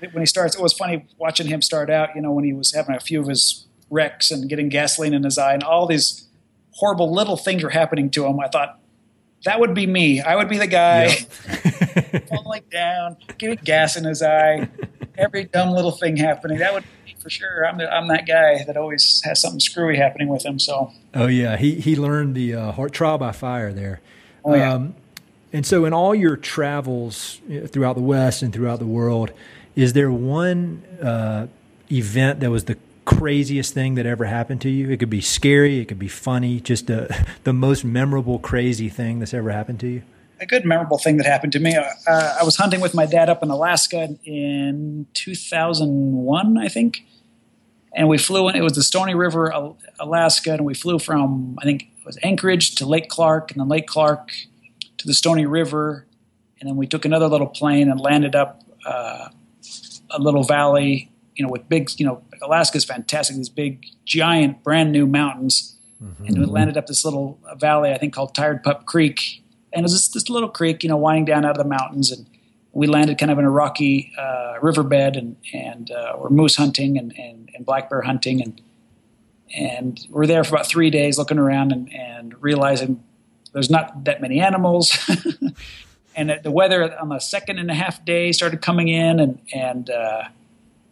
When 0.00 0.20
he 0.20 0.26
starts, 0.26 0.56
it 0.56 0.62
was 0.62 0.74
funny 0.74 1.06
watching 1.16 1.46
him 1.46 1.62
start 1.62 1.88
out. 1.88 2.10
You 2.14 2.20
know, 2.20 2.32
when 2.32 2.44
he 2.44 2.52
was 2.52 2.74
having 2.74 2.94
a 2.94 3.00
few 3.00 3.20
of 3.20 3.28
his 3.28 3.66
wrecks 3.88 4.30
and 4.30 4.46
getting 4.46 4.68
gasoline 4.68 5.14
in 5.14 5.22
his 5.22 5.38
eye, 5.38 5.54
and 5.54 5.62
all 5.62 5.86
these 5.86 6.28
horrible 6.72 7.10
little 7.10 7.38
things 7.38 7.62
were 7.62 7.70
happening 7.70 8.10
to 8.10 8.26
him. 8.26 8.40
I 8.40 8.48
thought 8.48 8.78
that 9.44 9.58
would 9.58 9.72
be 9.72 9.86
me. 9.86 10.20
I 10.20 10.36
would 10.36 10.50
be 10.50 10.58
the 10.58 10.66
guy 10.66 11.04
yep. 11.06 12.28
falling 12.28 12.64
down, 12.70 13.16
getting 13.38 13.58
gas 13.64 13.96
in 13.96 14.04
his 14.04 14.22
eye, 14.22 14.68
every 15.16 15.44
dumb 15.44 15.70
little 15.70 15.92
thing 15.92 16.16
happening. 16.16 16.58
That 16.58 16.74
would 16.74 16.84
for 17.22 17.30
sure. 17.30 17.66
I'm 17.66 17.78
the, 17.78 17.90
I'm 17.90 18.08
that 18.08 18.26
guy 18.26 18.64
that 18.64 18.76
always 18.76 19.22
has 19.24 19.40
something 19.40 19.60
screwy 19.60 19.96
happening 19.96 20.28
with 20.28 20.44
him. 20.44 20.58
So. 20.58 20.92
Oh 21.14 21.26
yeah, 21.26 21.56
he 21.56 21.76
he 21.76 21.96
learned 21.96 22.34
the 22.34 22.54
uh, 22.54 22.88
trial 22.88 23.18
by 23.18 23.32
fire 23.32 23.72
there. 23.72 24.00
Oh, 24.44 24.54
yeah. 24.54 24.74
Um, 24.74 24.94
and 25.52 25.66
so, 25.66 25.84
in 25.84 25.92
all 25.92 26.14
your 26.14 26.36
travels 26.36 27.40
throughout 27.68 27.96
the 27.96 28.02
West 28.02 28.42
and 28.42 28.52
throughout 28.52 28.78
the 28.78 28.86
world, 28.86 29.32
is 29.76 29.92
there 29.92 30.10
one 30.10 30.82
uh, 31.00 31.46
event 31.90 32.40
that 32.40 32.50
was 32.50 32.64
the 32.64 32.78
craziest 33.04 33.74
thing 33.74 33.94
that 33.96 34.06
ever 34.06 34.24
happened 34.24 34.60
to 34.62 34.70
you? 34.70 34.90
It 34.90 34.98
could 34.98 35.10
be 35.10 35.20
scary, 35.20 35.78
it 35.78 35.86
could 35.86 35.98
be 35.98 36.08
funny, 36.08 36.58
just 36.58 36.88
a, 36.88 37.12
uh, 37.12 37.24
the 37.44 37.52
most 37.52 37.84
memorable, 37.84 38.38
crazy 38.38 38.88
thing 38.88 39.18
that's 39.18 39.34
ever 39.34 39.50
happened 39.50 39.80
to 39.80 39.88
you 39.88 40.02
a 40.42 40.46
good 40.46 40.64
memorable 40.64 40.98
thing 40.98 41.16
that 41.18 41.26
happened 41.26 41.52
to 41.52 41.60
me. 41.60 41.76
Uh, 41.76 42.36
I 42.40 42.42
was 42.42 42.56
hunting 42.56 42.80
with 42.80 42.94
my 42.94 43.06
dad 43.06 43.30
up 43.30 43.42
in 43.42 43.50
Alaska 43.50 44.16
in 44.24 45.06
2001, 45.14 46.58
I 46.58 46.68
think, 46.68 47.04
and 47.94 48.08
we 48.08 48.18
flew 48.18 48.48
in. 48.48 48.56
It 48.56 48.62
was 48.62 48.72
the 48.72 48.82
Stony 48.82 49.14
River, 49.14 49.52
Alaska, 50.00 50.52
and 50.54 50.64
we 50.64 50.74
flew 50.74 50.98
from 50.98 51.56
I 51.60 51.64
think 51.64 51.84
it 51.96 52.04
was 52.04 52.18
Anchorage 52.22 52.74
to 52.76 52.86
Lake 52.86 53.08
Clark, 53.08 53.52
and 53.52 53.60
then 53.60 53.68
Lake 53.68 53.86
Clark 53.86 54.32
to 54.98 55.06
the 55.06 55.14
Stony 55.14 55.46
River, 55.46 56.06
and 56.60 56.68
then 56.68 56.76
we 56.76 56.86
took 56.86 57.04
another 57.04 57.28
little 57.28 57.46
plane 57.46 57.88
and 57.88 58.00
landed 58.00 58.34
up 58.34 58.62
uh, 58.84 59.28
a 60.10 60.18
little 60.18 60.42
valley. 60.42 61.08
You 61.36 61.46
know, 61.46 61.50
with 61.50 61.66
big, 61.68 61.88
you 61.98 62.04
know, 62.04 62.22
Alaska's 62.42 62.84
fantastic. 62.84 63.36
These 63.36 63.48
big, 63.48 63.86
giant, 64.04 64.62
brand 64.64 64.92
new 64.92 65.06
mountains, 65.06 65.78
mm-hmm. 66.02 66.24
and 66.24 66.38
we 66.38 66.46
landed 66.46 66.76
up 66.76 66.88
this 66.88 67.04
little 67.04 67.38
valley 67.56 67.92
I 67.92 67.98
think 67.98 68.12
called 68.12 68.34
Tired 68.34 68.62
Pup 68.62 68.86
Creek, 68.86 69.41
and 69.72 69.80
it 69.80 69.82
was 69.82 69.92
this, 69.92 70.08
this 70.08 70.28
little 70.28 70.48
creek, 70.48 70.82
you 70.82 70.88
know, 70.88 70.96
winding 70.96 71.24
down 71.24 71.44
out 71.44 71.52
of 71.52 71.58
the 71.58 71.68
mountains. 71.68 72.10
And 72.10 72.26
we 72.72 72.86
landed 72.86 73.18
kind 73.18 73.30
of 73.30 73.38
in 73.38 73.44
a 73.44 73.50
rocky 73.50 74.12
uh, 74.18 74.54
riverbed 74.60 75.16
and 75.16 75.36
and 75.52 75.90
uh, 75.90 76.16
we're 76.18 76.30
moose 76.30 76.56
hunting 76.56 76.98
and, 76.98 77.16
and, 77.18 77.50
and, 77.54 77.66
black 77.66 77.90
bear 77.90 78.02
hunting. 78.02 78.42
And 78.42 78.60
and 79.54 80.06
we're 80.10 80.26
there 80.26 80.44
for 80.44 80.54
about 80.54 80.66
three 80.66 80.90
days 80.90 81.18
looking 81.18 81.38
around 81.38 81.72
and, 81.72 81.92
and 81.92 82.34
realizing 82.42 83.02
there's 83.52 83.70
not 83.70 84.04
that 84.04 84.20
many 84.20 84.40
animals. 84.40 84.96
And 86.14 86.40
the 86.42 86.50
weather 86.50 86.98
on 86.98 87.08
the 87.08 87.18
second 87.18 87.58
and 87.58 87.70
a 87.70 87.74
half 87.74 88.04
day 88.04 88.32
started 88.32 88.60
coming 88.60 88.88
in 88.88 89.18
and 89.18 89.38
and 89.52 89.88
uh, 89.88 90.24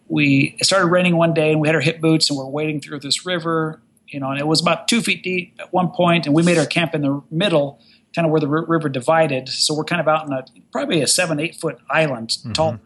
we 0.08 0.56
it 0.58 0.64
started 0.64 0.86
raining 0.86 1.16
one 1.16 1.34
day 1.34 1.52
and 1.52 1.60
we 1.60 1.68
had 1.68 1.74
our 1.74 1.80
hip 1.80 2.00
boots 2.00 2.30
and 2.30 2.38
we're 2.38 2.46
wading 2.46 2.80
through 2.80 3.00
this 3.00 3.26
river 3.26 3.80
you 4.08 4.18
know 4.18 4.30
and 4.30 4.40
it 4.40 4.46
was 4.46 4.60
about 4.60 4.88
two 4.88 5.00
feet 5.02 5.22
deep 5.22 5.54
at 5.60 5.72
one 5.72 5.90
point 5.90 6.26
and 6.26 6.34
we 6.34 6.42
made 6.42 6.58
our 6.58 6.66
camp 6.66 6.94
in 6.94 7.02
the 7.02 7.22
middle 7.30 7.80
kind 8.14 8.26
of 8.26 8.32
where 8.32 8.40
the 8.40 8.48
river 8.48 8.88
divided. 8.88 9.48
So 9.48 9.74
we're 9.74 9.84
kind 9.84 10.00
of 10.00 10.08
out 10.08 10.26
in 10.26 10.32
a 10.32 10.44
probably 10.72 11.00
a 11.00 11.06
seven, 11.06 11.38
eight 11.40 11.56
foot 11.56 11.78
island, 11.88 12.30
mm-hmm. 12.30 12.52
tall. 12.52 12.80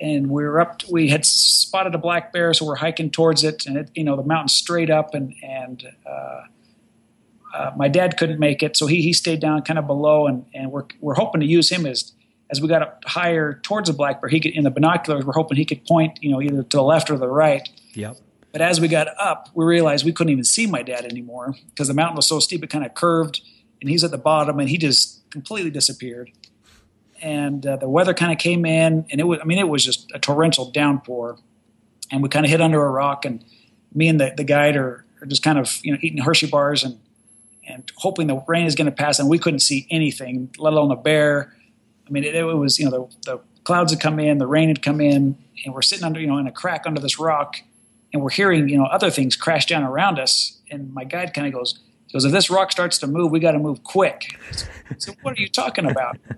And 0.00 0.30
we 0.30 0.42
were 0.42 0.60
up. 0.60 0.80
To, 0.80 0.90
we 0.90 1.08
had 1.08 1.24
spotted 1.24 1.94
a 1.94 1.98
black 1.98 2.32
bear, 2.32 2.52
so 2.54 2.66
we're 2.66 2.76
hiking 2.76 3.10
towards 3.10 3.44
it, 3.44 3.66
and 3.66 3.76
it, 3.76 3.90
you 3.94 4.02
know 4.02 4.16
the 4.16 4.24
mountain 4.24 4.48
straight 4.48 4.90
up, 4.90 5.14
and 5.14 5.32
and 5.44 5.86
uh, 6.04 6.40
uh, 7.54 7.70
my 7.76 7.86
dad 7.86 8.16
couldn't 8.16 8.40
make 8.40 8.64
it, 8.64 8.76
so 8.76 8.88
he 8.88 9.00
he 9.00 9.12
stayed 9.12 9.38
down 9.38 9.62
kind 9.62 9.78
of 9.78 9.86
below, 9.86 10.26
and 10.26 10.44
and 10.54 10.72
we're 10.72 10.86
we're 11.00 11.14
hoping 11.14 11.40
to 11.40 11.46
use 11.46 11.70
him 11.70 11.86
as 11.86 12.12
as 12.50 12.60
we 12.60 12.66
got 12.66 12.82
up 12.82 13.04
higher 13.06 13.60
towards 13.62 13.88
the 13.88 13.94
black 13.94 14.20
bear. 14.20 14.28
He 14.28 14.40
could 14.40 14.52
in 14.52 14.64
the 14.64 14.72
binoculars, 14.72 15.24
we're 15.24 15.34
hoping 15.34 15.56
he 15.56 15.64
could 15.64 15.84
point, 15.86 16.18
you 16.20 16.32
know, 16.32 16.42
either 16.42 16.64
to 16.64 16.76
the 16.76 16.82
left 16.82 17.08
or 17.08 17.16
the 17.16 17.28
right. 17.28 17.68
Yep. 17.94 18.16
But 18.50 18.60
as 18.60 18.80
we 18.80 18.88
got 18.88 19.06
up, 19.18 19.50
we 19.54 19.64
realized 19.64 20.04
we 20.04 20.12
couldn't 20.12 20.32
even 20.32 20.44
see 20.44 20.66
my 20.66 20.82
dad 20.82 21.04
anymore 21.04 21.54
because 21.70 21.86
the 21.86 21.94
mountain 21.94 22.16
was 22.16 22.26
so 22.26 22.40
steep; 22.40 22.64
it 22.64 22.70
kind 22.70 22.84
of 22.84 22.94
curved 22.94 23.40
and 23.82 23.90
he's 23.90 24.04
at 24.04 24.12
the 24.12 24.18
bottom, 24.18 24.60
and 24.60 24.70
he 24.70 24.78
just 24.78 25.28
completely 25.30 25.70
disappeared. 25.70 26.30
And 27.20 27.66
uh, 27.66 27.76
the 27.76 27.88
weather 27.88 28.14
kind 28.14 28.32
of 28.32 28.38
came 28.38 28.64
in, 28.64 29.06
and 29.10 29.20
it 29.20 29.24
was—I 29.24 29.44
mean, 29.44 29.58
it 29.58 29.68
was 29.68 29.84
just 29.84 30.10
a 30.14 30.20
torrential 30.20 30.70
downpour. 30.70 31.38
And 32.10 32.22
we 32.22 32.28
kind 32.28 32.46
of 32.46 32.50
hid 32.50 32.60
under 32.60 32.82
a 32.82 32.90
rock, 32.90 33.24
and 33.24 33.44
me 33.92 34.08
and 34.08 34.20
the, 34.20 34.32
the 34.36 34.44
guide 34.44 34.76
are, 34.76 35.04
are 35.20 35.26
just 35.26 35.42
kind 35.42 35.58
of 35.58 35.78
you 35.82 35.92
know 35.92 35.98
eating 36.00 36.22
Hershey 36.22 36.46
bars 36.46 36.84
and 36.84 37.00
and 37.66 37.90
hoping 37.96 38.28
the 38.28 38.42
rain 38.46 38.66
is 38.66 38.74
going 38.76 38.86
to 38.86 38.92
pass. 38.92 39.18
And 39.18 39.28
we 39.28 39.38
couldn't 39.38 39.60
see 39.60 39.86
anything, 39.90 40.50
let 40.58 40.72
alone 40.72 40.90
a 40.92 40.96
bear. 40.96 41.54
I 42.06 42.10
mean, 42.10 42.24
it, 42.24 42.34
it 42.36 42.44
was 42.44 42.78
you 42.78 42.88
know 42.88 43.10
the, 43.24 43.32
the 43.32 43.40
clouds 43.64 43.92
had 43.92 44.00
come 44.00 44.20
in, 44.20 44.38
the 44.38 44.46
rain 44.46 44.68
had 44.68 44.80
come 44.80 45.00
in, 45.00 45.36
and 45.64 45.74
we're 45.74 45.82
sitting 45.82 46.04
under 46.04 46.20
you 46.20 46.28
know 46.28 46.38
in 46.38 46.46
a 46.46 46.52
crack 46.52 46.84
under 46.86 47.00
this 47.00 47.18
rock, 47.18 47.56
and 48.12 48.22
we're 48.22 48.30
hearing 48.30 48.68
you 48.68 48.78
know 48.78 48.84
other 48.84 49.10
things 49.10 49.34
crash 49.34 49.66
down 49.66 49.82
around 49.82 50.20
us. 50.20 50.58
And 50.70 50.94
my 50.94 51.02
guide 51.02 51.34
kind 51.34 51.48
of 51.48 51.52
goes, 51.52 51.80
goes, 52.12 52.24
if 52.24 52.32
this 52.32 52.50
rock 52.50 52.72
starts 52.72 52.98
to 52.98 53.06
move, 53.06 53.30
we 53.30 53.40
got 53.40 53.52
to 53.52 53.58
move 53.58 53.82
quick. 53.84 54.38
I 54.90 54.94
said, 54.98 55.16
what 55.22 55.38
are 55.38 55.40
you 55.40 55.48
talking 55.48 55.90
about? 55.90 56.18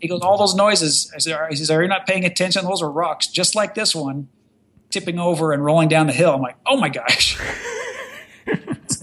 He 0.00 0.08
goes, 0.08 0.20
all 0.20 0.36
those 0.36 0.54
noises. 0.54 1.10
I 1.14 1.18
said, 1.18 1.38
he 1.48 1.56
says, 1.56 1.70
are 1.70 1.80
you 1.80 1.88
not 1.88 2.06
paying 2.06 2.26
attention? 2.26 2.64
Those 2.64 2.82
are 2.82 2.90
rocks, 2.90 3.26
just 3.26 3.54
like 3.54 3.74
this 3.74 3.94
one, 3.94 4.28
tipping 4.90 5.18
over 5.18 5.52
and 5.52 5.64
rolling 5.64 5.88
down 5.88 6.08
the 6.08 6.12
hill. 6.12 6.34
I'm 6.34 6.42
like, 6.42 6.56
oh 6.66 6.76
my 6.76 6.90
gosh. 6.90 7.38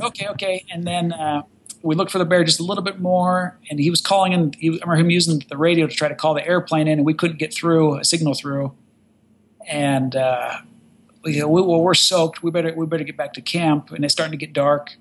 said, 0.02 0.06
okay, 0.08 0.28
okay. 0.28 0.66
And 0.72 0.86
then 0.86 1.14
uh, 1.14 1.44
we 1.82 1.96
looked 1.96 2.12
for 2.12 2.18
the 2.20 2.26
bear 2.26 2.44
just 2.44 2.60
a 2.60 2.64
little 2.64 2.84
bit 2.84 3.00
more, 3.00 3.58
and 3.70 3.80
he 3.80 3.90
was 3.90 4.02
calling 4.02 4.34
in. 4.34 4.54
He, 4.54 4.70
I 4.70 4.74
remember 4.74 4.96
him 4.96 5.10
using 5.10 5.44
the 5.50 5.58
radio 5.58 5.88
to 5.88 5.94
try 5.94 6.08
to 6.08 6.16
call 6.16 6.34
the 6.34 6.46
airplane 6.46 6.88
in, 6.88 7.00
and 7.00 7.06
we 7.06 7.14
couldn't 7.14 7.38
get 7.38 7.54
through 7.54 7.98
a 7.98 8.06
signal 8.06 8.34
through. 8.34 8.74
And 9.68 10.16
uh, 10.16 10.60
we, 11.24 11.42
well, 11.44 11.82
we're 11.82 11.94
soaked. 11.94 12.44
We 12.44 12.52
better 12.52 12.74
we 12.76 12.86
better 12.86 13.04
get 13.04 13.18
back 13.18 13.34
to 13.34 13.42
camp. 13.42 13.92
And 13.92 14.04
it's 14.04 14.14
starting 14.14 14.38
to 14.38 14.46
get 14.46 14.54
dark 14.54 14.96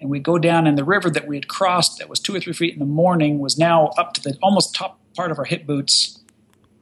and 0.00 0.08
we 0.10 0.18
go 0.18 0.38
down 0.38 0.66
and 0.66 0.78
the 0.78 0.84
river 0.84 1.10
that 1.10 1.26
we 1.26 1.36
had 1.36 1.48
crossed 1.48 1.98
that 1.98 2.08
was 2.08 2.18
two 2.18 2.34
or 2.34 2.40
three 2.40 2.52
feet 2.52 2.72
in 2.72 2.78
the 2.78 2.86
morning 2.86 3.38
was 3.38 3.58
now 3.58 3.88
up 3.98 4.14
to 4.14 4.22
the 4.22 4.36
almost 4.42 4.74
top 4.74 4.98
part 5.14 5.30
of 5.30 5.38
our 5.38 5.44
hip 5.44 5.66
boots 5.66 6.20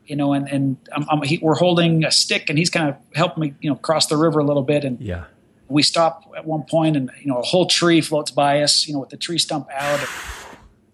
you 0.09 0.17
know 0.17 0.33
and 0.33 0.49
and 0.49 0.77
I'm, 0.93 1.07
I'm, 1.11 1.23
he, 1.23 1.39
we're 1.39 1.55
holding 1.55 2.05
a 2.05 2.11
stick 2.11 2.49
and 2.49 2.59
he's 2.59 2.71
kind 2.71 2.89
of 2.89 2.97
helping 3.15 3.43
me 3.43 3.55
you 3.61 3.71
know 3.71 3.77
cross 3.77 4.07
the 4.07 4.17
river 4.17 4.41
a 4.41 4.45
little 4.45 4.63
bit. 4.63 4.85
And 4.85 5.01
yeah. 5.01 5.25
we 5.69 5.83
stop 5.83 6.33
at 6.37 6.47
one 6.47 6.65
point 6.65 6.97
and 6.97 7.11
you 7.21 7.31
know 7.31 7.39
a 7.39 7.43
whole 7.43 7.67
tree 7.67 8.01
floats 8.01 8.31
by 8.31 8.63
us 8.63 8.89
you 8.89 8.95
know 8.95 9.01
with 9.01 9.11
the 9.11 9.17
tree 9.17 9.39
stump 9.39 9.69
out. 9.71 10.01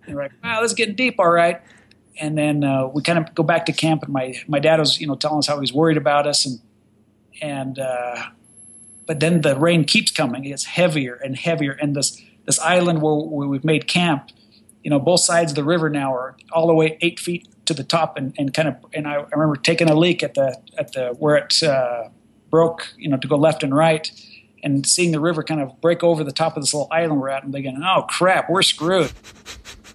And 0.07 0.17
we're 0.17 0.23
like 0.23 0.33
wow 0.43 0.61
this 0.61 0.73
is 0.73 0.75
getting 0.77 0.97
deep 0.97 1.15
all 1.19 1.31
right. 1.31 1.63
And 2.21 2.39
then 2.39 2.63
uh, 2.63 2.87
we 2.89 3.03
kind 3.03 3.19
of 3.19 3.35
go 3.35 3.43
back 3.43 3.67
to 3.67 3.73
camp 3.73 4.03
and 4.03 4.13
my 4.13 4.35
my 4.49 4.59
dad 4.59 4.81
was 4.81 5.01
you 5.01 5.07
know 5.07 5.15
telling 5.15 5.39
us 5.39 5.47
how 5.47 5.55
he 5.55 5.61
was 5.61 5.73
worried 5.73 5.97
about 5.97 6.27
us 6.27 6.45
and 6.45 6.61
and 7.41 7.79
uh, 7.79 8.17
but 9.07 9.21
then 9.21 9.43
the 9.43 9.57
rain 9.57 9.85
keeps 9.85 10.11
coming. 10.11 10.45
It's 10.45 10.65
heavier 10.65 11.15
and 11.15 11.37
heavier, 11.37 11.73
and 11.73 11.95
this 11.95 12.21
this 12.47 12.59
island 12.59 13.01
where, 13.01 13.15
we've 13.49 13.65
made 13.65 13.87
camp, 13.87 14.31
you 14.83 14.91
know, 14.91 14.99
both 14.99 15.21
sides 15.21 15.53
of 15.53 15.57
the 15.57 15.65
river 15.65 15.89
now 15.89 16.15
are 16.15 16.37
all 16.53 16.67
the 16.67 16.75
way 16.75 16.99
eight 17.01 17.19
feet 17.19 17.49
to 17.67 17.75
the 17.75 17.85
top, 17.85 18.17
and, 18.17 18.35
and 18.39 18.53
kind 18.53 18.69
of. 18.69 18.77
And 18.93 19.09
I, 19.09 19.15
I 19.15 19.29
remember 19.33 19.57
taking 19.57 19.89
a 19.89 19.95
leak 19.95 20.23
at 20.23 20.35
the 20.35 20.59
at 20.79 20.93
the 20.93 21.15
where 21.19 21.37
it 21.37 21.63
uh, 21.63 22.09
broke, 22.51 22.89
you 22.99 23.09
know, 23.09 23.17
to 23.17 23.29
go 23.29 23.37
left 23.37 23.63
and 23.63 23.75
right, 23.75 24.11
and 24.63 24.87
seeing 24.87 25.13
the 25.13 25.21
river 25.21 25.43
kind 25.43 25.61
of 25.61 25.81
break 25.81 26.03
over 26.03 26.23
the 26.23 26.33
top 26.33 26.57
of 26.57 26.63
this 26.63 26.75
little 26.75 26.89
island 26.91 27.21
we're 27.21 27.31
at, 27.31 27.45
and 27.45 27.53
thinking, 27.53 27.81
"Oh 27.83 28.03
crap, 28.03 28.51
we're 28.51 28.63
screwed." 28.63 29.13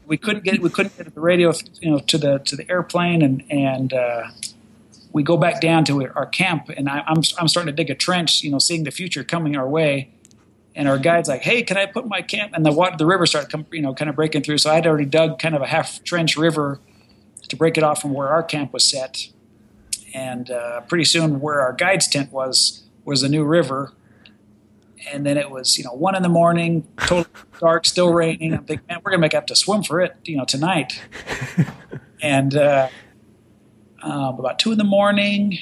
We 0.05 0.17
couldn't 0.17 0.43
get 0.43 0.59
we 0.59 0.71
couldn't 0.71 0.97
get 0.97 1.13
the 1.13 1.21
radio, 1.21 1.53
you 1.81 1.91
know, 1.91 1.99
to 1.99 2.17
the 2.17 2.39
to 2.39 2.55
the 2.55 2.69
airplane, 2.69 3.21
and 3.21 3.43
and 3.51 3.93
uh, 3.93 4.23
we 5.11 5.23
go 5.23 5.37
back 5.37 5.59
down 5.61 5.85
to 5.85 6.07
our 6.15 6.25
camp, 6.25 6.69
and 6.69 6.87
I, 6.89 6.99
am 6.99 7.03
I'm, 7.07 7.21
I'm 7.39 7.47
starting 7.47 7.73
to 7.73 7.75
dig 7.75 7.89
a 7.89 7.95
trench, 7.95 8.43
you 8.43 8.51
know, 8.51 8.59
seeing 8.59 8.83
the 8.83 8.91
future 8.91 9.23
coming 9.23 9.55
our 9.55 9.67
way. 9.67 10.13
And 10.75 10.87
our 10.87 10.99
guide's 10.99 11.27
like, 11.27 11.41
"Hey, 11.41 11.63
can 11.63 11.77
I 11.77 11.87
put 11.87 12.07
my 12.07 12.21
camp?" 12.21 12.53
And 12.53 12.65
the 12.65 12.71
water, 12.71 12.95
the 12.97 13.05
river 13.05 13.25
started, 13.25 13.51
come, 13.51 13.65
you 13.71 13.81
know, 13.81 13.93
kind 13.93 14.09
of 14.09 14.15
breaking 14.15 14.43
through. 14.43 14.59
So 14.59 14.71
I'd 14.71 14.85
already 14.85 15.05
dug 15.05 15.39
kind 15.39 15.55
of 15.55 15.61
a 15.61 15.67
half 15.67 16.03
trench 16.03 16.37
river 16.37 16.79
to 17.47 17.55
break 17.55 17.77
it 17.77 17.83
off 17.83 18.01
from 18.01 18.13
where 18.13 18.29
our 18.29 18.43
camp 18.43 18.71
was 18.71 18.85
set. 18.85 19.27
And 20.13 20.49
uh, 20.49 20.81
pretty 20.81 21.05
soon, 21.05 21.39
where 21.39 21.59
our 21.59 21.73
guide's 21.73 22.07
tent 22.07 22.31
was 22.31 22.83
was 23.03 23.23
a 23.23 23.29
new 23.29 23.43
river. 23.43 23.93
And 25.11 25.25
then 25.25 25.37
it 25.37 25.49
was, 25.49 25.77
you 25.77 25.83
know, 25.83 25.93
one 25.93 26.15
in 26.15 26.23
the 26.23 26.29
morning, 26.29 26.87
totally 26.97 27.25
dark, 27.59 27.85
still 27.85 28.13
raining. 28.13 28.53
I'm 28.53 28.65
thinking, 28.65 28.85
man, 28.87 28.99
we're 29.03 29.11
gonna 29.11 29.21
make 29.21 29.33
up 29.33 29.47
to 29.47 29.55
swim 29.55 29.81
for 29.81 30.01
it, 30.01 30.15
you 30.23 30.37
know, 30.37 30.45
tonight. 30.45 31.01
and 32.21 32.55
uh, 32.55 32.89
um, 34.01 34.39
about 34.39 34.59
two 34.59 34.71
in 34.71 34.77
the 34.77 34.83
morning. 34.83 35.57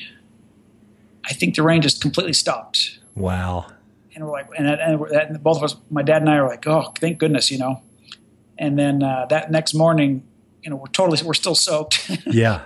I 1.26 1.34
think 1.34 1.56
the 1.56 1.64
rain 1.64 1.82
just 1.82 2.02
completely 2.02 2.34
stopped. 2.34 3.00
Wow. 3.16 3.68
And 4.16 4.26
we're 4.26 4.32
like, 4.32 4.48
and, 4.58 4.68
and, 4.68 5.02
and 5.12 5.44
both 5.44 5.58
of 5.58 5.64
us, 5.64 5.76
my 5.92 6.02
dad 6.02 6.22
and 6.22 6.30
I, 6.30 6.38
are 6.38 6.48
like, 6.48 6.66
oh, 6.68 6.94
thank 7.00 7.20
goodness, 7.20 7.52
you 7.52 7.58
know. 7.58 7.82
And 8.58 8.78
then 8.78 9.04
uh, 9.04 9.28
that 9.30 9.52
next 9.52 9.74
morning, 9.74 10.24
you 10.64 10.70
know, 10.70 10.76
we're 10.78 10.88
totally, 10.88 11.22
we're 11.24 11.34
still 11.34 11.56
soaked. 11.56 12.10
yeah. 12.26 12.62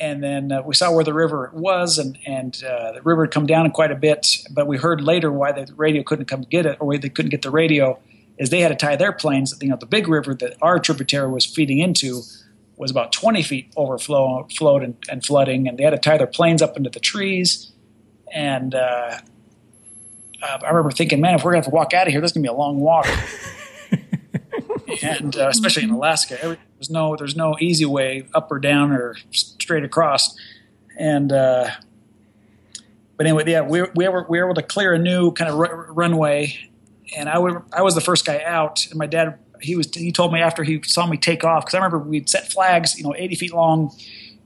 And 0.00 0.22
then 0.22 0.50
uh, 0.50 0.62
we 0.62 0.74
saw 0.74 0.92
where 0.92 1.04
the 1.04 1.14
river 1.14 1.50
was, 1.52 1.98
and 1.98 2.18
and 2.26 2.60
uh, 2.64 2.92
the 2.92 3.02
river 3.02 3.24
had 3.24 3.30
come 3.30 3.46
down 3.46 3.70
quite 3.70 3.92
a 3.92 3.94
bit. 3.94 4.38
But 4.50 4.66
we 4.66 4.78
heard 4.78 5.00
later 5.00 5.30
why 5.30 5.52
the 5.52 5.72
radio 5.76 6.02
couldn't 6.02 6.24
come 6.24 6.42
get 6.42 6.66
it, 6.66 6.78
or 6.80 6.88
why 6.88 6.96
they 6.96 7.10
couldn't 7.10 7.30
get 7.30 7.42
the 7.42 7.50
radio, 7.50 8.00
is 8.38 8.50
they 8.50 8.60
had 8.60 8.68
to 8.70 8.74
tie 8.74 8.96
their 8.96 9.12
planes. 9.12 9.54
You 9.60 9.68
know, 9.68 9.76
the 9.76 9.86
big 9.86 10.08
river 10.08 10.34
that 10.34 10.56
our 10.62 10.80
tributary 10.80 11.30
was 11.30 11.44
feeding 11.46 11.78
into 11.78 12.22
was 12.82 12.90
about 12.90 13.12
20 13.12 13.42
feet 13.42 13.72
overflow 13.76 14.46
flowed 14.54 14.82
and, 14.82 14.96
and, 15.08 15.24
flooding, 15.24 15.68
and 15.68 15.78
they 15.78 15.84
had 15.84 15.90
to 15.90 15.98
tie 15.98 16.18
their 16.18 16.26
planes 16.26 16.60
up 16.60 16.76
into 16.76 16.90
the 16.90 17.00
trees. 17.00 17.72
And 18.32 18.74
uh, 18.74 19.18
uh, 20.42 20.58
I 20.62 20.68
remember 20.68 20.90
thinking, 20.90 21.20
man, 21.20 21.36
if 21.36 21.44
we're 21.44 21.52
gonna 21.52 21.58
have 21.58 21.66
to 21.66 21.70
walk 21.70 21.94
out 21.94 22.08
of 22.08 22.12
here, 22.12 22.20
this 22.20 22.30
is 22.30 22.34
gonna 22.34 22.42
be 22.42 22.48
a 22.48 22.52
long 22.52 22.80
walk. 22.80 23.06
and 25.02 25.36
uh, 25.36 25.48
especially 25.48 25.84
in 25.84 25.90
Alaska, 25.90 26.42
every, 26.42 26.58
there's 26.76 26.90
no 26.90 27.16
there's 27.16 27.36
no 27.36 27.56
easy 27.60 27.84
way 27.84 28.26
up 28.34 28.50
or 28.50 28.58
down 28.58 28.90
or 28.92 29.16
straight 29.30 29.84
across. 29.84 30.36
And 30.98 31.32
uh, 31.32 31.70
but 33.16 33.26
anyway, 33.26 33.44
yeah, 33.46 33.60
we, 33.60 33.82
we 33.94 34.08
were 34.08 34.26
we 34.28 34.40
were 34.40 34.46
able 34.46 34.54
to 34.56 34.62
clear 34.62 34.92
a 34.92 34.98
new 34.98 35.32
kind 35.32 35.48
of 35.50 35.58
r- 35.58 35.92
runway, 35.92 36.58
and 37.16 37.28
I, 37.28 37.38
would, 37.38 37.62
I 37.72 37.82
was 37.82 37.94
the 37.94 38.00
first 38.00 38.26
guy 38.26 38.42
out, 38.44 38.86
and 38.86 38.98
my 38.98 39.06
dad 39.06 39.38
he 39.62 39.76
was 39.76 39.94
he 39.94 40.12
told 40.12 40.32
me 40.32 40.40
after 40.40 40.62
he 40.62 40.82
saw 40.84 41.06
me 41.06 41.16
take 41.16 41.44
off 41.44 41.64
because 41.64 41.74
I 41.74 41.78
remember 41.78 41.98
we'd 41.98 42.28
set 42.28 42.50
flags, 42.50 42.96
you 42.96 43.04
know, 43.04 43.14
80 43.16 43.34
feet 43.36 43.54
long. 43.54 43.94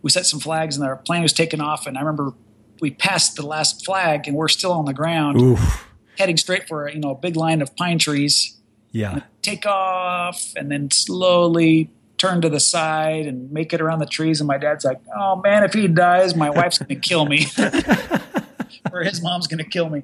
We 0.03 0.11
set 0.11 0.27
some 0.27 0.41
flags 0.41 0.77
and 0.77 0.87
our 0.87 0.97
plane 0.97 1.23
was 1.23 1.33
taking 1.33 1.61
off, 1.61 1.87
and 1.87 1.97
I 1.97 2.01
remember 2.01 2.33
we 2.81 2.91
passed 2.91 3.37
the 3.37 3.47
last 3.47 3.85
flag 3.85 4.29
and 4.29 4.37
we're 4.37 4.49
still 4.49 4.73
on 4.73 4.85
the 4.85 4.93
ground, 4.93 5.41
Oof. 5.41 5.87
heading 6.19 6.37
straight 6.37 6.69
for 6.69 6.89
you 6.89 7.01
know 7.01 7.11
a 7.11 7.15
big 7.15 7.37
line 7.37 7.63
of 7.63 7.75
pine 7.77 7.99
trees. 7.99 8.57
Yeah, 8.93 9.21
take 9.43 9.67
off 9.67 10.53
and 10.57 10.71
then 10.71 10.91
slowly 10.91 11.91
turn 12.19 12.41
to 12.41 12.49
the 12.49 12.61
side 12.61 13.27
and 13.27 13.51
make 13.53 13.75
it 13.75 13.81
around 13.81 13.99
the 13.99 14.07
trees. 14.07 14.41
And 14.41 14.49
my 14.49 14.59
dad's 14.59 14.85
like, 14.85 15.01
"Oh 15.17 15.37
man, 15.37 15.65
if 15.65 15.75
he 15.75 15.89
dies, 15.89 16.37
my 16.37 16.51
wife's 16.51 16.79
going 16.79 16.89
to 16.89 17.09
kill 17.09 17.27
me." 17.27 17.47
or 18.93 19.03
his 19.03 19.23
mom's 19.23 19.47
going 19.47 19.59
to 19.59 19.69
kill 19.69 19.89
me. 19.89 20.03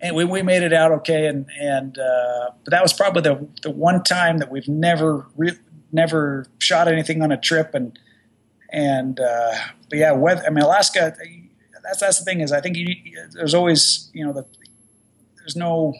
And 0.00 0.16
we, 0.16 0.24
we 0.24 0.42
made 0.42 0.62
it 0.62 0.72
out 0.72 0.92
okay. 0.92 1.26
And, 1.26 1.46
and, 1.60 1.98
uh, 1.98 2.50
but 2.64 2.70
that 2.70 2.82
was 2.82 2.92
probably 2.92 3.22
the, 3.22 3.46
the 3.62 3.70
one 3.70 4.02
time 4.02 4.38
that 4.38 4.50
we've 4.50 4.68
never, 4.68 5.26
re- 5.36 5.58
never 5.92 6.46
shot 6.58 6.88
anything 6.88 7.22
on 7.22 7.30
a 7.30 7.36
trip. 7.36 7.74
And, 7.74 7.98
and, 8.70 9.20
uh, 9.20 9.52
but 9.90 9.98
yeah, 9.98 10.12
weather, 10.12 10.42
I 10.46 10.50
mean, 10.50 10.64
Alaska, 10.64 11.14
that's, 11.82 12.00
that's 12.00 12.18
the 12.18 12.24
thing 12.24 12.40
is 12.40 12.52
I 12.52 12.60
think 12.60 12.76
you, 12.76 12.94
there's 13.32 13.54
always, 13.54 14.10
you 14.14 14.24
know, 14.24 14.32
the, 14.32 14.46
there's 15.36 15.56
no 15.56 15.94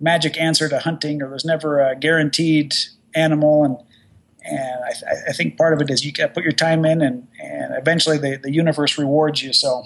magic 0.00 0.38
answer 0.38 0.68
to 0.68 0.78
hunting 0.80 1.22
or 1.22 1.28
there's 1.28 1.44
never 1.44 1.80
a 1.80 1.96
guaranteed 1.96 2.74
animal. 3.14 3.64
And, 3.64 3.76
and 4.44 4.84
I, 4.84 5.30
I, 5.30 5.32
think 5.32 5.56
part 5.56 5.72
of 5.72 5.80
it 5.80 5.90
is 5.90 6.04
you 6.04 6.12
got 6.12 6.28
to 6.28 6.32
put 6.32 6.42
your 6.42 6.52
time 6.52 6.84
in, 6.84 7.00
and, 7.00 7.28
and 7.40 7.74
eventually 7.76 8.18
the, 8.18 8.36
the 8.42 8.52
universe 8.52 8.98
rewards 8.98 9.42
you. 9.42 9.52
So, 9.52 9.84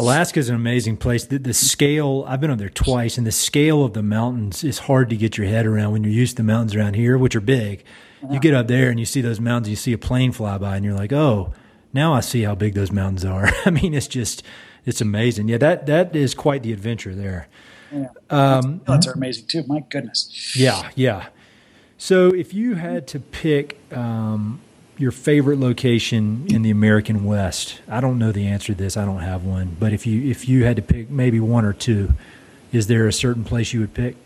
Alaska 0.00 0.40
is 0.40 0.48
an 0.48 0.54
amazing 0.54 0.96
place. 0.96 1.24
The, 1.24 1.38
the, 1.38 1.54
scale, 1.54 2.24
I've 2.26 2.40
been 2.40 2.50
up 2.50 2.58
there 2.58 2.68
twice, 2.68 3.18
and 3.18 3.26
the 3.26 3.32
scale 3.32 3.84
of 3.84 3.92
the 3.92 4.02
mountains 4.02 4.64
is 4.64 4.80
hard 4.80 5.10
to 5.10 5.16
get 5.16 5.36
your 5.36 5.46
head 5.46 5.66
around 5.66 5.92
when 5.92 6.04
you're 6.04 6.12
used 6.12 6.36
to 6.36 6.42
the 6.42 6.46
mountains 6.46 6.74
around 6.74 6.94
here, 6.94 7.18
which 7.18 7.36
are 7.36 7.40
big. 7.40 7.84
You 8.30 8.38
get 8.38 8.52
up 8.52 8.68
there 8.68 8.90
and 8.90 9.00
you 9.00 9.06
see 9.06 9.22
those 9.22 9.40
mountains, 9.40 9.70
you 9.70 9.76
see 9.76 9.94
a 9.94 9.98
plane 9.98 10.32
fly 10.32 10.58
by, 10.58 10.76
and 10.76 10.84
you're 10.84 10.94
like, 10.94 11.12
oh, 11.12 11.54
now 11.92 12.12
I 12.12 12.20
see 12.20 12.42
how 12.42 12.54
big 12.54 12.74
those 12.74 12.92
mountains 12.92 13.24
are. 13.24 13.50
I 13.64 13.70
mean, 13.70 13.94
it's 13.94 14.08
just, 14.08 14.42
it's 14.84 15.00
amazing. 15.00 15.48
Yeah, 15.48 15.58
that 15.58 15.86
that 15.86 16.14
is 16.14 16.34
quite 16.34 16.62
the 16.62 16.72
adventure 16.72 17.14
there. 17.14 17.48
Yeah. 17.92 18.08
Um, 18.28 18.82
are 18.86 19.00
amazing 19.14 19.46
too. 19.46 19.64
My 19.66 19.80
goodness. 19.88 20.54
Yeah, 20.54 20.90
yeah. 20.94 21.28
So, 21.98 22.28
if 22.28 22.54
you 22.54 22.74
had 22.74 23.06
to 23.08 23.20
pick 23.20 23.78
um, 23.92 24.60
your 25.00 25.10
favorite 25.10 25.58
location 25.58 26.46
in 26.48 26.62
the 26.62 26.70
American 26.70 27.24
West, 27.24 27.80
I 27.88 28.00
don't 28.00 28.18
know 28.18 28.32
the 28.32 28.46
answer 28.46 28.74
to 28.74 28.78
this. 28.78 28.96
I 28.96 29.04
don't 29.04 29.20
have 29.20 29.44
one, 29.44 29.76
but 29.80 29.92
if 29.92 30.06
you 30.06 30.30
if 30.30 30.48
you 30.48 30.64
had 30.64 30.76
to 30.76 30.82
pick 30.82 31.10
maybe 31.10 31.40
one 31.40 31.64
or 31.64 31.72
two, 31.72 32.12
is 32.72 32.86
there 32.86 33.06
a 33.06 33.12
certain 33.12 33.44
place 33.44 33.72
you 33.72 33.80
would 33.80 33.94
pick? 33.94 34.16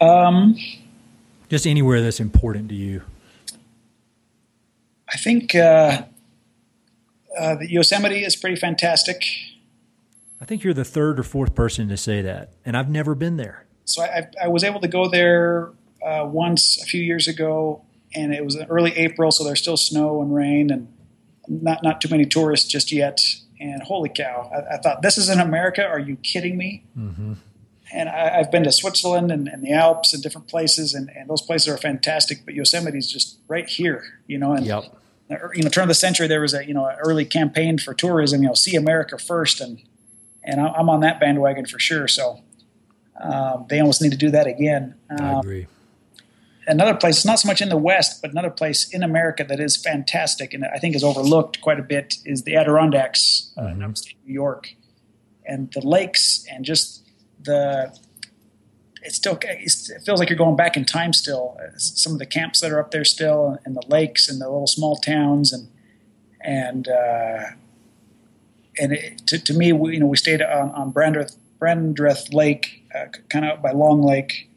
Um, 0.00 0.56
just 1.48 1.66
anywhere 1.66 2.02
that's 2.02 2.20
important 2.20 2.68
to 2.70 2.74
you. 2.74 3.02
I 5.08 5.16
think 5.16 5.54
uh, 5.54 6.02
uh, 7.38 7.54
the 7.56 7.70
Yosemite 7.70 8.24
is 8.24 8.36
pretty 8.36 8.56
fantastic. 8.56 9.22
I 10.40 10.44
think 10.44 10.64
you're 10.64 10.74
the 10.74 10.84
third 10.84 11.20
or 11.20 11.22
fourth 11.22 11.54
person 11.54 11.88
to 11.88 11.96
say 11.96 12.22
that, 12.22 12.52
and 12.64 12.76
I've 12.76 12.88
never 12.88 13.14
been 13.14 13.36
there 13.36 13.66
so 13.90 14.02
I, 14.02 14.28
I, 14.40 14.48
was 14.48 14.62
able 14.62 14.80
to 14.80 14.88
go 14.88 15.08
there 15.08 15.70
uh, 16.04 16.24
once 16.24 16.80
a 16.80 16.86
few 16.86 17.02
years 17.02 17.26
ago, 17.26 17.82
and 18.14 18.34
it 18.34 18.44
was 18.44 18.56
early 18.68 18.96
April, 18.96 19.30
so 19.30 19.44
there's 19.44 19.60
still 19.60 19.76
snow 19.76 20.22
and 20.22 20.34
rain, 20.34 20.70
and 20.70 20.88
not 21.48 21.82
not 21.82 22.00
too 22.00 22.08
many 22.08 22.26
tourists 22.26 22.68
just 22.68 22.92
yet. 22.92 23.20
And 23.60 23.82
holy 23.82 24.08
cow, 24.08 24.50
I, 24.52 24.76
I 24.76 24.78
thought 24.78 25.02
this 25.02 25.18
is 25.18 25.28
in 25.28 25.38
America. 25.38 25.84
Are 25.84 25.98
you 25.98 26.16
kidding 26.16 26.56
me? 26.56 26.84
Mm-hmm. 26.98 27.34
And 27.92 28.08
I, 28.08 28.38
have 28.38 28.52
been 28.52 28.62
to 28.62 28.72
Switzerland 28.72 29.32
and, 29.32 29.48
and, 29.48 29.64
the 29.64 29.72
Alps 29.72 30.14
and 30.14 30.22
different 30.22 30.46
places, 30.46 30.94
and, 30.94 31.10
and, 31.10 31.28
those 31.28 31.42
places 31.42 31.66
are 31.66 31.76
fantastic. 31.76 32.44
But 32.44 32.54
Yosemite 32.54 32.96
is 32.96 33.10
just 33.10 33.38
right 33.48 33.68
here, 33.68 34.20
you 34.28 34.38
know. 34.38 34.52
And 34.52 34.64
yep. 34.64 34.84
you 35.54 35.62
know, 35.62 35.68
turn 35.68 35.82
of 35.82 35.88
the 35.88 35.94
century, 35.94 36.28
there 36.28 36.40
was 36.40 36.54
a 36.54 36.64
you 36.64 36.72
know 36.72 36.86
an 36.86 36.96
early 37.00 37.24
campaign 37.24 37.78
for 37.78 37.92
tourism. 37.92 38.42
You 38.42 38.48
know, 38.48 38.54
see 38.54 38.76
America 38.76 39.18
first, 39.18 39.60
and 39.60 39.82
and 40.44 40.60
I'm 40.60 40.88
on 40.88 41.00
that 41.00 41.20
bandwagon 41.20 41.66
for 41.66 41.78
sure. 41.78 42.08
So 42.08 42.40
um, 43.20 43.66
they 43.68 43.80
almost 43.80 44.00
need 44.00 44.12
to 44.12 44.18
do 44.18 44.30
that 44.30 44.46
again. 44.46 44.94
Um, 45.10 45.20
I 45.20 45.38
agree. 45.40 45.66
Another 46.70 46.94
place, 46.94 47.24
not 47.24 47.40
so 47.40 47.48
much 47.48 47.60
in 47.60 47.68
the 47.68 47.76
West, 47.76 48.22
but 48.22 48.30
another 48.30 48.50
place 48.50 48.88
in 48.94 49.02
America 49.02 49.44
that 49.44 49.58
is 49.58 49.76
fantastic 49.76 50.54
and 50.54 50.64
I 50.64 50.78
think 50.78 50.94
is 50.94 51.02
overlooked 51.02 51.60
quite 51.60 51.80
a 51.80 51.82
bit 51.82 52.18
is 52.24 52.44
the 52.44 52.54
Adirondacks 52.54 53.52
uh, 53.56 53.62
mm-hmm. 53.62 53.82
in 53.82 53.90
upstate 53.90 54.16
New 54.24 54.32
York, 54.32 54.74
and 55.44 55.72
the 55.72 55.80
lakes 55.80 56.46
and 56.50 56.64
just 56.64 57.02
the. 57.42 57.92
It 59.02 59.12
still 59.12 59.38
it 59.42 60.02
feels 60.04 60.20
like 60.20 60.28
you're 60.28 60.36
going 60.36 60.56
back 60.56 60.76
in 60.76 60.84
time 60.84 61.14
still. 61.14 61.58
Some 61.76 62.12
of 62.12 62.18
the 62.18 62.26
camps 62.26 62.60
that 62.60 62.70
are 62.70 62.78
up 62.78 62.90
there 62.90 63.04
still, 63.04 63.58
and 63.64 63.74
the 63.74 63.82
lakes 63.88 64.28
and 64.28 64.40
the 64.40 64.44
little 64.44 64.66
small 64.66 64.96
towns, 64.96 65.52
and 65.52 65.68
and 66.42 66.86
uh, 66.86 67.46
and 68.78 68.92
it, 68.92 69.26
to, 69.26 69.38
to 69.38 69.54
me, 69.54 69.72
we, 69.72 69.94
you 69.94 70.00
know, 70.00 70.06
we 70.06 70.18
stayed 70.18 70.42
on, 70.42 70.70
on 70.72 70.92
Brandreth, 70.92 71.36
Brandreth 71.58 72.32
Lake 72.32 72.86
uh, 72.94 73.06
kind 73.28 73.46
of 73.46 73.60
by 73.60 73.72
Long 73.72 74.02
Lake. 74.02 74.49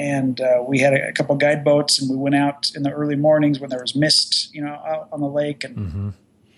And 0.00 0.40
uh, 0.40 0.64
we 0.66 0.78
had 0.78 0.94
a, 0.94 1.08
a 1.08 1.12
couple 1.12 1.36
guide 1.36 1.62
boats, 1.62 2.00
and 2.00 2.10
we 2.10 2.16
went 2.16 2.34
out 2.34 2.70
in 2.74 2.84
the 2.84 2.90
early 2.90 3.16
mornings 3.16 3.60
when 3.60 3.68
there 3.68 3.82
was 3.82 3.94
mist, 3.94 4.48
you 4.54 4.62
know, 4.62 4.72
out 4.72 5.08
on 5.12 5.20
the 5.20 5.28
lake, 5.28 5.62
and 5.62 5.76
mm-hmm. 5.76 6.08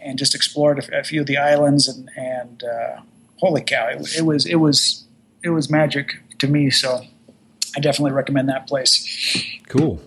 and 0.01 0.17
just 0.17 0.33
explored 0.35 0.79
a, 0.79 1.01
a, 1.01 1.03
few 1.03 1.21
of 1.21 1.27
the 1.27 1.37
islands. 1.37 1.89
And 1.89 2.09
and 2.17 2.63
uh, 2.63 3.01
holy 3.39 3.63
cow, 3.63 3.89
it, 3.89 4.17
it 4.17 4.23
was 4.23 4.47
it 4.47 4.57
was 4.57 5.05
it 5.43 5.51
was 5.51 5.69
magic 5.69 6.21
to 6.39 6.47
me. 6.47 6.71
So 6.71 7.01
I 7.77 7.81
definitely 7.81 8.13
recommend 8.13 8.49
that 8.49 8.69
place. 8.69 9.45
Cool. 9.69 10.01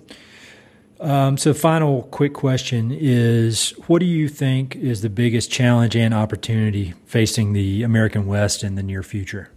Um, 1.02 1.38
so, 1.38 1.54
final 1.54 2.04
quick 2.04 2.34
question 2.34 2.90
is 2.90 3.72
What 3.88 4.00
do 4.00 4.06
you 4.06 4.30
think 4.30 4.78
is 4.78 5.02
the 5.02 5.10
biggest 5.10 5.52
challenge 5.52 5.94
and 5.98 6.14
opportunity 6.14 6.94
facing 7.06 7.52
the 7.52 7.84
American 7.84 8.28
West 8.28 8.64
in 8.64 8.76
the 8.76 8.84
near 8.84 9.04
future? 9.04 9.50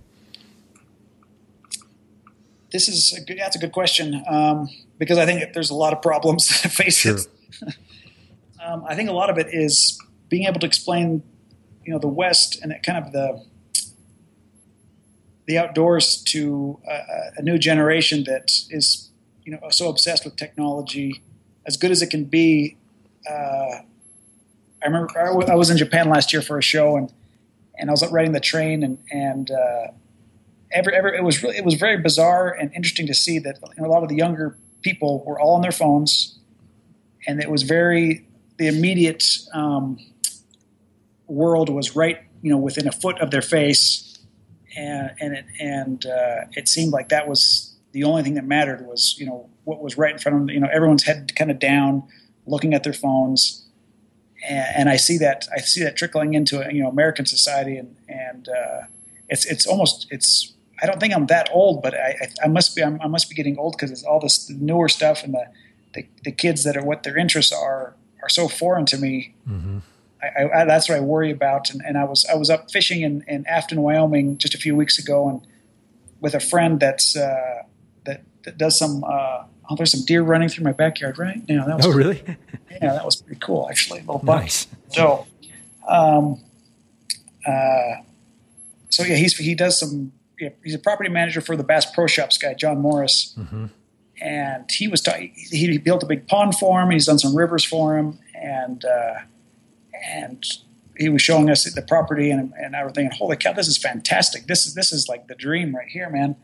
This 2.70 2.88
is 2.88 3.12
a 3.12 3.20
good, 3.20 3.38
that's 3.38 3.56
a 3.56 3.58
good 3.58 3.72
question 3.72 4.22
um, 4.28 4.68
because 4.98 5.18
I 5.18 5.26
think 5.26 5.52
there's 5.54 5.70
a 5.70 5.74
lot 5.74 5.92
of 5.92 6.02
problems 6.02 6.48
that 6.62 6.70
face 6.70 6.98
sure. 6.98 7.16
it. 7.16 7.26
um, 8.64 8.84
I 8.86 8.94
think 8.94 9.08
a 9.08 9.12
lot 9.12 9.30
of 9.30 9.38
it 9.38 9.48
is 9.52 9.98
being 10.28 10.44
able 10.44 10.60
to 10.60 10.66
explain, 10.66 11.22
you 11.84 11.92
know, 11.92 11.98
the 11.98 12.08
West 12.08 12.60
and 12.62 12.74
kind 12.84 13.04
of 13.04 13.12
the 13.12 13.44
the 15.46 15.56
outdoors 15.56 16.22
to 16.24 16.78
a, 16.86 17.38
a 17.38 17.42
new 17.42 17.56
generation 17.56 18.24
that 18.24 18.50
is, 18.68 19.08
you 19.44 19.52
know, 19.52 19.58
so 19.70 19.88
obsessed 19.88 20.26
with 20.26 20.36
technology, 20.36 21.22
as 21.66 21.78
good 21.78 21.90
as 21.90 22.02
it 22.02 22.10
can 22.10 22.24
be. 22.24 22.76
Uh, 23.26 23.80
I 24.82 24.86
remember 24.86 25.18
I 25.18 25.54
was 25.54 25.70
in 25.70 25.78
Japan 25.78 26.10
last 26.10 26.34
year 26.34 26.42
for 26.42 26.58
a 26.58 26.62
show 26.62 26.96
and 26.96 27.10
and 27.78 27.88
I 27.88 27.92
was 27.92 28.06
riding 28.10 28.32
the 28.32 28.40
train 28.40 28.82
and 28.82 28.98
and 29.10 29.50
uh, 29.50 29.86
every, 30.72 30.94
every, 30.94 31.16
it 31.16 31.24
was 31.24 31.42
really, 31.42 31.56
it 31.56 31.64
was 31.64 31.74
very 31.74 31.98
bizarre 31.98 32.50
and 32.50 32.72
interesting 32.74 33.06
to 33.06 33.14
see 33.14 33.38
that 33.38 33.58
you 33.76 33.82
know, 33.82 33.88
a 33.88 33.90
lot 33.90 34.02
of 34.02 34.08
the 34.08 34.16
younger 34.16 34.56
people 34.82 35.24
were 35.24 35.40
all 35.40 35.54
on 35.54 35.62
their 35.62 35.72
phones, 35.72 36.38
and 37.26 37.40
it 37.40 37.50
was 37.50 37.62
very 37.62 38.26
the 38.58 38.66
immediate 38.66 39.24
um, 39.52 39.98
world 41.26 41.68
was 41.68 41.94
right 41.94 42.18
you 42.42 42.50
know 42.50 42.58
within 42.58 42.86
a 42.86 42.92
foot 42.92 43.18
of 43.20 43.30
their 43.30 43.42
face, 43.42 44.18
and 44.76 45.10
and 45.20 45.34
it, 45.34 45.44
and 45.60 46.06
uh, 46.06 46.44
it 46.52 46.68
seemed 46.68 46.92
like 46.92 47.08
that 47.08 47.28
was 47.28 47.76
the 47.92 48.04
only 48.04 48.22
thing 48.22 48.34
that 48.34 48.44
mattered 48.44 48.86
was 48.86 49.16
you 49.18 49.26
know 49.26 49.48
what 49.64 49.82
was 49.82 49.96
right 49.98 50.12
in 50.12 50.18
front 50.18 50.36
of 50.36 50.40
them. 50.46 50.50
You 50.50 50.60
know 50.60 50.68
everyone's 50.72 51.04
head 51.04 51.34
kind 51.36 51.50
of 51.50 51.58
down, 51.58 52.04
looking 52.46 52.74
at 52.74 52.84
their 52.84 52.92
phones. 52.92 53.64
And, 54.48 54.66
and 54.76 54.88
I 54.88 54.96
see 54.96 55.18
that 55.18 55.48
I 55.54 55.60
see 55.60 55.82
that 55.82 55.96
trickling 55.96 56.34
into 56.34 56.64
you 56.72 56.82
know 56.82 56.88
American 56.88 57.26
society, 57.26 57.76
and 57.76 57.96
and 58.08 58.48
uh, 58.48 58.80
it's 59.28 59.44
it's 59.46 59.66
almost 59.66 60.06
it's 60.10 60.54
I 60.82 60.86
don't 60.86 61.00
think 61.00 61.14
I'm 61.14 61.26
that 61.26 61.48
old, 61.52 61.82
but 61.82 61.94
I, 61.94 62.28
I 62.42 62.48
must 62.48 62.76
be. 62.76 62.82
I'm, 62.82 63.00
i 63.00 63.06
must 63.06 63.28
be 63.28 63.34
getting 63.34 63.58
old 63.58 63.74
because 63.76 63.90
it's 63.90 64.04
all 64.04 64.20
this 64.20 64.48
newer 64.50 64.88
stuff 64.88 65.24
and 65.24 65.34
the, 65.34 65.46
the, 65.94 66.06
the 66.24 66.32
kids 66.32 66.64
that 66.64 66.76
are 66.76 66.84
what 66.84 67.02
their 67.02 67.16
interests 67.16 67.52
are 67.52 67.94
are 68.22 68.28
so 68.28 68.48
foreign 68.48 68.86
to 68.86 68.98
me. 68.98 69.34
Mm-hmm. 69.48 69.78
I, 70.22 70.62
I, 70.62 70.64
that's 70.64 70.88
what 70.88 70.98
I 70.98 71.00
worry 71.00 71.30
about. 71.30 71.70
And, 71.70 71.80
and, 71.84 71.96
I 71.96 72.04
was 72.04 72.26
I 72.26 72.34
was 72.34 72.50
up 72.50 72.70
fishing 72.70 73.02
in, 73.02 73.24
in 73.28 73.46
Afton, 73.46 73.82
Wyoming, 73.82 74.38
just 74.38 74.54
a 74.54 74.58
few 74.58 74.74
weeks 74.74 74.98
ago, 74.98 75.28
and 75.28 75.46
with 76.20 76.34
a 76.34 76.40
friend 76.40 76.80
that's 76.80 77.16
uh, 77.16 77.62
that, 78.04 78.22
that 78.44 78.58
does 78.58 78.78
some. 78.78 79.04
Uh, 79.04 79.44
oh, 79.70 79.76
there's 79.76 79.92
some 79.92 80.04
deer 80.04 80.22
running 80.22 80.48
through 80.48 80.64
my 80.64 80.72
backyard 80.72 81.18
right 81.18 81.46
now. 81.48 81.66
That 81.66 81.76
was 81.76 81.86
oh, 81.86 81.92
really? 81.92 82.22
yeah, 82.70 82.94
that 82.94 83.04
was 83.04 83.16
pretty 83.22 83.40
cool, 83.40 83.68
actually. 83.68 84.00
Little 84.00 84.24
nice. 84.24 84.66
So, 84.88 85.26
um, 85.86 86.40
uh, 87.46 88.02
so 88.90 89.04
yeah, 89.04 89.16
he's 89.16 89.36
he 89.36 89.54
does 89.54 89.78
some 89.78 90.12
he's 90.62 90.74
a 90.74 90.78
property 90.78 91.10
manager 91.10 91.40
for 91.40 91.56
the 91.56 91.64
Bass 91.64 91.86
Pro 91.90 92.06
Shops 92.06 92.38
guy, 92.38 92.54
John 92.54 92.80
Morris. 92.80 93.34
Mm-hmm. 93.38 93.66
And 94.20 94.70
he 94.70 94.88
was 94.88 95.00
ta- 95.00 95.16
he 95.34 95.78
built 95.78 96.02
a 96.02 96.06
big 96.06 96.26
pond 96.26 96.56
for 96.56 96.80
him. 96.80 96.90
He's 96.90 97.06
done 97.06 97.20
some 97.20 97.36
rivers 97.36 97.64
for 97.64 97.96
him, 97.96 98.18
and 98.34 98.84
uh, 98.84 99.14
and 100.04 100.44
he 100.96 101.08
was 101.08 101.22
showing 101.22 101.48
us 101.48 101.72
the 101.72 101.82
property 101.82 102.30
and, 102.30 102.52
and 102.58 102.74
everything. 102.74 103.06
And 103.06 103.14
holy 103.14 103.36
cow, 103.36 103.52
this 103.52 103.68
is 103.68 103.78
fantastic! 103.78 104.48
This 104.48 104.66
is 104.66 104.74
this 104.74 104.92
is 104.92 105.08
like 105.08 105.28
the 105.28 105.36
dream 105.36 105.74
right 105.74 105.86
here, 105.86 106.10
man. 106.10 106.34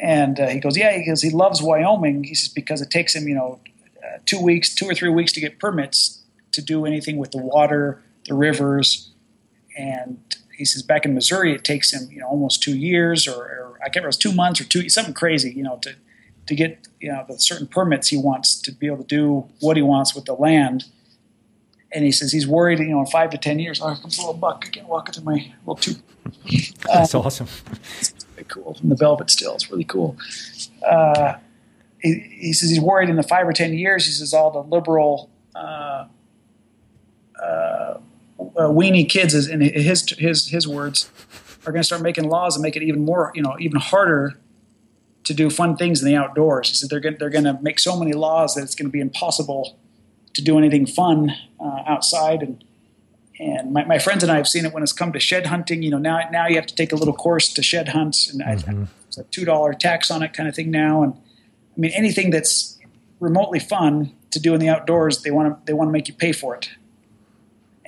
And 0.00 0.38
uh, 0.38 0.48
he 0.48 0.60
goes, 0.60 0.76
yeah, 0.76 0.96
because 0.96 1.22
he 1.22 1.30
loves 1.30 1.60
Wyoming. 1.60 2.24
He 2.24 2.34
says 2.34 2.48
because 2.48 2.80
it 2.80 2.90
takes 2.90 3.14
him, 3.14 3.26
you 3.26 3.34
know, 3.34 3.60
uh, 4.02 4.18
two 4.24 4.40
weeks, 4.40 4.74
two 4.74 4.86
or 4.86 4.94
three 4.94 5.10
weeks 5.10 5.32
to 5.32 5.40
get 5.40 5.58
permits 5.58 6.22
to 6.52 6.62
do 6.62 6.86
anything 6.86 7.16
with 7.16 7.32
the 7.32 7.38
water, 7.38 8.02
the 8.26 8.34
rivers, 8.34 9.10
and 9.76 10.18
he 10.58 10.64
says 10.64 10.82
back 10.82 11.04
in 11.04 11.14
Missouri 11.14 11.54
it 11.54 11.64
takes 11.64 11.92
him 11.92 12.08
you 12.10 12.20
know 12.20 12.26
almost 12.26 12.62
two 12.62 12.76
years 12.76 13.26
or, 13.26 13.42
or 13.42 13.78
I 13.80 13.84
can't 13.84 13.96
remember 13.96 14.08
it 14.08 14.08
was 14.08 14.16
two 14.18 14.32
months 14.32 14.60
or 14.60 14.64
two 14.64 14.88
something 14.88 15.14
crazy 15.14 15.50
you 15.50 15.62
know 15.62 15.78
to 15.82 15.94
to 16.46 16.54
get 16.54 16.86
you 17.00 17.10
know 17.10 17.24
the 17.26 17.38
certain 17.38 17.66
permits 17.66 18.08
he 18.08 18.16
wants 18.16 18.60
to 18.60 18.72
be 18.72 18.86
able 18.86 18.98
to 18.98 19.04
do 19.04 19.48
what 19.60 19.76
he 19.76 19.82
wants 19.82 20.14
with 20.14 20.26
the 20.26 20.34
land 20.34 20.84
and 21.92 22.04
he 22.04 22.12
says 22.12 22.32
he's 22.32 22.46
worried. 22.46 22.78
You 22.78 22.88
know, 22.88 23.00
in 23.00 23.06
five 23.06 23.30
to 23.30 23.38
ten 23.38 23.58
years, 23.58 23.80
oh, 23.80 23.88
here 23.88 23.96
comes 23.96 24.18
a 24.18 24.20
little 24.20 24.34
buck 24.34 24.66
again, 24.66 24.86
walking 24.86 25.14
through 25.14 25.24
my 25.24 25.52
little 25.66 25.76
tube. 25.76 26.02
That's 26.86 27.14
um, 27.14 27.22
awesome. 27.22 27.48
It's 27.98 28.14
really 28.36 28.48
cool. 28.48 28.76
And 28.82 28.90
the 28.90 28.96
velvet 28.96 29.30
still, 29.30 29.54
it's 29.54 29.70
really 29.70 29.84
cool. 29.84 30.16
Uh, 30.86 31.34
he, 32.00 32.14
he, 32.14 32.52
says 32.52 32.70
he's 32.70 32.80
worried 32.80 33.08
in 33.08 33.16
the 33.16 33.22
five 33.22 33.46
or 33.46 33.52
ten 33.52 33.74
years. 33.74 34.06
He 34.06 34.12
says 34.12 34.34
all 34.34 34.50
the 34.50 34.62
liberal. 34.62 35.30
Uh, 35.54 36.06
uh, 37.42 37.98
weenie 38.38 39.08
kids, 39.08 39.34
is 39.34 39.48
in 39.48 39.60
his 39.60 40.08
his 40.18 40.48
his 40.48 40.66
words, 40.66 41.10
are 41.66 41.72
going 41.72 41.82
to 41.82 41.86
start 41.86 42.02
making 42.02 42.28
laws 42.28 42.56
and 42.56 42.62
make 42.62 42.76
it 42.76 42.82
even 42.82 43.04
more, 43.04 43.32
you 43.34 43.42
know, 43.42 43.56
even 43.58 43.80
harder 43.80 44.38
to 45.24 45.34
do 45.34 45.50
fun 45.50 45.76
things 45.76 46.02
in 46.02 46.08
the 46.08 46.16
outdoors. 46.16 46.68
He 46.68 46.74
said 46.74 46.90
they're 46.90 47.00
going 47.00 47.16
they're 47.18 47.30
going 47.30 47.44
to 47.44 47.58
make 47.60 47.78
so 47.78 47.98
many 47.98 48.12
laws 48.12 48.54
that 48.54 48.62
it's 48.62 48.74
going 48.74 48.88
to 48.88 48.92
be 48.92 49.00
impossible 49.00 49.78
to 50.34 50.42
do 50.42 50.56
anything 50.58 50.86
fun 50.86 51.34
uh, 51.60 51.82
outside. 51.86 52.42
And 52.42 52.64
and 53.40 53.72
my, 53.72 53.84
my, 53.84 53.98
friends 54.00 54.24
and 54.24 54.32
I 54.32 54.36
have 54.36 54.48
seen 54.48 54.64
it 54.64 54.72
when 54.72 54.82
it's 54.82 54.92
come 54.92 55.12
to 55.12 55.20
shed 55.20 55.46
hunting. 55.46 55.82
You 55.82 55.90
know, 55.90 55.98
now 55.98 56.20
now 56.32 56.46
you 56.46 56.56
have 56.56 56.66
to 56.66 56.74
take 56.74 56.92
a 56.92 56.96
little 56.96 57.14
course 57.14 57.52
to 57.54 57.62
shed 57.62 57.88
hunt, 57.90 58.28
and 58.32 58.40
mm-hmm. 58.40 58.84
it's 59.06 59.18
a 59.18 59.24
two 59.24 59.44
dollar 59.44 59.74
tax 59.74 60.10
on 60.10 60.22
it 60.22 60.32
kind 60.32 60.48
of 60.48 60.54
thing 60.54 60.70
now. 60.70 61.02
And 61.02 61.12
I 61.12 61.80
mean, 61.80 61.92
anything 61.94 62.30
that's 62.30 62.78
remotely 63.20 63.58
fun 63.58 64.12
to 64.30 64.40
do 64.40 64.54
in 64.54 64.60
the 64.60 64.68
outdoors, 64.68 65.22
they 65.22 65.30
want 65.30 65.48
to 65.48 65.66
they 65.66 65.72
want 65.72 65.88
to 65.88 65.92
make 65.92 66.08
you 66.08 66.14
pay 66.14 66.32
for 66.32 66.54
it. 66.56 66.70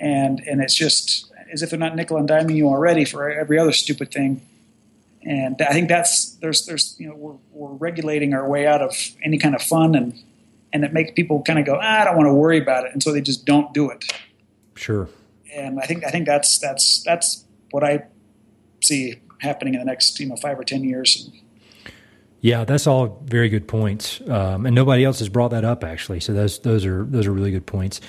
And 0.00 0.40
and 0.40 0.60
it's 0.60 0.74
just 0.74 1.30
as 1.52 1.62
if 1.62 1.70
they're 1.70 1.78
not 1.78 1.94
nickel 1.94 2.16
and 2.16 2.28
diming 2.28 2.56
you 2.56 2.68
already 2.68 3.04
for 3.04 3.30
every 3.30 3.58
other 3.58 3.72
stupid 3.72 4.10
thing. 4.10 4.40
And 5.22 5.60
I 5.60 5.72
think 5.72 5.88
that's 5.88 6.30
there's 6.36 6.64
there's 6.66 6.96
you 6.98 7.08
know 7.08 7.14
we're, 7.14 7.36
we're 7.52 7.76
regulating 7.76 8.32
our 8.32 8.48
way 8.48 8.66
out 8.66 8.80
of 8.80 8.94
any 9.22 9.38
kind 9.38 9.54
of 9.54 9.62
fun 9.62 9.94
and 9.94 10.14
and 10.72 10.84
it 10.84 10.92
makes 10.92 11.10
people 11.12 11.42
kind 11.42 11.58
of 11.58 11.66
go 11.66 11.78
ah, 11.80 12.00
I 12.00 12.04
don't 12.04 12.16
want 12.16 12.28
to 12.28 12.34
worry 12.34 12.58
about 12.58 12.84
it 12.86 12.92
and 12.92 13.02
so 13.02 13.12
they 13.12 13.20
just 13.20 13.44
don't 13.44 13.72
do 13.74 13.90
it. 13.90 14.04
Sure. 14.74 15.08
And 15.54 15.78
I 15.78 15.84
think 15.84 16.04
I 16.04 16.10
think 16.10 16.26
that's 16.26 16.58
that's 16.58 17.02
that's 17.02 17.44
what 17.70 17.84
I 17.84 18.06
see 18.82 19.20
happening 19.40 19.74
in 19.74 19.80
the 19.80 19.86
next 19.86 20.18
you 20.18 20.26
know 20.26 20.36
five 20.36 20.58
or 20.58 20.64
ten 20.64 20.84
years. 20.84 21.30
Yeah, 22.40 22.64
that's 22.64 22.86
all 22.86 23.20
very 23.26 23.50
good 23.50 23.68
points, 23.68 24.22
um, 24.26 24.64
and 24.64 24.74
nobody 24.74 25.04
else 25.04 25.18
has 25.18 25.28
brought 25.28 25.50
that 25.50 25.64
up 25.64 25.84
actually. 25.84 26.20
So 26.20 26.32
those 26.32 26.58
those 26.60 26.86
are 26.86 27.04
those 27.04 27.26
are 27.26 27.32
really 27.32 27.50
good 27.50 27.66
points. 27.66 28.00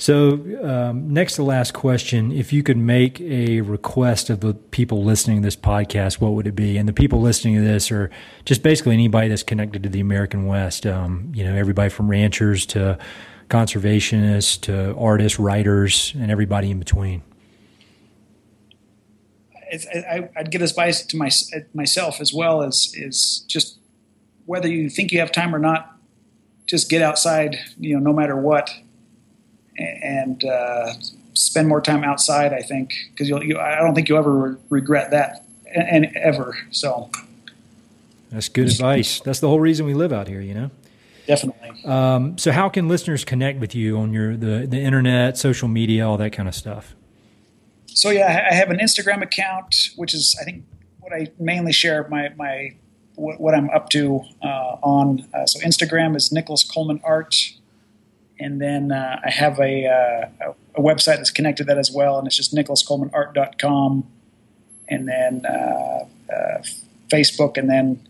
So, 0.00 0.32
um, 0.62 1.12
next 1.12 1.34
to 1.34 1.42
last 1.42 1.74
question 1.74 2.32
if 2.32 2.54
you 2.54 2.62
could 2.62 2.78
make 2.78 3.20
a 3.20 3.60
request 3.60 4.30
of 4.30 4.40
the 4.40 4.54
people 4.54 5.04
listening 5.04 5.42
to 5.42 5.46
this 5.46 5.56
podcast, 5.56 6.22
what 6.22 6.32
would 6.32 6.46
it 6.46 6.56
be? 6.56 6.78
And 6.78 6.88
the 6.88 6.94
people 6.94 7.20
listening 7.20 7.56
to 7.56 7.60
this 7.60 7.92
are 7.92 8.08
just 8.46 8.62
basically 8.62 8.94
anybody 8.94 9.28
that's 9.28 9.42
connected 9.42 9.82
to 9.82 9.90
the 9.90 10.00
American 10.00 10.46
West. 10.46 10.86
Um, 10.86 11.30
you 11.34 11.44
know, 11.44 11.54
everybody 11.54 11.90
from 11.90 12.08
ranchers 12.08 12.64
to 12.68 12.98
conservationists 13.50 14.58
to 14.62 14.96
artists, 14.96 15.38
writers, 15.38 16.14
and 16.18 16.30
everybody 16.30 16.70
in 16.70 16.78
between. 16.78 17.20
I, 19.70 20.30
would 20.34 20.50
give 20.50 20.62
advice 20.62 21.04
to 21.04 21.16
my, 21.18 21.30
myself 21.74 22.22
as 22.22 22.32
well 22.32 22.62
as 22.62 22.90
is 22.94 23.44
just 23.48 23.78
whether 24.46 24.66
you 24.66 24.88
think 24.88 25.12
you 25.12 25.20
have 25.20 25.30
time 25.30 25.54
or 25.54 25.58
not, 25.58 25.94
just 26.64 26.88
get 26.88 27.02
outside. 27.02 27.58
You 27.78 27.96
know, 27.96 28.00
no 28.00 28.12
matter 28.14 28.34
what 28.34 28.70
and 29.80 30.44
uh, 30.44 30.92
spend 31.34 31.68
more 31.68 31.80
time 31.80 32.04
outside. 32.04 32.52
I 32.52 32.60
think 32.60 32.94
because 33.10 33.28
you'll, 33.28 33.42
you, 33.42 33.58
I 33.58 33.76
don't 33.76 33.94
think 33.94 34.08
you'll 34.08 34.18
ever 34.18 34.32
re- 34.32 34.56
regret 34.68 35.10
that, 35.10 35.44
and, 35.74 36.06
and, 36.06 36.16
ever. 36.16 36.56
So 36.70 37.10
that's 38.30 38.48
good 38.48 38.68
advice. 38.68 39.20
That's 39.20 39.40
the 39.40 39.48
whole 39.48 39.60
reason 39.60 39.86
we 39.86 39.94
live 39.94 40.12
out 40.12 40.28
here. 40.28 40.40
You 40.40 40.54
know. 40.54 40.70
Definitely. 41.26 41.84
Um, 41.84 42.38
so, 42.38 42.50
how 42.50 42.68
can 42.68 42.88
listeners 42.88 43.24
connect 43.24 43.60
with 43.60 43.74
you 43.74 43.98
on 43.98 44.12
your 44.12 44.36
the 44.36 44.66
the 44.66 44.80
internet, 44.80 45.38
social 45.38 45.68
media, 45.68 46.08
all 46.08 46.16
that 46.16 46.32
kind 46.32 46.48
of 46.48 46.54
stuff? 46.54 46.94
So 47.86 48.10
yeah, 48.10 48.48
I 48.50 48.54
have 48.54 48.70
an 48.70 48.78
Instagram 48.78 49.22
account, 49.22 49.90
which 49.96 50.14
is 50.14 50.36
I 50.40 50.44
think 50.44 50.64
what 51.00 51.12
I 51.12 51.28
mainly 51.38 51.72
share 51.72 52.06
my 52.08 52.30
my 52.36 52.74
what, 53.14 53.40
what 53.40 53.54
I'm 53.54 53.70
up 53.70 53.90
to 53.90 54.22
uh, 54.42 54.76
on. 54.82 55.26
Uh, 55.34 55.46
so 55.46 55.60
Instagram 55.60 56.16
is 56.16 56.32
Nicholas 56.32 56.62
Coleman 56.62 57.00
Art 57.04 57.52
and 58.40 58.60
then 58.60 58.90
uh, 58.90 59.20
I 59.24 59.30
have 59.30 59.60
a, 59.60 59.86
uh, 59.86 60.52
a, 60.76 60.80
website 60.80 61.18
that's 61.18 61.30
connected 61.30 61.64
to 61.64 61.66
that 61.68 61.78
as 61.78 61.92
well, 61.92 62.18
and 62.18 62.26
it's 62.26 62.36
just 62.36 62.54
nicholascolemanart.com, 62.54 64.06
and 64.88 65.08
then 65.08 65.44
uh, 65.46 66.06
uh, 66.32 66.62
Facebook, 67.08 67.58
and 67.58 67.68
then 67.68 68.08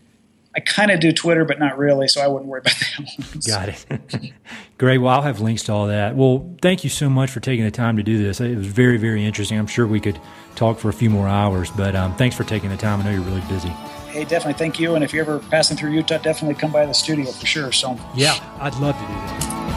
I 0.56 0.60
kind 0.60 0.90
of 0.90 1.00
do 1.00 1.12
Twitter, 1.12 1.44
but 1.44 1.58
not 1.58 1.76
really, 1.76 2.08
so 2.08 2.20
I 2.20 2.28
wouldn't 2.28 2.48
worry 2.48 2.60
about 2.60 2.74
that. 2.78 3.46
Got 3.46 3.68
it. 3.68 4.32
Great. 4.78 4.98
Well, 4.98 5.14
I'll 5.14 5.22
have 5.22 5.40
links 5.40 5.64
to 5.64 5.72
all 5.72 5.88
that. 5.88 6.16
Well, 6.16 6.56
thank 6.62 6.84
you 6.84 6.90
so 6.90 7.10
much 7.10 7.30
for 7.30 7.40
taking 7.40 7.64
the 7.64 7.70
time 7.70 7.96
to 7.96 8.02
do 8.02 8.22
this. 8.22 8.40
It 8.40 8.56
was 8.56 8.66
very, 8.66 8.96
very 8.96 9.24
interesting. 9.24 9.58
I'm 9.58 9.66
sure 9.66 9.86
we 9.86 10.00
could 10.00 10.18
talk 10.54 10.78
for 10.78 10.88
a 10.88 10.92
few 10.92 11.10
more 11.10 11.28
hours, 11.28 11.70
but 11.70 11.94
um, 11.94 12.16
thanks 12.16 12.36
for 12.36 12.44
taking 12.44 12.70
the 12.70 12.76
time. 12.76 13.00
I 13.00 13.04
know 13.04 13.10
you're 13.10 13.20
really 13.20 13.42
busy. 13.48 13.68
Hey, 14.08 14.24
definitely. 14.24 14.54
Thank 14.54 14.80
you. 14.80 14.96
And 14.96 15.04
if 15.04 15.12
you're 15.12 15.22
ever 15.22 15.38
passing 15.38 15.76
through 15.76 15.90
Utah, 15.92 16.18
definitely 16.18 16.56
come 16.56 16.72
by 16.72 16.84
the 16.84 16.94
studio 16.94 17.30
for 17.30 17.46
sure. 17.46 17.70
So 17.70 17.98
yeah, 18.14 18.38
I'd 18.58 18.74
love 18.76 18.96
to 18.96 19.02
do 19.02 19.06
that. 19.06 19.69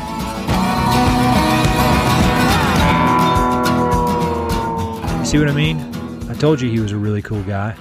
See 5.34 5.40
what 5.40 5.50
I 5.50 5.54
mean? 5.54 5.80
I 6.30 6.36
told 6.36 6.62
you 6.62 6.70
he 6.70 6.80
was 6.80 6.92
a 6.92 6.96
really 6.96 7.24
cool 7.24 7.42
guy. 7.42 7.76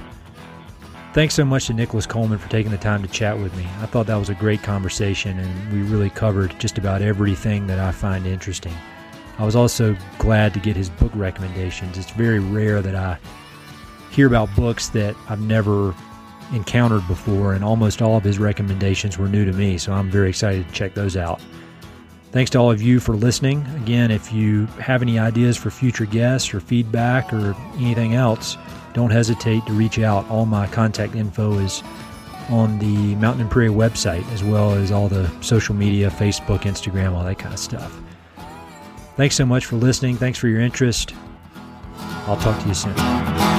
Thanks 1.12 1.34
so 1.34 1.44
much 1.44 1.66
to 1.66 1.74
Nicholas 1.74 2.06
Coleman 2.06 2.38
for 2.38 2.48
taking 2.48 2.72
the 2.72 2.78
time 2.78 3.02
to 3.02 3.08
chat 3.08 3.38
with 3.38 3.54
me. 3.58 3.64
I 3.82 3.84
thought 3.84 4.06
that 4.06 4.16
was 4.16 4.30
a 4.30 4.34
great 4.34 4.62
conversation, 4.62 5.38
and 5.38 5.70
we 5.70 5.82
really 5.82 6.08
covered 6.08 6.58
just 6.58 6.78
about 6.78 7.02
everything 7.02 7.66
that 7.66 7.78
I 7.78 7.92
find 7.92 8.26
interesting. 8.26 8.72
I 9.38 9.44
was 9.44 9.54
also 9.54 9.94
glad 10.16 10.54
to 10.54 10.60
get 10.60 10.76
his 10.76 10.88
book 10.88 11.12
recommendations. 11.14 11.98
It's 11.98 12.10
very 12.12 12.38
rare 12.38 12.80
that 12.80 12.94
I 12.94 13.18
hear 14.10 14.26
about 14.26 14.48
books 14.56 14.88
that 14.88 15.14
I've 15.28 15.42
never 15.42 15.94
encountered 16.54 17.06
before, 17.06 17.52
and 17.52 17.62
almost 17.62 18.00
all 18.00 18.16
of 18.16 18.24
his 18.24 18.38
recommendations 18.38 19.18
were 19.18 19.28
new 19.28 19.44
to 19.44 19.52
me, 19.52 19.76
so 19.76 19.92
I'm 19.92 20.10
very 20.10 20.30
excited 20.30 20.66
to 20.66 20.72
check 20.72 20.94
those 20.94 21.18
out. 21.18 21.38
Thanks 22.32 22.50
to 22.52 22.59
all 22.59 22.70
of 22.70 22.80
you 22.80 22.98
for 22.98 23.14
listening. 23.14 23.66
Again, 23.76 24.10
if 24.10 24.32
you 24.32 24.64
have 24.80 25.02
any 25.02 25.18
ideas 25.18 25.56
for 25.56 25.70
future 25.70 26.06
guests 26.06 26.54
or 26.54 26.60
feedback 26.60 27.30
or 27.30 27.54
anything 27.76 28.14
else, 28.14 28.56
don't 28.94 29.10
hesitate 29.10 29.64
to 29.66 29.72
reach 29.74 29.98
out. 29.98 30.28
All 30.30 30.46
my 30.46 30.66
contact 30.66 31.14
info 31.14 31.59
is 31.59 31.82
on 32.48 32.78
the 32.78 33.14
Mountain 33.16 33.42
and 33.42 33.50
Prairie 33.50 33.68
website, 33.68 34.26
as 34.32 34.42
well 34.42 34.72
as 34.72 34.90
all 34.90 35.09
the 35.09 35.30
social 35.42 35.74
media 35.74 36.10
Facebook, 36.10 36.60
Instagram, 36.60 37.12
all 37.12 37.24
that 37.24 37.38
kind 37.38 37.52
of 37.52 37.60
stuff. 37.60 38.00
Thanks 39.16 39.36
so 39.36 39.44
much 39.44 39.66
for 39.66 39.76
listening. 39.76 40.16
Thanks 40.16 40.38
for 40.38 40.48
your 40.48 40.60
interest. 40.60 41.14
I'll 42.26 42.38
talk 42.38 42.60
to 42.62 42.68
you 42.68 42.74
soon. 42.74 43.51